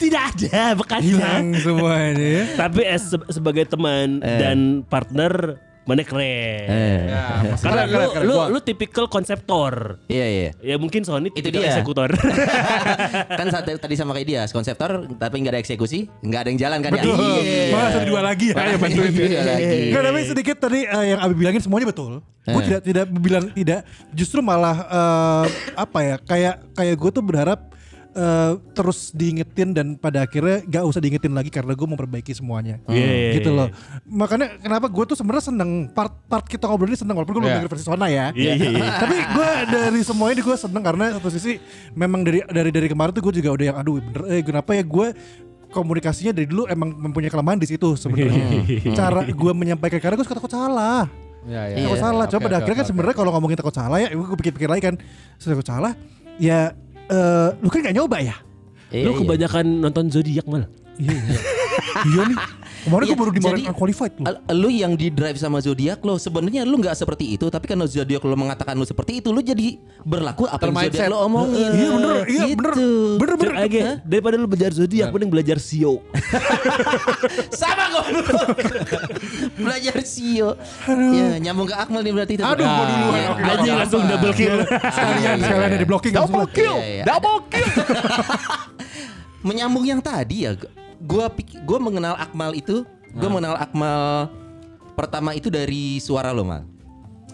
Tidak 0.00 0.22
ada 0.32 0.72
bekasnya. 0.72 1.20
Hilang 1.20 1.46
semua 1.60 1.94
ini 2.10 2.26
ya. 2.40 2.44
Tapi 2.56 2.80
as 2.88 3.12
sebagai 3.28 3.68
teman 3.68 4.24
dan 4.24 4.80
partner 4.88 5.60
mana 5.86 6.02
keren. 6.02 6.66
Eh. 6.66 6.98
Ya, 7.06 7.54
Karena 7.64 7.82
keren, 7.82 7.88
lu, 7.88 7.94
keren, 7.94 8.10
keren. 8.10 8.26
lu, 8.26 8.34
Gua- 8.34 8.48
lu 8.50 8.58
tipikal 8.58 9.06
konseptor. 9.06 10.02
Iya 10.06 10.26
iya. 10.26 10.50
Ya 10.60 10.76
mungkin 10.76 11.00
Sony 11.00 11.30
Itu 11.30 11.46
dia. 11.48 11.70
eksekutor. 11.70 12.10
kan 13.38 13.46
saat, 13.48 13.70
tadi 13.70 13.94
sama 13.94 14.10
kayak 14.12 14.26
dia 14.26 14.42
konseptor 14.46 15.06
tapi 15.16 15.38
nggak 15.38 15.54
ada 15.54 15.60
eksekusi 15.60 16.10
nggak 16.20 16.40
ada 16.42 16.48
yang 16.50 16.60
jalan 16.60 16.78
kan 16.80 16.90
Betul. 16.92 17.14
ya 17.14 17.38
iya 17.38 17.62
Malah 17.70 17.88
ada 17.88 18.00
dua 18.02 18.20
lagi 18.20 18.46
ya 18.50 18.54
yang 18.66 18.80
bantuin. 18.82 19.10
Dua 19.10 19.42
lagi. 19.42 19.78
Enggak 19.86 20.02
tapi 20.04 20.20
sedikit 20.26 20.56
tadi 20.58 20.80
eh, 20.82 21.04
yang 21.06 21.20
Abi 21.22 21.34
bilangin 21.36 21.62
semuanya 21.62 21.86
betul. 21.86 22.18
Gue 22.42 22.60
Eh. 22.60 22.66
tidak 22.68 22.82
tidak 22.82 23.06
bilang 23.12 23.44
tidak, 23.50 23.80
justru 24.10 24.38
malah 24.38 24.76
eh, 24.86 25.44
apa 25.74 25.98
ya 26.00 26.16
kayak 26.18 26.54
kayak 26.74 26.94
gue 26.94 27.10
tuh 27.12 27.22
berharap 27.22 27.60
eh, 28.16 28.52
terus 28.72 29.12
diingetin 29.12 29.76
dan 29.76 29.86
pada 29.94 30.24
akhirnya 30.24 30.64
gak 30.64 30.84
usah 30.88 31.00
diingetin 31.04 31.36
lagi 31.36 31.52
karena 31.52 31.76
gue 31.76 31.86
memperbaiki 31.86 32.32
semuanya. 32.32 32.80
Iya, 32.88 33.04
iya, 33.06 33.32
gitu 33.36 33.52
iya. 33.52 33.58
loh. 33.60 33.68
Makanya 34.08 34.56
kenapa 34.56 34.88
gue 34.88 35.04
tuh 35.04 35.16
sebenarnya 35.20 35.52
seneng 35.52 35.92
part 35.92 36.16
part 36.24 36.48
kita 36.48 36.64
ngobrol 36.64 36.88
ini 36.88 36.96
seneng 36.96 37.14
walaupun 37.14 37.36
gue 37.36 37.42
belum 37.44 37.52
Iya. 37.52 37.58
denger 37.60 37.72
versi 37.76 37.84
Sona 37.84 38.06
ya. 38.08 38.32
Iya, 38.32 38.52
iya, 38.56 38.68
iya. 38.72 38.88
Tapi 38.96 39.16
gue 39.20 39.50
dari 39.68 40.00
semuanya 40.00 40.40
gue 40.40 40.56
seneng 40.56 40.82
karena 40.82 41.04
satu 41.20 41.28
sisi 41.28 41.60
memang 41.92 42.24
dari 42.24 42.40
dari 42.48 42.70
dari 42.72 42.88
kemarin 42.88 43.12
tuh 43.12 43.22
gue 43.28 43.34
juga 43.44 43.50
udah 43.52 43.66
yang 43.68 43.76
aduh 43.76 44.00
bener 44.00 44.22
eh 44.32 44.40
kenapa 44.40 44.72
ya 44.72 44.82
gue 44.82 45.06
komunikasinya 45.66 46.32
dari 46.32 46.46
dulu 46.48 46.64
emang 46.70 46.88
mempunyai 46.94 47.28
kelemahan 47.28 47.60
di 47.60 47.68
situ 47.68 48.00
sebenarnya. 48.00 48.64
Cara 48.98 49.28
gue 49.28 49.52
menyampaikan 49.52 50.00
karena 50.00 50.14
gue 50.16 50.24
suka 50.24 50.38
takut 50.40 50.52
salah. 50.52 51.04
Ya, 51.44 51.68
ya. 51.68 51.84
Takut 51.84 52.00
salah. 52.00 52.24
Coba 52.26 52.40
Oke, 52.40 52.46
pada 52.48 52.56
oke, 52.56 52.62
akhirnya 52.64 52.78
kan 52.80 52.86
oke, 52.86 52.90
sebenarnya 52.90 53.16
kalau 53.20 53.30
ngomongin 53.36 53.56
takut 53.60 53.74
salah 53.76 53.98
ya, 54.02 54.08
gue 54.10 54.36
pikir-pikir 54.40 54.66
lagi 54.66 54.82
kan, 54.82 54.94
"Saya 55.38 55.54
takut 55.54 55.68
salah, 55.68 55.92
ya 56.42 56.74
eh, 57.10 57.48
lu 57.62 57.68
kan 57.70 57.80
gak 57.84 57.96
nyoba 57.96 58.18
ya? 58.22 58.36
Iya, 58.94 59.04
Lu 59.06 59.10
iya. 59.12 59.18
kebanyakan 59.22 59.66
nonton 59.82 60.04
zodiak 60.10 60.46
mal. 60.46 60.64
Iya, 60.96 61.12
iya. 61.12 61.40
iya 62.06 62.22
nih. 62.30 62.38
Kemarin 62.86 63.02
Iya, 63.02 63.10
gue 63.10 63.18
baru 63.18 63.32
dimarahin 63.32 63.58
jadi- 63.58 63.68
unqualified. 63.68 64.12
Al- 64.22 64.40
Lu 64.54 64.68
yang 64.68 64.94
di 64.94 65.10
drive 65.10 65.34
sama 65.34 65.58
zodiak 65.58 65.98
lo 66.00 66.16
sebenarnya 66.16 66.62
lu 66.62 66.78
nggak 66.78 66.94
seperti 66.94 67.34
itu 67.34 67.46
tapi 67.46 67.66
karena 67.66 67.82
zodiak 67.84 68.22
lo 68.22 68.32
mengatakan 68.32 68.72
lu 68.72 68.82
seperti 68.82 69.18
itu 69.18 69.28
lu 69.28 69.40
jadi 69.40 69.74
berlaku 70.00 70.46
apa 70.46 70.62
yang 70.62 70.86
zodiak 70.88 71.08
lo 71.08 71.18
omongin 71.20 71.66
Iya 71.68 71.88
bener, 71.90 72.16
iya 72.24 72.44
Gitu. 72.46 72.56
bener, 72.56 72.74
bener 73.16 73.34
bener. 73.36 73.52
Cek 73.52 73.66
aja, 73.66 73.84
daripada 74.00 74.34
lu 74.34 74.46
belajar 74.46 74.70
zodiak 74.72 75.08
mending 75.10 75.28
belajar 75.28 75.56
SEO. 75.58 75.98
sama 77.52 77.84
goblok 77.90 78.48
belajar 79.56 79.96
sio 80.02 80.54
ya 80.86 81.36
nyambung 81.38 81.66
ke 81.66 81.74
Akmal 81.74 82.00
nih 82.00 82.12
berarti 82.12 82.32
itu 82.34 82.44
Aduh, 82.44 82.62
gua 82.62 82.84
duluan. 82.86 83.16
Iya. 83.16 83.28
Oke, 83.28 83.42
Apa? 83.42 83.74
langsung 83.76 84.02
double 84.04 84.32
kill. 84.32 84.56
Sekalian, 84.62 85.36
sekalian 85.40 85.66
ada 85.66 85.76
di 85.76 85.86
blocking. 85.86 86.12
Iya, 86.12 86.22
iya. 86.86 87.04
Double 87.04 87.38
kill. 87.50 87.66
menyambung 89.46 89.84
yang 89.84 90.00
tadi 90.00 90.42
ya 90.42 90.54
gua 90.98 91.28
pik- 91.28 91.60
gua 91.62 91.78
mengenal 91.78 92.14
Akmal 92.14 92.52
itu 92.52 92.82
gua 93.12 93.28
mengenal 93.28 93.56
Akmal 93.56 94.30
pertama 94.92 95.32
itu 95.32 95.46
dari 95.46 95.98
suara 95.98 96.30
lo 96.30 96.42
mal 96.42 96.64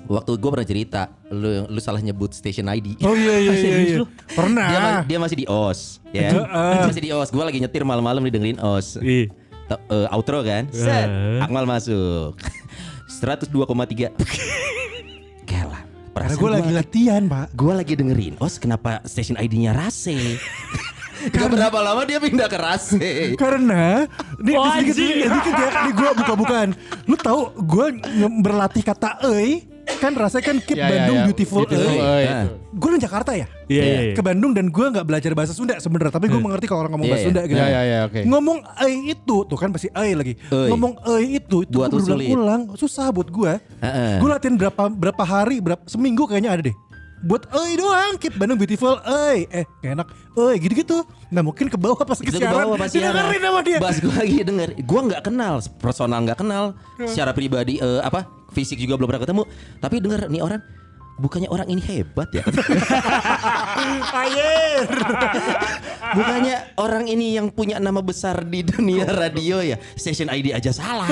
waktu 0.04 0.34
gua 0.34 0.50
pernah 0.52 0.66
cerita 0.66 1.00
lu 1.28 1.66
lu 1.66 1.78
salah 1.78 1.98
nyebut 1.98 2.30
station 2.30 2.66
ID 2.66 2.98
Oh 3.00 3.14
iya 3.14 3.36
iya 3.38 3.52
iya. 3.56 3.76
iya. 3.78 3.96
lu? 3.98 4.06
Pernah. 4.28 4.66
dia, 4.66 4.80
dia 5.06 5.18
masih 5.18 5.36
di 5.36 5.46
OS 5.46 6.02
ya 6.08 6.30
Heeh. 6.32 6.82
masih 6.84 7.02
di 7.02 7.10
OS 7.10 7.28
gua 7.28 7.46
lagi 7.46 7.58
nyetir 7.58 7.82
malam-malam 7.82 8.18
nih 8.20 8.32
dengerin 8.32 8.58
OS 8.58 8.98
Ih. 8.98 9.30
Eh, 9.70 10.06
outro 10.10 10.42
kan 10.42 10.68
set 10.68 11.08
Akmal 11.38 11.64
masuk 11.64 12.36
102,3 13.08 14.12
Gila 15.44 15.80
Karena 16.12 16.36
gue 16.36 16.50
lagi 16.52 16.70
latihan 16.70 17.22
pak. 17.24 17.46
Gue 17.52 17.72
lagi 17.72 17.96
dengerin 17.96 18.36
OS 18.36 18.56
kenapa 18.56 19.00
station 19.02 19.34
ID-nya 19.34 19.72
Rase 19.72 20.12
Gak 21.28 21.48
berapa 21.48 21.78
lama 21.78 22.02
dia 22.02 22.18
pindah 22.18 22.48
ke 22.48 22.56
Rase 22.56 22.98
Karena 23.36 24.08
nih 24.36 24.54
Oh, 24.54 24.66
sedikit 24.66 24.94
anjing. 24.96 25.08
sedikit 25.12 25.28
sedikit 25.30 25.54
ya 25.54 25.68
nih 25.80 25.92
gue 25.92 26.10
buka-bukaan. 26.16 26.68
Lu 27.04 27.14
tahu 27.14 27.40
gue 27.58 27.86
berlatih 28.40 28.82
kata 28.82 29.22
"euy" 29.24 29.68
kan 29.92 30.14
rasanya 30.14 30.44
kan 30.44 30.56
keep 30.58 30.74
Ya, 30.74 30.86
ya, 30.86 30.90
Bandung 30.92 31.16
ya. 31.16 31.24
beautiful, 31.26 31.58
Beautiful, 31.62 31.90
euy. 31.90 31.98
euy. 32.00 32.24
Nah. 32.24 32.46
Gue 32.72 32.88
di 32.88 33.00
Jakarta 33.00 33.30
ya. 33.34 33.46
Iya 33.66 33.82
iya. 33.82 34.00
iya. 34.00 34.14
Ke 34.14 34.22
Bandung 34.22 34.50
dan 34.50 34.66
gue 34.66 34.86
nggak 34.88 35.04
belajar 35.04 35.30
bahasa 35.32 35.52
Sunda 35.52 35.74
sebenarnya, 35.76 36.10
tapi 36.10 36.26
gue 36.26 36.38
mengerti 36.38 36.66
kalau 36.66 36.86
orang 36.86 36.94
ngomong 36.94 37.06
Iya, 37.06 37.12
bahasa 37.12 37.22
iya. 37.22 37.28
Sunda 37.28 37.42
gitu. 37.44 37.58
Ya, 37.58 37.66
ya, 37.68 37.80
ya, 37.82 37.98
oke. 38.06 38.20
Ngomong 38.24 38.58
"euy" 38.80 38.94
itu 39.10 39.36
tuh 39.42 39.58
kan 39.58 39.68
pasti 39.68 39.88
"euy" 39.92 40.12
lagi. 40.14 40.34
Ngomong 40.48 40.92
"euy" 41.04 41.26
itu 41.36 41.56
itu 41.62 41.76
berulang-ulang 41.76 42.62
susah 42.74 43.10
buat 43.10 43.28
gue. 43.28 43.52
Heeh. 43.80 44.14
Gue 44.18 44.28
latihan 44.28 44.54
berapa 44.56 44.82
berapa 44.88 45.22
hari, 45.22 45.58
berapa 45.58 45.82
seminggu 45.84 46.24
kayaknya 46.24 46.50
ada 46.52 46.62
deh. 46.64 46.76
Buat 47.22 47.46
euy 47.54 47.78
doang, 47.78 48.18
keep 48.18 48.34
Bandung 48.34 48.58
beautiful, 48.58 48.98
euy. 49.06 49.46
Eh, 49.46 49.62
gak 49.78 49.94
enak. 49.94 50.08
Euy 50.34 50.58
gitu-gitu. 50.58 51.06
Nah, 51.30 51.40
mungkin 51.40 51.70
ke 51.70 51.78
bawah 51.78 51.94
pas 52.02 52.18
ke 52.18 52.26
Itu 52.26 52.36
ke 52.36 52.44
siaran. 52.44 52.66
bawah 52.66 52.76
pasti 52.76 52.98
Didengerin 53.00 53.40
sama 53.40 53.60
dia. 53.62 53.78
Bas 53.78 53.96
gue 53.96 54.12
lagi 54.12 54.36
denger 54.42 54.68
Gue 54.84 55.00
gak 55.08 55.22
kenal 55.24 55.54
Personal 55.80 56.20
gak 56.24 56.44
kenal 56.44 56.76
Secara 57.00 57.32
pribadi 57.32 57.80
eh, 57.80 58.00
apa 58.04 58.28
Fisik 58.52 58.76
juga 58.76 59.00
belum 59.00 59.08
pernah 59.08 59.22
ketemu 59.24 59.42
Tapi 59.80 59.96
denger 59.96 60.20
nih 60.28 60.42
orang 60.44 60.60
Bukannya 61.22 61.46
orang 61.46 61.70
ini 61.70 61.78
hebat 61.80 62.26
ya 62.34 62.42
Ayer. 64.26 64.90
Bukannya 66.12 66.56
orang 66.76 67.06
ini 67.06 67.38
yang 67.38 67.46
punya 67.48 67.78
nama 67.78 68.02
besar 68.02 68.42
di 68.42 68.60
dunia 68.60 69.06
radio 69.06 69.62
ya 69.62 69.78
Station 69.94 70.26
ID 70.26 70.50
aja 70.50 70.74
salah 70.74 71.06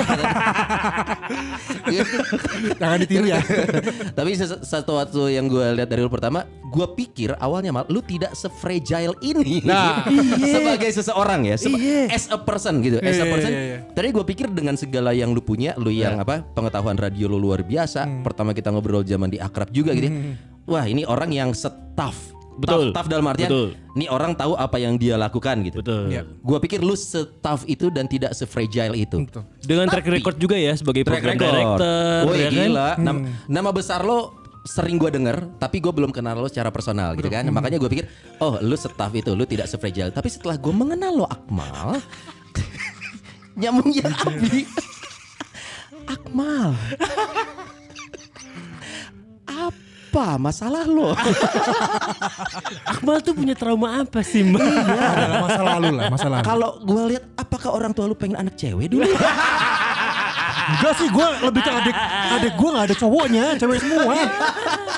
Jangan 2.76 2.98
ditiru 3.00 3.26
ya. 3.26 3.38
Tapi 4.18 4.30
ses- 4.34 4.62
sesuatu 4.62 5.26
yang 5.26 5.46
gue 5.46 5.62
lihat 5.74 5.88
dari 5.88 6.00
lu 6.00 6.10
pertama, 6.10 6.42
gue 6.46 6.86
pikir 6.96 7.34
awalnya 7.38 7.70
mal 7.70 7.84
lu 7.86 8.00
tidak 8.00 8.34
sefragile 8.34 9.14
ini. 9.20 9.62
Nah. 9.62 10.04
sebagai 10.54 10.90
seseorang 10.90 11.46
ya, 11.46 11.56
seba- 11.56 11.78
as 12.10 12.26
a 12.28 12.38
person 12.38 12.80
gitu, 12.82 12.98
as 13.00 13.16
a 13.16 13.24
Iya, 13.24 13.30
person. 13.30 13.50
iya, 13.50 13.62
iya. 13.62 13.78
Tadi 13.90 14.08
gue 14.10 14.24
pikir 14.24 14.46
dengan 14.50 14.74
segala 14.74 15.12
yang 15.12 15.30
lu 15.30 15.40
punya, 15.40 15.74
lu 15.76 15.90
yang 15.90 16.18
apa 16.18 16.42
pengetahuan 16.52 16.96
radio 16.96 17.26
lu 17.26 17.38
luar 17.38 17.62
biasa. 17.62 18.06
Hmm. 18.06 18.22
Pertama 18.22 18.50
kita 18.52 18.70
ngobrol 18.70 19.02
zaman 19.02 19.30
di 19.30 19.38
akrab 19.38 19.70
juga 19.70 19.92
gitu. 20.02 20.08
ya. 20.08 20.34
Wah 20.64 20.84
ini 20.84 21.02
orang 21.02 21.30
yang 21.30 21.50
setaf. 21.50 22.16
Betul. 22.52 22.92
Tough, 22.92 22.96
tough 22.96 23.08
dalam 23.08 23.24
artian, 23.24 23.48
Betul. 23.48 23.68
ini 23.94 24.04
orang 24.06 24.36
tahu 24.36 24.52
apa 24.52 24.76
yang 24.76 24.94
dia 24.94 25.16
lakukan 25.16 25.64
gitu. 25.64 25.80
Betul. 25.80 26.12
Iya. 26.12 26.28
Gue 26.38 26.58
pikir 26.58 26.78
lu 26.78 26.92
setaf 26.92 27.64
itu 27.64 27.88
dan 27.88 28.04
tidak 28.04 28.32
sefragile 28.32 28.92
itu. 28.94 29.24
Betul. 29.24 29.48
Dengan 29.58 29.88
track 29.88 30.04
Tapi- 30.04 30.14
record 30.14 30.36
juga 30.36 30.54
ya 30.54 30.76
sebagai 30.76 31.02
Track 31.02 31.24
program 31.24 31.34
record. 31.34 31.52
director. 31.80 32.20
Woi 32.22 32.36
ya 32.36 32.44
kan? 32.44 32.52
gila. 32.52 32.88
Nama, 32.96 33.18
nama 33.48 33.70
besar 33.70 34.04
lo 34.04 34.36
sering 34.62 34.94
gue 34.94 35.08
denger, 35.08 35.56
tapi 35.56 35.80
gue 35.80 35.88
belum 35.88 36.12
kenal 36.12 36.36
lo 36.36 36.44
secara 36.44 36.68
personal 36.68 37.16
gitu 37.16 37.26
kan. 37.26 37.48
Makanya 37.48 37.80
gue 37.80 37.88
pikir, 37.88 38.04
oh 38.38 38.60
lu 38.60 38.76
staff 38.76 39.08
itu, 39.10 39.32
lu 39.32 39.42
tidak 39.42 39.64
sefragile. 39.64 40.12
Tapi 40.12 40.28
setelah 40.28 40.54
gue 40.54 40.68
mengenal 40.70 41.16
lo 41.16 41.24
Akmal, 41.24 41.96
nyambungnya 43.56 44.04
Abi. 44.20 44.68
Akmal. 46.12 46.76
Apa 50.20 50.36
masalah 50.36 50.84
lo? 50.84 51.16
Akmal 52.92 53.24
tuh 53.24 53.32
punya 53.32 53.56
trauma 53.56 54.04
apa 54.04 54.20
sih 54.20 54.44
mbak? 54.44 54.60
Adalah 54.60 55.36
masa 55.40 55.62
lalu 55.64 55.88
lah, 55.96 56.04
masa 56.12 56.28
lalu. 56.28 56.44
Kalau 56.44 56.70
gue 56.84 57.02
lihat 57.16 57.24
apakah 57.40 57.72
orang 57.72 57.96
tua 57.96 58.04
lu 58.04 58.12
pengen 58.12 58.36
anak 58.36 58.52
cewek 58.52 58.92
dulu? 58.92 59.08
Enggak 60.76 60.92
sih, 61.00 61.08
gue 61.08 61.26
lebih 61.40 61.62
ke 61.64 61.72
adik 61.72 61.96
adik 62.36 62.52
gue 62.52 62.68
nggak 62.68 62.84
ada 62.92 62.96
cowoknya, 63.00 63.44
cewek 63.56 63.80
semua. 63.80 64.12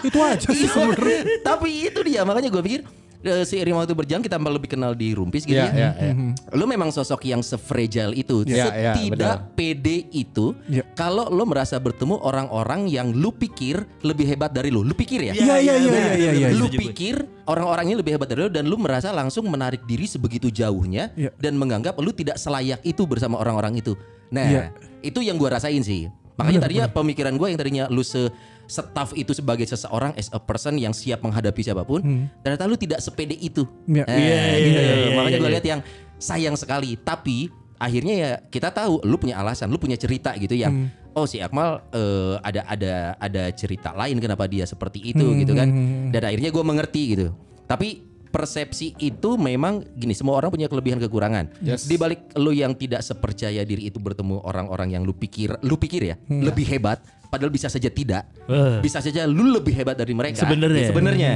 Itu 0.02 0.18
aja 0.18 0.42
sih 0.42 0.66
sebenarnya. 0.66 1.38
Tapi 1.46 1.68
itu 1.86 2.02
dia 2.02 2.26
makanya 2.26 2.50
gue 2.50 2.62
pikir 2.66 2.82
eh, 3.22 3.42
seiring 3.42 3.74
waktu 3.74 3.94
berjalan 3.94 4.20
kita 4.20 4.36
lebih 4.36 4.68
kenal 4.68 4.92
di 4.92 5.14
Rumpis 5.14 5.42
gitu 5.42 5.56
Iya, 5.56 5.70
ya. 5.70 5.90
iya, 5.96 6.12
iya. 6.12 6.14
Lu 6.52 6.66
memang 6.66 6.90
sosok 6.90 7.22
yang 7.24 7.40
sefragile 7.40 8.12
itu, 8.12 8.42
Iya, 8.44 8.66
iya, 8.70 8.92
setidak 8.92 9.54
pede 9.54 10.10
itu. 10.10 10.52
Iya. 10.66 10.82
Kalau 10.92 11.30
lu 11.30 11.46
merasa 11.46 11.78
bertemu 11.78 12.18
orang-orang 12.18 12.86
yang 12.86 13.10
lu 13.10 13.30
pikir 13.30 13.82
lebih 14.02 14.26
hebat 14.26 14.50
dari 14.50 14.68
lu, 14.68 14.82
lu 14.82 14.92
pikir 14.92 15.30
ya? 15.30 15.34
Iya, 15.34 15.56
iya, 15.58 15.74
iya, 15.78 15.92
iya, 15.92 16.12
iya, 16.14 16.30
iya. 16.34 16.48
Lu 16.52 16.66
gue. 16.66 16.78
pikir 16.78 17.22
orang-orang 17.46 17.92
ini 17.92 17.96
lebih 17.98 18.12
hebat 18.18 18.28
dari 18.28 18.46
lu 18.46 18.50
dan 18.50 18.64
lu 18.66 18.76
merasa 18.76 19.08
langsung 19.10 19.46
menarik 19.46 19.86
diri 19.86 20.04
sebegitu 20.04 20.50
jauhnya 20.50 21.10
Iya. 21.14 21.30
dan 21.38 21.54
menganggap 21.54 21.94
lu 22.02 22.10
tidak 22.10 22.36
selayak 22.36 22.82
itu 22.82 23.06
bersama 23.06 23.38
orang-orang 23.38 23.78
itu. 23.78 23.94
Nah, 24.32 24.46
Iya. 24.46 24.62
itu 25.00 25.22
yang 25.22 25.38
gua 25.38 25.56
rasain 25.56 25.80
sih. 25.80 26.10
Makanya 26.32 26.60
tadinya 26.64 26.86
pemikiran 26.88 27.36
gue 27.36 27.44
yang 27.44 27.58
tadinya 27.60 27.84
lu 27.92 28.00
se 28.00 28.32
staff 28.66 29.12
itu 29.12 29.32
sebagai 29.32 29.64
seseorang 29.64 30.12
as 30.16 30.32
a 30.32 30.40
person 30.40 30.78
yang 30.78 30.90
siap 30.90 31.20
menghadapi 31.20 31.60
siapa 31.60 31.82
pun, 31.84 32.02
ternyata 32.40 32.64
lu 32.66 32.76
tidak 32.76 33.00
sepede 33.00 33.36
itu. 33.36 33.66
Iya. 33.86 34.04
Nah, 34.04 34.16
Iya, 34.16 34.42
gitu. 34.58 34.80
iya, 34.80 34.82
iya, 34.82 35.14
Makanya 35.16 35.30
iya, 35.30 35.40
gue 35.40 35.48
iya. 35.48 35.54
lihat 35.58 35.66
yang 35.66 35.80
sayang 36.16 36.56
sekali. 36.56 36.96
Tapi 36.96 37.50
akhirnya 37.76 38.14
ya 38.14 38.30
kita 38.46 38.70
tahu 38.70 39.02
lu 39.02 39.18
punya 39.18 39.42
alasan, 39.42 39.66
lu 39.72 39.78
punya 39.78 39.98
cerita 39.98 40.32
gitu 40.38 40.54
yang 40.54 40.86
oh 41.12 41.26
si 41.26 41.42
Akmal 41.42 41.82
eh, 41.92 42.34
ada 42.40 42.62
ada 42.70 42.94
ada 43.18 43.42
cerita 43.52 43.92
lain 43.92 44.16
kenapa 44.22 44.46
dia 44.48 44.64
seperti 44.64 45.12
itu 45.12 45.26
gitu 45.42 45.52
kan. 45.52 45.68
Dan 46.14 46.22
akhirnya 46.22 46.48
gue 46.54 46.64
mengerti 46.64 47.02
gitu. 47.18 47.34
Tapi 47.66 48.11
persepsi 48.32 48.96
itu 48.96 49.36
memang 49.36 49.84
gini 49.92 50.16
semua 50.16 50.40
orang 50.40 50.48
punya 50.48 50.66
kelebihan 50.66 50.96
kekurangan. 50.96 51.52
Yes. 51.60 51.84
Di 51.84 52.00
balik 52.00 52.32
lu 52.40 52.50
yang 52.56 52.72
tidak 52.72 53.04
sepercaya 53.04 53.60
diri 53.62 53.92
itu 53.92 54.00
bertemu 54.00 54.40
orang-orang 54.42 54.96
yang 54.96 55.04
lu 55.04 55.12
pikir 55.12 55.60
lu 55.60 55.76
pikir 55.76 56.02
ya 56.08 56.16
lebih 56.26 56.64
hebat 56.64 57.04
padahal 57.28 57.52
bisa 57.52 57.68
saja 57.68 57.92
tidak. 57.92 58.28
Eh. 58.48 58.80
Bisa 58.80 59.04
saja 59.04 59.28
lu 59.28 59.52
lebih 59.52 59.72
hebat 59.72 59.96
dari 59.96 60.12
mereka. 60.16 60.44
Sebenarnya. 60.44 60.84
Ya, 60.84 60.88
sebenarnya. 60.92 61.32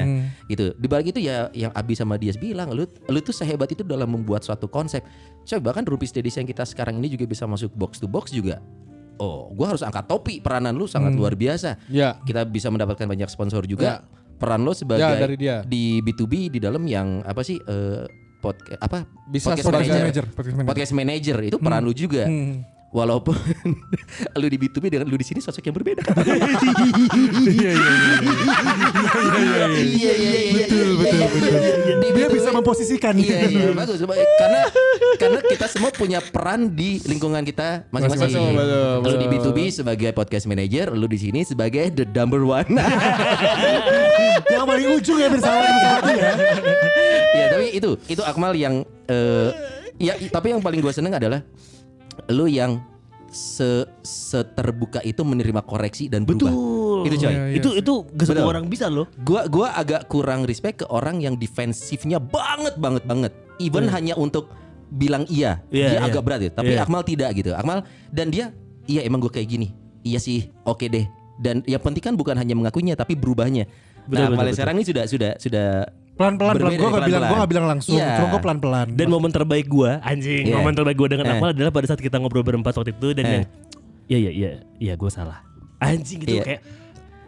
Gitu. 0.49 0.77
Di 0.77 0.87
balik 0.89 1.13
itu 1.13 1.21
ya 1.25 1.53
yang 1.53 1.73
Abi 1.77 1.93
sama 1.97 2.17
Dias 2.17 2.41
bilang 2.41 2.73
lu 2.73 2.89
lu 2.89 3.19
tuh 3.21 3.33
sehebat 3.37 3.69
itu 3.73 3.85
dalam 3.85 4.09
membuat 4.09 4.45
suatu 4.45 4.69
konsep. 4.69 5.01
Coba 5.45 5.77
kan 5.77 5.85
Rupis 5.85 6.13
Dedis 6.13 6.41
yang 6.41 6.45
kita 6.45 6.65
sekarang 6.65 7.01
ini 7.01 7.13
juga 7.13 7.29
bisa 7.29 7.45
masuk 7.45 7.73
box 7.77 8.01
to 8.01 8.09
box 8.09 8.33
juga. 8.33 8.61
Oh, 9.17 9.49
gua 9.57 9.73
harus 9.73 9.81
angkat 9.81 10.05
topi 10.05 10.45
peranan 10.45 10.77
lu 10.77 10.85
sangat 10.85 11.17
luar 11.17 11.33
biasa. 11.33 11.81
Ya. 11.89 12.21
Kita 12.21 12.45
bisa 12.45 12.69
mendapatkan 12.69 13.09
banyak 13.09 13.33
sponsor 13.33 13.65
juga. 13.65 14.05
Peran 14.37 14.61
lo 14.61 14.73
sebagai 14.73 15.01
Ya, 15.03 15.17
dari 15.17 15.35
dia. 15.35 15.57
di 15.63 16.01
B2B 16.01 16.49
di 16.49 16.59
dalam 16.59 16.85
yang 16.85 17.21
apa 17.23 17.41
sih 17.41 17.57
eh 17.57 18.05
podcast 18.37 18.79
apa 18.79 19.09
Bisa 19.27 19.51
podcast 19.51 19.65
sebagai- 19.65 19.89
manager. 19.89 19.99
manager, 19.99 20.25
podcast 20.31 20.55
manager. 20.55 20.69
Podcast 20.69 20.93
manager 20.93 21.37
itu 21.43 21.57
peran 21.57 21.83
lu 21.83 21.93
juga. 21.93 22.25
Walaupun 22.97 23.37
lu 24.41 24.47
di 24.49 24.57
B2B 24.57 24.89
dengan 24.89 25.05
lu 25.05 25.21
di 25.21 25.27
sini 25.29 25.45
sosok 25.45 25.69
yang 25.69 25.77
berbeda. 25.77 26.01
Iya, 27.47 27.73
iya, 27.73 27.73
iya. 27.77 28.23
Iya 29.77 30.13
iya 30.17 30.33
iya. 30.41 30.65
Betul, 30.65 30.89
betul, 30.97 31.21
betul. 31.29 31.53
Di 32.01 32.09
Dia 32.17 32.27
B2B 32.29 32.33
bisa 32.41 32.51
memposisikan. 32.57 33.13
Iya 33.21 33.37
iya 33.53 33.69
bagus 33.77 34.01
karena 34.01 34.63
karena 35.21 35.41
kita 35.45 35.67
semua 35.69 35.91
punya 35.93 36.25
peran 36.25 36.73
di 36.73 37.05
lingkungan 37.05 37.45
kita 37.45 37.85
masing-masing. 37.93 38.57
Betul, 38.57 39.05
Lu 39.05 39.17
di 39.21 39.29
betul. 39.29 39.53
B2B 39.53 39.59
sebagai 39.69 40.11
podcast 40.17 40.49
manager, 40.49 40.97
lu 40.97 41.05
di 41.05 41.19
sini 41.21 41.45
sebagai 41.45 41.93
the 41.93 42.09
number 42.17 42.41
one. 42.49 42.67
Yang 44.53 44.65
paling 44.65 44.89
ujung 44.97 45.19
ya 45.21 45.29
bersama 45.29 45.59
bersama 45.61 46.11
ya. 46.13 46.33
ya 47.35 47.47
tapi 47.53 47.67
itu 47.75 47.91
itu 48.07 48.23
Akmal 48.23 48.53
yang 48.55 48.85
eh 49.09 49.51
ya 49.97 50.15
tapi 50.29 50.53
yang 50.53 50.61
paling 50.61 50.81
gue 50.85 50.93
seneng 50.93 51.17
adalah 51.17 51.41
lu 52.31 52.47
yang 52.51 52.83
se 53.31 53.85
seterbuka 54.07 55.03
itu 55.03 55.21
menerima 55.27 55.61
koreksi 55.67 56.09
dan 56.09 56.25
berubah. 56.25 56.51
Betul. 56.51 56.99
Itu 57.07 57.17
coy. 57.21 57.33
Iya, 57.33 57.43
iya. 57.53 57.57
Itu 57.59 57.71
itu 57.77 57.95
gak 58.17 58.27
semua 58.33 58.49
orang 58.49 58.65
bisa 58.67 58.87
loh. 58.89 59.07
Gua 59.21 59.45
gua 59.47 59.77
agak 59.77 60.09
kurang 60.09 60.49
respect 60.49 60.83
ke 60.83 60.87
orang 60.89 61.21
yang 61.21 61.37
defensifnya 61.37 62.17
banget 62.23 62.79
banget 62.81 63.05
banget. 63.05 63.33
Even 63.61 63.89
hanya 63.93 64.17
untuk 64.17 64.53
bilang 64.87 65.27
iya, 65.27 65.59
Hmm. 65.67 65.75
Iya, 65.75 65.87
dia 65.91 65.99
iya. 65.99 66.07
agak 66.07 66.23
berat 66.23 66.41
ya. 66.47 66.51
Tapi 66.55 66.73
Iya. 66.75 66.83
Akmal 66.87 67.03
tidak 67.03 67.31
gitu. 67.37 67.51
Akmal 67.53 67.83
dan 68.15 68.31
dia 68.31 68.55
iya 68.87 69.03
emang 69.03 69.19
gue 69.21 69.33
kayak 69.33 69.49
gini. 69.51 69.75
Iya 70.07 70.23
sih, 70.23 70.55
oke 70.63 70.87
deh. 70.87 71.05
Dan 71.37 71.61
yang 71.67 71.83
penting 71.83 72.01
kan 72.01 72.15
bukan 72.15 72.39
hanya 72.39 72.55
mengakuinya 72.55 72.95
tapi 72.95 73.19
berubahnya. 73.19 73.67
Betul, 74.07 74.15
nah, 74.23 74.31
betul, 74.31 74.33
Akmal 74.33 74.45
betul. 74.47 74.57
sekarang 74.57 74.75
ini 74.79 74.85
sudah 74.87 75.05
sudah 75.11 75.33
sudah 75.37 75.67
Pelan-pelan, 76.17 76.55
pelan. 76.55 76.73
Gue 76.73 76.89
gak 76.89 77.05
bilang, 77.05 77.23
gue 77.23 77.37
gak 77.37 77.51
bilang 77.51 77.67
langsung. 77.69 77.97
Iya. 77.97 78.17
Cuma 78.17 78.27
gue 78.29 78.41
pelan-pelan. 78.41 78.87
Dan 78.91 79.07
momen 79.07 79.29
terbaik 79.29 79.67
gua, 79.67 80.01
anjing, 80.01 80.49
Iya. 80.49 80.57
momen 80.57 80.73
terbaik 80.73 80.97
gua 80.97 81.09
dengan 81.09 81.25
Eh. 81.25 81.33
Akmal 81.35 81.53
adalah 81.53 81.69
pada 81.69 81.87
saat 81.87 82.01
kita 82.01 82.17
ngobrol 82.17 82.41
berempat 82.41 82.73
waktu 82.73 82.91
itu 82.91 83.09
dan 83.13 83.23
Eh. 83.23 83.31
yang 83.31 83.45
iya 84.07 84.19
iya 84.19 84.31
iya 84.33 84.51
iya 84.79 84.95
gue 84.95 85.11
salah. 85.11 85.45
Anjing 85.77 86.25
gitu 86.25 86.33
Iya. 86.33 86.45
kayak 86.47 86.61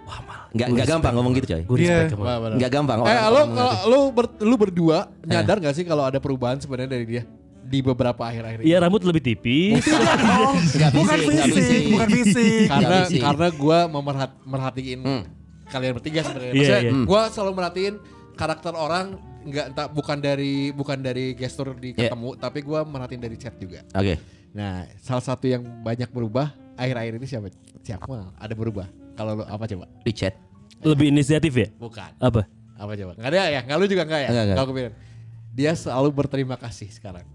wah 0.02 0.20
mal. 0.24 0.40
nggak 0.48 0.68
nggak 0.72 0.86
gampang 0.88 1.12
ngomong 1.12 1.32
gitu 1.36 1.46
coy. 1.48 1.62
Gue 1.62 1.76
Iya. 1.78 2.08
lu. 2.08 2.56
Nggak 2.56 2.70
gampang. 2.72 2.96
Eh, 3.02 3.18
orang- 3.20 3.52
lo 3.52 3.66
lo 3.84 3.98
ber- 4.08 4.38
lu 4.40 4.54
berdua 4.56 4.98
nyadar 5.20 5.60
gak 5.60 5.74
sih 5.74 5.84
kalau 5.84 6.02
ada 6.02 6.16
perubahan 6.16 6.56
sebenarnya 6.56 6.90
dari 6.90 7.04
dia 7.04 7.22
di 7.60 7.84
beberapa 7.84 8.24
akhir-akhir 8.24 8.64
ini? 8.64 8.72
Iya 8.72 8.80
rambut 8.80 9.04
lebih 9.04 9.20
tipis. 9.22 9.84
Bukan 10.96 11.18
fisik, 11.20 11.82
bukan 11.92 12.08
fisik. 12.08 12.64
karena 12.66 12.96
karena 13.04 13.46
gue 13.52 13.78
memerhat 13.90 14.30
merhatiin 14.42 15.00
Hmm. 15.00 15.22
kalian 15.68 15.92
bertiga 15.92 16.20
sebenarnya. 16.22 16.52
Iya, 16.52 16.58
Maksudnya 16.58 16.80
iya. 16.80 16.92
gue 17.04 17.20
selalu 17.28 17.52
merhatiin 17.52 17.94
karakter 18.38 18.72
orang 18.72 19.18
nggak 19.42 19.66
entah 19.74 19.86
bukan 19.90 20.18
dari 20.22 20.70
bukan 20.70 20.98
dari 21.02 21.34
gestur 21.34 21.74
di 21.74 21.90
ketemu, 21.92 22.38
tapi 22.38 22.62
gue 22.62 22.80
merhatiin 22.86 23.22
dari 23.22 23.34
chat 23.34 23.58
juga. 23.58 23.82
Oke. 23.98 24.14
Nah, 24.54 24.86
salah 25.02 25.24
satu 25.24 25.44
yang 25.50 25.66
banyak 25.82 26.08
berubah 26.14 26.54
akhir-akhir 26.78 27.12
ini 27.18 27.26
siapa? 27.26 27.46
Siapa? 27.82 28.32
Ada 28.38 28.54
berubah. 28.54 28.86
Kalau 29.18 29.42
lo 29.42 29.44
apa 29.44 29.66
coba? 29.66 29.90
Di 30.06 30.14
chat. 30.14 30.34
lebih 30.78 31.10
inisiatif 31.10 31.50
ya? 31.50 31.68
Bukan. 31.74 32.14
Apa? 32.22 32.46
Apa 32.78 32.94
coba? 32.94 33.12
Nggak 33.18 33.30
ada 33.34 33.50
ya? 33.50 33.60
Nggak 33.66 33.76
lu 33.82 33.86
juga 33.90 34.02
nggak 34.06 34.20
ya? 34.22 34.28
Nggak, 34.30 34.44
nggak. 34.46 34.56
Nggak 34.56 34.66
kepikiran. 34.70 34.94
Dia 35.58 35.72
selalu 35.74 36.08
berterima 36.14 36.54
kasih 36.54 36.86
sekarang. 36.94 37.26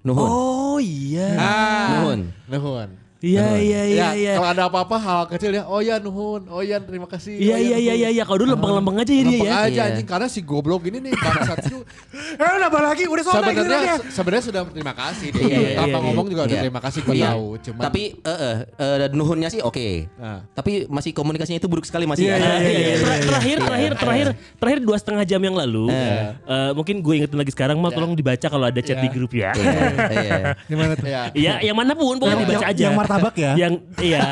Nuhun. 0.00 0.28
Oh 0.32 0.78
iya. 0.80 1.28
Ah, 1.36 1.88
Nuhun. 2.00 2.20
Nuhun. 2.48 2.88
Iya 3.16 3.56
iya 3.56 3.80
iya 3.82 3.96
ya, 3.96 4.08
iya. 4.12 4.32
kalau 4.36 4.50
ada 4.50 4.62
apa-apa 4.68 4.96
hal 4.96 5.20
kecil 5.26 5.48
ya, 5.50 5.64
oh 5.64 5.80
ya 5.80 5.96
nuhun, 5.96 6.44
oh 6.46 6.60
ya 6.60 6.76
terima 6.78 7.08
kasih. 7.08 7.32
Iya 7.32 7.54
oh, 7.54 7.58
ya, 7.58 7.64
iya 7.64 7.76
iya 7.80 7.94
iya 7.96 8.08
iya. 8.12 8.22
Kalau 8.22 8.38
dulu 8.38 8.52
lempeng-lempeng 8.52 8.96
aja 8.98 9.08
ya 9.08 9.22
dia 9.22 9.32
Lempeng 9.32 9.48
ya. 9.48 9.56
aja 9.58 9.72
Iya. 9.72 9.82
anjing 9.90 10.06
karena 10.06 10.26
si 10.28 10.40
goblok 10.40 10.84
ini 10.84 11.00
nih 11.00 11.12
bangsat 11.14 11.58
itu 11.64 11.78
Eh 12.44 12.56
nambah 12.60 12.82
lagi, 12.82 13.02
udah 13.06 13.22
soalnya 13.24 13.50
gitu 13.50 13.64
sebenarnya 13.64 13.88
ya. 13.88 13.96
sebenarnya 14.12 14.44
sudah 14.44 14.60
berterima 14.62 14.92
kasih 14.92 15.26
dia. 15.30 15.40
Iya, 15.40 15.56
iya, 15.56 15.70
Tanpa 15.74 15.88
iya, 15.90 16.04
ngomong 16.04 16.26
juga 16.26 16.42
udah 16.42 16.52
Iya. 16.52 16.62
terima 16.62 16.80
kasih 16.84 17.00
gue 17.00 17.14
Iya. 17.14 17.26
tahu. 17.26 17.46
Cuman 17.64 17.82
Tapi 17.82 18.02
eh 18.12 18.38
eh, 18.38 18.56
eh, 18.76 19.08
nuhunnya 19.10 19.48
sih 19.48 19.60
oke. 19.60 19.86
Nah. 20.14 20.38
Tapi 20.52 20.72
masih 20.86 21.10
komunikasinya 21.10 21.56
itu 21.56 21.68
buruk 21.68 21.84
sekali 21.84 22.04
masih. 22.04 22.28
Iya, 22.28 22.36
iya, 22.36 22.44
iya, 22.44 22.52
iya, 22.60 22.68
iya, 22.68 22.92
iya. 22.92 23.24
terakhir 23.24 23.56
terakhir 23.58 23.92
terakhir 23.96 24.26
terakhir 24.60 24.78
dua 24.82 24.96
setengah 24.96 25.24
jam 25.24 25.40
yang 25.40 25.56
lalu 25.56 25.88
Eh. 25.88 26.36
mungkin 26.72 27.00
gue 27.00 27.14
ingetin 27.16 27.38
lagi 27.38 27.50
sekarang 27.50 27.80
mal 27.80 27.88
tolong 27.88 28.12
dibaca 28.12 28.44
kalau 28.44 28.68
ada 28.68 28.78
chat 28.78 29.00
Iya. 29.00 29.02
di 29.02 29.08
grup 29.08 29.32
ya 29.32 29.50
Iya, 29.50 29.72
iya. 30.12 30.40
Gimana 30.70 30.92
tuh? 30.92 31.06
ya. 31.06 31.22
Iya 31.32 31.52
yang 31.64 31.74
mana 31.74 31.96
pun 31.96 32.16
pokoknya 32.16 32.36
Yang- 32.36 32.44
dibaca 32.44 32.66
aja 32.68 32.86
martabak 33.06 33.34
ya? 33.38 33.52
yang 33.54 33.74
iya 34.02 34.22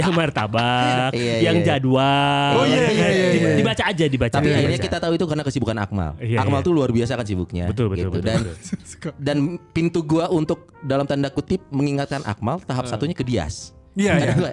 yang 0.00 0.10
martabak 0.16 1.12
Iya, 1.12 1.36
yang 1.44 1.56
iya. 1.60 1.66
jadwal 1.66 2.52
Oh, 2.58 2.64
iya, 2.64 2.88
iya, 2.88 3.08
iya, 3.08 3.28
iya. 3.36 3.50
dibaca 3.60 3.82
aja 3.84 4.04
dibaca 4.08 4.34
Tapi 4.40 4.48
akhirnya 4.50 4.80
kita 4.80 4.96
tahu 4.98 5.12
itu 5.14 5.24
karena 5.28 5.44
kesibukan 5.44 5.76
Akmal. 5.78 6.10
Iya, 6.18 6.38
Akmal 6.42 6.60
iya. 6.60 6.66
tuh 6.66 6.72
luar 6.72 6.90
biasa 6.90 7.12
kan 7.18 7.26
sibuknya. 7.26 7.64
Betul, 7.68 7.92
betul, 7.92 8.08
betul, 8.10 8.24
Dan 8.24 8.40
betul. 8.44 9.12
dan 9.26 9.38
pintu 9.72 10.00
gua 10.04 10.30
untuk 10.32 10.72
dalam 10.80 11.04
tanda 11.04 11.28
kutip 11.28 11.62
mengingatkan 11.68 12.24
Akmal 12.24 12.62
tahap 12.64 12.88
satunya 12.88 13.14
ke 13.14 13.24
Dias. 13.26 13.76
Iya, 13.98 14.16
Karena 14.16 14.24
iya. 14.24 14.34
gua, 14.34 14.52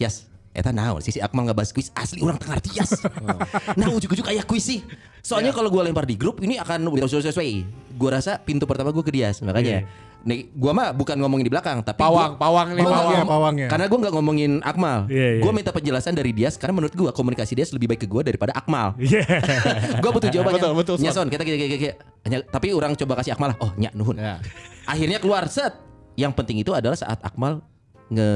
Yas, 0.00 0.26
eta 0.54 0.70
naon 0.70 1.02
sisi 1.02 1.18
Akmal 1.18 1.50
ngebahas 1.50 1.70
kuis 1.74 1.90
asli 1.94 2.22
orang 2.22 2.38
tengah 2.38 2.58
Dias. 2.62 2.90
nah 3.78 3.88
ujuk-ujuk 3.90 4.24
kayak 4.24 4.46
kuis 4.46 4.64
sih. 4.64 4.80
Soalnya 5.24 5.50
kalau 5.50 5.68
gua 5.72 5.86
lempar 5.86 6.06
di 6.06 6.14
grup 6.14 6.40
ini 6.42 6.58
akan 6.60 6.90
sesuai. 7.08 7.83
Gua 7.94 8.10
rasa 8.14 8.36
pintu 8.36 8.64
pertama 8.64 8.90
gua 8.90 9.00
ke 9.00 9.10
Dias. 9.10 9.38
Makanya 9.38 9.86
nih 10.24 10.48
gua 10.50 10.72
mah 10.72 10.88
bukan 10.90 11.20
ngomongin 11.20 11.44
di 11.44 11.52
belakang 11.52 11.84
tapi 11.84 12.00
Pawang, 12.00 12.32
gua- 12.32 12.40
pawang 12.40 12.68
nih, 12.72 12.80
Gua 12.80 12.88
nggak 12.88 12.96
pawang. 12.96 13.12
ngomong- 13.12 13.28
Pawangnya. 13.28 13.66
Karena 13.68 13.84
gua 13.86 13.98
nggak 14.00 14.14
ngomongin 14.14 14.52
Akmal. 14.60 14.98
Iya, 15.06 15.28
iya. 15.36 15.42
Gua 15.44 15.52
minta 15.52 15.70
penjelasan 15.70 16.12
dari 16.12 16.32
Dias 16.32 16.56
karena 16.56 16.74
menurut 16.74 16.94
gua 16.94 17.10
komunikasi 17.10 17.52
Dias 17.52 17.70
lebih 17.70 17.86
baik 17.86 18.02
ke 18.02 18.08
gua 18.08 18.22
daripada 18.22 18.50
Akmal. 18.52 18.96
Iya. 18.96 19.20
gue 20.02 20.10
butuh 20.10 20.28
jawabannya. 20.28 20.60
Betul, 20.60 20.72
betul, 20.74 20.94
Nya, 20.98 21.12
Son. 21.12 21.24
Son, 21.24 21.28
kita 21.28 21.42
kita 21.42 21.56
kita, 21.56 21.76
kita. 21.76 21.94
Nya, 22.26 22.38
tapi 22.42 22.72
orang 22.72 22.92
coba 22.94 23.20
kasih 23.20 23.36
Akmal 23.36 23.52
lah. 23.52 23.58
Oh, 23.60 23.70
nyak 23.76 23.92
nuhun. 23.92 24.16
Ya. 24.16 24.40
Akhirnya 24.84 25.18
keluar 25.18 25.44
set. 25.46 25.76
Yang 26.14 26.32
penting 26.34 26.56
itu 26.58 26.72
adalah 26.72 26.96
saat 26.96 27.20
Akmal 27.20 27.60
nge 28.06 28.28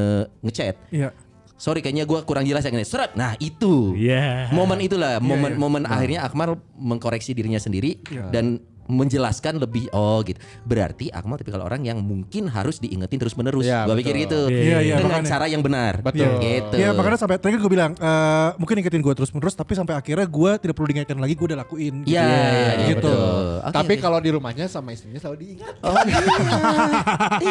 ngechat. 0.42 0.76
Iya. 0.90 1.08
Sorry 1.54 1.80
kayaknya 1.80 2.04
gua 2.04 2.22
kurang 2.22 2.44
jelas 2.44 2.62
yang 2.62 2.74
ini. 2.74 2.84
Seret. 2.84 3.16
Nah, 3.16 3.34
itu. 3.38 3.96
Iya. 3.96 4.52
Momen 4.52 4.78
itulah, 4.78 5.18
momen 5.18 5.52
iya. 5.52 5.58
momen 5.58 5.82
akhirnya 5.84 6.20
Akmal 6.22 6.54
mengkoreksi 6.70 7.32
dirinya 7.32 7.58
sendiri 7.58 7.98
Iya. 8.04 8.28
dan 8.28 8.60
menjelaskan 8.88 9.60
lebih 9.60 9.92
oh 9.92 10.24
gitu. 10.24 10.40
Berarti 10.64 11.12
Akmal 11.12 11.36
tapi 11.38 11.52
kalau 11.52 11.68
orang 11.68 11.84
yang 11.84 12.00
mungkin 12.00 12.48
harus 12.48 12.80
diingetin 12.80 13.20
terus 13.20 13.36
menerus. 13.36 13.68
Iya, 13.68 13.84
gua 13.84 13.94
betul. 13.94 14.00
pikir 14.02 14.14
gitu. 14.24 14.40
Iya, 14.48 14.78
iya, 14.80 14.94
Dengan 14.98 15.20
makanya. 15.20 15.30
cara 15.30 15.44
yang 15.46 15.62
benar. 15.62 15.94
Betul. 16.00 16.32
Gitu. 16.40 16.74
Iya 16.80 16.88
makanya 16.96 17.18
sampai 17.20 17.36
terakhir 17.36 17.60
gue 17.60 17.72
bilang 17.72 17.92
eh, 17.94 18.48
mungkin 18.56 18.74
ingetin 18.80 19.04
gue 19.04 19.14
terus 19.14 19.30
menerus 19.30 19.54
tapi 19.54 19.72
sampai 19.76 19.94
akhirnya 19.94 20.26
gue 20.26 20.50
tidak 20.58 20.74
perlu 20.74 20.88
diingatkan 20.88 21.18
lagi 21.20 21.34
gue 21.36 21.46
udah 21.52 21.58
lakuin. 21.60 21.94
Iya, 22.08 22.24
iya, 22.24 22.72
gitu. 22.96 23.06
betul. 23.06 23.46
Oke, 23.68 23.74
Tapi 23.76 23.94
oke. 23.94 24.02
kalau 24.02 24.18
di 24.24 24.30
rumahnya 24.32 24.66
sama 24.66 24.96
istrinya 24.96 25.20
selalu 25.20 25.36
diingat. 25.44 25.74
Oh 25.84 25.96
iya. 26.08 26.18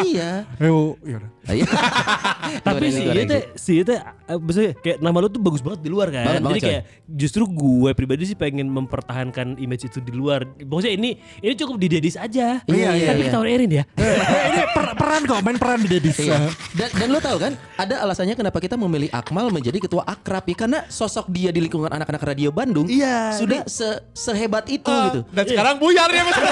iya. 0.02 0.30
Eh, 0.58 0.70
oh, 0.70 0.98
iya 1.06 1.16
udah. 1.22 1.30
Iya. 1.48 1.66
Tapi 2.66 2.84
si 2.90 3.02
itu 3.06 3.36
si 3.54 3.72
itu 3.86 3.92
eh, 3.94 4.38
maksudnya 4.38 4.72
kayak 4.82 4.98
nama 4.98 5.16
lu 5.22 5.28
tuh 5.30 5.42
bagus 5.42 5.62
banget 5.62 5.80
di 5.86 5.90
luar 5.92 6.08
kan. 6.10 6.26
Banget, 6.26 6.42
banget, 6.42 6.54
Jadi 6.58 6.60
kayak 6.66 6.82
justru 7.06 7.42
gue 7.46 7.90
pribadi 7.94 8.22
sih 8.26 8.36
pengen 8.36 8.66
mempertahankan 8.68 9.56
image 9.60 9.88
itu 9.88 9.98
di 10.02 10.12
luar. 10.12 10.44
Maksudnya 10.58 10.94
ini 10.96 11.10
ini 11.38 11.54
cukup 11.54 11.76
di 11.76 11.86
Dedis 11.88 12.14
aja. 12.14 12.60
Iya, 12.64 12.88
iya, 12.92 13.06
Kan 13.06 13.14
iya. 13.14 13.24
kita 13.24 13.36
orang 13.36 13.52
Erin 13.52 13.70
ya. 13.72 13.84
Eh, 13.98 14.16
ini 14.48 14.62
per- 14.70 14.94
peran 14.94 15.22
kok 15.22 15.40
main 15.40 15.56
peran 15.56 15.78
di 15.78 15.88
Dedis. 15.90 16.16
Iya. 16.18 16.50
Dan, 16.72 16.88
dan 16.92 17.08
lo 17.08 17.18
tahu 17.18 17.36
kan, 17.38 17.52
ada 17.74 17.94
alasannya 18.00 18.34
kenapa 18.34 18.58
kita 18.58 18.74
memilih 18.74 19.08
Akmal 19.10 19.48
menjadi 19.48 19.78
ketua 19.78 20.02
akrab 20.02 20.44
ya 20.44 20.56
karena 20.56 20.78
sosok 20.86 21.28
dia 21.28 21.48
di 21.48 21.60
lingkungan 21.60 21.88
anak-anak 21.88 22.22
radio 22.24 22.48
Bandung 22.48 22.86
Iya. 22.86 23.32
sudah 23.34 23.60
se- 23.64 24.00
sehebat 24.12 24.66
itu 24.66 24.86
Ah, 24.86 25.08
gitu. 25.08 25.20
Dan 25.28 25.44
sekarang 25.44 25.74
buyar 25.76 26.08
ya. 26.08 26.22
Mas. 26.22 26.36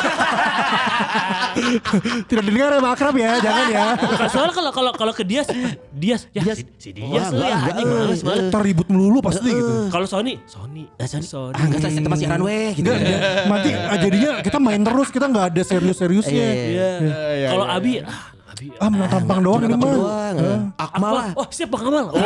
Tidak 2.26 2.42
didengar 2.42 2.70
ya 2.70 2.78
Mbak 2.78 2.92
akrab 2.92 3.14
ya, 3.16 3.30
jangan 3.38 3.64
ya. 3.66 3.84
Soalnya 4.32 4.52
kalau 4.52 4.70
kalau 4.70 4.90
kalau 4.92 5.12
ke 5.12 5.22
Dias, 5.22 5.48
Dias 5.90 6.28
ya 6.30 6.42
Dias. 6.42 6.56
si, 6.56 6.64
si 6.76 6.90
Dias 6.92 7.28
tuh 7.28 7.40
ya 7.40 7.56
anjing 7.56 7.86
males 7.86 8.20
eh, 8.20 8.24
banget. 8.24 8.44
Ntar 8.48 8.60
ribut 8.62 8.88
melulu 8.88 9.18
pasti 9.20 9.48
gitu. 9.48 9.88
Kalau 9.88 10.06
Sony, 10.06 10.38
Sony, 10.44 10.84
Ah, 10.96 11.06
Sony. 11.06 11.24
Sony. 11.26 11.54
Ah, 11.54 11.64
enggak 11.64 11.80
saya 11.82 11.98
tempat 11.98 12.18
siaran 12.18 12.40
weh 12.42 12.70
gitu. 12.72 12.90
Nanti 12.90 13.70
ah, 13.72 13.96
jadinya 13.98 14.30
kita 14.40 14.58
main 14.66 14.82
terus, 14.82 15.08
kita 15.08 15.26
nggak 15.26 15.46
ada 15.48 15.62
serius-seriusnya. 15.62 16.46
Iya. 16.50 16.90
Iya. 17.00 17.48
Kalau 17.54 17.66
Abi, 17.66 17.92
ah, 18.02 18.20
Abi. 18.50 18.66
Ah, 18.80 18.88
menang 18.88 19.10
tampang 19.12 19.40
doang 19.44 19.60
ini 19.62 19.76
mah. 19.76 19.84
doang. 19.86 20.34
eh. 20.40 20.58
Akmal. 20.80 21.12
Oh, 21.36 21.46
siap 21.46 21.68
Bang 21.68 21.84
Amal. 21.86 22.06
Oh, 22.08 22.20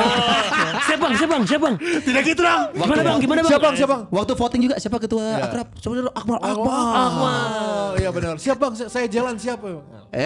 siap 0.87 0.99
Bang, 0.99 1.13
siap 1.13 1.27
Bang, 1.29 1.43
siap 1.43 1.61
Bang. 1.61 1.75
Tidak 1.77 2.23
gitu 2.23 2.41
dong. 2.41 2.63
Gimana 2.71 3.03
Bang? 3.03 3.19
Gimana 3.19 3.41
Bang? 3.43 3.51
Siap 3.51 3.61
bang, 3.61 3.75
siap 3.75 3.89
bang. 3.91 4.03
Waktu 4.09 4.33
voting 4.39 4.61
juga 4.63 4.75
siapa 4.79 4.97
ketua 4.97 5.27
akrab? 5.43 5.67
Sebenarnya 5.77 6.13
Akmal 6.15 6.39
Akmal. 6.39 6.71
Oh, 6.87 7.91
iya 7.99 8.11
benar. 8.15 8.35
Siap 8.39 8.57
bang, 8.57 8.73
saya- 8.79 9.11
jalan 9.11 9.35
siap. 9.37 9.59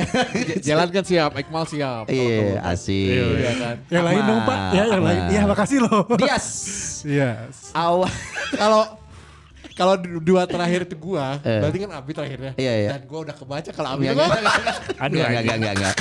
jalan 0.69 0.89
kan 0.89 1.05
siap, 1.05 1.31
Iqmal 1.37 1.65
siap. 1.65 2.05
Iya, 2.09 2.61
asik. 2.69 3.21
Iya 3.41 3.53
kan. 3.57 3.77
Yang 3.89 4.05
lain 4.05 4.23
dong 4.25 4.41
Pak. 4.45 4.59
Ya, 4.73 4.83
yang 4.89 5.05
lain. 5.05 5.21
Iya, 5.29 5.43
makasih 5.45 5.79
loh. 5.85 6.05
Dias. 6.17 6.47
Iya. 7.05 7.31
Awal. 7.73 8.09
Kalau 8.55 8.83
kalau 9.75 9.95
du- 9.95 10.19
dua 10.19 10.43
terakhir 10.45 10.87
itu 10.87 10.95
gua, 10.95 11.39
Eh. 11.41 11.61
berarti 11.61 11.79
kan 11.79 11.91
Abi 11.93 12.11
terakhirnya. 12.13 12.53
Iya, 12.55 12.73
iya. 12.77 12.91
Dan 12.95 13.03
gua 13.05 13.21
udah 13.23 13.35
kebaca 13.35 13.71
kalau 13.71 13.89
Abi 13.91 14.07
Enggak, 14.07 14.15
enggak, 14.25 14.31
kan. 14.31 14.43
enggak, 15.05 15.11
enggak, 15.11 15.43
enggak, 15.43 15.57
enggak, 15.57 15.75
enggak. 15.75 15.95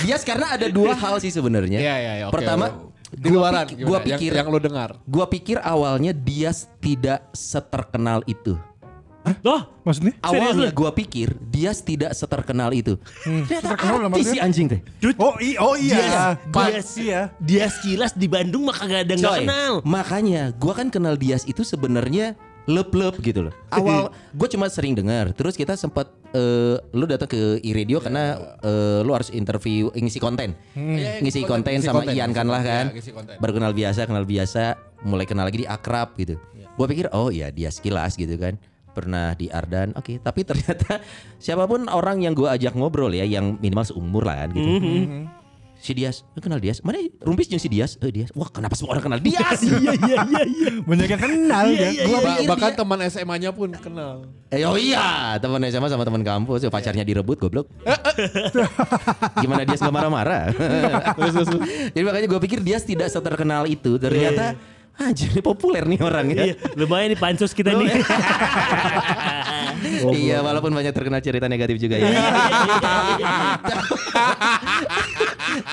Bias 0.00 0.22
karena 0.22 0.46
ada 0.50 0.66
dua 0.68 0.92
hal 1.02 1.14
sih 1.18 1.28
sebenarnya. 1.28 1.78
Iya, 1.78 1.94
iya, 1.96 2.12
iya, 2.16 2.26
Pertama, 2.28 2.70
di 3.10 3.28
luaran 3.28 3.66
gimana? 3.66 3.82
gua 3.84 3.98
Yang- 3.98 4.08
pikir, 4.10 4.30
yang, 4.32 4.46
lu 4.46 4.58
dengar. 4.58 4.90
gua 5.04 5.26
pikir 5.26 5.56
awalnya 5.58 6.12
Dias 6.12 6.66
tidak 6.78 7.26
seterkenal 7.30 8.22
itu. 8.24 8.54
Oh, 9.42 9.64
Maksudnya? 9.82 10.12
Awalnya 10.20 10.68
gua 10.70 10.92
pikir 10.92 11.32
Dias 11.40 11.80
tidak 11.80 12.12
seterkenal 12.12 12.70
itu. 12.70 13.00
Ternyata 13.24 13.72
Seterkenal 13.72 13.96
dalam 13.98 14.12
artis 14.12 14.28
si 14.28 14.36
anjing 14.36 14.68
teh. 14.68 14.80
Oh, 15.16 15.32
i 15.40 15.56
oh 15.56 15.72
iya. 15.74 16.36
Dias, 16.44 16.92
Iya. 16.94 17.20
Dias 17.40 17.80
Kilas 17.80 18.12
di 18.12 18.28
Bandung 18.28 18.68
mah 18.68 18.76
kagak 18.76 19.08
ada 19.08 19.16
Coy, 19.16 19.40
kenal. 19.40 19.80
makanya 19.80 20.52
gua 20.52 20.76
kan 20.76 20.92
kenal 20.92 21.16
Dias 21.16 21.42
itu 21.44 21.64
sebenarnya 21.64 22.36
lep-lep 22.64 23.20
gitu 23.20 23.48
loh. 23.48 23.54
Awal 23.68 24.08
gue 24.32 24.48
cuma 24.48 24.66
sering 24.72 24.96
dengar. 24.96 25.32
Terus 25.36 25.52
kita 25.56 25.76
sempat 25.76 26.08
eh, 26.32 26.80
lu 26.96 27.04
datang 27.04 27.28
ke 27.28 27.60
iRadio 27.60 28.00
karena 28.00 28.56
eh, 28.64 29.00
lu 29.04 29.12
harus 29.12 29.28
interview 29.30 29.92
ngisi 29.92 30.20
konten. 30.20 30.56
Iya, 30.72 31.20
ngisi 31.20 31.22
ngisi 31.24 31.40
konten, 31.44 31.72
konten, 31.72 31.72
ngisi 31.80 31.88
sama 31.88 32.00
konten, 32.04 32.16
Ian 32.16 32.30
kan 32.32 32.46
lah 32.48 32.62
kan. 32.64 32.84
Iya, 32.88 32.94
ngisi 32.96 33.10
konten. 33.12 33.34
Baru 33.36 33.52
kenal 33.52 33.72
biasa, 33.76 34.00
kenal 34.08 34.24
biasa, 34.24 34.62
mulai 35.04 35.26
kenal 35.28 35.44
lagi 35.44 35.64
di 35.64 35.68
akrab 35.68 36.16
gitu. 36.16 36.40
Gua 36.74 36.86
pikir 36.90 37.06
oh 37.14 37.30
ya 37.30 37.52
Dias 37.52 37.78
Kilas 37.78 38.16
gitu 38.16 38.34
kan. 38.40 38.56
Pernah 38.94 39.34
di 39.34 39.50
Ardan, 39.50 39.90
oke. 39.98 40.22
Tapi 40.22 40.40
ternyata 40.46 41.02
siapa 41.42 41.66
pun 41.66 41.90
orang 41.90 42.22
yang 42.22 42.32
gua 42.32 42.54
ajak 42.54 42.78
ngobrol 42.78 43.10
ya, 43.10 43.26
yang 43.26 43.58
minimal 43.58 43.84
seumur 43.84 44.22
lah 44.24 44.46
kan 44.46 44.54
gitu. 44.54 44.70
Si 45.84 45.92
Dias, 45.92 46.24
lu 46.32 46.40
kenal 46.40 46.56
Dias? 46.56 46.80
Mana 46.80 46.96
Rumpis 47.20 47.44
jeung 47.44 47.60
si 47.60 47.68
Dias? 47.68 48.00
Eh 48.00 48.08
Dias. 48.08 48.32
Wah, 48.32 48.48
kenapa 48.48 48.72
semua 48.72 48.96
orang 48.96 49.04
kenal 49.04 49.20
Dias? 49.20 49.60
Iya 49.60 49.76
iya 49.84 49.92
iya 50.24 50.40
iya. 50.48 50.68
Banyak 50.80 51.08
yang 51.12 51.20
kenal 51.20 51.66
ya. 51.68 51.88
Gua 52.08 52.18
Ba- 52.18 52.28
pikir 52.32 52.48
bahkan 52.48 52.70
dia- 52.72 52.78
teman 52.80 52.98
SMA-nya 53.04 53.50
pun 53.52 53.68
kenal. 53.68 54.24
Eh, 54.48 54.64
oh 54.64 54.80
iya, 54.80 55.36
teman 55.36 55.60
SMA 55.68 55.92
sama 55.92 56.08
teman 56.08 56.24
kampus, 56.24 56.64
ya, 56.64 56.72
pacarnya 56.72 57.04
direbut 57.04 57.36
goblok. 57.36 57.68
Gimana 59.44 59.62
dia 59.62 59.76
nggak 59.76 59.92
marah-marah? 59.92 60.42
Jadi 61.92 62.00
makanya 62.00 62.26
gue 62.26 62.40
pikir 62.40 62.64
dia 62.64 62.80
tidak 62.80 63.12
seterkenal 63.12 63.68
itu. 63.68 64.00
Ternyata 64.00 64.56
anjir 64.94 65.30
ini 65.34 65.42
populer 65.42 65.82
nih 65.86 66.00
orang 66.02 66.26
ya. 66.30 66.44
Iya, 66.50 66.54
lumayan 66.78 67.08
nih 67.14 67.18
pansus 67.18 67.50
kita 67.50 67.74
nih. 67.74 67.90
iya, 70.14 70.38
walaupun 70.40 70.70
banyak 70.70 70.94
terkenal 70.94 71.18
cerita 71.18 71.50
negatif 71.50 71.82
juga 71.82 71.98
ya. 71.98 72.10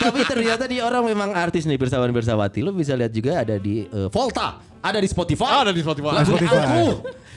Tapi 0.02 0.20
ternyata 0.26 0.66
dia 0.66 0.86
orang 0.86 1.06
memang 1.06 1.38
artis 1.38 1.70
nih 1.70 1.78
bersawan 1.78 2.10
bersawati. 2.10 2.66
Lo 2.66 2.74
bisa 2.74 2.98
lihat 2.98 3.14
juga 3.14 3.46
ada 3.46 3.62
di 3.62 3.86
eh, 3.86 4.10
Volta, 4.10 4.58
ada 4.82 4.98
di 4.98 5.08
Spotify. 5.08 5.48
Ah, 5.48 5.62
ada 5.64 5.74
di 5.74 5.82
Spotify. 5.82 6.10
Lagu 6.12 6.34
Spotify. 6.34 6.58
aku. 6.58 6.86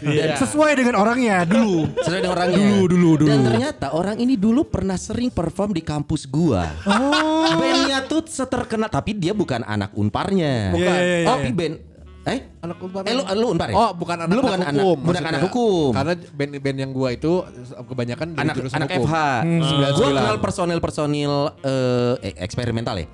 Iya. 0.05 0.36
Sesuai 0.36 0.72
dengan 0.76 0.95
orangnya 0.99 1.47
dulu. 1.47 1.88
Sesuai 1.97 2.20
dengan 2.20 2.34
orangnya. 2.34 2.59
Dulu, 2.61 2.80
dulu, 2.90 3.11
dulu. 3.24 3.30
Dan 3.30 3.40
ternyata 3.40 3.86
orang 3.95 4.16
ini 4.18 4.34
dulu 4.36 4.66
pernah 4.66 4.99
sering 4.99 5.30
perform 5.30 5.72
di 5.72 5.80
kampus 5.80 6.26
gua. 6.26 6.66
Oh. 6.84 7.57
Bandnya 7.57 8.05
tuh 8.05 8.26
seterkenal, 8.26 8.90
tapi 8.90 9.14
dia 9.14 9.32
bukan 9.32 9.62
anak 9.62 9.95
unparnya. 9.95 10.74
Bukan. 10.74 10.92
Iya, 10.92 10.99
Oh, 11.24 11.38
iya. 11.38 11.45
tapi 11.45 11.51
band 11.53 11.76
Eh? 12.24 12.40
Anak 12.64 12.80
unpar. 12.80 13.05
Eh 13.05 13.12
lu, 13.12 13.20
lu 13.36 13.47
unpar 13.53 13.68
ya? 13.68 13.76
Oh, 13.76 13.90
bukan 13.92 14.16
anak, 14.16 14.32
Lu 14.32 14.40
bukan 14.40 14.57
anak 14.57 14.68
anak, 14.72 14.80
hukum. 14.80 14.97
bukan 15.05 15.22
anak 15.28 15.42
hukum. 15.45 15.90
Karena 15.92 16.12
band-band 16.32 16.78
yang 16.80 16.90
gua 16.97 17.09
itu 17.12 17.32
kebanyakan 17.84 18.26
dari 18.32 18.40
anak 18.49 18.55
jurusan 18.57 18.76
anak 18.80 18.88
hukum. 18.97 19.05
FH. 19.05 19.14
Hmm. 19.45 19.61
Gua 19.61 19.88
99. 19.92 20.16
kenal 20.16 20.36
personil-personil 20.40 21.32
eh, 21.61 22.14
eh, 22.24 22.34
eksperimental 22.40 22.97
ya. 22.97 23.07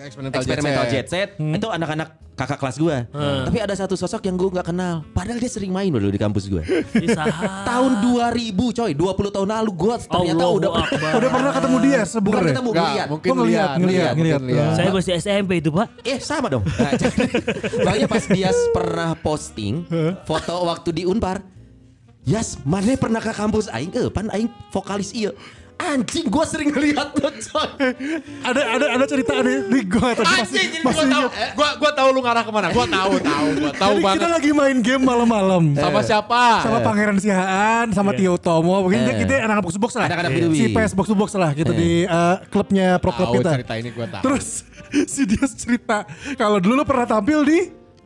Eksperimental, 0.00 0.38
Eksperimental 0.42 0.84
Jet 0.90 1.06
Jet 1.06 1.06
Set. 1.06 1.28
Itu 1.38 1.68
anak-anak 1.70 2.08
kakak 2.40 2.58
kelas 2.58 2.76
gua. 2.80 2.96
Tapi 3.44 3.58
ada 3.60 3.74
satu 3.76 3.94
sosok 4.00 4.24
yang 4.24 4.40
gua 4.40 4.48
nggak 4.60 4.68
kenal. 4.72 5.04
Padahal 5.12 5.36
dia 5.36 5.50
sering 5.52 5.68
main 5.68 5.92
loh 5.92 6.08
di 6.08 6.16
kampus 6.16 6.48
saha. 6.48 7.46
Tahun 7.70 7.92
2000 8.00 8.78
coy, 8.80 8.90
20 8.96 9.36
tahun 9.36 9.48
lalu 9.60 9.70
gua 9.76 9.94
ternyata 10.00 10.40
Allahu 10.40 10.54
udah 10.56 10.70
Akbar. 10.80 11.10
Udah 11.20 11.30
pernah 11.30 11.52
ketemu 11.52 11.76
dia 11.84 12.00
bukan 12.00 12.08
sebenarnya. 12.08 12.48
ketemu 12.48 12.70
Enggak, 12.70 12.88
lihat. 12.90 13.06
mungkin 13.10 13.28
ngeliat, 13.30 13.50
lihat, 13.50 13.70
ngeliat, 13.76 14.12
mungkin 14.16 14.40
ngeliat. 14.40 14.72
Saya 14.78 14.88
masih 14.88 15.12
SMP 15.20 15.50
itu, 15.60 15.68
Pak. 15.68 15.88
Eh 16.06 16.18
sama 16.18 16.48
dong. 16.48 16.64
Nah, 16.80 16.96
makanya 17.84 18.08
pas 18.08 18.24
dia 18.24 18.50
pernah 18.72 19.12
posting 19.20 19.84
foto 20.24 20.54
waktu 20.64 20.90
di 20.96 21.02
Unpar. 21.04 21.44
Yas, 22.24 22.60
mana 22.68 22.96
pernah 23.00 23.20
ke 23.20 23.32
kampus 23.32 23.68
aing? 23.72 23.92
Eh, 23.96 24.08
pan 24.12 24.28
aing 24.32 24.48
vokalis 24.72 25.12
iya. 25.16 25.32
Anjing, 25.82 26.26
gua 26.26 26.44
sering 26.44 26.68
ngeliat 26.68 27.08
tuh 27.12 27.32
coy. 27.32 27.68
Ada 28.42 28.60
ada 28.70 28.86
ada 28.92 29.04
cerita 29.04 29.32
ada 29.34 29.48
di 29.64 29.80
gua 29.82 30.12
tadi 30.12 30.28
Anjing, 30.28 30.68
ini 30.70 30.78
pas 30.80 30.92
gua 30.92 31.02
tahu. 31.02 31.26
ingat. 31.26 31.52
Gua 31.52 31.68
gua 31.74 31.90
tahu 31.90 32.08
lu 32.10 32.20
ngarah 32.20 32.42
ke 32.42 32.50
mana. 32.50 32.66
Gua 32.68 32.86
tahu, 32.86 33.12
tahu, 33.18 33.46
gua 33.56 33.72
tahu 33.72 33.92
Jadi 33.92 34.02
banget. 34.02 34.16
kita 34.16 34.28
lagi 34.30 34.50
main 34.52 34.76
game 34.78 35.02
malam-malam. 35.02 35.62
Sama 35.72 36.00
siapa? 36.00 36.42
sama 36.60 36.78
Pangeran 36.80 37.16
Sihaan, 37.16 37.86
sama 37.90 38.10
Tio 38.12 38.36
Tomo, 38.36 38.76
mungkin 38.82 39.00
Eh. 39.02 39.18
kita 39.18 39.40
anak-anak 39.40 39.62
box 39.62 39.72
to 39.72 39.80
box 39.80 39.92
lah. 39.94 40.04
Anak-anak 40.06 40.30
Si 40.30 40.36
Bidui. 40.38 40.68
PS 40.70 40.92
box 40.92 41.06
to 41.06 41.16
box 41.16 41.28
lah 41.34 41.50
gitu 41.52 41.72
di 41.72 42.04
eh, 42.04 42.36
klubnya 42.46 42.96
pro 42.96 43.10
club 43.10 43.28
Tahu 43.30 43.36
kita. 43.40 43.50
cerita 43.56 43.74
ini 43.74 43.88
gua 43.90 44.06
tahu. 44.06 44.22
Terus 44.22 44.46
si 45.12 45.22
dia 45.24 45.46
cerita 45.46 46.04
kalau 46.34 46.58
dulu 46.58 46.76
lu 46.76 46.84
pernah 46.84 47.06
tampil 47.06 47.40
di 47.42 47.58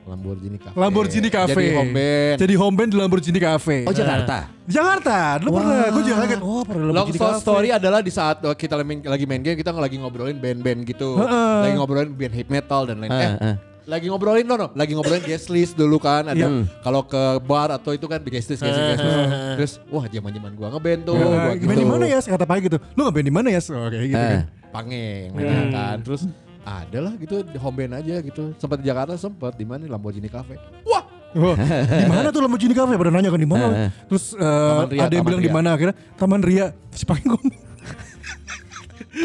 Lamborghini 0.05 0.59
Cafe. 0.61 0.77
Lamborghini 0.77 1.29
Cafe. 1.33 1.55
Jadi 1.57 1.73
home 1.73 1.93
band. 1.93 2.37
Jadi 2.37 2.55
home 2.55 2.75
band 2.77 2.91
di 2.93 2.97
Lamborghini 3.01 3.41
Cafe. 3.41 3.77
Oh 3.89 3.93
Jakarta. 3.93 4.37
Jakarta, 4.65 5.19
dulu 5.41 5.51
pernah. 5.57 5.89
Gue 5.89 6.03
juga 6.05 6.17
kaget. 6.25 6.41
Oh, 6.41 6.63
pernah 6.65 6.85
Long 6.93 7.09
story, 7.09 7.37
story 7.41 7.69
adalah 7.73 8.01
di 8.01 8.09
saat 8.09 8.41
uh, 8.41 8.53
kita 8.53 8.77
lagi 8.81 9.25
main, 9.25 9.41
game 9.41 9.57
kita 9.57 9.73
lagi 9.73 9.97
ngobrolin 9.97 10.37
band-band 10.37 10.85
gitu. 10.85 11.17
Heeh. 11.21 11.57
Lagi 11.69 11.75
ngobrolin 11.77 12.13
band 12.13 12.33
hip 12.33 12.49
metal 12.49 12.85
dan 12.85 12.97
lain. 13.01 13.11
Heeh, 13.13 13.25
Eh, 13.25 13.37
heeh. 13.41 13.57
lagi 13.85 14.07
ngobrolin 14.09 14.49
no, 14.49 14.57
no. 14.57 14.69
lagi 14.73 14.97
ngobrolin 14.97 15.21
guest 15.21 15.53
list 15.53 15.77
dulu 15.77 16.01
kan 16.01 16.25
ada 16.25 16.41
Iya. 16.41 16.65
kalau 16.81 17.05
ke 17.05 17.21
bar 17.45 17.69
atau 17.69 17.93
itu 17.93 18.09
kan 18.09 18.17
guest 18.25 18.49
list 18.49 18.65
guest 18.65 18.73
list, 18.73 18.89
guest 18.97 19.05
list. 19.05 19.29
terus 19.61 19.73
wah 19.93 20.09
zaman-zaman 20.09 20.57
gua 20.57 20.73
ngeband 20.73 21.05
tuh 21.05 21.13
Eh, 21.13 21.21
gua 21.21 21.53
Band 21.53 21.77
di 21.77 21.85
mana 21.85 22.05
ya? 22.09 22.17
Kata 22.25 22.49
Pak 22.49 22.57
gitu. 22.65 22.77
Lu 22.97 23.05
nggak 23.05 23.13
band 23.13 23.29
di 23.29 23.35
mana 23.37 23.49
ya? 23.53 23.61
Oh, 23.69 23.89
kayak 23.93 24.05
gitu 24.09 24.17
Eh. 24.17 24.29
kan. 24.41 24.43
Pangeng 24.73 25.29
mainnya 25.37 25.65
kan 25.71 25.97
terus 26.01 26.23
ada 26.65 26.99
lah 27.01 27.12
gitu 27.15 27.45
di 27.45 27.57
home 27.57 27.77
band 27.79 27.93
aja 27.95 28.19
gitu 28.19 28.57
sempat 28.57 28.81
di 28.81 28.89
Jakarta 28.89 29.15
sempat 29.15 29.53
di 29.53 29.62
mana 29.62 29.85
Lamborghini 29.85 30.27
Cafe 30.27 30.57
wah 30.83 31.05
Oh, 31.35 31.59
di 31.59 32.07
mana 32.07 32.31
tuh 32.31 32.47
Lamborghini 32.47 32.79
Cafe? 32.79 32.95
Pada 32.95 33.11
nanya 33.11 33.27
kan 33.27 33.43
di 33.43 33.51
mana? 33.51 33.67
Eh. 33.75 33.91
Terus 34.07 34.39
eh, 34.39 34.87
Ria, 34.87 35.03
ada 35.03 35.11
yang 35.11 35.27
Taman 35.27 35.27
bilang 35.27 35.43
di 35.43 35.51
mana 35.51 35.69
akhirnya 35.75 35.97
Taman 36.15 36.41
Ria. 36.47 36.67
Si 36.95 37.03
ngomong. 37.03 37.43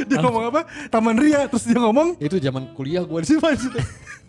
dia 0.09 0.17
ngomong 0.17 0.43
apa? 0.49 0.61
Taman 0.89 1.15
Ria. 1.21 1.45
Terus 1.45 1.69
dia 1.69 1.77
ngomong 1.77 2.17
itu 2.17 2.41
zaman 2.41 2.73
kuliah 2.73 3.05
gua 3.05 3.21
di 3.21 3.29
sini 3.29 3.37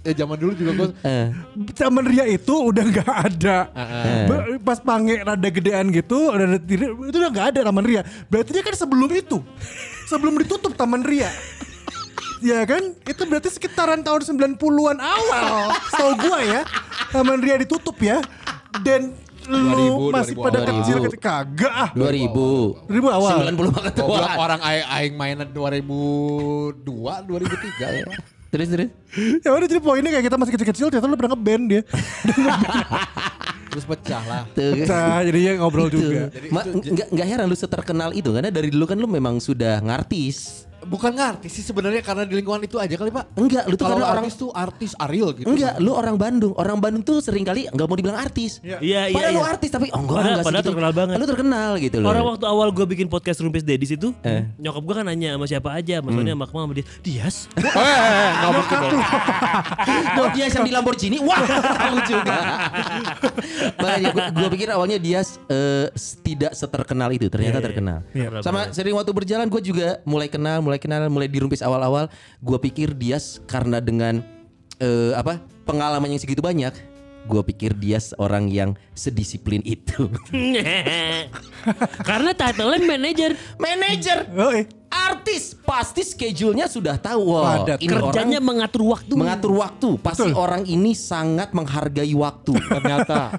ya 0.05 0.13
zaman 0.25 0.37
dulu 0.37 0.53
juga 0.53 0.73
gue 0.77 0.89
Eh. 1.09 1.27
Taman 1.73 2.05
Ria 2.05 2.29
itu 2.29 2.53
udah 2.53 2.85
nggak 2.85 3.09
ada. 3.33 3.57
Eh. 3.73 4.25
Ba- 4.29 4.45
Pas 4.61 4.77
pange 4.77 5.17
rada 5.17 5.49
gedean 5.49 5.89
gitu, 5.89 6.29
rada 6.29 6.61
itu 6.61 6.85
udah 7.17 7.31
nggak 7.33 7.47
ada 7.57 7.61
Taman 7.65 7.85
Ria. 7.89 8.05
Berarti 8.29 8.51
dia 8.53 8.61
kan 8.61 8.77
sebelum 8.77 9.09
itu, 9.09 9.41
sebelum 10.05 10.37
ditutup 10.37 10.77
Taman 10.77 11.01
Ria. 11.01 11.33
Ya 12.41 12.65
kan? 12.65 12.97
Itu 13.05 13.23
berarti 13.29 13.53
sekitaran 13.53 14.01
tahun 14.01 14.21
90-an 14.25 14.99
awal. 14.99 15.77
Setahu 15.93 16.13
gua 16.25 16.39
ya. 16.41 16.61
Taman 17.13 17.39
Ria 17.45 17.57
ditutup 17.61 17.97
ya. 18.01 18.25
Dan 18.81 19.13
lu 19.51 20.09
2000, 20.09 20.15
masih 20.15 20.35
2000 20.37 20.47
pada 20.47 20.59
awal. 20.61 20.69
kecil 20.73 20.97
ketika 21.09 21.31
kagak 21.45 21.75
ah. 21.75 21.91
2000. 21.93 22.89
2000 22.89 23.19
awal. 23.19 23.37
90 23.53 23.77
banget 23.77 23.93
tuh. 23.93 24.07
Orang 24.41 24.61
aing, 24.65 24.87
aing 24.89 25.15
mainan 25.17 25.49
2002, 25.53 26.81
2003 26.81 28.01
ya. 28.01 28.07
Terus 28.51 28.67
terus. 28.67 28.89
Ya 29.47 29.55
udah 29.55 29.69
jadi 29.71 29.79
poinnya 29.79 30.11
kayak 30.11 30.27
kita 30.27 30.37
masih 30.41 30.53
kecil-kecil 30.59 30.87
ternyata 30.91 31.07
lu 31.07 31.17
pernah 31.19 31.33
ngeband 31.39 31.65
dia. 31.71 31.83
Terus 33.71 33.87
pecah 33.87 34.23
lah. 34.27 34.43
Tuh. 34.51 34.83
Nah, 34.83 35.23
jadinya 35.23 35.63
ngobrol 35.63 35.87
juga. 35.87 36.35
Ma, 36.51 36.67
nggak 36.67 37.15
nggak 37.15 37.27
heran 37.31 37.47
lu 37.47 37.55
seterkenal 37.55 38.11
itu 38.11 38.27
karena 38.35 38.51
dari 38.51 38.75
dulu 38.75 38.85
kan 38.91 38.99
lu 38.99 39.07
memang 39.07 39.39
sudah 39.39 39.79
ngartis. 39.79 40.67
Bukan 40.91 41.15
ngerti 41.15 41.47
sih 41.47 41.63
sebenarnya 41.63 42.03
karena 42.03 42.27
di 42.27 42.35
lingkungan 42.35 42.59
itu 42.61 42.75
aja 42.75 42.91
kali 42.91 43.09
Pak. 43.09 43.39
Enggak, 43.39 43.65
lu 43.65 43.75
tuh 43.75 43.87
Kalau 43.87 43.95
karena 43.97 44.11
orang 44.11 44.25
artis 44.27 44.35
tuh 44.37 44.51
artis 44.51 44.91
Ariel 44.99 45.31
gitu. 45.33 45.47
Enggak, 45.47 45.79
lu 45.79 45.95
orang 45.95 46.17
Bandung. 46.19 46.53
Orang 46.59 46.83
Bandung 46.83 47.01
tuh 47.01 47.23
sering 47.23 47.47
kali 47.47 47.71
nggak 47.71 47.87
mau 47.87 47.95
dibilang 47.95 48.19
artis. 48.19 48.59
Iya, 48.61 48.83
iya, 48.83 49.01
Padahal 49.09 49.31
lu 49.31 49.39
iya. 49.39 49.49
artis 49.49 49.69
tapi 49.71 49.87
oh 49.89 50.03
enggak 50.03 50.11
Padahal- 50.11 50.27
enggak 50.27 50.43
padahal 50.43 50.59
segitu. 50.59 50.71
terkenal 50.75 50.93
banget. 50.93 51.15
Lu 51.15 51.25
terkenal 51.25 51.71
gitu 51.79 51.97
loh. 51.97 52.09
Orang 52.11 52.25
waktu 52.27 52.45
awal 52.45 52.69
gue 52.71 52.87
bikin 52.89 53.07
podcast 53.07 53.39
Rumpis 53.39 53.63
Dedis 53.63 53.95
itu, 53.95 54.11
Eh. 54.21 54.43
nyokap 54.59 54.83
gue 54.83 54.95
kan 54.99 55.05
nanya 55.07 55.39
sama 55.39 55.47
siapa 55.47 55.71
aja, 55.71 56.03
maksudnya 56.03 56.35
sama 56.35 56.45
Akmal 56.45 56.67
sama 56.67 56.75
dia, 56.75 56.87
Dias? 57.01 57.47
Eh, 57.81 58.29
nggak 58.35 58.51
mungkin 58.51 58.77
dong. 58.83 59.03
Oh 60.17 60.27
dia 60.35 60.45
yang 60.49 60.65
di 60.65 60.73
Lamborghini, 60.73 61.17
wah 61.23 61.39
tahu 61.47 61.97
juga. 62.03 62.37
Makanya 63.77 64.09
gua, 64.11 64.27
gua 64.33 64.49
pikir 64.51 64.69
awalnya 64.71 64.99
dia 64.99 65.21
eh, 65.47 65.87
tidak 66.21 66.53
seterkenal 66.53 67.09
itu, 67.11 67.31
ternyata 67.31 67.63
terkenal. 67.63 68.03
Iya. 68.11 68.43
Sama 68.43 68.73
sering 68.73 68.93
waktu 68.93 69.13
berjalan 69.13 69.47
gue 69.47 69.63
juga 69.63 69.89
mulai 70.03 70.27
kenal, 70.27 70.59
mulai 70.61 70.80
kenal, 70.81 71.07
mulai 71.13 71.29
dirumpis 71.29 71.61
awal-awal. 71.61 72.09
Gue 72.41 72.59
pikir 72.59 72.97
dia 72.97 73.21
karena 73.45 73.79
dengan 73.79 74.25
eh, 74.81 75.13
apa 75.13 75.39
pengalaman 75.69 76.09
yang 76.09 76.19
segitu 76.19 76.41
banyak, 76.41 76.73
gue 77.29 77.43
pikir 77.53 77.77
dia 77.77 78.01
orang 78.17 78.49
yang 78.49 78.71
sedisiplin 78.97 79.61
itu. 79.63 80.09
Karena 82.09 82.33
manajer. 82.81 83.37
Manager, 83.61 84.19
eh. 84.57 84.65
artis 84.89 85.53
pasti 85.61 86.01
schedule-nya 86.03 86.67
sudah 86.67 86.97
tahu. 86.97 87.37
Wah, 87.37 87.63
Padat. 87.63 87.79
ini 87.85 87.93
Kerjanya 87.93 88.41
orang 88.41 88.49
mengatur 88.49 88.83
waktu. 88.89 89.13
mengatur 89.15 89.53
waktu. 89.61 89.89
Pasti 90.01 90.31
orang 90.33 90.65
ini 90.65 90.97
sangat 90.97 91.53
menghargai 91.53 92.13
waktu. 92.17 92.57
Ternyata 92.81 93.37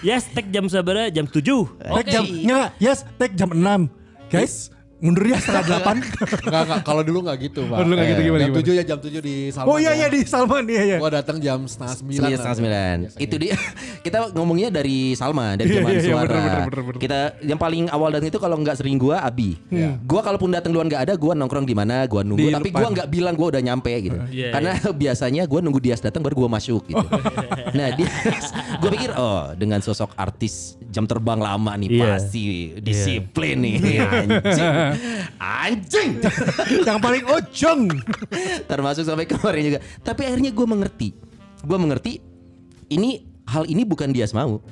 Yes, 0.00 0.32
tag 0.32 0.48
jam 0.48 0.64
sabara 0.64 1.12
jam 1.12 1.28
7. 1.28 1.44
Take 1.76 2.08
jam, 2.08 2.24
nggak, 2.24 2.68
yes, 2.80 3.04
take 3.20 3.36
jam 3.36 3.52
6. 3.52 4.32
Guys, 4.32 4.72
mundur 5.00 5.24
ya 5.24 5.36
setengah 5.36 5.64
delapan. 5.66 5.96
Enggak 6.00 6.62
enggak 6.62 6.80
kalau 6.84 7.02
dulu 7.02 7.18
enggak 7.24 7.38
gitu, 7.42 7.60
Pak. 7.64 7.72
Oh, 7.72 7.82
dulu 7.82 7.94
nggak 7.96 8.08
gitu, 8.08 8.20
gimana, 8.22 8.42
jam? 8.42 8.54
7 8.54 8.70
ya 8.70 8.84
jam 8.84 8.98
7 9.00 9.18
di 9.18 9.34
Salman. 9.48 9.68
oh 9.68 9.76
iya 9.76 9.90
ya. 9.90 9.96
iya 9.96 10.06
di 10.06 10.20
Salman 10.22 10.64
iya 10.64 10.82
iya. 10.84 10.96
Gua 10.96 11.10
datang 11.10 11.36
jam 11.38 11.58
setengah 11.64 11.94
sembilan. 11.96 12.18
Sembilan 12.20 12.36
setengah 12.36 12.56
sembilan. 12.56 12.96
Itu 13.16 13.34
dia. 13.36 13.56
Kita 14.04 14.18
ngomongnya 14.32 14.68
dari 14.70 15.12
Salma 15.12 15.54
dari 15.54 15.68
Iya, 15.68 15.76
zaman 15.76 15.90
iya, 15.90 15.98
iya, 15.98 16.06
suara. 16.06 16.28
bener, 16.28 16.36
bener, 16.36 16.62
bener, 16.68 16.82
bener. 16.84 17.00
Kita 17.00 17.18
yang 17.40 17.56
paling 17.56 17.84
awal 17.88 18.08
datang 18.10 18.28
itu 18.28 18.38
kalau 18.38 18.56
nggak 18.56 18.76
sering 18.76 18.96
gua 18.96 19.16
Abi. 19.20 19.56
Gua 20.04 20.20
kalaupun 20.20 20.48
datang 20.48 20.70
duluan 20.70 20.86
nggak 20.86 21.02
ada, 21.02 21.14
gua 21.16 21.32
nongkrong 21.32 21.64
di 21.64 21.72
mana, 21.72 22.04
gua 22.04 22.20
nunggu. 22.20 22.40
Di 22.42 22.52
Tapi 22.52 22.68
depan. 22.68 22.78
gua 22.78 22.88
nggak 22.92 23.08
bilang 23.08 23.34
gua 23.34 23.48
udah 23.50 23.62
nyampe 23.62 23.92
gitu. 23.96 24.18
Iya, 24.28 24.52
Karena 24.52 24.72
biasanya 25.02 25.42
gua 25.44 25.60
nunggu 25.60 25.80
Dias 25.80 25.98
datang 25.98 26.20
baru 26.20 26.44
gua 26.44 26.50
masuk 26.52 26.84
gitu. 26.86 27.00
nah 27.76 27.88
dia, 27.92 28.08
gua 28.76 28.90
pikir 28.90 29.10
oh 29.14 29.56
dengan 29.56 29.80
sosok 29.80 30.12
artis 30.14 30.76
jam 30.88 31.04
terbang 31.04 31.38
lama 31.38 31.72
nih 31.74 31.88
Iya. 31.90 32.04
pasti 32.16 32.44
disiplin 32.78 33.56
nih 33.58 33.76
anjing. 34.00 34.89
Anjing. 35.36 36.10
Yang 36.88 36.98
paling 36.98 37.24
ojong. 37.26 37.80
termasuk 38.64 39.04
sampai 39.04 39.24
kemarin 39.24 39.62
juga. 39.66 39.80
Tapi 40.00 40.20
akhirnya 40.24 40.50
gue 40.50 40.66
mengerti, 40.66 41.08
gue 41.60 41.78
mengerti 41.78 42.12
ini 42.88 43.22
hal 43.44 43.66
ini 43.66 43.82
bukan 43.82 44.10
dia 44.10 44.26
mau. 44.30 44.62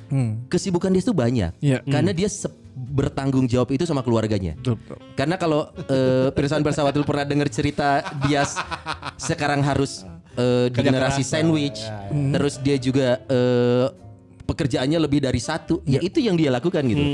Kesibukan 0.47 0.89
dia 0.89 1.01
itu 1.01 1.11
banyak, 1.11 1.51
Iya. 1.59 1.83
karena 1.83 2.11
dia 2.11 2.27
se- 2.27 2.51
bertanggung 2.71 3.43
jawab 3.43 3.67
itu 3.69 3.83
sama 3.83 3.99
keluarganya. 3.99 4.55
Betul, 4.55 4.79
betul. 4.79 4.97
Karena 5.13 5.35
kalau 5.35 5.67
eh 5.85 6.31
Pirsawan 6.31 6.63
Bersawat 6.63 6.95
dulu 6.95 7.03
pernah 7.05 7.27
dengar 7.27 7.51
cerita 7.51 7.99
dia 8.23 8.47
sekarang 9.15 9.59
harus 9.59 10.07
eh, 10.33 10.71
di 10.71 10.79
generasi 10.79 11.19
sandwich, 11.21 11.83
terus 12.31 12.55
dia 12.57 12.79
juga 12.79 13.19
eh, 13.27 13.87
pekerjaannya 14.49 14.97
lebih 14.97 15.21
dari 15.21 15.37
satu, 15.37 15.85
ya 15.85 16.01
itu 16.01 16.17
yang 16.17 16.33
dia 16.33 16.49
lakukan 16.49 16.81
gitu. 16.89 17.05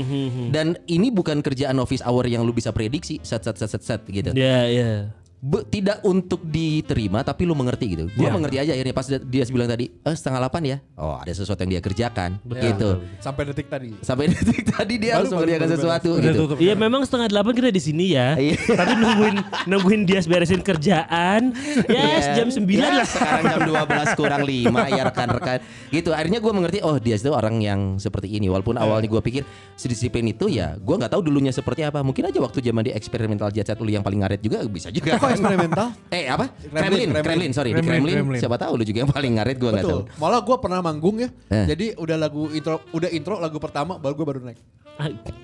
Dan 0.48 0.80
ini 0.88 1.12
bukan 1.12 1.44
kerjaan 1.44 1.76
office 1.76 2.00
hour 2.00 2.24
yang 2.24 2.40
lu 2.48 2.56
bisa 2.56 2.72
prediksi, 2.72 3.20
set 3.20 3.44
set 3.44 3.60
set 3.60 3.68
set, 3.68 3.82
set 3.84 4.00
gitu. 4.08 4.32
Iya, 4.32 4.60
iya. 4.72 4.92
Be- 5.38 5.62
tidak 5.64 6.00
untuk 6.00 6.40
diterima 6.42 7.20
tapi 7.20 7.44
lu 7.44 7.52
mengerti 7.52 7.92
gitu. 7.92 8.04
Gua 8.10 8.26
Iya. 8.26 8.32
mengerti 8.32 8.56
aja 8.58 8.72
akhirnya 8.72 8.92
pas 8.92 9.04
dia 9.06 9.44
bilang 9.46 9.68
tadi, 9.68 9.92
"Eh 9.92 10.10
setengah 10.10 10.40
delapan 10.40 10.62
ya." 10.64 10.76
Oh, 10.94 11.14
ada 11.14 11.28
sesuatu 11.28 11.60
yang 11.60 11.70
dia 11.70 11.82
kerjakan 11.82 12.40
gitu. 12.42 13.04
Sampai 13.18 13.42
detik 13.44 13.68
tadi. 13.68 13.92
Sampai 14.00 14.26
detik 14.32 14.64
tadi 14.66 14.94
dia 14.96 15.12
harus 15.14 15.28
Baru- 15.28 15.44
mengerjakan 15.44 15.60
baru- 15.62 15.76
sesuatu 15.76 16.10
Udah 16.14 16.24
gitu. 16.26 16.42
Iya 16.56 16.74
memang 16.74 17.04
setengah 17.04 17.28
delapan 17.28 17.52
kita 17.54 17.68
di 17.68 17.78
sini 17.78 18.04
ya. 18.10 18.32
Iya. 18.34 18.56
Tapi 18.56 18.92
nungguin 18.96 19.36
nungguin 19.70 20.00
dia 20.02 20.20
beresin 20.22 20.60
kerjaan. 20.60 21.52
Yes, 21.84 22.24
Iya. 22.26 22.34
jam 22.34 22.48
9 22.48 22.72
Ya, 22.74 22.88
lah. 22.94 23.06
Sekarang 23.06 23.44
jam 23.46 23.60
12 23.62 24.08
kurang 24.14 24.42
5 24.42 24.88
ya 24.88 25.02
rekan-rekan. 25.04 25.58
Gitu. 25.88 26.10
Akhirnya 26.10 26.40
gua 26.40 26.52
mengerti 26.52 26.80
oh 26.80 26.96
dia 26.96 27.14
itu 27.14 27.28
orang 27.28 27.60
yang 27.60 27.80
seperti 27.96 28.32
ini. 28.32 28.48
Walaupun 28.48 28.74
awalnya 28.74 29.06
gua 29.06 29.20
pikir 29.20 29.44
sedisiplin 29.74 30.24
itu 30.26 30.48
ya 30.48 30.74
gua 30.76 30.96
nggak 30.96 31.12
tahu 31.12 31.22
dulunya 31.22 31.52
seperti 31.52 31.84
apa. 31.84 32.00
Mungkin 32.00 32.24
aja 32.24 32.38
waktu 32.40 32.58
zaman 32.58 32.82
di 32.82 32.90
eksperimental 32.90 33.52
jet 33.52 33.66
set 33.66 33.76
lu 33.76 33.86
yang 33.86 34.00
paling 34.00 34.18
ngaret 34.18 34.40
juga 34.40 34.64
bisa 34.64 34.88
juga. 34.88 35.14
Kok 35.26 35.34
eksperimental? 35.34 35.88
Eh 36.16 36.24
apa? 36.30 36.46
Kremlin, 36.48 36.70
Kremlin, 36.70 37.08
Kremlin. 37.10 37.24
Kremlin, 37.26 37.50
sorry 37.50 37.70
di 37.74 37.82
Kremlin. 37.82 38.16
Siapa 38.38 38.56
tahu 38.56 38.72
lu 38.78 38.84
juga 38.86 38.98
yang 39.02 39.10
paling 39.10 39.32
ngaret 39.36 39.56
gua 39.58 39.70
nggak 39.74 39.84
tahu. 39.84 40.00
Betul. 40.06 40.20
Malah 40.22 40.40
gue 40.40 40.56
pernah 40.56 40.80
manggung 40.80 41.16
ya. 41.18 41.28
Eh. 41.50 41.66
Jadi 41.66 41.86
udah 41.94 42.16
lagu 42.16 42.42
intro, 42.50 42.78
udah 42.90 43.10
intro 43.10 43.34
lagu 43.36 43.58
pertama 43.58 43.98
baru 43.98 44.14
gue 44.14 44.26
baru 44.26 44.40
naik. 44.46 44.60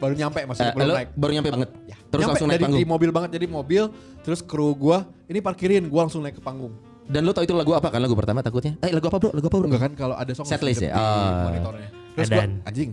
Baru 0.00 0.14
nyampe 0.16 0.40
maksudnya 0.46 0.72
Eh, 0.72 0.76
belum 0.78 0.88
lo 0.88 0.94
naik. 0.96 1.08
baru 1.12 1.32
nyampe 1.34 1.50
banget. 1.52 1.68
Terus 1.68 1.92
Nyampe 1.92 2.24
langsung 2.32 2.48
naik 2.48 2.56
dari, 2.56 2.64
panggung. 2.64 2.80
Di 2.80 2.88
mobil 2.88 3.10
banget 3.10 3.30
jadi 3.34 3.46
mobil 3.46 3.82
terus 4.22 4.40
kru 4.40 4.72
gue 4.72 4.98
ini 5.28 5.38
parkirin 5.42 5.84
gue 5.84 6.00
langsung 6.00 6.22
naik 6.22 6.38
ke 6.38 6.42
panggung. 6.42 6.72
Dan 7.04 7.26
lu 7.26 7.34
tau 7.34 7.42
itu 7.42 7.52
lagu 7.52 7.74
apa 7.74 7.90
kan 7.90 8.00
lagu 8.00 8.14
pertama 8.14 8.40
takutnya? 8.40 8.78
Eh 8.80 8.88
lagu 8.88 9.10
apa 9.10 9.18
bro? 9.18 9.30
Lagu 9.34 9.46
apa 9.50 9.56
bro? 9.58 9.66
Enggak 9.68 9.82
kan 9.84 9.92
kalau 9.92 10.14
ada 10.16 10.32
song 10.32 10.46
Setlist 10.46 10.80
di 10.80 10.88
ya? 10.88 10.96
Ah. 10.96 11.50
monitornya. 11.50 11.88
Terus 12.14 12.28
gue 12.30 12.44
anjing 12.64 12.90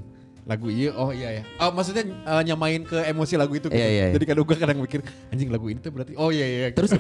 lagu 0.47 0.67
iya 0.71 0.91
oh 0.95 1.09
iya 1.09 1.41
ya. 1.41 1.43
Oh 1.59 1.71
maksudnya 1.73 2.07
eh, 2.07 2.41
nyamain 2.45 2.83
ke 2.85 2.97
emosi 3.09 3.33
lagu 3.35 3.55
itu 3.57 3.67
gitu. 3.67 3.75
Iya, 3.75 3.87
iya, 3.89 4.05
iya. 4.09 4.13
Jadi 4.15 4.25
kadang 4.29 4.43
gue 4.45 4.55
kadang 4.55 4.77
mikir 4.79 4.99
anjing 5.31 5.49
lagu 5.49 5.65
ini 5.67 5.79
tuh 5.81 5.91
berarti 5.91 6.13
oh 6.15 6.29
iya 6.29 6.45
iya. 6.45 6.67
Terus 6.71 6.95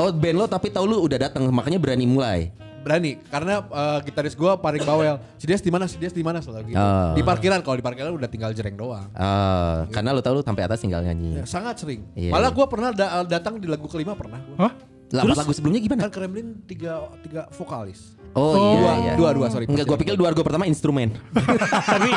oh 0.00 0.08
band 0.10 0.36
lo 0.40 0.46
tapi 0.48 0.72
tahu 0.72 0.84
lu 0.88 0.96
udah 1.04 1.30
datang 1.30 1.46
makanya 1.50 1.78
berani 1.78 2.06
mulai. 2.08 2.42
berani 2.80 3.20
karena 3.28 3.60
eh, 3.60 3.98
gitaris 4.08 4.32
gue 4.32 4.52
paling 4.56 4.80
bawel. 4.88 5.20
Si 5.36 5.44
Dias 5.44 5.60
di 5.60 5.68
mana? 5.68 5.84
Si 5.84 6.00
Dias 6.00 6.16
di 6.16 6.24
mana 6.24 6.40
selalu 6.40 6.72
gitu. 6.72 6.80
Oh. 6.80 7.12
Di 7.12 7.20
parkiran 7.20 7.60
kalau 7.60 7.76
di 7.76 7.84
parkiran 7.84 8.08
udah 8.16 8.24
tinggal 8.24 8.56
jereng 8.56 8.72
doang. 8.72 9.04
Ah, 9.12 9.84
karena 9.92 10.16
lu 10.16 10.24
tahu 10.24 10.40
lu 10.40 10.42
sampai 10.42 10.64
atas 10.64 10.80
tinggal 10.80 11.04
nyanyi. 11.04 11.40
Ya, 11.40 11.44
sangat 11.44 11.76
sering. 11.76 12.08
Iya. 12.16 12.32
Malah 12.32 12.48
gue 12.48 12.66
pernah 12.72 12.90
da- 12.96 13.28
datang 13.28 13.60
di 13.60 13.68
lagu 13.68 13.84
kelima 13.84 14.16
pernah. 14.16 14.40
Gua. 14.40 14.64
Hah? 14.64 14.72
Lah 15.12 15.28
lagu 15.28 15.52
sebelumnya 15.52 15.82
gimana? 15.84 16.08
Kan 16.08 16.12
Kremlin 16.24 16.64
tiga 16.64 17.04
tiga 17.20 17.52
vokalis. 17.52 18.16
Oh, 18.30 18.54
dua, 18.54 18.70
iya 18.78 18.92
iya. 19.02 19.12
dua 19.18 19.30
dua 19.34 19.46
sorry. 19.50 19.66
Enggak 19.66 19.90
gua 19.90 19.98
pikir 19.98 20.14
dua 20.14 20.30
lagu 20.30 20.46
pertama 20.46 20.62
instrumen. 20.62 21.18
Tapi 21.90 22.10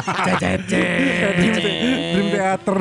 Dream 2.13 2.27
Theater. 2.29 2.75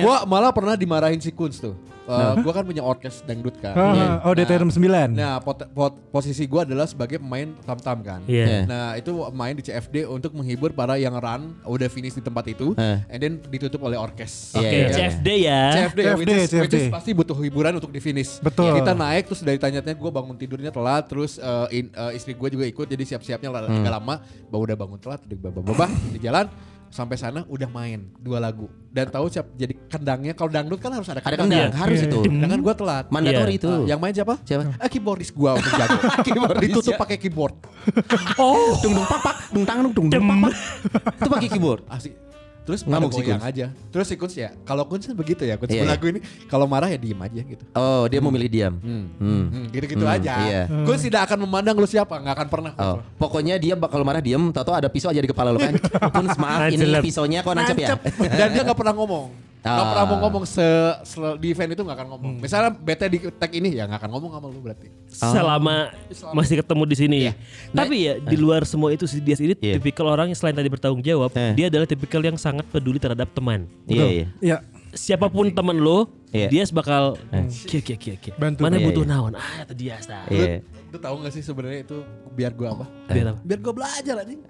Gua 0.00 0.24
malah 0.24 0.52
pernah 0.56 0.72
dimarahin 0.72 1.20
si 1.20 1.28
Kunz 1.28 1.60
tuh. 1.60 1.76
Eh, 2.02 2.34
Gua 2.42 2.50
kan 2.52 2.64
punya 2.64 2.82
orkes 2.82 3.22
dangdut 3.22 3.54
kan. 3.56 3.72
Ah, 3.72 4.18
oh 4.22 4.34
DTM 4.34 4.66
9. 4.66 5.14
Nah, 5.14 5.38
pot- 5.38 5.70
pot- 5.70 5.98
posisi 6.10 6.44
gua 6.44 6.62
adalah 6.62 6.84
sebagai 6.84 7.16
pemain 7.16 7.54
tam-tam 7.62 8.02
kan. 8.02 8.20
Iya. 8.26 8.66
Nah, 8.66 8.98
itu 8.98 9.10
main 9.30 9.54
di 9.54 9.62
CFD 9.62 10.04
untuk 10.04 10.34
menghibur 10.34 10.70
para 10.70 10.96
yang 10.96 11.14
run 11.14 11.54
udah 11.62 11.86
finish 11.86 12.12
di 12.12 12.20
tempat 12.20 12.42
itu, 12.48 12.74
Eh. 12.74 12.98
and 13.06 13.18
then 13.18 13.32
ditutup 13.44 13.78
oleh 13.80 13.94
orkes. 13.94 14.50
Iya, 14.52 14.58
Oke, 14.58 14.66
iya, 14.66 14.82
iya. 14.82 14.90
CFD 14.92 15.28
ya. 15.38 15.62
CFD, 15.72 16.00
ya, 16.00 16.12
which, 16.12 16.26
is, 16.28 16.42
CFD. 16.48 16.60
which 16.60 16.76
is 16.76 16.84
pasti 16.90 17.10
butuh 17.12 17.36
hiburan 17.36 17.72
untuk 17.72 17.88
di 17.88 17.98
finish. 17.98 18.42
Betul. 18.42 18.74
Kita 18.74 18.92
naik 18.92 19.30
terus 19.30 19.40
dari 19.40 19.56
tanya-tanya 19.56 19.94
gue 19.94 20.10
bangun 20.10 20.34
tidurnya 20.34 20.70
telat, 20.70 21.06
terus 21.06 21.38
eh, 21.38 21.66
in- 21.72 21.92
eh, 21.92 22.12
istri 22.12 22.34
gue 22.34 22.48
juga 22.50 22.64
ikut, 22.64 22.86
jadi 22.88 23.04
siap-siapnya 23.06 23.48
Hmm. 23.48 23.78
agak 23.78 23.92
lama. 23.92 24.14
Baru 24.48 24.66
udah 24.66 24.74
bangun 24.74 24.98
telat, 24.98 25.22
udah 25.22 25.38
babah 25.54 25.90
di 26.10 26.18
jalan. 26.18 26.50
Sampai 26.92 27.16
sana 27.16 27.40
udah 27.48 27.64
main 27.66 28.12
dua 28.14 28.36
lagu 28.36 28.68
dan 28.88 29.08
tahu 29.08 29.24
siap 29.26 29.48
jadi 29.56 29.72
kendangnya 29.88 30.36
kalau 30.36 30.52
dangdut 30.52 30.76
kan 30.76 30.92
harus 30.92 31.08
ada 31.08 31.18
Ada 31.18 31.40
kendang. 31.40 31.72
kendang, 31.72 31.72
harus 31.74 32.04
itu. 32.04 32.20
Sedangkan 32.20 32.60
gue 32.60 32.74
telat. 32.76 33.04
Mandatori 33.08 33.48
Iya. 33.48 33.60
itu. 33.64 33.70
Ah, 33.72 33.80
yang 33.88 33.96
main 33.96 34.12
siapa? 34.12 34.34
Siapa? 34.44 34.62
Eh, 34.76 34.90
keyboardis 34.92 35.32
gua 35.32 35.56
untuk 35.56 35.72
jago. 35.72 35.96
Keyboardis 36.28 36.60
Ditutup 36.62 36.92
ya. 36.92 36.98
pakai 37.00 37.16
keyboard. 37.16 37.54
Oh, 38.36 38.76
Dung 38.78 38.92
dung 38.92 39.06
pak 39.06 39.20
pak, 39.20 39.36
dung 39.50 39.64
tang 39.64 39.78
dung 39.88 40.06
dung 40.06 40.22
pak 40.22 40.36
pak. 40.38 40.52
Itu 41.16 41.30
pakai 41.32 41.48
keyboard. 41.48 41.82
Asli. 41.88 42.12
Terus 42.62 42.86
Ngamuk 42.86 43.10
si 43.10 43.20
goyang 43.20 43.42
Kunz. 43.42 43.50
aja. 43.50 43.66
Terus 43.90 44.06
si 44.06 44.14
Kunz 44.14 44.34
ya, 44.34 44.54
kalau 44.62 44.86
Kunz 44.86 45.02
kan 45.02 45.12
begitu 45.12 45.42
ya. 45.42 45.58
Kunz 45.58 45.74
Iya, 45.74 45.82
belagu 45.82 46.06
ini 46.08 46.20
kalau 46.46 46.64
marah 46.64 46.86
ya 46.86 46.94
diem 46.94 47.18
aja 47.18 47.42
gitu. 47.42 47.64
Oh, 47.72 48.06
dia 48.06 48.22
mau 48.22 48.30
milih 48.30 48.46
diam. 48.46 48.78
Hmm. 48.78 49.04
Hmm. 49.18 49.44
Hmm, 49.50 49.64
gitu-gitu 49.68 50.00
Hmm, 50.00 50.14
aja. 50.14 50.32
iya. 50.46 50.62
Kunz 50.70 51.02
tidak 51.02 51.26
akan 51.26 51.42
memandang 51.42 51.74
lu 51.74 51.84
siapa, 51.84 52.14
nggak 52.16 52.34
akan 52.38 52.46
pernah. 52.46 52.72
Oh, 52.76 52.96
pokoknya 53.18 53.58
dia 53.58 53.74
bakal 53.74 54.02
marah 54.02 54.22
diem, 54.22 54.38
aja 54.48 54.70
ada 54.72 54.86
pisau 54.86 55.10
aja 55.10 55.18
di 55.18 55.26
kepala 55.26 55.50
lo 55.50 55.58
kan. 55.58 55.74
Pun 56.14 56.24
maaf 56.38 56.70
ini 56.70 56.78
Anjlep. 56.78 57.02
pisaunya 57.02 57.42
kok 57.42 57.50
nancep 57.50 57.76
ya. 57.76 57.98
Dan 58.30 58.48
dia 58.50 58.62
nggak 58.62 58.78
pernah 58.78 58.94
ngomong. 58.94 59.51
Ah. 59.62 59.94
pernah 59.94 60.04
mau 60.04 60.18
ngomong 60.26 60.42
se, 60.42 60.66
se- 61.06 61.38
di 61.38 61.54
event 61.54 61.70
itu 61.70 61.82
nggak 61.82 61.94
akan 61.94 62.08
ngomong. 62.10 62.32
Misalnya 62.42 62.74
bete 62.74 63.06
di 63.06 63.18
tag 63.30 63.50
ini 63.50 63.70
ya 63.70 63.86
nggak 63.86 64.00
akan 64.02 64.10
ngomong 64.10 64.30
sama 64.34 64.46
lu 64.50 64.58
berarti. 64.58 64.90
selama 65.06 65.94
masih 66.32 66.58
ketemu 66.58 66.82
di 66.82 66.96
sini. 66.96 67.18
Iya. 67.22 67.32
Tapi 67.70 67.94
ya 68.00 68.14
di 68.18 68.34
luar 68.34 68.66
semua 68.66 68.90
itu 68.90 69.06
si 69.06 69.22
Dias 69.22 69.38
ini 69.38 69.54
Iya. 69.54 69.78
tipikal 69.78 70.08
orang 70.08 70.34
yang 70.34 70.38
selain 70.38 70.52
tadi 70.52 70.66
bertanggung 70.66 70.98
jawab, 71.00 71.30
Eh. 71.32 71.54
dia 71.54 71.70
adalah 71.70 71.86
tipikal 71.86 72.18
yang 72.18 72.34
sangat 72.34 72.66
peduli 72.66 72.98
terhadap 72.98 73.30
teman. 73.30 73.70
Iya, 73.86 74.04
iya. 74.04 74.26
Iya. 74.40 74.56
Siapa 74.92 75.30
pun 75.30 75.48
teman 75.48 75.78
lo, 75.78 76.10
Iya. 76.28 76.48
Dias 76.48 76.68
bakal 76.68 77.14
kia 77.64 77.80
kia 77.80 77.94
kia 77.94 78.16
kia. 78.16 78.34
Bantu. 78.34 78.66
Mana 78.66 78.76
Iya, 78.76 78.86
butuh 78.88 79.04
iya. 79.04 79.12
naon? 79.14 79.32
Ah, 79.32 79.62
itu 79.62 79.74
Dias 79.78 80.04
tah. 80.04 80.26
Iya. 80.26 80.60
Lu 80.92 81.00
tahu 81.00 81.24
gak 81.24 81.32
sih 81.32 81.40
sebenarnya 81.40 81.80
itu 81.82 82.04
biar 82.30 82.52
gua 82.52 82.76
apa? 82.76 82.84
Biar 83.08 83.32
apa? 83.32 83.40
Biar 83.40 83.58
gua 83.58 83.72
belajar 83.72 84.14
anjing. 84.20 84.44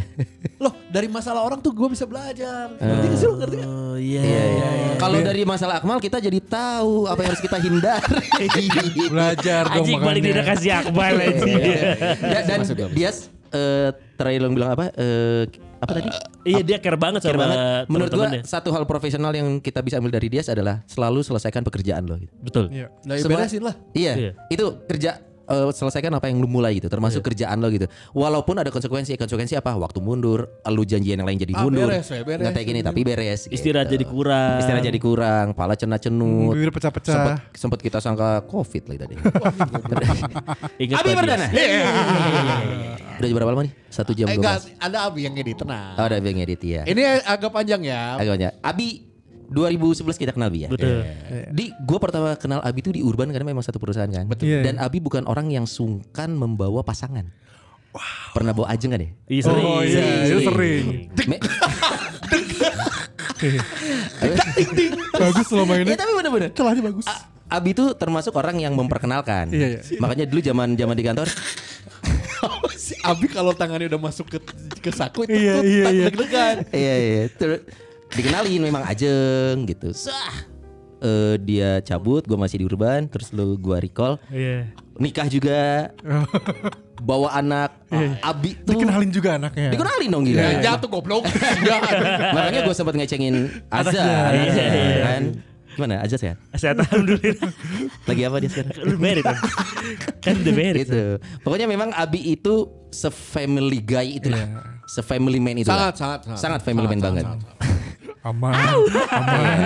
Loh, 0.64 0.72
dari 0.88 1.04
masalah 1.04 1.44
orang 1.44 1.60
tuh 1.60 1.68
gua 1.70 1.92
bisa 1.92 2.08
belajar. 2.08 2.72
Ngerti 2.72 3.06
gak 3.06 3.18
sih 3.20 3.26
lu? 3.28 3.34
Ngerti 3.36 3.56
gak? 3.60 3.68
Oh 3.68 3.96
iya. 4.00 4.20
Iya, 4.24 4.42
iya. 4.48 4.68
Kalau 4.96 5.20
dari 5.20 5.44
masalah 5.44 5.74
Akmal 5.76 6.00
kita 6.00 6.16
jadi 6.16 6.40
tahu 6.40 7.04
apa 7.04 7.20
yang 7.20 7.30
harus 7.36 7.44
kita 7.44 7.58
hindari. 7.60 8.24
Belajar 9.12 9.62
dong 9.68 9.84
Anjing 9.84 10.00
balik 10.00 10.20
dia 10.22 10.32
makanya. 10.32 10.48
kasih 10.50 10.70
Akmal 10.72 11.14
anjing. 11.14 11.60
Ya, 12.24 12.40
dan 12.42 12.58
Maksud 12.64 12.76
gua. 12.78 12.88
dia 12.88 13.10
eh, 13.52 13.88
terakhir 14.16 14.40
lo 14.40 14.48
bilang 14.48 14.70
apa? 14.72 14.84
Eh, 14.96 15.44
apa 15.76 15.92
tadi? 15.92 16.08
Iya 16.46 16.62
dia 16.62 16.78
care 16.78 16.96
banget 16.96 17.20
Care 17.20 17.34
sama 17.34 17.42
banget. 17.44 17.58
Menurut 17.92 18.12
gua 18.14 18.26
satu 18.48 18.72
hal 18.72 18.88
profesional 18.88 19.32
yang 19.34 19.60
kita 19.60 19.84
bisa 19.84 20.00
ambil 20.00 20.14
dari 20.14 20.32
dia 20.32 20.40
adalah 20.40 20.80
selalu 20.88 21.20
selesaikan 21.20 21.60
pekerjaan 21.60 22.08
lo. 22.08 22.16
Gitu. 22.16 22.32
Betul. 22.40 22.64
Iya. 22.72 22.86
Nah, 23.04 23.14
ya 23.18 23.24
beresin 23.28 23.60
lah. 23.60 23.74
Iya, 23.92 24.12
Iya. 24.16 24.32
itu 24.48 24.64
kerja 24.88 25.20
eh, 25.44 25.70
selesaikan 25.70 26.12
apa 26.12 26.26
yang 26.26 26.38
lu 26.38 26.46
mulai 26.46 26.76
gitu, 26.76 26.86
termasuk 26.86 27.20
kerjaan 27.20 27.58
lo 27.58 27.68
gitu. 27.68 27.86
Walaupun 28.12 28.54
ada 28.56 28.68
konsekuensi, 28.68 29.14
konsekuensi 29.14 29.54
apa? 29.54 29.74
Waktu 29.74 29.98
mundur, 29.98 30.46
lu 30.64 30.82
janjian 30.82 31.16
yang 31.16 31.26
lain 31.26 31.38
jadi 31.38 31.52
Ah, 31.52 31.64
mundur. 31.64 31.88
beres, 31.88 32.06
ya, 32.06 32.22
beres. 32.22 32.42
Nggak 32.42 32.52
kayak 32.54 32.66
gini 32.66 32.80
tapi 32.80 33.00
beres. 33.02 33.40
gitu. 33.44 33.54
Istirahat 33.54 33.88
jadi 33.88 34.04
kurang. 34.04 34.58
Istirahat 34.58 34.84
jadi 34.84 34.98
kurang, 34.98 35.46
pala 35.52 35.74
cenat 35.74 36.00
cenut. 36.00 36.52
Bibir 36.52 36.70
Sempet, 36.72 37.02
pecah-pecah. 37.02 37.36
sempet 37.54 37.78
kita 37.80 37.98
sangka 37.98 38.42
covid 38.44 38.82
lagi 38.86 38.98
tadi. 38.98 39.14
Ingat 40.82 40.96
Abi 40.98 41.10
Perdana. 41.12 41.46
Dias. 41.48 41.86
Udah 43.12 43.26
jam 43.28 43.36
berapa 43.36 43.50
lama 43.52 43.62
nih? 43.62 43.72
Satu 43.86 44.12
jam 44.12 44.26
Eh, 44.26 44.34
dua 44.34 44.42
enggak, 44.42 44.58
ada 44.78 44.98
Abi 45.06 45.20
yang 45.22 45.34
ngedit, 45.36 45.56
tenang. 45.58 45.94
Oh, 45.94 46.04
ada 46.04 46.16
yang 46.18 46.38
ngedit 46.38 46.60
ya. 46.64 46.82
Ini 46.82 47.02
agak 47.22 47.50
panjang 47.50 47.82
ya. 47.84 48.18
Agak 48.18 48.32
banyak. 48.34 48.52
Abi 48.58 48.88
2011 49.52 50.16
kita 50.16 50.32
kenal 50.32 50.48
Bi 50.48 50.64
ya. 50.64 50.68
Betul. 50.68 51.04
Di 51.50 51.70
gua 51.80 51.98
pertama 51.98 52.34
kenal 52.34 52.58
Abi 52.60 52.80
itu 52.80 52.90
di 52.90 53.00
Urban 53.00 53.28
karena 53.28 53.44
memang 53.46 53.60
satu 53.60 53.76
perusahaan 53.76 54.08
kan. 54.08 54.24
Betul. 54.24 54.48
Iya. 54.48 54.60
Dan 54.64 54.74
Abi 54.76 54.98
bukan 54.98 55.22
orang 55.24 55.48
yang 55.48 55.64
sungkan 55.64 56.32
membawa 56.32 56.80
pasangan. 56.80 57.28
Pernah 58.32 58.50
bawa 58.50 58.72
ajeng 58.72 58.88
gak 58.90 59.00
deh? 59.00 59.10
Iya 59.28 59.42
sering. 59.44 59.64
Oh 59.66 59.80
iya, 59.80 60.04
itu 60.26 60.40
sering. 60.42 60.84
Me- 61.22 61.42
Bagus 65.12 65.48
lo 65.50 65.62
Ya 65.62 65.68
mainnya. 65.68 65.96
tapi 65.96 66.12
bener-bener. 66.14 66.50
Celahnya 66.52 66.82
bagus. 66.82 67.04
A- 67.04 67.24
Abi 67.52 67.76
itu 67.76 67.84
termasuk 67.92 68.32
orang 68.32 68.56
yang 68.56 68.72
memperkenalkan. 68.72 69.52
Iya, 69.52 69.66
iya. 69.76 70.00
Makanya 70.00 70.24
dulu 70.24 70.40
zaman 70.40 70.72
zaman 70.72 70.96
di 70.96 71.04
kantor, 71.04 71.28
si 72.74 72.96
Abi 72.98 73.28
kalau 73.28 73.52
tangannya 73.52 73.92
udah 73.92 74.00
masuk 74.00 74.24
ke 74.26 74.38
ke 74.80 74.88
saku 74.88 75.28
itu 75.28 75.36
Iya, 75.36 75.52
tuh 75.52 75.62
iya, 75.62 75.84
tak 75.84 75.92
iya. 75.92 76.04
deg-degan. 76.08 76.56
iya 76.72 76.94
iya, 76.96 77.22
terus 77.28 77.60
dikenalin 78.12 78.60
memang 78.62 78.82
ajeng 78.84 79.64
gitu. 79.64 79.90
Sah. 79.92 80.50
Eh, 80.98 81.34
dia 81.42 81.82
cabut, 81.82 82.22
gua 82.22 82.38
masih 82.38 82.62
di 82.62 82.64
urban, 82.64 83.10
terus 83.10 83.34
lu 83.34 83.58
gua 83.58 83.76
recall, 83.76 84.22
Iya. 84.30 84.70
nikah 84.94 85.26
juga, 85.26 85.90
bawa 87.02 87.34
anak, 87.34 87.74
Abi 88.22 88.54
tuh 88.56 88.78
Dikenalin 88.78 89.10
juga 89.10 89.34
anaknya. 89.34 89.74
dikenalin 89.74 90.08
dong 90.08 90.22
gila. 90.22 90.38
Ya, 90.38 90.50
jatuh 90.62 90.86
goblok. 90.86 91.26
Ya. 91.60 91.82
Makanya 92.38 92.62
gue 92.62 92.70
sempat 92.70 92.94
ngecengin 92.94 93.50
Azza, 93.66 93.98
Iya, 93.98 94.30
iya, 94.30 94.46
iya. 94.54 94.96
kan? 95.02 95.22
Gimana 95.74 95.94
Azza 96.06 96.16
sehat? 96.16 96.38
Sehat 96.54 96.78
alhamdulillah. 96.78 97.50
Lagi 98.06 98.22
apa 98.22 98.36
dia 98.38 98.50
sekarang? 98.52 98.72
Lu 98.84 98.94
merit 98.94 99.24
kan? 99.26 99.36
Kan 100.22 100.34
udah 100.38 100.54
merit. 100.54 100.86
gitu. 100.86 101.18
Pokoknya 101.42 101.66
memang 101.66 101.90
Abi 101.90 102.22
itu 102.30 102.54
se-family 102.94 103.82
guy 103.82 104.22
itu 104.22 104.30
lah. 104.30 104.70
Se-family 104.86 105.42
man 105.42 105.58
itu 105.58 105.66
Sangat, 105.66 105.82
lah. 105.82 105.98
sangat, 105.98 106.20
sangat. 106.22 106.38
Sangat 106.38 106.60
family 106.62 106.86
man 106.86 107.00
banget 107.02 107.26
aman, 108.22 108.54
aman. 109.10 109.58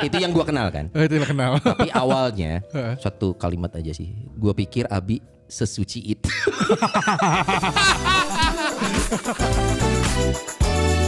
Iya. 0.00 0.06
Itu 0.06 0.16
yang 0.22 0.30
gue 0.30 0.44
kenal 0.46 0.70
kan. 0.70 0.86
Oh, 0.94 1.02
itu 1.02 1.18
yang 1.18 1.26
kenal. 1.26 1.58
Tapi 1.58 1.90
awalnya 1.90 2.62
satu 3.04 3.34
kalimat 3.34 3.74
aja 3.74 3.90
sih. 3.90 4.14
Gue 4.38 4.54
pikir 4.54 4.86
Abi 4.86 5.18
sesuci 5.50 6.14
itu. 6.14 6.30